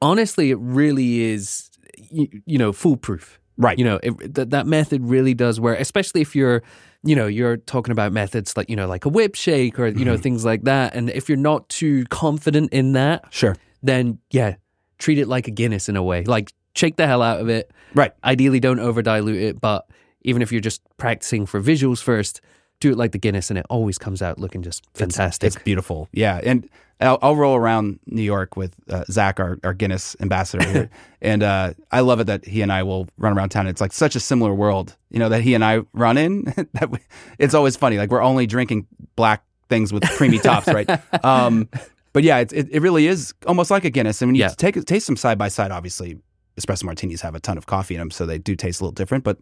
honestly, 0.00 0.50
it 0.50 0.58
really 0.58 1.20
is, 1.20 1.70
you, 1.96 2.28
you 2.46 2.58
know, 2.58 2.72
foolproof. 2.72 3.38
Right. 3.56 3.78
You 3.78 3.84
know, 3.84 4.00
it, 4.02 4.34
that 4.34 4.50
that 4.50 4.66
method 4.66 5.04
really 5.04 5.34
does 5.34 5.60
work, 5.60 5.78
especially 5.80 6.22
if 6.22 6.34
you're 6.34 6.62
you 7.02 7.16
know, 7.16 7.26
you're 7.26 7.56
talking 7.56 7.92
about 7.92 8.12
methods 8.12 8.56
like, 8.56 8.68
you 8.68 8.76
know, 8.76 8.86
like 8.86 9.04
a 9.04 9.08
whip 9.08 9.34
shake 9.34 9.78
or, 9.78 9.86
you 9.86 9.94
mm-hmm. 9.94 10.04
know, 10.04 10.16
things 10.16 10.44
like 10.44 10.64
that. 10.64 10.94
And 10.94 11.10
if 11.10 11.28
you're 11.28 11.38
not 11.38 11.68
too 11.68 12.04
confident 12.06 12.72
in 12.72 12.92
that, 12.92 13.24
sure 13.30 13.56
then 13.82 14.18
yeah, 14.30 14.56
treat 14.98 15.18
it 15.18 15.28
like 15.28 15.48
a 15.48 15.50
Guinness 15.50 15.88
in 15.88 15.96
a 15.96 16.02
way. 16.02 16.24
Like 16.24 16.52
shake 16.74 16.96
the 16.96 17.06
hell 17.06 17.22
out 17.22 17.40
of 17.40 17.48
it. 17.48 17.70
Right. 17.94 18.12
Ideally, 18.22 18.60
don't 18.60 18.80
over 18.80 19.02
dilute 19.02 19.42
it, 19.42 19.60
but 19.60 19.86
even 20.22 20.42
if 20.42 20.52
you're 20.52 20.60
just 20.60 20.82
practicing 20.96 21.46
for 21.46 21.60
visuals 21.60 22.02
first, 22.02 22.40
do 22.78 22.90
it 22.90 22.96
like 22.96 23.12
the 23.12 23.18
Guinness, 23.18 23.50
and 23.50 23.58
it 23.58 23.66
always 23.68 23.98
comes 23.98 24.22
out 24.22 24.38
looking 24.38 24.62
just 24.62 24.84
fantastic. 24.94 25.48
It's, 25.48 25.56
it's 25.56 25.64
beautiful. 25.64 26.08
Yeah, 26.12 26.40
and 26.42 26.68
I'll, 27.00 27.18
I'll, 27.22 27.36
roll 27.36 27.56
around 27.56 27.98
New 28.06 28.22
York 28.22 28.56
with 28.56 28.74
uh, 28.90 29.04
Zach, 29.10 29.40
our, 29.40 29.58
our, 29.64 29.72
Guinness 29.72 30.16
ambassador 30.20 30.68
here, 30.68 30.90
and 31.22 31.42
uh, 31.42 31.72
I 31.90 32.00
love 32.00 32.20
it 32.20 32.24
that 32.24 32.44
he 32.44 32.60
and 32.62 32.70
I 32.70 32.82
will 32.82 33.08
run 33.16 33.36
around 33.36 33.48
town. 33.50 33.66
It's 33.66 33.80
like 33.80 33.92
such 33.92 34.16
a 34.16 34.20
similar 34.20 34.52
world, 34.52 34.96
you 35.10 35.18
know, 35.18 35.28
that 35.30 35.42
he 35.42 35.54
and 35.54 35.64
I 35.64 35.80
run 35.92 36.18
in. 36.18 36.44
that 36.74 36.90
we, 36.90 36.98
it's 37.38 37.54
always 37.54 37.76
funny. 37.76 37.96
Like 37.96 38.10
we're 38.10 38.22
only 38.22 38.46
drinking 38.46 38.86
black 39.16 39.44
things 39.68 39.92
with 39.92 40.02
creamy 40.10 40.38
tops, 40.38 40.68
right? 40.68 40.88
Um, 41.24 41.68
but 42.12 42.24
yeah, 42.24 42.38
it, 42.38 42.52
it 42.52 42.80
really 42.80 43.06
is 43.06 43.34
almost 43.46 43.70
like 43.70 43.84
a 43.84 43.90
Guinness. 43.90 44.20
I 44.20 44.26
mean, 44.26 44.34
you 44.34 44.42
yeah. 44.42 44.48
take 44.48 44.84
taste 44.84 45.06
them 45.06 45.16
side 45.16 45.38
by 45.38 45.48
side. 45.48 45.70
Obviously, 45.70 46.18
espresso 46.58 46.84
martinis 46.84 47.20
have 47.20 47.34
a 47.34 47.40
ton 47.40 47.56
of 47.56 47.66
coffee 47.66 47.94
in 47.94 48.00
them, 48.00 48.10
so 48.10 48.26
they 48.26 48.38
do 48.38 48.56
taste 48.56 48.80
a 48.80 48.84
little 48.84 48.92
different, 48.92 49.22
but 49.22 49.38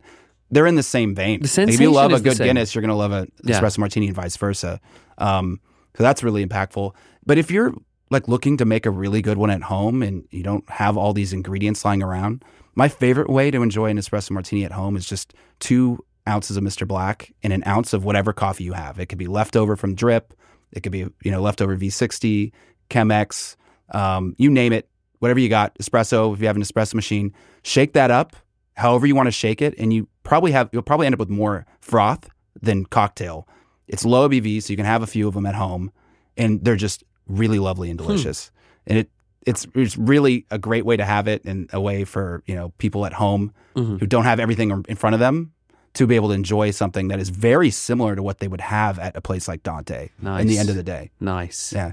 they're 0.50 0.66
in 0.66 0.74
the 0.74 0.82
same 0.82 1.14
vein. 1.14 1.40
The 1.40 1.62
like 1.62 1.74
if 1.74 1.80
you 1.80 1.90
love 1.90 2.12
a 2.12 2.20
good 2.20 2.36
Guinness, 2.36 2.74
you're 2.74 2.82
going 2.82 2.90
to 2.90 2.94
love 2.94 3.12
an 3.12 3.30
yeah. 3.44 3.61
espresso 3.61 3.78
martini 3.78 4.06
and 4.06 4.16
vice 4.16 4.36
versa. 4.36 4.80
Um, 5.18 5.61
so 5.96 6.02
that's 6.02 6.22
really 6.22 6.46
impactful. 6.46 6.94
But 7.26 7.38
if 7.38 7.50
you're 7.50 7.74
like 8.10 8.28
looking 8.28 8.56
to 8.56 8.64
make 8.64 8.86
a 8.86 8.90
really 8.90 9.22
good 9.22 9.38
one 9.38 9.50
at 9.50 9.62
home 9.62 10.02
and 10.02 10.26
you 10.30 10.42
don't 10.42 10.68
have 10.70 10.96
all 10.96 11.12
these 11.12 11.32
ingredients 11.32 11.84
lying 11.84 12.02
around, 12.02 12.44
my 12.74 12.88
favorite 12.88 13.28
way 13.28 13.50
to 13.50 13.62
enjoy 13.62 13.86
an 13.86 13.98
espresso 13.98 14.30
martini 14.30 14.64
at 14.64 14.72
home 14.72 14.96
is 14.96 15.06
just 15.06 15.34
two 15.58 15.98
ounces 16.28 16.56
of 16.56 16.62
Mr. 16.62 16.86
Black 16.86 17.32
and 17.42 17.52
an 17.52 17.62
ounce 17.66 17.92
of 17.92 18.04
whatever 18.04 18.32
coffee 18.32 18.64
you 18.64 18.74
have. 18.74 19.00
It 19.00 19.06
could 19.06 19.18
be 19.18 19.26
leftover 19.26 19.76
from 19.76 19.94
drip. 19.94 20.34
It 20.72 20.82
could 20.82 20.92
be 20.92 21.06
you 21.24 21.30
know 21.30 21.40
leftover 21.40 21.76
V60, 21.76 22.52
Chemex, 22.90 23.56
um, 23.90 24.34
you 24.38 24.50
name 24.50 24.72
it, 24.72 24.88
whatever 25.18 25.40
you 25.40 25.48
got, 25.48 25.76
espresso. 25.78 26.32
If 26.34 26.40
you 26.40 26.46
have 26.46 26.56
an 26.56 26.62
espresso 26.62 26.94
machine, 26.94 27.34
shake 27.62 27.94
that 27.94 28.10
up, 28.10 28.36
however 28.76 29.06
you 29.06 29.14
want 29.14 29.26
to 29.26 29.32
shake 29.32 29.62
it, 29.62 29.74
and 29.78 29.92
you 29.92 30.08
probably 30.22 30.52
have 30.52 30.68
you'll 30.72 30.82
probably 30.82 31.06
end 31.06 31.14
up 31.14 31.18
with 31.18 31.30
more 31.30 31.66
froth 31.80 32.28
than 32.60 32.84
cocktail. 32.84 33.48
It's 33.86 34.04
low 34.04 34.28
ABV, 34.28 34.62
so 34.62 34.70
you 34.70 34.76
can 34.76 34.86
have 34.86 35.02
a 35.02 35.06
few 35.06 35.26
of 35.26 35.34
them 35.34 35.46
at 35.46 35.54
home, 35.54 35.90
and 36.36 36.62
they're 36.62 36.76
just 36.76 37.02
really 37.29 37.59
lovely 37.59 37.91
and 37.91 38.01
hmm. 38.01 38.07
delicious. 38.07 38.49
Hmm. 38.49 38.91
And 38.91 38.99
it 39.01 39.11
it's 39.47 39.66
it's 39.74 39.97
really 39.97 40.47
a 40.51 40.59
great 40.59 40.85
way 40.85 40.97
to 40.97 41.05
have 41.05 41.29
it 41.29 41.45
and 41.45 41.70
a 41.72 41.81
way 41.81 42.05
for 42.05 42.43
you 42.47 42.55
know 42.55 42.70
people 42.79 43.07
at 43.07 43.14
home 43.14 43.53
mm-hmm. 43.74 43.97
who 43.97 44.07
don't 44.07 44.24
have 44.24 44.41
everything 44.41 44.85
in 44.89 44.97
front 44.97 45.14
of 45.14 45.20
them 45.20 45.53
to 45.95 46.07
be 46.07 46.16
able 46.16 46.29
to 46.29 46.35
enjoy 46.35 46.70
something 46.70 47.09
that 47.09 47.18
is 47.18 47.31
very 47.31 47.70
similar 47.70 48.14
to 48.14 48.22
what 48.22 48.41
they 48.41 48.49
would 48.49 48.61
have 48.61 48.99
at 48.99 49.16
a 49.16 49.20
place 49.20 49.49
like 49.49 49.62
Dante. 49.62 50.11
Nice. 50.20 50.43
In 50.43 50.49
the 50.49 50.59
end 50.59 50.68
of 50.68 50.76
the 50.76 50.83
day, 50.83 51.11
nice. 51.20 51.72
Yeah. 51.72 51.93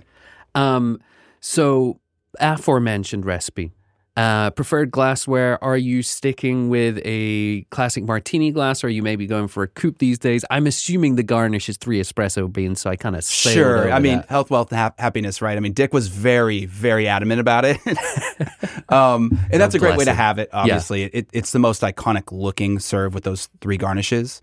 Um. 0.53 0.99
So 1.39 1.99
aforementioned 2.39 3.25
recipe, 3.25 3.71
Uh, 4.17 4.49
preferred 4.51 4.91
glassware, 4.91 5.61
are 5.61 5.75
you 5.75 6.01
sticking 6.01 6.69
with 6.69 7.01
a 7.03 7.63
classic 7.63 8.05
martini 8.05 8.49
glass 8.49 8.81
or 8.81 8.87
are 8.87 8.89
you 8.89 9.03
maybe 9.03 9.27
going 9.27 9.49
for 9.49 9.63
a 9.63 9.67
coupe 9.67 9.97
these 9.97 10.17
days? 10.17 10.45
I'm 10.49 10.67
assuming 10.67 11.17
the 11.17 11.23
garnish 11.23 11.67
is 11.67 11.75
three 11.75 11.99
espresso 11.99 12.51
beans, 12.51 12.79
so 12.79 12.89
I 12.89 12.95
kind 12.95 13.17
of 13.17 13.25
Sure. 13.25 13.91
I 13.91 13.99
mean, 13.99 14.23
health, 14.29 14.49
wealth, 14.49 14.71
hap- 14.71 14.97
happiness, 15.01 15.41
right? 15.41 15.57
I 15.57 15.59
mean, 15.59 15.73
Dick 15.73 15.93
was 15.93 16.07
very, 16.07 16.65
very 16.65 17.09
adamant 17.09 17.41
about 17.41 17.65
it. 17.65 17.77
um, 18.89 19.37
and 19.51 19.61
that's 19.61 19.75
a 19.75 19.79
great 19.79 19.97
way 19.97 20.05
to 20.05 20.13
have 20.13 20.39
it, 20.39 20.49
obviously. 20.53 21.03
It, 21.03 21.27
it's 21.33 21.51
the 21.51 21.59
most 21.59 21.81
iconic 21.81 22.31
looking 22.31 22.79
serve 22.79 23.13
with 23.13 23.25
those 23.25 23.49
three 23.59 23.77
garnishes. 23.77 24.41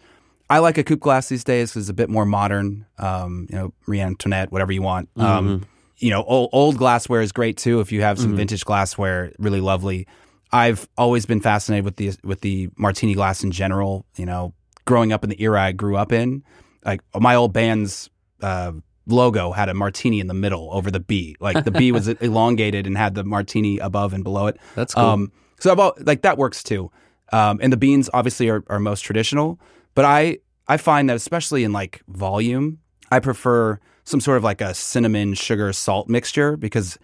I 0.50 0.58
like 0.58 0.76
a 0.76 0.84
coupe 0.84 1.00
glass 1.00 1.30
these 1.30 1.44
days 1.44 1.70
because 1.70 1.84
it's 1.84 1.90
a 1.90 1.94
bit 1.94 2.10
more 2.10 2.26
modern. 2.26 2.84
Um, 2.98 3.46
you 3.48 3.56
know, 3.56 3.72
Marie 3.86 4.00
Antoinette, 4.02 4.52
whatever 4.52 4.70
you 4.70 4.82
want. 4.82 5.08
Um, 5.16 5.64
you 6.02 6.10
know, 6.10 6.24
old, 6.24 6.50
old 6.52 6.76
glassware 6.76 7.22
is 7.22 7.30
great 7.30 7.56
too. 7.56 7.80
If 7.80 7.92
you 7.92 8.02
have 8.02 8.18
some 8.18 8.34
vintage 8.34 8.64
glassware, 8.64 9.32
really 9.38 9.60
lovely. 9.60 10.08
I've 10.50 10.88
always 10.98 11.24
been 11.26 11.40
fascinated 11.40 11.84
with 11.84 11.96
the 11.96 12.12
with 12.24 12.40
the 12.40 12.68
martini 12.76 13.14
glass 13.14 13.44
in 13.44 13.52
general. 13.52 14.04
You 14.16 14.26
know, 14.26 14.52
growing 14.84 15.12
up 15.12 15.22
in 15.22 15.30
the 15.30 15.40
era 15.40 15.62
I 15.62 15.72
grew 15.72 15.96
up 15.96 16.10
in, 16.12 16.42
like 16.84 17.02
my 17.14 17.36
old 17.36 17.52
band's 17.52 18.10
uh, 18.42 18.72
logo 19.06 19.52
had 19.52 19.68
a 19.68 19.74
martini 19.74 20.18
in 20.18 20.26
the 20.26 20.34
middle 20.34 20.70
over 20.72 20.90
the 20.90 20.98
B. 20.98 21.36
Like 21.38 21.64
the 21.64 21.70
B 21.70 21.92
was 21.98 22.08
elongated 22.08 22.88
and 22.88 22.98
had 22.98 23.14
the 23.14 23.22
martini 23.22 23.78
above 23.78 24.12
and 24.12 24.24
below 24.24 24.48
it. 24.48 24.58
That's 24.74 24.94
cool. 24.94 25.04
Um, 25.04 25.32
so 25.60 25.72
about 25.72 26.04
like 26.04 26.22
that 26.22 26.36
works 26.36 26.64
too. 26.64 26.90
Um, 27.32 27.60
and 27.62 27.72
the 27.72 27.76
beans 27.76 28.10
obviously 28.12 28.48
are, 28.50 28.64
are 28.66 28.80
most 28.80 29.02
traditional, 29.02 29.60
but 29.94 30.04
I 30.04 30.38
I 30.66 30.78
find 30.78 31.08
that 31.08 31.16
especially 31.16 31.62
in 31.62 31.72
like 31.72 32.02
volume, 32.08 32.80
I 33.12 33.20
prefer 33.20 33.78
some 34.04 34.20
sort 34.20 34.36
of 34.36 34.44
like 34.44 34.60
a 34.60 34.74
cinnamon 34.74 35.34
sugar 35.34 35.72
salt 35.72 36.08
mixture 36.08 36.56
because 36.56 36.98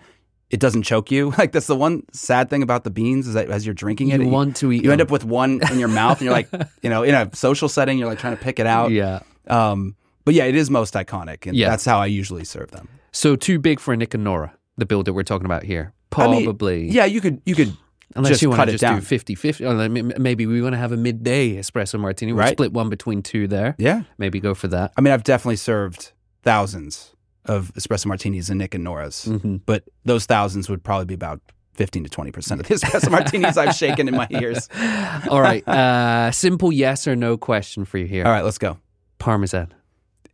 it 0.50 0.60
doesn't 0.60 0.82
choke 0.84 1.10
you. 1.10 1.30
Like 1.38 1.52
that's 1.52 1.66
the 1.66 1.76
one 1.76 2.02
sad 2.12 2.48
thing 2.50 2.62
about 2.62 2.84
the 2.84 2.90
beans 2.90 3.28
is 3.28 3.34
that 3.34 3.50
as 3.50 3.64
you're 3.66 3.74
drinking 3.74 4.08
it, 4.08 4.20
You 4.20 4.28
want 4.28 4.56
to 4.56 4.72
eat 4.72 4.82
you 4.84 4.92
end 4.92 5.00
up 5.00 5.10
with 5.10 5.24
one 5.24 5.60
in 5.70 5.78
your 5.78 5.88
mouth 5.88 6.18
and 6.18 6.24
you're 6.26 6.32
like, 6.32 6.48
you 6.82 6.90
know, 6.90 7.02
in 7.02 7.14
a 7.14 7.28
social 7.34 7.68
setting, 7.68 7.98
you're 7.98 8.08
like 8.08 8.18
trying 8.18 8.36
to 8.36 8.42
pick 8.42 8.58
it 8.58 8.66
out. 8.66 8.90
Yeah. 8.90 9.20
Um, 9.46 9.94
but 10.24 10.34
yeah, 10.34 10.44
it 10.44 10.54
is 10.54 10.68
most 10.70 10.92
iconic, 10.94 11.46
and 11.46 11.56
Yeah. 11.56 11.70
that's 11.70 11.84
how 11.86 11.98
I 12.00 12.06
usually 12.06 12.44
serve 12.44 12.70
them. 12.70 12.88
So 13.12 13.34
too 13.36 13.58
big 13.58 13.80
for 13.80 13.96
Nick 13.96 14.12
and 14.14 14.24
Nora, 14.24 14.52
the 14.76 14.84
build 14.84 15.06
that 15.06 15.14
we're 15.14 15.22
talking 15.22 15.46
about 15.46 15.62
here. 15.62 15.92
I 16.12 16.26
mean, 16.28 16.44
Probably. 16.44 16.88
yeah, 16.90 17.04
you 17.06 17.20
could 17.20 17.40
you 17.46 17.54
could 17.54 17.74
Unless 18.16 18.30
just 18.32 18.42
you 18.42 18.50
want 18.50 18.62
to 18.66 18.72
just 18.72 18.82
down. 18.82 18.96
do 19.00 19.04
50 19.04 19.34
50. 19.34 19.64
Or 19.64 19.74
like, 19.74 19.90
m- 19.96 20.12
maybe 20.18 20.46
we 20.46 20.60
want 20.62 20.72
to 20.74 20.78
have 20.78 20.92
a 20.92 20.96
midday 20.96 21.56
espresso 21.56 21.98
martini. 22.00 22.32
We'll 22.32 22.40
Right. 22.44 22.52
split 22.52 22.72
one 22.72 22.88
between 22.90 23.22
two 23.22 23.46
there. 23.48 23.74
yeah. 23.78 24.02
Maybe 24.18 24.40
go 24.40 24.54
for 24.54 24.68
that. 24.68 24.92
I 24.96 25.00
mean, 25.02 25.12
I've 25.14 25.24
definitely 25.24 25.56
served 25.56 26.12
thousands 26.52 27.14
of 27.44 27.72
espresso 27.74 28.06
martinis 28.06 28.50
and 28.50 28.58
Nick 28.58 28.74
and 28.74 28.84
Nora's, 28.84 29.18
Mm-hmm. 29.28 29.56
but 29.70 29.82
those 30.04 30.26
thousands 30.26 30.68
would 30.70 30.82
probably 30.82 31.06
be 31.06 31.14
about 31.14 31.40
fifteen 31.74 32.04
to 32.04 32.10
twenty 32.10 32.32
percent 32.32 32.60
of 32.60 32.66
the 32.68 32.74
espresso 32.78 33.10
martinis 33.10 33.56
I've 33.56 33.74
shaken 33.74 34.08
in 34.08 34.14
my 34.22 34.26
ears. 34.30 34.68
All 35.30 35.40
right. 35.50 35.62
Uh, 35.68 36.30
simple 36.32 36.70
yes 36.72 37.06
or 37.06 37.14
no 37.16 37.36
question 37.36 37.84
for 37.84 37.98
you 37.98 38.06
here. 38.06 38.24
All 38.26 38.32
right, 38.36 38.44
let's 38.44 38.58
go. 38.58 38.78
Parmesan. 39.18 39.68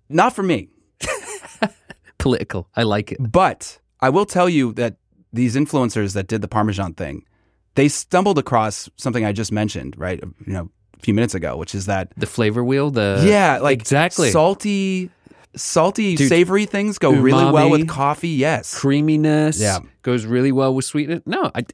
Not 0.09 0.35
for 0.37 0.43
me, 0.43 0.69
Political. 2.19 2.69
I 2.75 2.83
like 2.85 3.13
it. 3.13 3.19
but 3.21 3.79
I 4.01 4.09
will 4.11 4.27
tell 4.27 4.49
you 4.49 4.73
that 4.75 4.97
these 5.33 5.57
influencers 5.57 6.15
that 6.15 6.27
did 6.27 6.41
the 6.43 6.49
Parmesan 6.49 6.95
thing, 6.95 7.25
they 7.75 7.89
stumbled 7.89 8.39
across 8.39 8.89
something 8.97 9.25
I 9.25 9.33
just 9.33 9.53
mentioned, 9.53 9.95
right? 9.99 10.21
You 10.47 10.53
know, 10.53 10.71
a 10.97 11.01
few 11.05 11.13
minutes 11.15 11.35
ago, 11.35 11.57
which 11.57 11.75
is 11.75 11.87
that 11.87 12.09
The 12.17 12.27
flavor 12.27 12.63
wheel, 12.65 12.91
the. 12.91 13.23
yeah, 13.27 13.59
like 13.59 13.79
exactly. 13.81 14.31
salty, 14.31 15.11
salty, 15.57 16.17
Dude, 16.17 16.29
savory 16.29 16.67
things 16.67 16.99
go 16.99 17.13
really 17.13 17.51
well 17.51 17.71
with 17.71 17.89
coffee. 17.89 18.29
Yes, 18.31 18.79
creaminess. 18.79 19.61
Yeah. 19.61 19.79
Goes 20.03 20.27
really 20.27 20.53
well 20.53 20.75
with 20.75 20.85
sweetness. 20.85 21.23
No, 21.27 21.51
I, 21.55 21.65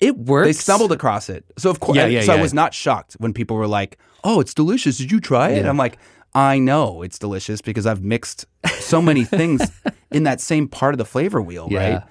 it 0.00 0.16
works. 0.16 0.46
they 0.46 0.52
stumbled 0.52 0.92
across 0.92 1.28
it. 1.28 1.44
So 1.58 1.70
of 1.70 1.80
course, 1.80 1.96
Yeah, 1.96 2.06
yeah, 2.06 2.22
so 2.22 2.32
yeah. 2.34 2.38
I 2.38 2.42
was 2.42 2.54
not 2.54 2.74
shocked 2.74 3.14
when 3.18 3.32
people 3.32 3.56
were 3.56 3.66
like, 3.66 3.98
"Oh, 4.24 4.40
it's 4.40 4.54
delicious. 4.54 4.98
Did 4.98 5.12
you 5.12 5.20
try 5.20 5.50
it?" 5.50 5.66
I'm 5.66 5.76
like, 5.76 5.98
"I 6.34 6.58
know 6.58 7.02
it's 7.02 7.18
delicious 7.18 7.60
because 7.60 7.86
I've 7.86 8.02
mixed 8.02 8.46
so 8.78 9.00
many 9.02 9.24
things 9.38 9.62
in 10.10 10.24
that 10.24 10.40
same 10.40 10.68
part 10.68 10.94
of 10.94 10.98
the 10.98 11.04
flavor 11.04 11.40
wheel, 11.42 11.68
right?" 11.70 12.02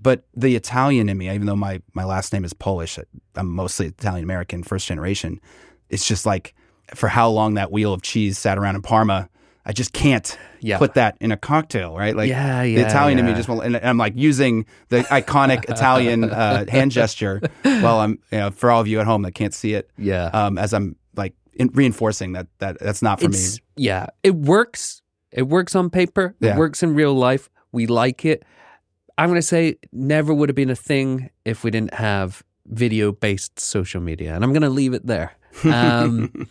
But 0.00 0.24
the 0.34 0.56
Italian 0.56 1.08
in 1.08 1.16
me, 1.18 1.30
even 1.30 1.46
though 1.46 1.56
my 1.56 1.80
my 1.94 2.04
last 2.04 2.32
name 2.32 2.44
is 2.44 2.52
Polish, 2.52 2.98
I'm 3.36 3.48
mostly 3.48 3.86
Italian 3.86 4.24
American, 4.24 4.62
first 4.62 4.86
generation. 4.86 5.40
It's 5.90 6.06
just 6.06 6.26
like 6.26 6.54
for 6.94 7.08
how 7.08 7.28
long 7.28 7.54
that 7.54 7.70
wheel 7.70 7.92
of 7.92 8.02
cheese 8.02 8.38
sat 8.38 8.58
around 8.58 8.74
in 8.76 8.82
Parma, 8.82 9.28
I 9.64 9.72
just 9.72 9.92
can't 9.92 10.36
Yeah. 10.60 10.78
put 10.78 10.94
that 10.94 11.16
in 11.20 11.30
a 11.32 11.36
cocktail, 11.36 11.96
right? 11.96 12.16
Like 12.16 12.28
Yeah, 12.28 12.62
the 12.62 12.68
yeah, 12.70 12.86
Italian 12.88 13.18
in 13.18 13.26
me 13.26 13.34
just 13.34 13.48
won't. 13.48 13.64
And 13.64 13.76
I'm 13.76 13.96
like 13.98 14.14
using 14.16 14.66
the 14.88 15.00
iconic 15.02 15.64
Italian 15.70 16.24
uh, 16.24 16.64
hand 16.68 16.90
gesture 16.90 17.40
while 17.62 17.98
I'm, 18.00 18.18
you 18.32 18.38
know, 18.38 18.50
for 18.50 18.70
all 18.70 18.80
of 18.80 18.88
you 18.88 18.98
at 19.00 19.06
home 19.06 19.22
that 19.22 19.32
can't 19.32 19.54
see 19.54 19.74
it, 19.74 19.88
Yeah. 19.96 20.26
um, 20.32 20.58
as 20.58 20.72
I'm 20.74 20.96
like 21.14 21.34
in, 21.54 21.68
reinforcing 21.74 22.32
that 22.32 22.48
that 22.58 22.78
that's 22.80 23.02
not 23.02 23.20
for 23.20 23.26
it's, 23.26 23.56
me. 23.58 23.62
Yeah. 23.76 24.06
It 24.22 24.34
works. 24.34 25.00
It 25.30 25.42
works 25.48 25.74
on 25.76 25.90
paper. 25.90 26.34
It 26.40 26.56
works 26.56 26.82
in 26.82 26.94
real 26.94 27.14
life. 27.14 27.48
We 27.70 27.86
like 27.86 28.24
it. 28.24 28.44
I'm 29.16 29.28
going 29.28 29.38
to 29.38 29.46
say 29.46 29.76
never 29.92 30.34
would 30.34 30.48
have 30.48 30.56
been 30.56 30.70
a 30.70 30.74
thing 30.76 31.30
if 31.44 31.62
we 31.64 31.70
didn't 31.70 31.94
have 31.94 32.42
video 32.66 33.12
based 33.12 33.60
social 33.60 34.00
media. 34.00 34.34
And 34.34 34.42
I'm 34.42 34.52
going 34.52 34.62
to 34.62 34.70
leave 34.70 34.92
it 34.94 35.06
there. 35.06 35.32
Um, 35.64 36.48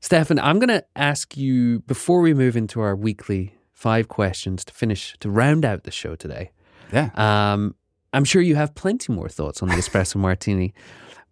Stephen, 0.00 0.38
I'm 0.38 0.58
going 0.58 0.68
to 0.68 0.84
ask 0.96 1.36
you 1.36 1.80
before 1.80 2.20
we 2.20 2.32
move 2.32 2.56
into 2.56 2.80
our 2.80 2.96
weekly 2.96 3.54
five 3.72 4.08
questions 4.08 4.64
to 4.64 4.72
finish, 4.72 5.16
to 5.20 5.30
round 5.30 5.64
out 5.64 5.84
the 5.84 5.90
show 5.90 6.14
today. 6.14 6.50
Yeah. 6.92 7.10
Um, 7.14 7.74
I'm 8.12 8.24
sure 8.24 8.42
you 8.42 8.56
have 8.56 8.74
plenty 8.74 9.12
more 9.12 9.28
thoughts 9.28 9.62
on 9.62 9.68
the 9.68 9.74
espresso 9.76 10.16
martini, 10.16 10.74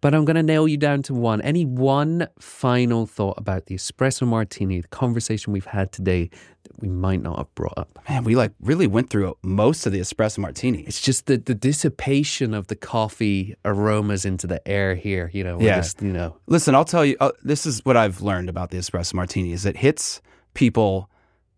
but 0.01 0.13
I'm 0.15 0.23
going 0.25 0.35
to 0.35 0.43
nail 0.43 0.67
you 0.67 0.77
down 0.77 1.01
to 1.03 1.13
one. 1.13 1.41
Any 1.41 1.65
one 1.65 2.27
final 2.39 3.05
thought 3.05 3.35
about 3.37 3.65
the 3.65 3.75
espresso 3.75 4.25
martini, 4.27 4.81
the 4.81 4.87
conversation 4.89 5.51
we've 5.53 5.65
had 5.65 5.91
today 5.91 6.29
that 6.63 6.79
we 6.81 6.87
might 6.89 7.21
not 7.21 7.37
have 7.37 7.53
brought 7.55 7.77
up? 7.77 7.99
Man, 8.07 8.23
we 8.23 8.35
like 8.35 8.51
really 8.61 8.87
went 8.87 9.09
through 9.09 9.35
most 9.43 9.85
of 9.85 9.91
the 9.91 9.99
espresso 9.99 10.37
martini. 10.39 10.83
It's 10.83 11.01
just 11.01 11.25
the, 11.25 11.37
the 11.37 11.55
dissipation 11.55 12.53
of 12.53 12.67
the 12.67 12.75
coffee 12.75 13.55
aromas 13.65 14.25
into 14.25 14.47
the 14.47 14.65
air 14.67 14.95
here. 14.95 15.29
You 15.33 15.43
know, 15.43 15.57
we're 15.57 15.65
Yeah. 15.67 15.75
just, 15.77 16.01
you 16.01 16.13
know, 16.13 16.37
Listen, 16.47 16.75
I'll 16.75 16.85
tell 16.85 17.03
you. 17.05 17.17
Uh, 17.19 17.31
this 17.43 17.65
is 17.65 17.83
what 17.85 17.97
I've 17.97 18.21
learned 18.21 18.49
about 18.49 18.69
the 18.71 18.77
espresso 18.77 19.13
martini: 19.15 19.51
is 19.53 19.65
it 19.65 19.77
hits 19.77 20.21
people 20.53 21.09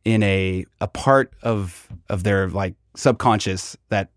in 0.03 0.23
a 0.23 0.65
a 0.79 0.87
part 0.87 1.31
of 1.43 1.87
of 2.09 2.23
their 2.23 2.49
like 2.49 2.73
subconscious 2.95 3.77
that 3.89 4.09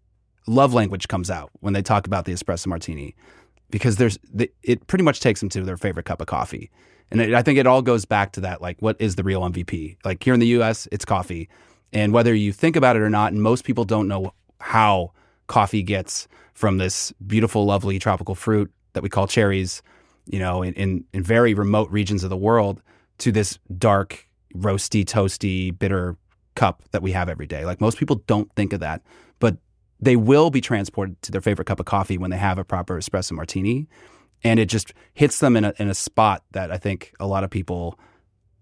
love 0.46 0.72
language 0.74 1.08
comes 1.08 1.30
out 1.30 1.50
when 1.60 1.72
they 1.74 1.82
talk 1.82 2.06
about 2.06 2.24
the 2.24 2.32
espresso 2.32 2.66
martini, 2.68 3.14
because 3.70 3.96
there's 3.96 4.18
the, 4.32 4.50
it 4.62 4.86
pretty 4.86 5.04
much 5.04 5.20
takes 5.20 5.40
them 5.40 5.48
to 5.50 5.62
their 5.62 5.76
favorite 5.76 6.06
cup 6.06 6.20
of 6.20 6.26
coffee, 6.26 6.70
and 7.10 7.20
it, 7.20 7.34
I 7.34 7.42
think 7.42 7.58
it 7.58 7.66
all 7.66 7.82
goes 7.82 8.04
back 8.04 8.32
to 8.32 8.40
that 8.42 8.62
like 8.62 8.80
what 8.80 8.96
is 8.98 9.16
the 9.16 9.22
real 9.22 9.42
MVP? 9.42 9.96
Like 10.04 10.22
here 10.22 10.34
in 10.34 10.40
the 10.40 10.46
U.S., 10.48 10.88
it's 10.92 11.04
coffee, 11.04 11.48
and 11.92 12.12
whether 12.12 12.34
you 12.34 12.52
think 12.52 12.76
about 12.76 12.96
it 12.96 13.02
or 13.02 13.10
not, 13.10 13.32
and 13.32 13.42
most 13.42 13.64
people 13.64 13.84
don't 13.84 14.08
know 14.08 14.32
how 14.60 15.12
coffee 15.46 15.82
gets 15.82 16.28
from 16.54 16.78
this 16.78 17.12
beautiful, 17.26 17.64
lovely 17.64 17.98
tropical 17.98 18.34
fruit 18.34 18.72
that 18.92 19.02
we 19.02 19.08
call 19.08 19.26
cherries 19.26 19.82
you 20.26 20.38
know, 20.38 20.62
in, 20.62 20.74
in, 20.74 21.04
in 21.12 21.22
very 21.22 21.54
remote 21.54 21.90
regions 21.90 22.24
of 22.24 22.30
the 22.30 22.36
world 22.36 22.82
to 23.18 23.30
this 23.30 23.58
dark, 23.76 24.28
roasty, 24.54 25.04
toasty, 25.04 25.76
bitter 25.76 26.16
cup 26.54 26.82
that 26.92 27.02
we 27.02 27.12
have 27.12 27.28
every 27.28 27.46
day. 27.46 27.64
Like 27.64 27.80
most 27.80 27.98
people 27.98 28.16
don't 28.26 28.50
think 28.54 28.72
of 28.72 28.80
that, 28.80 29.02
they 30.04 30.16
will 30.16 30.50
be 30.50 30.60
transported 30.60 31.20
to 31.22 31.32
their 31.32 31.40
favorite 31.40 31.66
cup 31.66 31.80
of 31.80 31.86
coffee 31.86 32.18
when 32.18 32.30
they 32.30 32.36
have 32.36 32.58
a 32.58 32.64
proper 32.64 32.98
espresso 32.98 33.32
martini. 33.32 33.86
And 34.42 34.60
it 34.60 34.66
just 34.66 34.92
hits 35.14 35.40
them 35.40 35.56
in 35.56 35.64
a, 35.64 35.72
in 35.78 35.88
a 35.88 35.94
spot 35.94 36.44
that 36.52 36.70
I 36.70 36.76
think 36.76 37.14
a 37.18 37.26
lot 37.26 37.44
of 37.44 37.50
people 37.50 37.98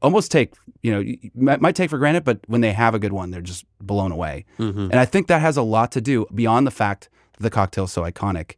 almost 0.00 0.30
take, 0.30 0.54
you 0.82 0.92
know, 0.92 1.12
might, 1.34 1.60
might 1.60 1.74
take 1.74 1.90
for 1.90 1.98
granted, 1.98 2.24
but 2.24 2.38
when 2.46 2.60
they 2.60 2.72
have 2.72 2.94
a 2.94 2.98
good 3.00 3.12
one, 3.12 3.30
they're 3.30 3.40
just 3.40 3.64
blown 3.80 4.12
away. 4.12 4.44
And 4.90 4.94
I 4.94 5.04
think 5.04 5.26
that 5.26 5.40
has 5.40 5.56
a 5.56 5.62
lot 5.62 5.90
to 5.92 6.00
do 6.00 6.26
beyond 6.32 6.66
the 6.66 6.70
fact 6.70 7.08
that 7.32 7.42
the 7.42 7.50
cocktail 7.50 7.84
is 7.84 7.92
so 7.92 8.02
iconic. 8.02 8.54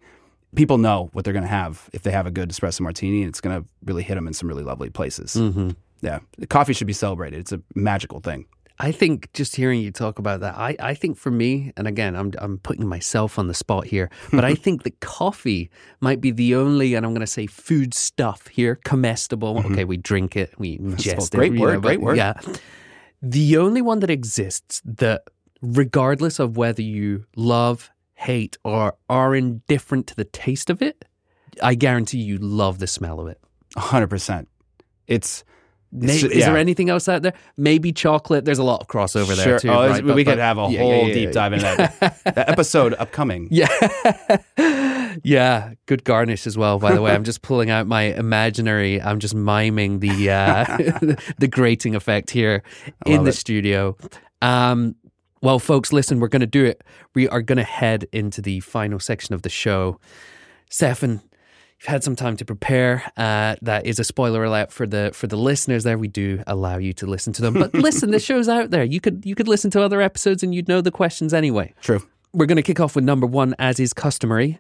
People 0.55 0.79
know 0.79 1.09
what 1.13 1.25
they're 1.25 1.33
going 1.33 1.45
to 1.45 1.49
have 1.49 1.89
if 1.93 2.03
they 2.03 2.11
have 2.13 2.27
a 2.27 2.31
good 2.31 2.51
espresso 2.51 2.83
martini, 2.83 3.23
and 3.23 3.31
it's 3.31 3.41
going 3.41 3.61
to 3.61 3.67
really 3.85 4.03
hit 4.03 4.15
them 4.15 4.27
in 4.27 4.35
some 4.35 4.49
really 4.49 4.63
lovely 4.63 4.91
places. 4.91 5.35
Mm-hmm. 5.35 5.71
Yeah, 6.03 6.19
coffee 6.51 6.75
should 6.75 6.87
be 6.87 6.93
celebrated. 6.93 7.41
It's 7.41 7.53
a 7.53 7.61
magical 7.75 8.21
thing. 8.21 8.47
I 8.79 8.91
think 8.91 9.33
just 9.33 9.55
hearing 9.55 9.81
you 9.81 9.93
talk 9.93 10.19
about 10.19 10.41
that, 10.41 10.57
I, 10.57 10.75
I 10.81 10.95
think 10.95 11.17
for 11.17 11.31
me, 11.31 11.73
and 11.77 11.87
again, 11.87 12.17
I'm 12.17 12.33
I'm 12.39 12.59
putting 12.59 12.89
myself 12.89 13.39
on 13.39 13.47
the 13.47 13.55
spot 13.55 13.87
here, 13.87 14.11
but 14.33 14.45
I 14.45 14.55
think 14.65 14.83
that 14.83 14.99
coffee 15.01 15.71
might 16.01 16.21
be 16.21 16.33
the 16.33 16.57
only, 16.57 16.95
and 16.95 17.07
I'm 17.07 17.13
going 17.13 17.21
to 17.21 17.27
say 17.27 17.47
food 17.47 17.95
stuff 17.95 18.49
here, 18.49 18.81
comestible. 18.85 19.57
Mm-hmm. 19.57 19.73
Okay, 19.73 19.85
we 19.85 19.97
drink 19.97 20.37
it, 20.37 20.59
we 20.59 20.79
ingest 20.79 21.35
it. 21.35 21.37
great 21.37 21.53
word, 21.57 21.75
know, 21.75 21.81
but 21.81 21.89
great 21.89 22.01
word. 22.01 22.17
Yeah, 22.17 22.35
the 23.23 23.57
only 23.59 23.81
one 23.81 24.01
that 24.01 24.11
exists 24.11 24.83
that, 24.85 25.23
regardless 25.63 26.41
of 26.41 26.57
whether 26.57 26.83
you 26.83 27.27
love, 27.37 27.91
hate, 28.15 28.59
or 28.65 28.97
are 29.09 29.37
indifferent 29.37 30.09
to 30.09 30.17
the 30.17 30.25
taste 30.25 30.69
of 30.69 30.83
it, 30.83 31.05
I 31.63 31.77
guarantee 31.77 32.19
you 32.19 32.39
love 32.39 32.81
the 32.81 32.89
smell 32.89 33.21
of 33.21 33.29
it. 33.29 33.41
hundred 33.77 34.09
percent. 34.09 34.49
It's 35.07 35.45
It's- 35.97 36.23
Is 36.23 36.45
there 36.45 36.57
anything 36.57 36.89
else 36.91 37.09
out 37.09 37.23
there? 37.23 37.35
Maybe 37.57 37.93
chocolate. 37.93 38.45
There's 38.45 38.59
a 38.59 38.65
lot 38.65 38.81
of 38.81 38.89
crossover 38.89 39.37
there 39.37 39.45
sure. 39.45 39.59
too. 39.59 39.69
oh, 39.71 39.89
right? 39.89 40.05
But- 40.05 40.15
we 40.17 40.25
but- 40.25 40.33
could 40.33 40.39
have 40.39 40.59
a 40.59 40.69
yeah, 40.71 40.79
whole 40.81 40.93
yeah, 40.93 41.07
yeah, 41.07 41.15
deep 41.15 41.33
dive 41.33 41.53
into 41.53 41.65
that. 41.65 42.21
that 42.25 42.49
episode 42.49 42.95
upcoming. 42.95 43.49
Yeah. 43.51 43.69
Yeah, 45.23 45.75
good 45.87 46.03
garnish 46.03 46.45
as 46.45 46.59
well. 46.59 46.81
By 46.81 46.93
the 46.93 47.01
way, 47.01 47.13
I'm 47.13 47.23
just 47.23 47.41
pulling 47.43 47.71
out 47.71 47.87
my 47.87 48.03
imaginary. 48.03 49.01
I'm 49.01 49.21
just 49.21 49.33
miming 49.35 50.01
the 50.01 50.29
uh, 50.31 50.65
the 51.39 51.47
grating 51.49 51.95
effect 51.95 52.31
here 52.31 52.65
in 53.07 53.23
the 53.23 53.31
it. 53.31 53.35
studio. 53.35 53.97
Um, 54.43 54.97
well, 55.41 55.61
folks, 55.61 55.93
listen, 55.93 56.19
we're 56.19 56.27
going 56.29 56.41
to 56.41 56.47
do 56.47 56.65
it. 56.65 56.83
We 57.15 57.29
are 57.29 57.43
going 57.43 57.59
to 57.59 57.63
head 57.65 58.07
into 58.13 58.43
the 58.43 58.59
final 58.59 58.99
section 58.99 59.35
of 59.35 59.43
the 59.43 59.49
show. 59.51 60.01
Stephen, 60.69 61.21
had 61.85 62.03
some 62.03 62.17
time 62.17 62.37
to 62.39 62.45
prepare. 62.45 63.03
Uh, 63.17 63.57
that 63.63 63.87
is 63.87 63.99
a 63.99 64.05
spoiler 64.05 64.45
alert 64.45 64.73
for 64.73 64.87
the 64.87 65.11
for 65.13 65.27
the 65.27 65.37
listeners. 65.37 65.85
There, 65.85 65.99
we 65.99 66.09
do 66.09 66.43
allow 66.47 66.79
you 66.79 66.93
to 66.95 67.07
listen 67.07 67.33
to 67.35 67.43
them. 67.43 67.55
But 67.55 67.75
listen, 67.75 68.11
the 68.11 68.19
show's 68.29 68.49
out 68.49 68.71
there. 68.71 68.85
You 68.85 69.01
could 69.01 69.25
you 69.25 69.35
could 69.35 69.49
listen 69.49 69.71
to 69.73 69.83
other 69.83 70.01
episodes 70.01 70.43
and 70.43 70.55
you'd 70.55 70.69
know 70.69 70.81
the 70.81 70.91
questions 70.91 71.35
anyway. 71.35 71.75
True. 71.81 72.01
We're 72.33 72.47
going 72.47 72.57
to 72.57 72.63
kick 72.63 72.81
off 72.81 72.97
with 72.97 73.05
number 73.05 73.27
one, 73.27 73.55
as 73.59 73.79
is 73.79 73.93
customary. 73.93 74.59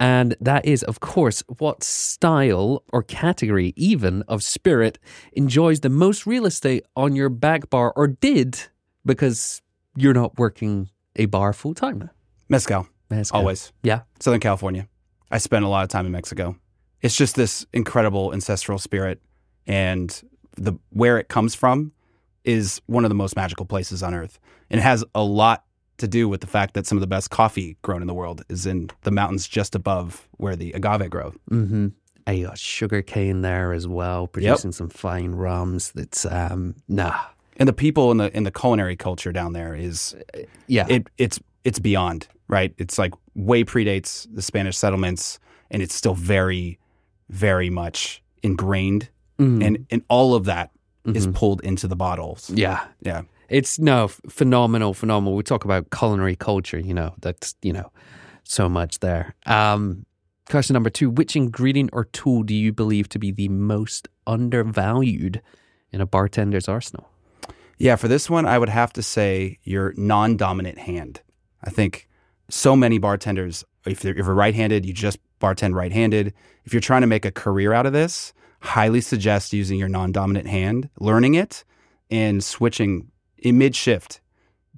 And 0.00 0.36
that 0.40 0.66
is, 0.66 0.82
of 0.82 1.00
course, 1.00 1.42
what 1.58 1.82
style 1.84 2.82
or 2.92 3.02
category, 3.02 3.72
even 3.76 4.22
of 4.22 4.42
spirit, 4.42 4.98
enjoys 5.32 5.80
the 5.80 5.88
most 5.88 6.26
real 6.26 6.46
estate 6.46 6.84
on 6.96 7.14
your 7.14 7.28
back 7.28 7.70
bar 7.70 7.92
or 7.94 8.08
did 8.08 8.60
because 9.06 9.62
you're 9.96 10.12
not 10.12 10.36
working 10.36 10.90
a 11.16 11.26
bar 11.26 11.52
full 11.52 11.74
time? 11.74 12.10
Mezcal, 12.48 12.88
Mezcal. 13.08 13.38
always. 13.38 13.72
Yeah. 13.82 14.00
Southern 14.18 14.40
California. 14.40 14.88
I 15.30 15.38
spent 15.38 15.64
a 15.64 15.68
lot 15.68 15.84
of 15.84 15.88
time 15.90 16.06
in 16.06 16.12
Mexico. 16.12 16.56
It's 17.04 17.14
just 17.14 17.36
this 17.36 17.66
incredible 17.74 18.32
ancestral 18.32 18.78
spirit, 18.78 19.20
and 19.66 20.22
the 20.56 20.72
where 20.88 21.18
it 21.18 21.28
comes 21.28 21.54
from 21.54 21.92
is 22.44 22.80
one 22.86 23.04
of 23.04 23.10
the 23.10 23.14
most 23.14 23.36
magical 23.36 23.66
places 23.66 24.02
on 24.02 24.14
earth. 24.14 24.40
And 24.70 24.80
it 24.80 24.82
has 24.82 25.04
a 25.14 25.22
lot 25.22 25.64
to 25.98 26.08
do 26.08 26.28
with 26.28 26.40
the 26.40 26.46
fact 26.46 26.72
that 26.74 26.86
some 26.86 26.96
of 26.96 27.00
the 27.00 27.06
best 27.06 27.30
coffee 27.30 27.76
grown 27.82 28.00
in 28.00 28.06
the 28.06 28.14
world 28.14 28.42
is 28.48 28.66
in 28.66 28.88
the 29.02 29.10
mountains 29.10 29.46
just 29.46 29.74
above 29.74 30.28
where 30.38 30.56
the 30.56 30.72
agave 30.72 31.10
grow. 31.10 31.32
Mm-hmm. 31.50 31.88
And 32.26 32.38
you 32.38 32.46
got 32.46 32.58
sugar 32.58 33.02
cane 33.02 33.42
there 33.42 33.74
as 33.74 33.86
well, 33.86 34.26
producing 34.26 34.72
some 34.72 34.88
fine 34.88 35.32
rums. 35.32 35.92
That's 35.92 36.24
um, 36.24 36.74
nah, 36.88 37.20
And 37.56 37.68
the 37.68 37.72
people 37.74 38.10
in 38.10 38.16
the 38.16 38.34
in 38.34 38.44
the 38.44 38.50
culinary 38.50 38.96
culture 38.96 39.30
down 39.30 39.52
there 39.52 39.74
is 39.74 40.16
yeah, 40.66 40.86
it 40.88 41.08
it's 41.18 41.38
it's 41.64 41.78
beyond 41.78 42.28
right. 42.48 42.74
It's 42.78 42.98
like 42.98 43.12
way 43.34 43.62
predates 43.62 44.26
the 44.34 44.42
Spanish 44.42 44.76
settlements, 44.76 45.38
and 45.70 45.82
it's 45.82 45.94
still 45.94 46.14
very, 46.14 46.78
very 47.30 47.70
much 47.70 48.22
ingrained, 48.42 49.08
Mhm. 49.38 49.64
and 49.64 49.86
and 49.90 50.02
all 50.08 50.34
of 50.34 50.44
that 50.44 50.70
is 51.06 51.26
Mhm. 51.26 51.34
pulled 51.34 51.60
into 51.62 51.86
the 51.88 51.96
bottles. 51.96 52.50
yeah. 52.54 52.84
Yeah, 53.02 53.22
It's 53.48 53.78
no 53.78 54.08
phenomenal, 54.28 54.94
phenomenal. 54.94 55.36
We 55.36 55.42
talk 55.42 55.64
about 55.64 55.90
culinary 55.90 56.34
culture, 56.36 56.78
you 56.78 56.94
know, 56.94 57.14
that's, 57.20 57.54
you 57.62 57.72
know, 57.74 57.90
so 58.44 58.68
much 58.68 59.00
there. 59.00 59.34
Um, 59.46 60.06
question 60.48 60.74
number 60.74 60.90
two 60.90 61.10
Which 61.10 61.36
ingredient 61.36 61.90
or 61.92 62.04
tool 62.04 62.42
do 62.42 62.54
you 62.54 62.72
believe 62.72 63.08
to 63.10 63.18
be 63.18 63.30
the 63.32 63.48
most 63.48 64.08
undervalued 64.26 65.42
in 65.92 66.00
a 66.00 66.06
bartender's 66.06 66.68
arsenal? 66.68 67.08
yeah. 67.78 67.96
For 67.96 68.08
this 68.08 68.30
one, 68.30 68.46
I 68.46 68.58
would 68.58 68.68
have 68.70 68.92
to 68.94 69.02
say 69.02 69.58
your 69.64 69.92
non-dominant 69.96 70.78
hand. 70.78 71.20
I 71.62 71.70
think 71.70 72.08
so 72.48 72.76
many 72.76 72.98
bartenders, 72.98 73.64
if 73.86 74.00
they're, 74.00 74.12
if 74.16 74.24
you're 74.26 74.34
right-handed, 74.34 74.86
you 74.86 74.92
just 74.92 75.18
bartend 75.44 75.74
right-handed. 75.74 76.32
If 76.64 76.72
you're 76.72 76.80
trying 76.80 77.02
to 77.02 77.06
make 77.06 77.24
a 77.24 77.30
career 77.30 77.72
out 77.72 77.86
of 77.86 77.92
this, 77.92 78.32
highly 78.60 79.00
suggest 79.00 79.52
using 79.52 79.78
your 79.78 79.88
non-dominant 79.88 80.46
hand, 80.46 80.88
learning 80.98 81.34
it, 81.34 81.64
and 82.10 82.42
switching 82.42 83.10
in 83.38 83.58
mid-shift 83.58 84.20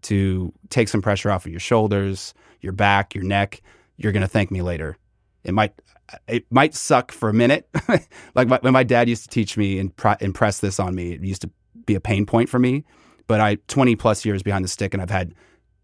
to 0.02 0.52
take 0.70 0.88
some 0.88 1.02
pressure 1.02 1.30
off 1.30 1.46
of 1.46 1.52
your 1.52 1.60
shoulders, 1.60 2.34
your 2.60 2.72
back, 2.72 3.14
your 3.14 3.24
neck. 3.24 3.62
You're 3.96 4.12
going 4.12 4.22
to 4.22 4.28
thank 4.28 4.50
me 4.50 4.62
later. 4.62 4.96
It 5.44 5.54
might 5.54 5.72
it 6.28 6.46
might 6.50 6.74
suck 6.74 7.10
for 7.10 7.28
a 7.28 7.34
minute. 7.34 7.68
like 8.34 8.48
my, 8.48 8.58
when 8.60 8.72
my 8.72 8.84
dad 8.84 9.08
used 9.08 9.24
to 9.24 9.28
teach 9.28 9.56
me 9.56 9.78
and 9.78 9.94
pr- 9.96 10.20
impress 10.20 10.60
this 10.60 10.78
on 10.78 10.94
me, 10.94 11.12
it 11.12 11.20
used 11.20 11.42
to 11.42 11.50
be 11.84 11.94
a 11.94 12.00
pain 12.00 12.26
point 12.26 12.48
for 12.48 12.58
me. 12.58 12.84
But 13.26 13.40
I 13.40 13.56
20 13.66 13.96
plus 13.96 14.24
years 14.24 14.42
behind 14.42 14.64
the 14.64 14.68
stick, 14.68 14.94
and 14.94 15.02
I've 15.02 15.10
had 15.10 15.34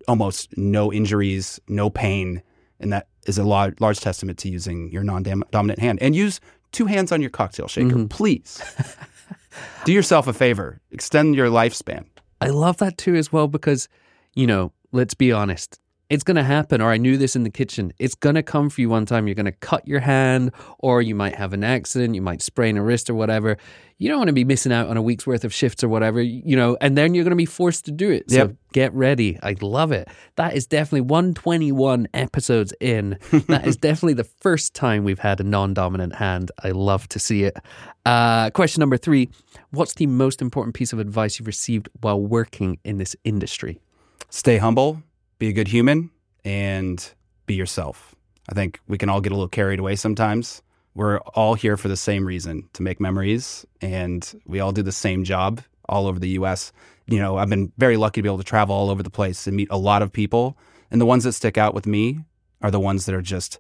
almost 0.07 0.57
no 0.57 0.93
injuries, 0.93 1.61
no 1.69 1.91
pain, 1.91 2.43
and 2.79 2.93
that 2.93 3.09
is 3.27 3.39
a 3.39 3.45
large, 3.45 3.81
large 3.81 4.01
testament 4.01 4.39
to 4.41 4.49
using 4.49 4.91
your 4.91 5.03
non-dominant 5.05 5.79
hand. 5.79 5.99
And 6.03 6.15
use 6.17 6.41
two 6.73 6.87
hands 6.87 7.13
on 7.13 7.21
your 7.21 7.31
cocktail 7.31 7.69
shaker, 7.69 7.97
Mhm. 7.97 8.11
please. 8.11 8.61
Do 9.85 9.93
yourself 9.93 10.27
a 10.27 10.33
favor. 10.33 10.81
Extend 10.91 11.35
your 11.35 11.49
lifespan. 11.49 12.05
I 12.41 12.49
love 12.49 12.79
that 12.79 12.97
too 12.99 13.15
as 13.15 13.33
well 13.33 13.49
because, 13.49 13.89
you 14.35 14.47
know, 14.47 14.73
let's 14.93 15.15
be 15.15 15.31
honest. 15.33 15.79
It's 16.13 16.25
going 16.25 16.37
to 16.37 16.43
happen, 16.43 16.83
or 16.83 16.91
I 16.91 16.99
knew 16.99 17.17
this 17.17 17.35
in 17.37 17.43
the 17.43 17.49
kitchen. 17.49 17.91
It's 17.99 18.15
going 18.15 18.35
to 18.35 18.43
come 18.43 18.69
for 18.69 18.83
you 18.83 18.91
one 18.91 19.07
time. 19.07 19.27
You're 19.27 19.35
going 19.35 19.47
to 19.47 19.51
cut 19.51 19.89
your 19.89 20.01
hand, 20.01 20.53
or 20.79 21.01
you 21.01 21.15
might 21.15 21.35
have 21.37 21.55
an 21.55 21.65
accident. 21.65 22.15
You 22.15 22.21
might 22.21 22.43
sprain 22.43 22.77
a 22.77 22.83
wrist 22.83 23.09
or 23.09 23.15
whatever. 23.15 23.57
You 23.97 24.11
don't 24.11 24.19
want 24.19 24.29
to 24.29 24.35
be 24.35 24.45
missing 24.45 24.73
out 24.73 24.89
on 24.89 24.99
a 24.99 25.01
week's 25.01 25.27
worth 25.27 25.43
of 25.43 25.55
shifts 25.55 25.83
or 25.83 25.89
whatever, 25.89 26.21
you 26.21 26.55
know, 26.55 26.77
and 26.83 26.99
then 26.99 27.15
you're 27.15 27.25
going 27.25 27.31
to 27.31 27.37
be 27.37 27.47
forced 27.47 27.87
to 27.87 27.93
do 27.93 28.11
it. 28.11 28.31
So 28.31 28.37
Yep. 28.37 28.57
get 28.75 28.93
ready. 28.93 29.39
I 29.43 29.57
love 29.63 29.91
it. 29.91 30.07
That 30.37 30.55
is 30.55 30.67
definitely 30.67 31.01
121 31.01 32.09
episodes 32.13 32.75
in. 32.79 33.17
that 33.49 33.67
is 33.67 33.77
definitely 33.89 34.13
the 34.13 34.25
first 34.25 34.75
time 34.75 35.05
we've 35.05 35.19
had 35.19 35.41
a 35.41 35.45
non 35.45 35.73
dominant 35.73 36.17
hand. 36.17 36.51
I 36.63 36.73
love 36.73 37.09
to 37.09 37.19
see 37.19 37.45
it. 37.45 37.57
Uh, 38.05 38.51
question 38.51 38.81
number 38.81 38.99
three 38.99 39.31
What's 39.71 39.95
the 39.95 40.07
most 40.09 40.43
important 40.43 40.75
piece 40.75 40.93
of 40.93 40.99
advice 40.99 41.39
you've 41.39 41.47
received 41.47 41.89
while 42.03 42.21
working 42.21 42.79
in 42.85 42.99
this 42.99 43.17
industry? 43.25 43.81
Stay 44.29 44.59
humble, 44.59 45.03
be 45.43 45.49
a 45.49 45.53
good 45.53 45.67
human, 45.67 46.09
and 46.45 47.15
be 47.47 47.55
yourself. 47.55 48.15
I 48.49 48.55
think 48.55 48.79
we 48.87 48.97
can 48.97 49.09
all 49.09 49.21
get 49.21 49.33
a 49.33 49.35
little 49.35 49.49
carried 49.49 49.81
away 49.81 49.97
sometimes. 49.97 50.63
We're 50.95 51.19
all 51.19 51.55
here 51.55 51.77
for 51.77 51.89
the 51.89 51.97
same 51.97 52.25
reason 52.25 52.69
to 52.75 52.83
make 52.85 53.01
memories, 53.01 53.67
and 53.81 54.41
we 54.47 54.61
all 54.61 54.71
do 54.71 54.85
the 54.85 54.93
same 54.93 55.25
job 55.25 55.61
all 55.89 56.07
over 56.07 56.21
the 56.21 56.29
US. 56.39 56.71
You 57.09 57.19
know, 57.19 57.39
I've 57.39 57.49
been 57.49 57.73
very 57.77 57.97
lucky 57.97 58.21
to 58.21 58.23
be 58.23 58.29
able 58.29 58.39
to 58.39 58.45
travel 58.45 58.77
all 58.77 58.89
over 58.89 59.03
the 59.03 59.11
place 59.11 59.49
and 59.49 59.57
meet 59.57 59.67
a 59.69 59.77
lot 59.77 60.01
of 60.01 60.13
people. 60.13 60.57
And 60.93 61.01
the 61.01 61.07
ones 61.07 61.25
that 61.25 61.33
stick 61.33 61.59
out 61.59 61.75
with 61.75 61.87
me 61.87 62.21
are 62.61 62.71
the 62.71 62.79
ones 62.79 63.07
that 63.07 63.15
are 63.17 63.21
just 63.21 63.59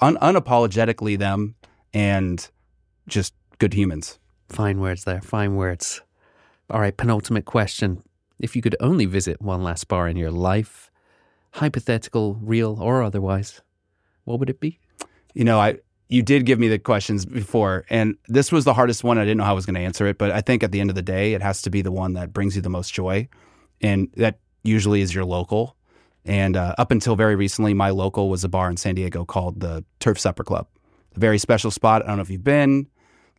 un- 0.00 0.16
unapologetically 0.22 1.18
them 1.18 1.56
and 1.92 2.48
just 3.06 3.34
good 3.58 3.74
humans. 3.74 4.18
Fine 4.48 4.80
words 4.80 5.04
there, 5.04 5.20
fine 5.20 5.56
words. 5.56 6.00
All 6.70 6.80
right, 6.80 6.96
penultimate 6.96 7.44
question. 7.44 8.02
If 8.38 8.56
you 8.56 8.62
could 8.62 8.76
only 8.80 9.04
visit 9.04 9.42
one 9.42 9.62
last 9.62 9.88
bar 9.88 10.08
in 10.08 10.16
your 10.16 10.30
life, 10.30 10.90
hypothetical, 11.52 12.38
real, 12.42 12.78
or 12.80 13.02
otherwise, 13.02 13.60
what 14.24 14.38
would 14.38 14.50
it 14.50 14.60
be? 14.60 14.78
You 15.34 15.44
know, 15.44 15.58
I 15.58 15.78
you 16.08 16.22
did 16.22 16.46
give 16.46 16.58
me 16.58 16.68
the 16.68 16.78
questions 16.78 17.26
before, 17.26 17.84
and 17.90 18.16
this 18.28 18.50
was 18.50 18.64
the 18.64 18.74
hardest 18.74 19.04
one. 19.04 19.18
I 19.18 19.24
didn't 19.24 19.38
know 19.38 19.44
how 19.44 19.50
I 19.50 19.54
was 19.54 19.66
going 19.66 19.74
to 19.74 19.80
answer 19.80 20.06
it, 20.06 20.16
but 20.18 20.30
I 20.30 20.40
think 20.40 20.62
at 20.62 20.72
the 20.72 20.80
end 20.80 20.90
of 20.90 20.96
the 20.96 21.02
day, 21.02 21.34
it 21.34 21.42
has 21.42 21.62
to 21.62 21.70
be 21.70 21.82
the 21.82 21.92
one 21.92 22.14
that 22.14 22.32
brings 22.32 22.56
you 22.56 22.62
the 22.62 22.70
most 22.70 22.92
joy, 22.94 23.28
and 23.80 24.08
that 24.16 24.38
usually 24.62 25.02
is 25.02 25.14
your 25.14 25.24
local. 25.24 25.76
And 26.24 26.56
uh, 26.56 26.74
up 26.78 26.90
until 26.90 27.14
very 27.14 27.36
recently, 27.36 27.74
my 27.74 27.90
local 27.90 28.28
was 28.28 28.42
a 28.44 28.48
bar 28.48 28.70
in 28.70 28.76
San 28.76 28.94
Diego 28.94 29.24
called 29.24 29.60
the 29.60 29.84
Turf 30.00 30.18
Supper 30.18 30.44
Club. 30.44 30.66
A 31.16 31.20
very 31.20 31.38
special 31.38 31.70
spot. 31.70 32.02
I 32.02 32.08
don't 32.08 32.16
know 32.16 32.22
if 32.22 32.30
you've 32.30 32.44
been. 32.44 32.86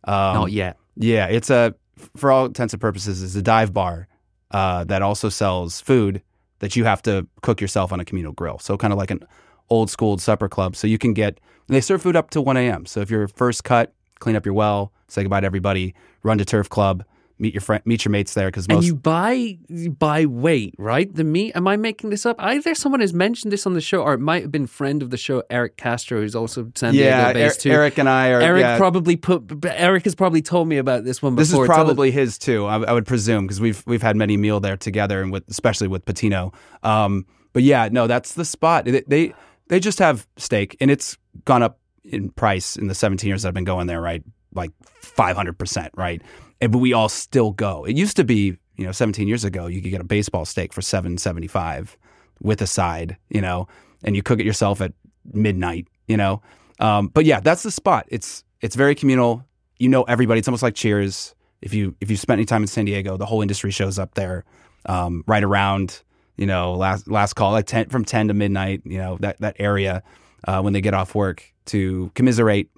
Um, 0.04 0.34
Not 0.34 0.52
yet. 0.52 0.76
yeah, 0.96 1.26
it's 1.26 1.50
a 1.50 1.74
for 2.16 2.30
all 2.30 2.46
intents 2.46 2.72
and 2.72 2.80
purposes, 2.80 3.22
it's 3.22 3.34
a 3.34 3.42
dive 3.42 3.74
bar 3.74 4.08
uh, 4.50 4.84
that 4.84 5.02
also 5.02 5.28
sells 5.28 5.80
food 5.80 6.22
that 6.60 6.76
you 6.76 6.84
have 6.84 7.02
to 7.02 7.26
cook 7.42 7.60
yourself 7.60 7.92
on 7.92 8.00
a 8.00 8.04
communal 8.04 8.32
grill. 8.32 8.58
So 8.58 8.78
kind 8.78 8.92
of 8.92 8.98
like 8.98 9.10
an 9.10 9.20
old 9.68 9.90
school 9.90 10.16
supper 10.18 10.48
club. 10.48 10.76
So 10.76 10.86
you 10.86 10.98
can 10.98 11.12
get 11.12 11.40
they 11.66 11.80
serve 11.80 12.02
food 12.02 12.16
up 12.16 12.30
to 12.30 12.40
one 12.40 12.56
a.m. 12.56 12.86
So 12.86 13.00
if 13.00 13.10
you're 13.10 13.28
first 13.28 13.64
cut, 13.64 13.92
clean 14.18 14.36
up 14.36 14.44
your 14.44 14.54
well, 14.54 14.92
say 15.08 15.22
goodbye 15.22 15.40
to 15.40 15.46
everybody, 15.46 15.94
run 16.22 16.38
to 16.38 16.44
Turf 16.44 16.68
Club, 16.68 17.04
meet 17.40 17.54
your 17.54 17.60
friend, 17.60 17.82
meet 17.86 18.04
your 18.04 18.10
mates 18.10 18.34
there 18.34 18.48
because 18.48 18.66
And 18.68 18.84
you 18.84 18.94
buy 18.94 19.58
buy 19.98 20.26
weight, 20.26 20.74
right? 20.78 21.12
The 21.12 21.24
meat. 21.24 21.52
Am 21.56 21.66
I 21.66 21.76
making 21.76 22.10
this 22.10 22.26
up? 22.26 22.36
Either 22.38 22.74
someone 22.74 23.00
has 23.00 23.14
mentioned 23.14 23.52
this 23.52 23.66
on 23.66 23.74
the 23.74 23.80
show, 23.80 24.02
or 24.02 24.14
it 24.14 24.20
might 24.20 24.42
have 24.42 24.52
been 24.52 24.66
friend 24.66 25.02
of 25.02 25.10
the 25.10 25.16
show, 25.16 25.42
Erick 25.50 25.76
Castro, 25.76 26.20
who's 26.20 26.36
also 26.36 26.70
San 26.74 26.92
Diego 26.92 27.08
yeah, 27.08 27.32
based 27.32 27.60
Er- 27.60 27.62
too. 27.62 27.70
Erick 27.70 27.98
and 27.98 28.08
I 28.08 28.30
are 28.30 28.40
Erick 28.40 28.62
yeah, 28.62 28.76
probably 28.76 29.16
put. 29.16 29.64
Erick 29.64 30.04
has 30.04 30.14
probably 30.14 30.42
told 30.42 30.68
me 30.68 30.76
about 30.76 31.04
this 31.04 31.22
one 31.22 31.34
before. 31.34 31.64
This 31.64 31.70
is 31.70 31.74
probably 31.74 32.10
his 32.10 32.38
too. 32.38 32.66
I, 32.66 32.82
I 32.82 32.92
would 32.92 33.06
presume 33.06 33.46
because 33.46 33.60
we've 33.60 33.82
we've 33.86 34.02
had 34.02 34.16
many 34.16 34.36
meal 34.36 34.60
there 34.60 34.76
together, 34.76 35.22
and 35.22 35.32
with 35.32 35.48
especially 35.48 35.88
with 35.88 36.04
Patino. 36.04 36.52
Um, 36.82 37.26
but 37.52 37.62
yeah, 37.62 37.88
no, 37.90 38.06
that's 38.06 38.34
the 38.34 38.44
spot. 38.44 38.84
They, 38.84 39.02
they 39.06 39.34
they 39.68 39.80
just 39.80 39.98
have 39.98 40.26
steak, 40.36 40.76
and 40.80 40.90
it's 40.90 41.16
gone 41.44 41.62
up 41.62 41.78
in 42.04 42.30
price 42.30 42.76
in 42.76 42.88
the 42.88 42.94
17 42.94 43.28
years 43.28 43.42
that 43.42 43.48
I've 43.48 43.54
been 43.54 43.64
going 43.64 43.86
there. 43.86 44.00
Right, 44.00 44.22
like 44.54 44.70
500 45.00 45.58
percent. 45.58 45.92
Right, 45.96 46.20
and 46.20 46.49
but 46.60 46.78
we 46.78 46.92
all 46.92 47.08
still 47.08 47.52
go. 47.52 47.84
It 47.84 47.96
used 47.96 48.16
to 48.16 48.24
be, 48.24 48.56
you 48.76 48.84
know, 48.84 48.92
17 48.92 49.26
years 49.28 49.44
ago, 49.44 49.66
you 49.66 49.80
could 49.80 49.90
get 49.90 50.00
a 50.00 50.04
baseball 50.04 50.44
steak 50.44 50.72
for 50.72 50.80
7.75 50.80 51.96
with 52.42 52.62
a 52.62 52.66
side, 52.66 53.16
you 53.28 53.40
know, 53.40 53.68
and 54.04 54.14
you 54.16 54.22
cook 54.22 54.40
it 54.40 54.46
yourself 54.46 54.80
at 54.80 54.92
midnight, 55.32 55.88
you 56.06 56.16
know. 56.16 56.42
Um, 56.78 57.08
but 57.08 57.24
yeah, 57.24 57.40
that's 57.40 57.62
the 57.62 57.70
spot. 57.70 58.06
It's 58.08 58.44
it's 58.60 58.76
very 58.76 58.94
communal. 58.94 59.44
You 59.78 59.88
know 59.88 60.02
everybody. 60.04 60.38
It's 60.38 60.48
almost 60.48 60.62
like 60.62 60.74
Cheers. 60.74 61.34
If 61.62 61.74
you 61.74 61.94
if 62.00 62.10
you 62.10 62.16
spent 62.16 62.38
any 62.38 62.46
time 62.46 62.62
in 62.62 62.68
San 62.68 62.84
Diego, 62.86 63.16
the 63.16 63.26
whole 63.26 63.42
industry 63.42 63.70
shows 63.70 63.98
up 63.98 64.14
there, 64.14 64.44
um, 64.86 65.24
right 65.26 65.44
around 65.44 66.02
you 66.36 66.46
know 66.46 66.74
last 66.74 67.08
last 67.08 67.34
call 67.34 67.52
like 67.52 67.66
ten 67.66 67.88
from 67.90 68.04
ten 68.04 68.28
to 68.28 68.34
midnight. 68.34 68.82
You 68.84 68.98
know 68.98 69.18
that 69.20 69.40
that 69.40 69.56
area. 69.58 70.02
uh, 70.46 70.60
when 70.62 70.72
they 70.72 70.80
get 70.80 70.94
off 70.94 71.14
work 71.14 71.44
to 71.66 72.10
commiserate, 72.14 72.70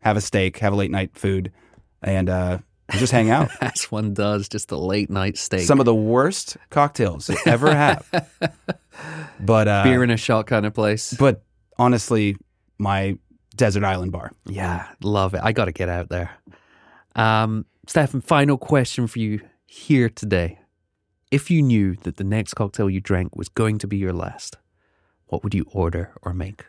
have 0.00 0.16
a 0.16 0.20
steak, 0.20 0.58
have 0.58 0.72
a 0.72 0.76
late 0.76 0.90
night 0.90 1.10
food, 1.14 1.52
and 2.02 2.28
uh, 2.28 2.58
just 2.98 3.12
hang 3.12 3.30
out. 3.30 3.50
As 3.60 3.84
one 3.90 4.14
does, 4.14 4.48
just 4.48 4.70
a 4.70 4.76
late 4.76 5.10
night 5.10 5.36
steak. 5.36 5.62
Some 5.62 5.80
of 5.80 5.86
the 5.86 5.94
worst 5.94 6.56
cocktails 6.70 7.28
you 7.28 7.36
ever 7.46 7.74
have. 7.74 8.06
but 9.40 9.68
uh, 9.68 9.84
beer 9.84 10.02
in 10.02 10.10
a 10.10 10.16
shot 10.16 10.46
kind 10.46 10.66
of 10.66 10.74
place. 10.74 11.14
but 11.14 11.42
honestly, 11.78 12.36
my 12.78 13.18
desert 13.56 13.84
island 13.84 14.12
bar. 14.12 14.32
Yeah, 14.46 14.86
love 15.02 15.34
it. 15.34 15.40
I 15.42 15.52
got 15.52 15.66
to 15.66 15.72
get 15.72 15.88
out 15.88 16.08
there. 16.08 16.30
Um, 17.14 17.66
Stefan, 17.86 18.20
final 18.20 18.56
question 18.56 19.06
for 19.06 19.18
you 19.18 19.40
here 19.66 20.08
today. 20.08 20.58
If 21.30 21.50
you 21.50 21.62
knew 21.62 21.94
that 22.02 22.16
the 22.16 22.24
next 22.24 22.54
cocktail 22.54 22.90
you 22.90 23.00
drank 23.00 23.36
was 23.36 23.48
going 23.48 23.78
to 23.78 23.86
be 23.86 23.96
your 23.96 24.12
last, 24.12 24.56
what 25.26 25.44
would 25.44 25.54
you 25.54 25.64
order 25.72 26.12
or 26.22 26.34
make? 26.34 26.64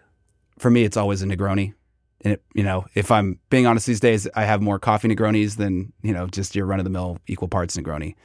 For 0.59 0.69
me, 0.69 0.83
it's 0.83 0.97
always 0.97 1.23
a 1.23 1.25
Negroni. 1.25 1.73
And 2.23 2.33
it, 2.33 2.43
you 2.53 2.63
know, 2.63 2.85
if 2.93 3.11
I'm 3.11 3.39
being 3.49 3.65
honest 3.65 3.87
these 3.87 3.99
days, 3.99 4.27
I 4.35 4.45
have 4.45 4.61
more 4.61 4.77
coffee 4.79 5.07
Negronis 5.07 5.57
than 5.57 5.91
you 6.03 6.13
know 6.13 6.27
just 6.27 6.55
your 6.55 6.65
run 6.65 6.79
of 6.79 6.83
the 6.83 6.89
mill 6.91 7.17
equal 7.27 7.47
parts 7.47 7.75
Negroni. 7.77 8.15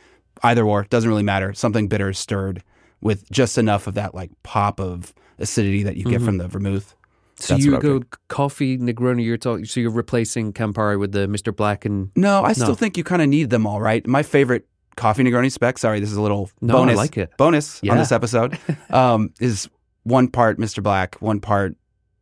Either 0.42 0.64
or 0.64 0.84
doesn't 0.84 1.08
really 1.08 1.22
matter. 1.22 1.54
Something 1.54 1.88
bitter 1.88 2.12
stirred 2.12 2.62
with 3.00 3.30
just 3.30 3.56
enough 3.58 3.86
of 3.86 3.94
that 3.94 4.14
like 4.14 4.30
pop 4.42 4.80
of 4.80 5.14
acidity 5.38 5.82
that 5.84 5.96
you 5.96 6.04
get 6.04 6.20
from 6.22 6.38
the 6.38 6.46
vermouth. 6.48 6.94
So 7.38 7.54
That's 7.54 7.66
you 7.66 7.76
I 7.76 7.80
go 7.80 8.02
coffee 8.28 8.78
Negroni. 8.78 9.24
You're 9.24 9.36
talking. 9.38 9.64
So 9.66 9.80
you're 9.80 9.90
replacing 9.90 10.52
Campari 10.52 10.98
with 10.98 11.12
the 11.12 11.26
Mr. 11.26 11.54
Black 11.54 11.84
and 11.84 12.10
No, 12.16 12.42
I 12.42 12.52
still 12.52 12.74
think 12.74 12.96
you 12.96 13.04
kind 13.04 13.20
of 13.22 13.28
need 13.28 13.50
them 13.50 13.66
all, 13.66 13.80
right? 13.80 14.06
My 14.06 14.22
favorite 14.22 14.66
coffee 14.96 15.22
Negroni 15.22 15.52
spec, 15.52 15.76
sorry, 15.76 16.00
this 16.00 16.10
is 16.10 16.16
a 16.16 16.22
little 16.22 16.50
No, 16.62 16.74
I 16.74 16.80
bonus, 16.80 16.96
like 16.96 17.18
it. 17.18 17.30
bonus 17.36 17.80
Yeah. 17.82 17.92
on 17.92 17.98
this 17.98 18.10
episode, 18.12 18.58
um, 18.90 19.32
is 19.40 19.68
one 20.04 20.28
part 20.28 20.58
Mr. 20.58 20.82
Black, 20.82 21.16
one 21.16 21.40
part, 21.40 21.76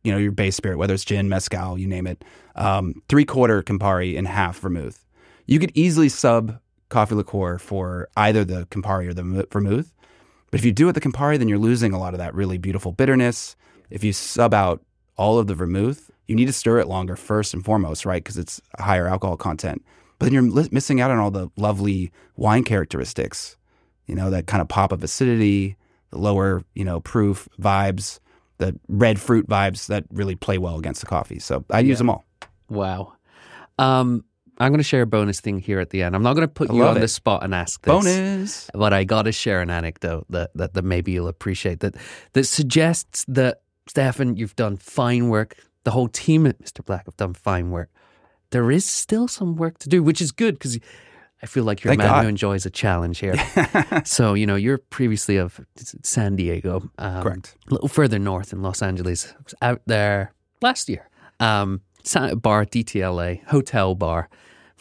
you 0.05 0.11
know, 0.11 0.17
your 0.17 0.31
base 0.31 0.55
spirit, 0.55 0.77
whether 0.77 0.93
it's 0.93 1.03
gin, 1.03 1.27
mezcal, 1.27 1.77
you 1.77 1.87
name 1.87 2.05
it, 2.05 2.23
um, 2.55 3.01
three 3.09 3.25
quarter 3.25 3.63
Campari 3.63 4.17
and 4.17 4.27
half 4.27 4.59
vermouth. 4.59 5.03
You 5.47 5.59
could 5.59 5.71
easily 5.73 6.09
sub 6.09 6.59
coffee 6.89 7.15
liqueur 7.15 7.57
for 7.57 8.07
either 8.15 8.45
the 8.45 8.67
Campari 8.67 9.07
or 9.07 9.13
the 9.13 9.47
vermouth. 9.51 9.93
But 10.51 10.59
if 10.59 10.65
you 10.65 10.71
do 10.71 10.87
it 10.87 10.93
the 10.93 11.01
Campari, 11.01 11.39
then 11.39 11.47
you're 11.47 11.57
losing 11.57 11.91
a 11.91 11.99
lot 11.99 12.13
of 12.13 12.19
that 12.19 12.35
really 12.35 12.59
beautiful 12.59 12.91
bitterness. 12.91 13.55
If 13.89 14.03
you 14.03 14.13
sub 14.13 14.53
out 14.53 14.83
all 15.17 15.39
of 15.39 15.47
the 15.47 15.55
vermouth, 15.55 16.11
you 16.27 16.35
need 16.35 16.45
to 16.45 16.53
stir 16.53 16.79
it 16.79 16.87
longer 16.87 17.15
first 17.15 17.53
and 17.53 17.65
foremost, 17.65 18.05
right? 18.05 18.23
Because 18.23 18.37
it's 18.37 18.61
higher 18.79 19.07
alcohol 19.07 19.37
content. 19.37 19.83
But 20.19 20.27
then 20.27 20.33
you're 20.33 20.43
li- 20.43 20.69
missing 20.71 21.01
out 21.01 21.11
on 21.11 21.17
all 21.17 21.31
the 21.31 21.49
lovely 21.57 22.11
wine 22.35 22.63
characteristics, 22.63 23.57
you 24.05 24.15
know, 24.15 24.29
that 24.29 24.45
kind 24.45 24.61
of 24.61 24.67
pop 24.67 24.91
of 24.91 25.03
acidity, 25.03 25.77
the 26.11 26.19
lower, 26.19 26.63
you 26.75 26.85
know, 26.85 26.99
proof 26.99 27.49
vibes, 27.59 28.19
the 28.57 28.77
red 28.87 29.19
fruit 29.19 29.47
vibes 29.47 29.87
that 29.87 30.05
really 30.11 30.35
play 30.35 30.57
well 30.57 30.77
against 30.77 31.01
the 31.01 31.07
coffee. 31.07 31.39
So 31.39 31.65
I 31.69 31.79
use 31.79 31.97
them 31.97 32.09
all. 32.09 32.25
wow. 32.69 33.13
Um, 33.77 34.23
I'm 34.57 34.71
going 34.71 34.79
to 34.79 34.83
share 34.83 35.01
a 35.01 35.05
bonus 35.05 35.41
thing 35.41 35.59
here 35.59 35.81
at 35.81 35.89
the 35.89 36.01
end. 36.01 36.15
I'm 36.15 36.23
not 36.23 36.33
going 36.33 36.47
to 36.47 36.53
put 36.53 36.71
I 36.71 36.73
you 36.75 36.83
on 36.85 36.95
it. 36.95 37.01
the 37.01 37.09
spot 37.09 37.43
and 37.43 37.53
ask 37.53 37.81
this. 37.81 37.91
Bonus. 37.91 38.69
but 38.73 38.93
I 38.93 39.03
got 39.03 39.23
to 39.23 39.33
share 39.33 39.61
an 39.61 39.69
anecdote 39.69 40.25
that, 40.29 40.51
that 40.55 40.73
that 40.75 40.85
maybe 40.85 41.11
you'll 41.11 41.27
appreciate 41.27 41.81
that 41.81 41.95
that 42.33 42.45
suggests 42.45 43.25
that 43.27 43.61
Stefan, 43.87 44.37
you've 44.37 44.55
done 44.55 44.77
fine 44.77 45.27
work. 45.29 45.57
The 45.83 45.91
whole 45.91 46.07
team 46.07 46.47
at 46.47 46.59
Mr. 46.59 46.83
Black 46.85 47.05
have 47.05 47.17
done 47.17 47.33
fine 47.33 47.69
work. 47.69 47.89
There 48.51 48.71
is 48.71 48.85
still 48.85 49.27
some 49.27 49.57
work 49.57 49.77
to 49.79 49.89
do, 49.89 50.01
which 50.01 50.21
is 50.21 50.31
good 50.31 50.55
because 50.55 50.79
I 51.43 51.47
feel 51.47 51.63
like 51.63 51.83
you're 51.83 51.91
Thank 51.91 52.01
a 52.01 52.05
man 52.05 52.13
God. 52.13 52.23
who 52.23 52.29
enjoys 52.29 52.65
a 52.65 52.69
challenge 52.69 53.19
here. 53.19 53.35
so 54.05 54.33
you 54.33 54.45
know 54.45 54.55
you're 54.55 54.77
previously 54.77 55.37
of 55.37 55.59
San 55.75 56.35
Diego, 56.35 56.89
um, 56.97 57.23
Correct. 57.23 57.55
a 57.69 57.73
little 57.73 57.89
further 57.89 58.19
north 58.19 58.53
in 58.53 58.61
Los 58.61 58.81
Angeles. 58.81 59.33
Out 59.61 59.81
there 59.85 60.33
last 60.61 60.89
year. 60.89 61.09
Um, 61.39 61.81
Bar, 62.35 62.65
DTLA, 62.65 63.43
hotel 63.45 63.95
bar. 63.95 64.29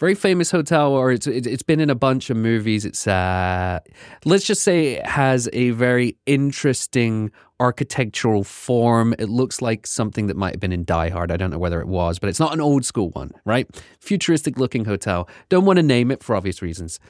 Very 0.05 0.15
famous 0.15 0.51
hotel, 0.51 0.93
or 0.93 1.13
it's 1.13 1.27
it- 1.27 1.47
it's 1.47 1.63
been 1.63 1.81
in 1.81 1.89
a 1.89 1.95
bunch 1.95 2.29
of 2.29 2.37
movies. 2.37 2.85
It's 2.85 3.07
uh, 3.07 3.81
let's 4.27 4.45
just 4.45 4.61
say 4.63 4.97
it 4.97 5.07
has 5.07 5.49
a 5.55 5.71
very 5.71 6.19
interesting 6.27 7.31
architectural 7.59 8.45
form. 8.45 9.15
It 9.19 9.31
looks 9.31 9.63
like 9.63 9.87
something 9.87 10.27
that 10.27 10.37
might 10.37 10.53
have 10.53 10.61
been 10.61 10.75
in 10.75 10.85
Die 10.85 11.09
Hard. 11.09 11.33
I 11.33 11.39
don't 11.39 11.51
know 11.51 11.59
whether 11.59 11.81
it 11.81 11.89
was, 11.89 12.19
but 12.19 12.29
it's 12.29 12.39
not 12.39 12.53
an 12.53 12.61
old 12.61 12.85
school 12.85 13.09
one, 13.15 13.31
right? 13.47 13.67
Futuristic 13.99 14.59
looking 14.59 14.85
hotel. 14.85 15.27
Don't 15.49 15.65
want 15.65 15.79
to 15.79 15.83
name 15.83 16.11
it 16.11 16.23
for 16.23 16.37
obvious 16.37 16.61
reasons. 16.61 17.01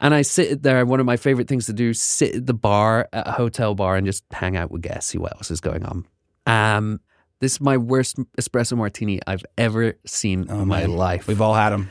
And 0.00 0.14
I 0.14 0.22
sit 0.22 0.62
there. 0.62 0.86
One 0.86 0.98
of 0.98 1.04
my 1.04 1.18
favorite 1.18 1.46
things 1.46 1.66
to 1.66 1.74
do: 1.74 1.92
sit 1.92 2.34
at 2.36 2.46
the 2.46 2.54
bar 2.54 3.06
at 3.12 3.28
a 3.28 3.32
hotel 3.32 3.74
bar 3.74 3.96
and 3.96 4.06
just 4.06 4.24
hang 4.30 4.56
out 4.56 4.70
with 4.70 4.80
guests, 4.80 5.10
see 5.10 5.18
what 5.18 5.36
else 5.36 5.50
is 5.50 5.60
going 5.60 5.84
on. 5.84 6.06
Um, 6.46 7.00
this 7.40 7.52
is 7.52 7.60
my 7.60 7.76
worst 7.76 8.16
espresso 8.40 8.78
martini 8.78 9.20
I've 9.26 9.44
ever 9.58 9.98
seen 10.06 10.48
in 10.48 10.68
my 10.68 10.84
Oh, 10.84 10.86
man. 10.88 10.96
life. 10.96 11.26
We've 11.28 11.42
all 11.42 11.52
had 11.54 11.68
them. 11.68 11.90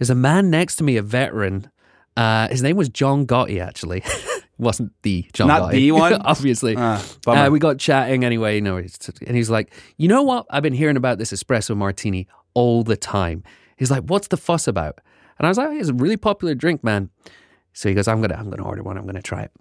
There's 0.00 0.08
a 0.08 0.14
man 0.14 0.48
next 0.48 0.76
to 0.76 0.84
me, 0.84 0.96
a 0.96 1.02
veteran. 1.02 1.70
Uh, 2.16 2.48
his 2.48 2.62
name 2.62 2.76
was 2.76 2.88
John 2.88 3.26
Gotti, 3.26 3.60
actually. 3.60 4.02
Wasn't 4.58 4.92
the 5.02 5.26
John 5.34 5.48
Not 5.48 5.62
Gotti. 5.64 5.72
the 5.72 5.92
one? 5.92 6.14
Obviously. 6.14 6.74
Uh. 6.74 6.98
Uh, 7.26 7.50
we 7.52 7.58
got 7.58 7.78
chatting 7.78 8.24
anyway, 8.24 8.54
you 8.54 8.62
know, 8.62 8.78
and 8.78 9.36
he's 9.36 9.50
like, 9.50 9.74
you 9.98 10.08
know 10.08 10.22
what? 10.22 10.46
I've 10.48 10.62
been 10.62 10.72
hearing 10.72 10.96
about 10.96 11.18
this 11.18 11.32
espresso 11.32 11.76
martini 11.76 12.28
all 12.54 12.82
the 12.82 12.96
time. 12.96 13.44
He's 13.76 13.90
like, 13.90 14.04
what's 14.04 14.28
the 14.28 14.38
fuss 14.38 14.66
about? 14.66 15.02
And 15.38 15.46
I 15.46 15.50
was 15.50 15.58
like, 15.58 15.68
it's 15.78 15.90
a 15.90 15.94
really 15.94 16.16
popular 16.16 16.54
drink, 16.54 16.82
man. 16.82 17.10
So 17.74 17.90
he 17.90 17.94
goes, 17.94 18.08
I'm 18.08 18.22
gonna, 18.22 18.36
I'm 18.36 18.48
gonna 18.48 18.64
order 18.64 18.82
one. 18.82 18.96
I'm 18.96 19.04
gonna 19.04 19.20
try 19.20 19.42
it. 19.42 19.52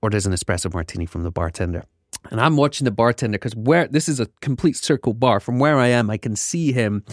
Orders 0.00 0.24
an 0.24 0.32
espresso 0.32 0.72
martini 0.72 1.04
from 1.04 1.22
the 1.22 1.30
bartender, 1.30 1.84
and 2.30 2.40
I'm 2.40 2.56
watching 2.56 2.86
the 2.86 2.90
bartender 2.90 3.36
because 3.36 3.54
where 3.54 3.86
this 3.88 4.08
is 4.08 4.20
a 4.20 4.26
complete 4.40 4.76
circle 4.76 5.12
bar. 5.12 5.38
From 5.38 5.58
where 5.58 5.78
I 5.78 5.88
am, 5.88 6.08
I 6.08 6.16
can 6.16 6.34
see 6.34 6.72
him. 6.72 7.04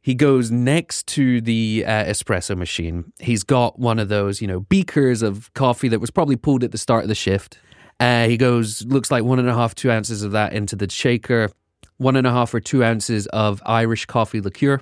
He 0.00 0.14
goes 0.14 0.50
next 0.50 1.06
to 1.08 1.40
the 1.40 1.84
uh, 1.86 2.04
espresso 2.04 2.56
machine. 2.56 3.12
He's 3.18 3.42
got 3.42 3.78
one 3.78 3.98
of 3.98 4.08
those, 4.08 4.40
you 4.40 4.46
know, 4.46 4.60
beakers 4.60 5.22
of 5.22 5.52
coffee 5.54 5.88
that 5.88 6.00
was 6.00 6.10
probably 6.10 6.36
pulled 6.36 6.64
at 6.64 6.72
the 6.72 6.78
start 6.78 7.04
of 7.04 7.08
the 7.08 7.14
shift. 7.14 7.58
Uh, 8.00 8.28
he 8.28 8.36
goes, 8.36 8.84
looks 8.86 9.10
like 9.10 9.24
one 9.24 9.38
and 9.38 9.48
a 9.48 9.54
half, 9.54 9.74
two 9.74 9.90
ounces 9.90 10.22
of 10.22 10.32
that 10.32 10.52
into 10.52 10.76
the 10.76 10.88
shaker, 10.88 11.50
one 11.96 12.16
and 12.16 12.26
a 12.26 12.30
half 12.30 12.54
or 12.54 12.60
two 12.60 12.84
ounces 12.84 13.26
of 13.28 13.60
Irish 13.66 14.06
coffee 14.06 14.40
liqueur, 14.40 14.80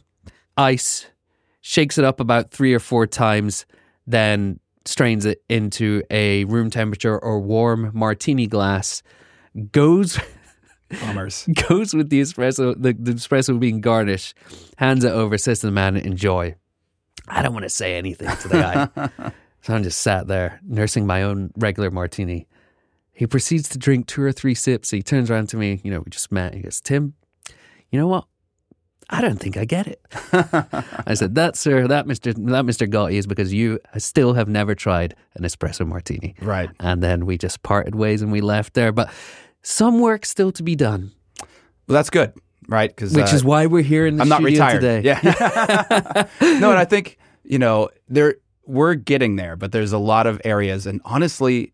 ice, 0.57 1.07
shakes 1.63 1.99
it 1.99 2.05
up 2.05 2.21
about 2.21 2.51
three 2.51 2.75
or 2.75 2.79
four 2.79 3.07
times, 3.07 3.65
then 4.07 4.61
strains 4.85 5.25
it 5.25 5.43
into 5.49 6.03
a 6.11 6.45
room 6.45 6.71
temperature 6.71 7.19
or 7.19 7.41
warm 7.41 7.91
martini 7.95 8.47
glass, 8.47 9.03
goes 9.73 10.19
Bummers. 10.89 11.49
goes 11.69 11.95
with 11.95 12.11
the 12.11 12.21
espresso, 12.21 12.75
the, 12.81 12.93
the 12.93 13.13
espresso 13.13 13.59
being 13.59 13.81
garnished, 13.81 14.35
hands 14.77 15.05
it 15.05 15.13
over, 15.13 15.39
says 15.39 15.61
to 15.61 15.67
the 15.67 15.73
man, 15.73 15.97
enjoy. 15.97 16.55
I 17.29 17.43
don't 17.43 17.53
want 17.53 17.65
to 17.65 17.71
say 17.71 17.97
anything 17.97 18.29
to 18.29 18.49
the 18.49 18.55
guy. 18.55 19.33
so 19.63 19.75
I'm 19.75 19.83
just 19.83 20.01
sat 20.01 20.29
there 20.29 20.61
nursing 20.65 21.07
my 21.07 21.23
own 21.23 21.51
regular 21.57 21.91
martini. 21.91 22.47
He 23.13 23.27
proceeds 23.27 23.69
to 23.71 23.79
drink 23.79 24.07
two 24.07 24.23
or 24.23 24.33
three 24.33 24.55
sips. 24.55 24.91
He 24.91 25.03
turns 25.03 25.31
around 25.31 25.49
to 25.49 25.57
me, 25.57 25.81
you 25.83 25.91
know, 25.91 26.01
we 26.01 26.11
just 26.11 26.31
met. 26.31 26.55
He 26.55 26.61
goes, 26.61 26.81
Tim, 26.81 27.15
you 27.91 27.99
know 27.99 28.07
what? 28.07 28.27
I 29.09 29.21
don't 29.21 29.39
think 29.39 29.57
I 29.57 29.65
get 29.65 29.87
it. 29.87 30.01
I 30.33 31.15
said, 31.15 31.37
that, 31.37 31.57
sir, 31.57 31.87
that 31.87 32.07
Mr. 32.07 32.35
That 32.35 32.65
Mr. 32.65 32.89
Gotti 32.89 33.13
is 33.15 33.27
because 33.27 33.53
you 33.53 33.79
still 33.99 34.35
have 34.35 34.49
never 34.49 34.75
tried 34.75 35.15
an 35.35 35.45
espresso 35.45 35.87
martini. 35.87 36.35
Right. 36.41 36.71
And 36.81 37.03
then 37.03 37.25
we 37.25 37.39
just 37.39 37.63
parted 37.63 37.95
ways 37.95 38.21
and 38.21 38.33
we 38.33 38.41
left 38.41 38.75
there. 38.75 38.91
But 38.91 39.13
some 39.69 39.99
work 39.99 40.25
still 40.25 40.53
to 40.53 40.63
be 40.63 40.77
done, 40.77 41.11
Well, 41.41 41.95
that's 41.95 42.09
good, 42.09 42.33
right? 42.69 42.89
Because 42.89 43.13
which 43.13 43.33
is 43.33 43.43
uh, 43.43 43.49
why 43.49 43.67
we're 43.67 43.83
here 43.83 44.07
in 44.07 44.17
the 44.17 44.23
I'm 44.23 44.29
not 44.29 44.41
studio 44.41 44.65
retired. 44.65 44.81
today. 44.81 45.01
Yeah. 45.03 46.27
no, 46.61 46.71
and 46.71 46.79
I 46.79 46.85
think 46.85 47.19
you 47.43 47.59
know 47.59 47.91
there 48.09 48.37
we're 48.65 48.95
getting 48.95 49.35
there, 49.35 49.57
but 49.57 49.73
there's 49.73 49.93
a 49.93 49.99
lot 49.99 50.29
of 50.29 50.41
areas, 50.45 50.87
and 50.87 51.01
honestly, 51.05 51.73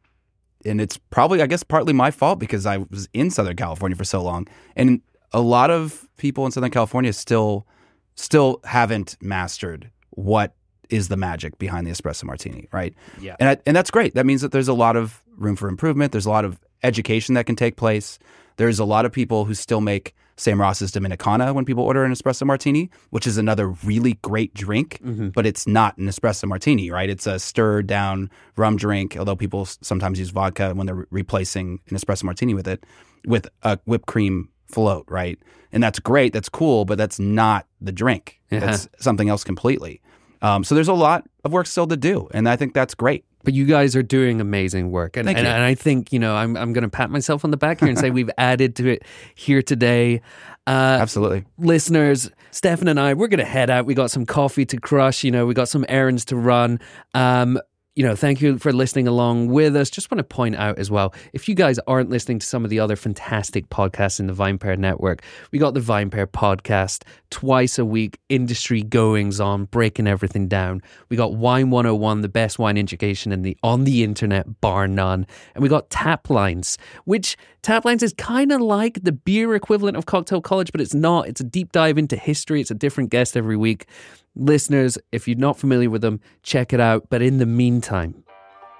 and 0.65 0.81
it's 0.81 0.97
probably 0.97 1.43
I 1.43 1.47
guess 1.47 1.63
partly 1.63 1.93
my 1.93 2.11
fault 2.11 2.39
because 2.39 2.65
I 2.65 2.79
was 2.79 3.11
in 3.13 3.31
Southern 3.31 3.57
California 3.57 3.95
for 3.95 4.05
so 4.05 4.23
long, 4.23 4.49
and 4.75 5.03
a 5.33 5.43
lot 5.43 5.71
of 5.71 6.09
people 6.17 6.47
in 6.47 6.53
Southern 6.53 6.71
California 6.71 7.13
still 7.13 7.67
still 8.15 8.61
haven't 8.65 9.19
mastered 9.21 9.91
what 10.11 10.55
is 10.89 11.09
the 11.09 11.17
magic 11.19 11.59
behind 11.59 11.87
the 11.87 11.91
espresso 11.91 12.25
martini, 12.25 12.69
right? 12.73 12.95
Yeah. 13.21 13.37
And 13.39 13.51
I, 13.51 13.57
and 13.67 13.77
that's 13.77 13.91
great. 13.91 14.15
That 14.15 14.25
means 14.25 14.41
that 14.41 14.53
there's 14.53 14.69
a 14.69 14.75
lot 14.75 14.97
of 14.97 15.23
room 15.37 15.57
for 15.57 15.69
improvement. 15.69 16.13
There's 16.13 16.27
a 16.27 16.31
lot 16.31 16.45
of 16.45 16.59
education 16.83 17.35
that 17.35 17.47
can 17.47 17.57
take 17.57 17.77
place. 17.77 18.19
There's 18.57 18.79
a 18.79 18.85
lot 18.85 19.05
of 19.07 19.13
people 19.13 19.45
who 19.45 19.55
still 19.55 19.81
make 19.81 20.15
Sam 20.37 20.61
Ross's 20.61 20.91
Dominicana 20.91 21.55
when 21.55 21.65
people 21.65 21.85
order 21.85 22.05
an 22.05 22.13
espresso 22.13 22.47
martini, 22.47 22.91
which 23.11 23.27
is 23.27 23.37
another 23.39 23.69
really 23.69 24.15
great 24.23 24.55
drink, 24.55 25.01
but 25.35 25.47
it's 25.47 25.67
not 25.67 25.97
an 25.99 26.07
espresso 26.07 26.49
martini, 26.49 26.91
right? 26.91 27.09
It's 27.09 27.27
a 27.27 27.39
stirred 27.39 27.87
down 27.87 28.31
rum 28.57 28.77
drink, 28.77 29.17
although 29.17 29.37
people 29.37 29.67
sometimes 29.67 30.19
use 30.19 30.31
vodka 30.31 30.75
when 30.75 30.87
they're 30.87 30.95
re- 30.97 31.07
replacing 31.11 31.81
an 31.91 31.97
espresso 31.97 32.25
martini 32.25 32.55
with 32.55 32.67
it, 32.67 32.85
with 33.27 33.47
a 33.63 33.79
whipped 33.85 34.07
cream 34.07 34.49
float, 34.67 35.05
right? 35.09 35.39
And 35.71 35.83
that's 35.83 35.99
great, 35.99 36.33
that's 36.33 36.49
cool, 36.49 36.85
but 36.85 36.99
that's 36.99 37.19
not 37.19 37.67
the 37.81 37.93
drink. 37.93 38.41
Yeah. 38.51 38.61
That's 38.61 38.89
something 38.99 39.29
else 39.29 39.45
completely. 39.45 40.01
Um, 40.41 40.65
so 40.65 40.75
there's 40.75 40.89
a 40.89 40.95
lot 40.95 41.25
of 41.45 41.53
work 41.53 41.67
still 41.67 41.87
to 41.87 41.97
do, 41.97 42.29
and 42.35 42.49
I 42.49 42.57
think 42.57 42.75
that's 42.75 42.95
great. 42.95 43.25
But 43.45 43.55
you 43.55 43.65
guys 43.65 43.97
are 43.97 44.03
doing 44.03 44.41
amazing 44.41 44.91
work. 44.91 45.17
And, 45.17 45.29
and, 45.29 45.39
and 45.39 45.63
I 45.63 45.75
think, 45.75 46.13
you 46.13 46.19
know, 46.19 46.37
I'm, 46.37 46.57
I'm 46.57 46.73
going 46.73 46.83
to 46.83 46.89
pat 46.89 47.11
myself 47.11 47.45
on 47.45 47.51
the 47.51 47.57
back 47.57 47.81
here 47.81 47.89
and 47.89 47.99
say 47.99 48.11
we've 48.11 48.31
added 48.39 48.77
to 48.77 48.89
it 48.89 49.05
here 49.35 49.63
today. 49.63 50.21
Uh, 50.67 50.99
Absolutely. 51.01 51.45
listeners, 51.59 52.31
Stefan 52.53 52.87
and 52.87 53.01
I, 53.01 53.15
we're 53.15 53.29
going 53.29 53.39
to 53.39 53.45
head 53.45 53.71
out. 53.71 53.87
We 53.87 53.95
got 53.95 54.11
some 54.11 54.27
coffee 54.27 54.65
to 54.67 54.77
crush. 54.79 55.25
You 55.25 55.31
know, 55.31 55.47
we 55.47 55.55
got 55.55 55.69
some 55.69 55.85
errands 55.89 56.25
to 56.27 56.37
run. 56.37 56.79
Um, 57.15 57.59
you 57.95 58.03
know, 58.03 58.17
thank 58.17 58.41
you 58.41 58.57
for 58.59 58.73
listening 58.73 59.07
along 59.07 59.49
with 59.49 59.77
us. 59.77 59.91
Just 59.91 60.11
want 60.11 60.19
to 60.19 60.25
point 60.25 60.57
out 60.57 60.79
as 60.79 60.91
well, 60.91 61.13
if 61.35 61.47
you 61.47 61.55
guys 61.55 61.79
aren't 61.87 62.09
listening 62.09 62.39
to 62.39 62.47
some 62.47 62.65
of 62.65 62.71
the 62.71 62.81
other 62.81 62.97
fantastic 62.97 63.69
podcasts 63.69 64.19
in 64.19 64.27
the 64.27 64.33
VinePair 64.33 64.79
network, 64.79 65.23
we 65.51 65.59
got 65.59 65.75
the 65.75 65.81
VinePair 65.81 66.27
podcast 66.27 67.03
twice 67.31 67.79
a 67.79 67.85
week, 67.85 68.19
industry 68.31 68.83
goings 68.83 69.41
on, 69.41 69.67
breaking 69.67 70.07
everything 70.07 70.49
down. 70.49 70.81
We 71.11 71.19
got 71.19 71.35
Wine 71.35 71.69
101, 71.69 72.23
the 72.23 72.31
best 72.31 72.59
wine 72.59 72.79
education 72.79 73.31
in 73.31 73.43
the 73.43 73.59
on 73.63 73.85
the 73.85 74.03
internet, 74.03 74.63
bar 74.63 74.89
none. 74.89 75.27
And 75.55 75.63
we 75.63 75.69
got 75.69 75.91
Tap 75.91 76.31
Lines, 76.31 76.79
which 77.05 77.37
Tap 77.61 77.85
Lines 77.85 78.03
is 78.03 78.15
kind 78.15 78.53
of 78.53 78.63
like 78.63 79.05
the 79.05 79.13
beer 79.13 79.55
equivalent 79.55 79.99
of 79.99 80.07
Cocktail 80.07 80.41
College, 80.41 80.73
but 80.73 80.81
it's 80.81 80.95
not. 80.95 81.29
It's 81.29 81.43
a 81.43 81.45
deep 81.45 81.73
dive 81.73 81.99
into 81.99 82.17
history. 82.17 82.63
It's 82.63 82.71
a 82.71 82.75
different 82.75 83.11
guest 83.11 83.37
every 83.37 83.57
week. 83.57 83.87
Listeners, 84.35 84.99
if 85.13 85.29
you're 85.29 85.37
not 85.37 85.59
familiar 85.59 85.91
with 85.91 86.03
them, 86.03 86.21
check 86.43 86.73
it 86.73 86.81
out. 86.81 87.09
But 87.11 87.23
in 87.23 87.39
the 87.39 87.47
meantime, 87.47 88.25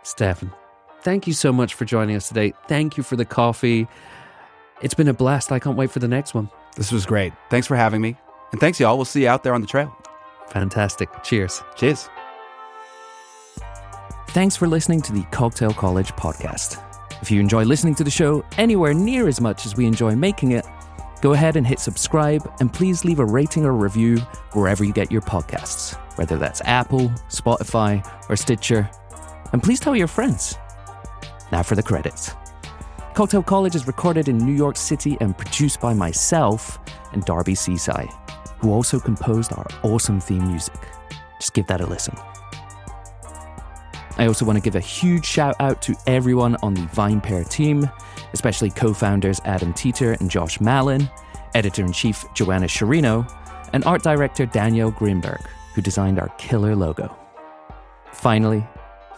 Stefan, 0.03 0.51
thank 1.03 1.27
you 1.27 1.33
so 1.33 1.53
much 1.53 1.75
for 1.75 1.85
joining 1.85 2.17
us 2.17 2.29
today. 2.29 2.55
Thank 2.69 2.97
you 2.97 3.03
for 3.03 3.17
the 3.17 3.25
coffee. 3.25 3.87
It's 4.81 4.95
been 4.95 5.09
a 5.09 5.15
blast. 5.15 5.53
I 5.53 5.59
can't 5.59 5.77
wait 5.77 5.91
for 5.91 5.99
the 5.99 6.09
next 6.09 6.35
one. 6.35 6.49
This 6.77 6.91
was 6.91 7.07
great. 7.07 7.33
Thanks 7.51 7.67
for 7.67 7.77
having 7.77 8.01
me. 8.01 8.17
And 8.51 8.61
thanks, 8.61 8.81
y'all. 8.81 8.97
We'll 8.97 9.05
see 9.05 9.23
you 9.23 9.29
out 9.29 9.43
there 9.43 9.55
on 9.55 9.61
the 9.61 9.67
trail. 9.67 9.95
Fantastic. 10.49 11.09
Cheers. 11.23 11.63
Cheers. 11.77 12.09
Thanks 14.29 14.57
for 14.57 14.67
listening 14.67 15.03
to 15.03 15.13
the 15.13 15.23
Cocktail 15.25 15.73
College 15.75 16.13
podcast. 16.13 16.83
If 17.21 17.31
you 17.31 17.39
enjoy 17.39 17.65
listening 17.65 17.95
to 17.97 18.05
the 18.05 18.11
show 18.11 18.45
anywhere 18.57 18.95
near 18.95 19.29
as 19.29 19.41
much 19.41 19.67
as 19.67 19.77
we 19.77 19.87
enjoy 19.87 20.17
making 20.17 20.53
it, 20.53 20.67
go 21.23 21.33
ahead 21.33 21.57
and 21.57 21.67
hit 21.67 21.79
subscribe 21.79 22.43
and 22.61 22.71
please 22.73 23.05
leave 23.05 23.21
a 23.21 23.25
rating 23.25 23.65
or 23.65 23.73
review 23.73 24.19
wherever 24.53 24.85
you 24.85 24.93
get 24.93 25.11
your 25.11 25.23
podcasts, 25.23 25.95
whether 26.19 26.37
that's 26.37 26.61
Apple, 26.65 27.09
Spotify, 27.29 28.05
or 28.29 28.37
Stitcher. 28.37 28.91
And 29.53 29.63
please 29.63 29.81
tell 29.81 29.97
your 29.97 30.09
friends. 30.09 30.59
Now 31.51 31.63
for 31.63 31.77
the 31.77 31.83
credits. 31.83 32.33
Cocktail 33.15 33.43
College 33.43 33.77
is 33.77 33.87
recorded 33.87 34.29
in 34.29 34.39
New 34.39 34.55
York 34.55 34.77
City 34.77 35.17
and 35.21 35.37
produced 35.37 35.81
by 35.81 35.95
myself 35.95 36.79
and 37.13 37.25
Darby 37.25 37.55
Cicci, 37.55 38.11
who 38.59 38.73
also 38.73 38.99
composed 38.99 39.53
our 39.53 39.67
awesome 39.85 40.19
theme 40.19 40.47
music. 40.49 40.81
Just 41.39 41.55
give 41.55 41.67
that 41.69 41.81
a 41.81 41.87
listen. 41.87 42.17
I 44.19 44.27
also 44.27 44.45
want 44.45 44.57
to 44.57 44.63
give 44.63 44.77
a 44.77 44.81
huge 44.81 45.25
shout 45.25 45.55
out 45.61 45.81
to 45.83 45.95
everyone 46.07 46.57
on 46.63 46.75
the 46.75 46.83
VinePair 46.83 47.49
team, 47.49 47.89
especially 48.33 48.71
co 48.71 48.93
founders 48.93 49.41
Adam 49.45 49.73
Teeter 49.73 50.13
and 50.13 50.31
Josh 50.31 50.61
Malin, 50.61 51.09
editor 51.55 51.85
in 51.85 51.93
chief 51.93 52.25
Joanna 52.35 52.67
Sciarrino, 52.67 53.31
and 53.73 53.85
art 53.85 54.03
director 54.03 54.47
Danielle 54.47 54.93
Grinberg, 54.93 55.45
who 55.75 55.83
designed 55.83 56.19
our 56.19 56.29
killer 56.39 56.77
logo. 56.77 57.17
Finally, 58.13 58.67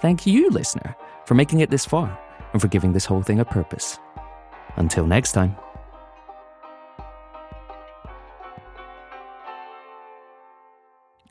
thank 0.00 0.26
you, 0.26 0.50
listener, 0.50 0.94
for 1.26 1.34
making 1.34 1.60
it 1.60 1.70
this 1.70 1.84
far 1.84 2.18
and 2.52 2.62
for 2.62 2.68
giving 2.68 2.92
this 2.92 3.04
whole 3.04 3.22
thing 3.22 3.40
a 3.40 3.44
purpose. 3.44 3.98
Until 4.76 5.06
next 5.06 5.32
time. 5.32 5.56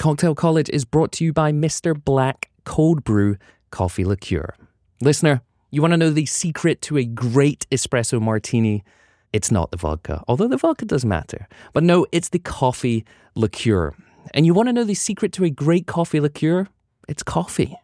Cocktail 0.04 0.36
College 0.36 0.70
is 0.74 0.84
brought 0.84 1.14
to 1.14 1.24
you 1.24 1.32
by 1.32 1.54
Mr. 1.54 1.96
Black 1.96 2.50
Cold 2.66 3.06
Brew 3.06 3.38
Coffee 3.72 4.04
Liqueur. 4.04 4.54
Listener, 5.02 5.42
you 5.74 5.82
want 5.82 5.92
to 5.92 5.98
know 5.98 6.12
the 6.12 6.28
secret 6.28 6.84
to 6.84 7.00
a 7.00 7.04
great 7.04 7.66
espresso 7.72 8.22
martini? 8.22 8.84
It's 9.34 9.50
not 9.50 9.72
the 9.72 9.78
vodka, 9.78 10.24
although 10.28 10.48
the 10.48 10.56
vodka 10.56 10.86
does 10.86 11.04
matter. 11.04 11.48
But 11.74 11.82
no, 11.82 12.06
it's 12.12 12.30
the 12.30 12.38
coffee 12.38 13.04
liqueur. 13.34 13.96
And 14.36 14.46
you 14.46 14.54
want 14.54 14.70
to 14.70 14.74
know 14.74 14.84
the 14.84 14.94
secret 14.94 15.32
to 15.34 15.46
a 15.46 15.50
great 15.50 15.88
coffee 15.88 16.20
liqueur? 16.20 16.68
It's 17.08 17.24
coffee. 17.24 17.76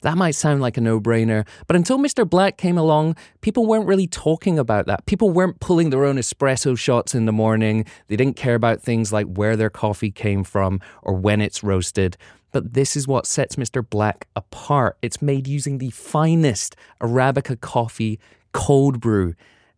That 0.00 0.16
might 0.18 0.32
sound 0.32 0.60
like 0.60 0.76
a 0.76 0.80
no 0.80 1.00
brainer, 1.00 1.46
but 1.68 1.76
until 1.76 1.98
Mr. 1.98 2.28
Black 2.28 2.58
came 2.58 2.76
along, 2.76 3.14
people 3.42 3.64
weren't 3.64 3.86
really 3.86 4.08
talking 4.08 4.58
about 4.58 4.86
that. 4.86 5.06
People 5.06 5.30
weren't 5.30 5.60
pulling 5.60 5.90
their 5.90 6.04
own 6.04 6.16
espresso 6.16 6.76
shots 6.76 7.14
in 7.14 7.26
the 7.26 7.32
morning. 7.32 7.84
They 8.08 8.16
didn't 8.16 8.36
care 8.36 8.56
about 8.56 8.82
things 8.82 9.12
like 9.12 9.26
where 9.26 9.54
their 9.54 9.70
coffee 9.70 10.10
came 10.10 10.42
from 10.42 10.80
or 11.02 11.14
when 11.14 11.40
it's 11.40 11.62
roasted. 11.62 12.16
But 12.56 12.72
this 12.72 12.96
is 12.96 13.06
what 13.06 13.26
sets 13.26 13.56
Mr. 13.56 13.86
Black 13.86 14.28
apart. 14.34 14.96
It's 15.02 15.20
made 15.20 15.46
using 15.46 15.76
the 15.76 15.90
finest 15.90 16.74
Arabica 17.02 17.60
coffee 17.60 18.18
cold 18.52 18.98
brew. 18.98 19.34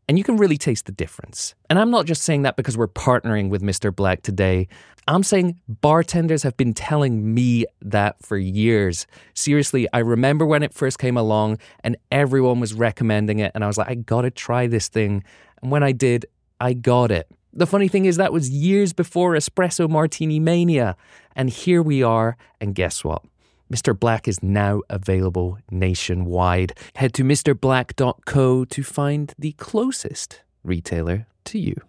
And 0.09 0.17
you 0.17 0.23
can 0.23 0.37
really 0.37 0.57
taste 0.57 0.87
the 0.87 0.93
difference. 0.93 1.57
And 1.69 1.77
I'm 1.77 1.91
not 1.91 2.07
just 2.07 2.23
saying 2.23 2.43
that 2.43 2.55
because 2.55 2.79
we're 2.79 2.87
partnering 2.87 3.49
with 3.49 3.63
Mr. 3.63 3.93
Black 3.93 4.23
today. 4.23 4.69
I'm 5.09 5.25
saying 5.25 5.61
bartenders 5.67 6.45
have 6.45 6.57
been 6.57 6.73
telling 6.73 7.35
me 7.35 7.67
that 7.83 8.25
for 8.25 8.37
years. 8.37 9.09
Seriously, 9.35 9.89
I 9.93 9.99
remember 9.99 10.47
when 10.47 10.63
it 10.63 10.73
first 10.73 11.01
came 11.01 11.17
along 11.17 11.59
and 11.83 11.97
everyone 12.13 12.61
was 12.61 12.75
recommending 12.75 13.41
it. 13.41 13.51
And 13.57 13.65
I 13.65 13.67
was 13.67 13.77
like, 13.77 13.89
I 13.89 13.97
gotta 13.97 14.31
try 14.31 14.69
this 14.69 14.87
thing. 14.87 15.25
And 15.63 15.73
when 15.73 15.83
I 15.83 15.91
did, 15.91 16.27
I 16.61 16.75
got 16.75 17.11
it. 17.11 17.29
The 17.59 17.67
funny 17.67 17.89
thing 17.89 18.05
is, 18.05 18.19
that 18.19 18.33
was 18.33 18.51
years 18.51 18.93
before 18.93 19.33
Espresso 19.33 19.91
Martini 19.91 20.39
Mania. 20.39 20.97
And 21.35 21.51
here 21.51 21.83
we 21.83 22.05
are. 22.05 22.37
And 22.61 22.73
guess 22.73 23.03
what? 23.03 23.23
Mr. 23.69 23.99
Black 23.99 24.29
is 24.29 24.45
now 24.45 24.83
available 24.89 25.59
nationwide. 25.69 26.79
Head 26.95 27.13
to 27.15 27.25
MrBlack.co 27.25 28.65
to 28.65 28.83
find 28.85 29.35
the 29.37 29.53
closest 29.53 30.43
retailer 30.63 31.27
to 31.47 31.59
you. 31.59 31.88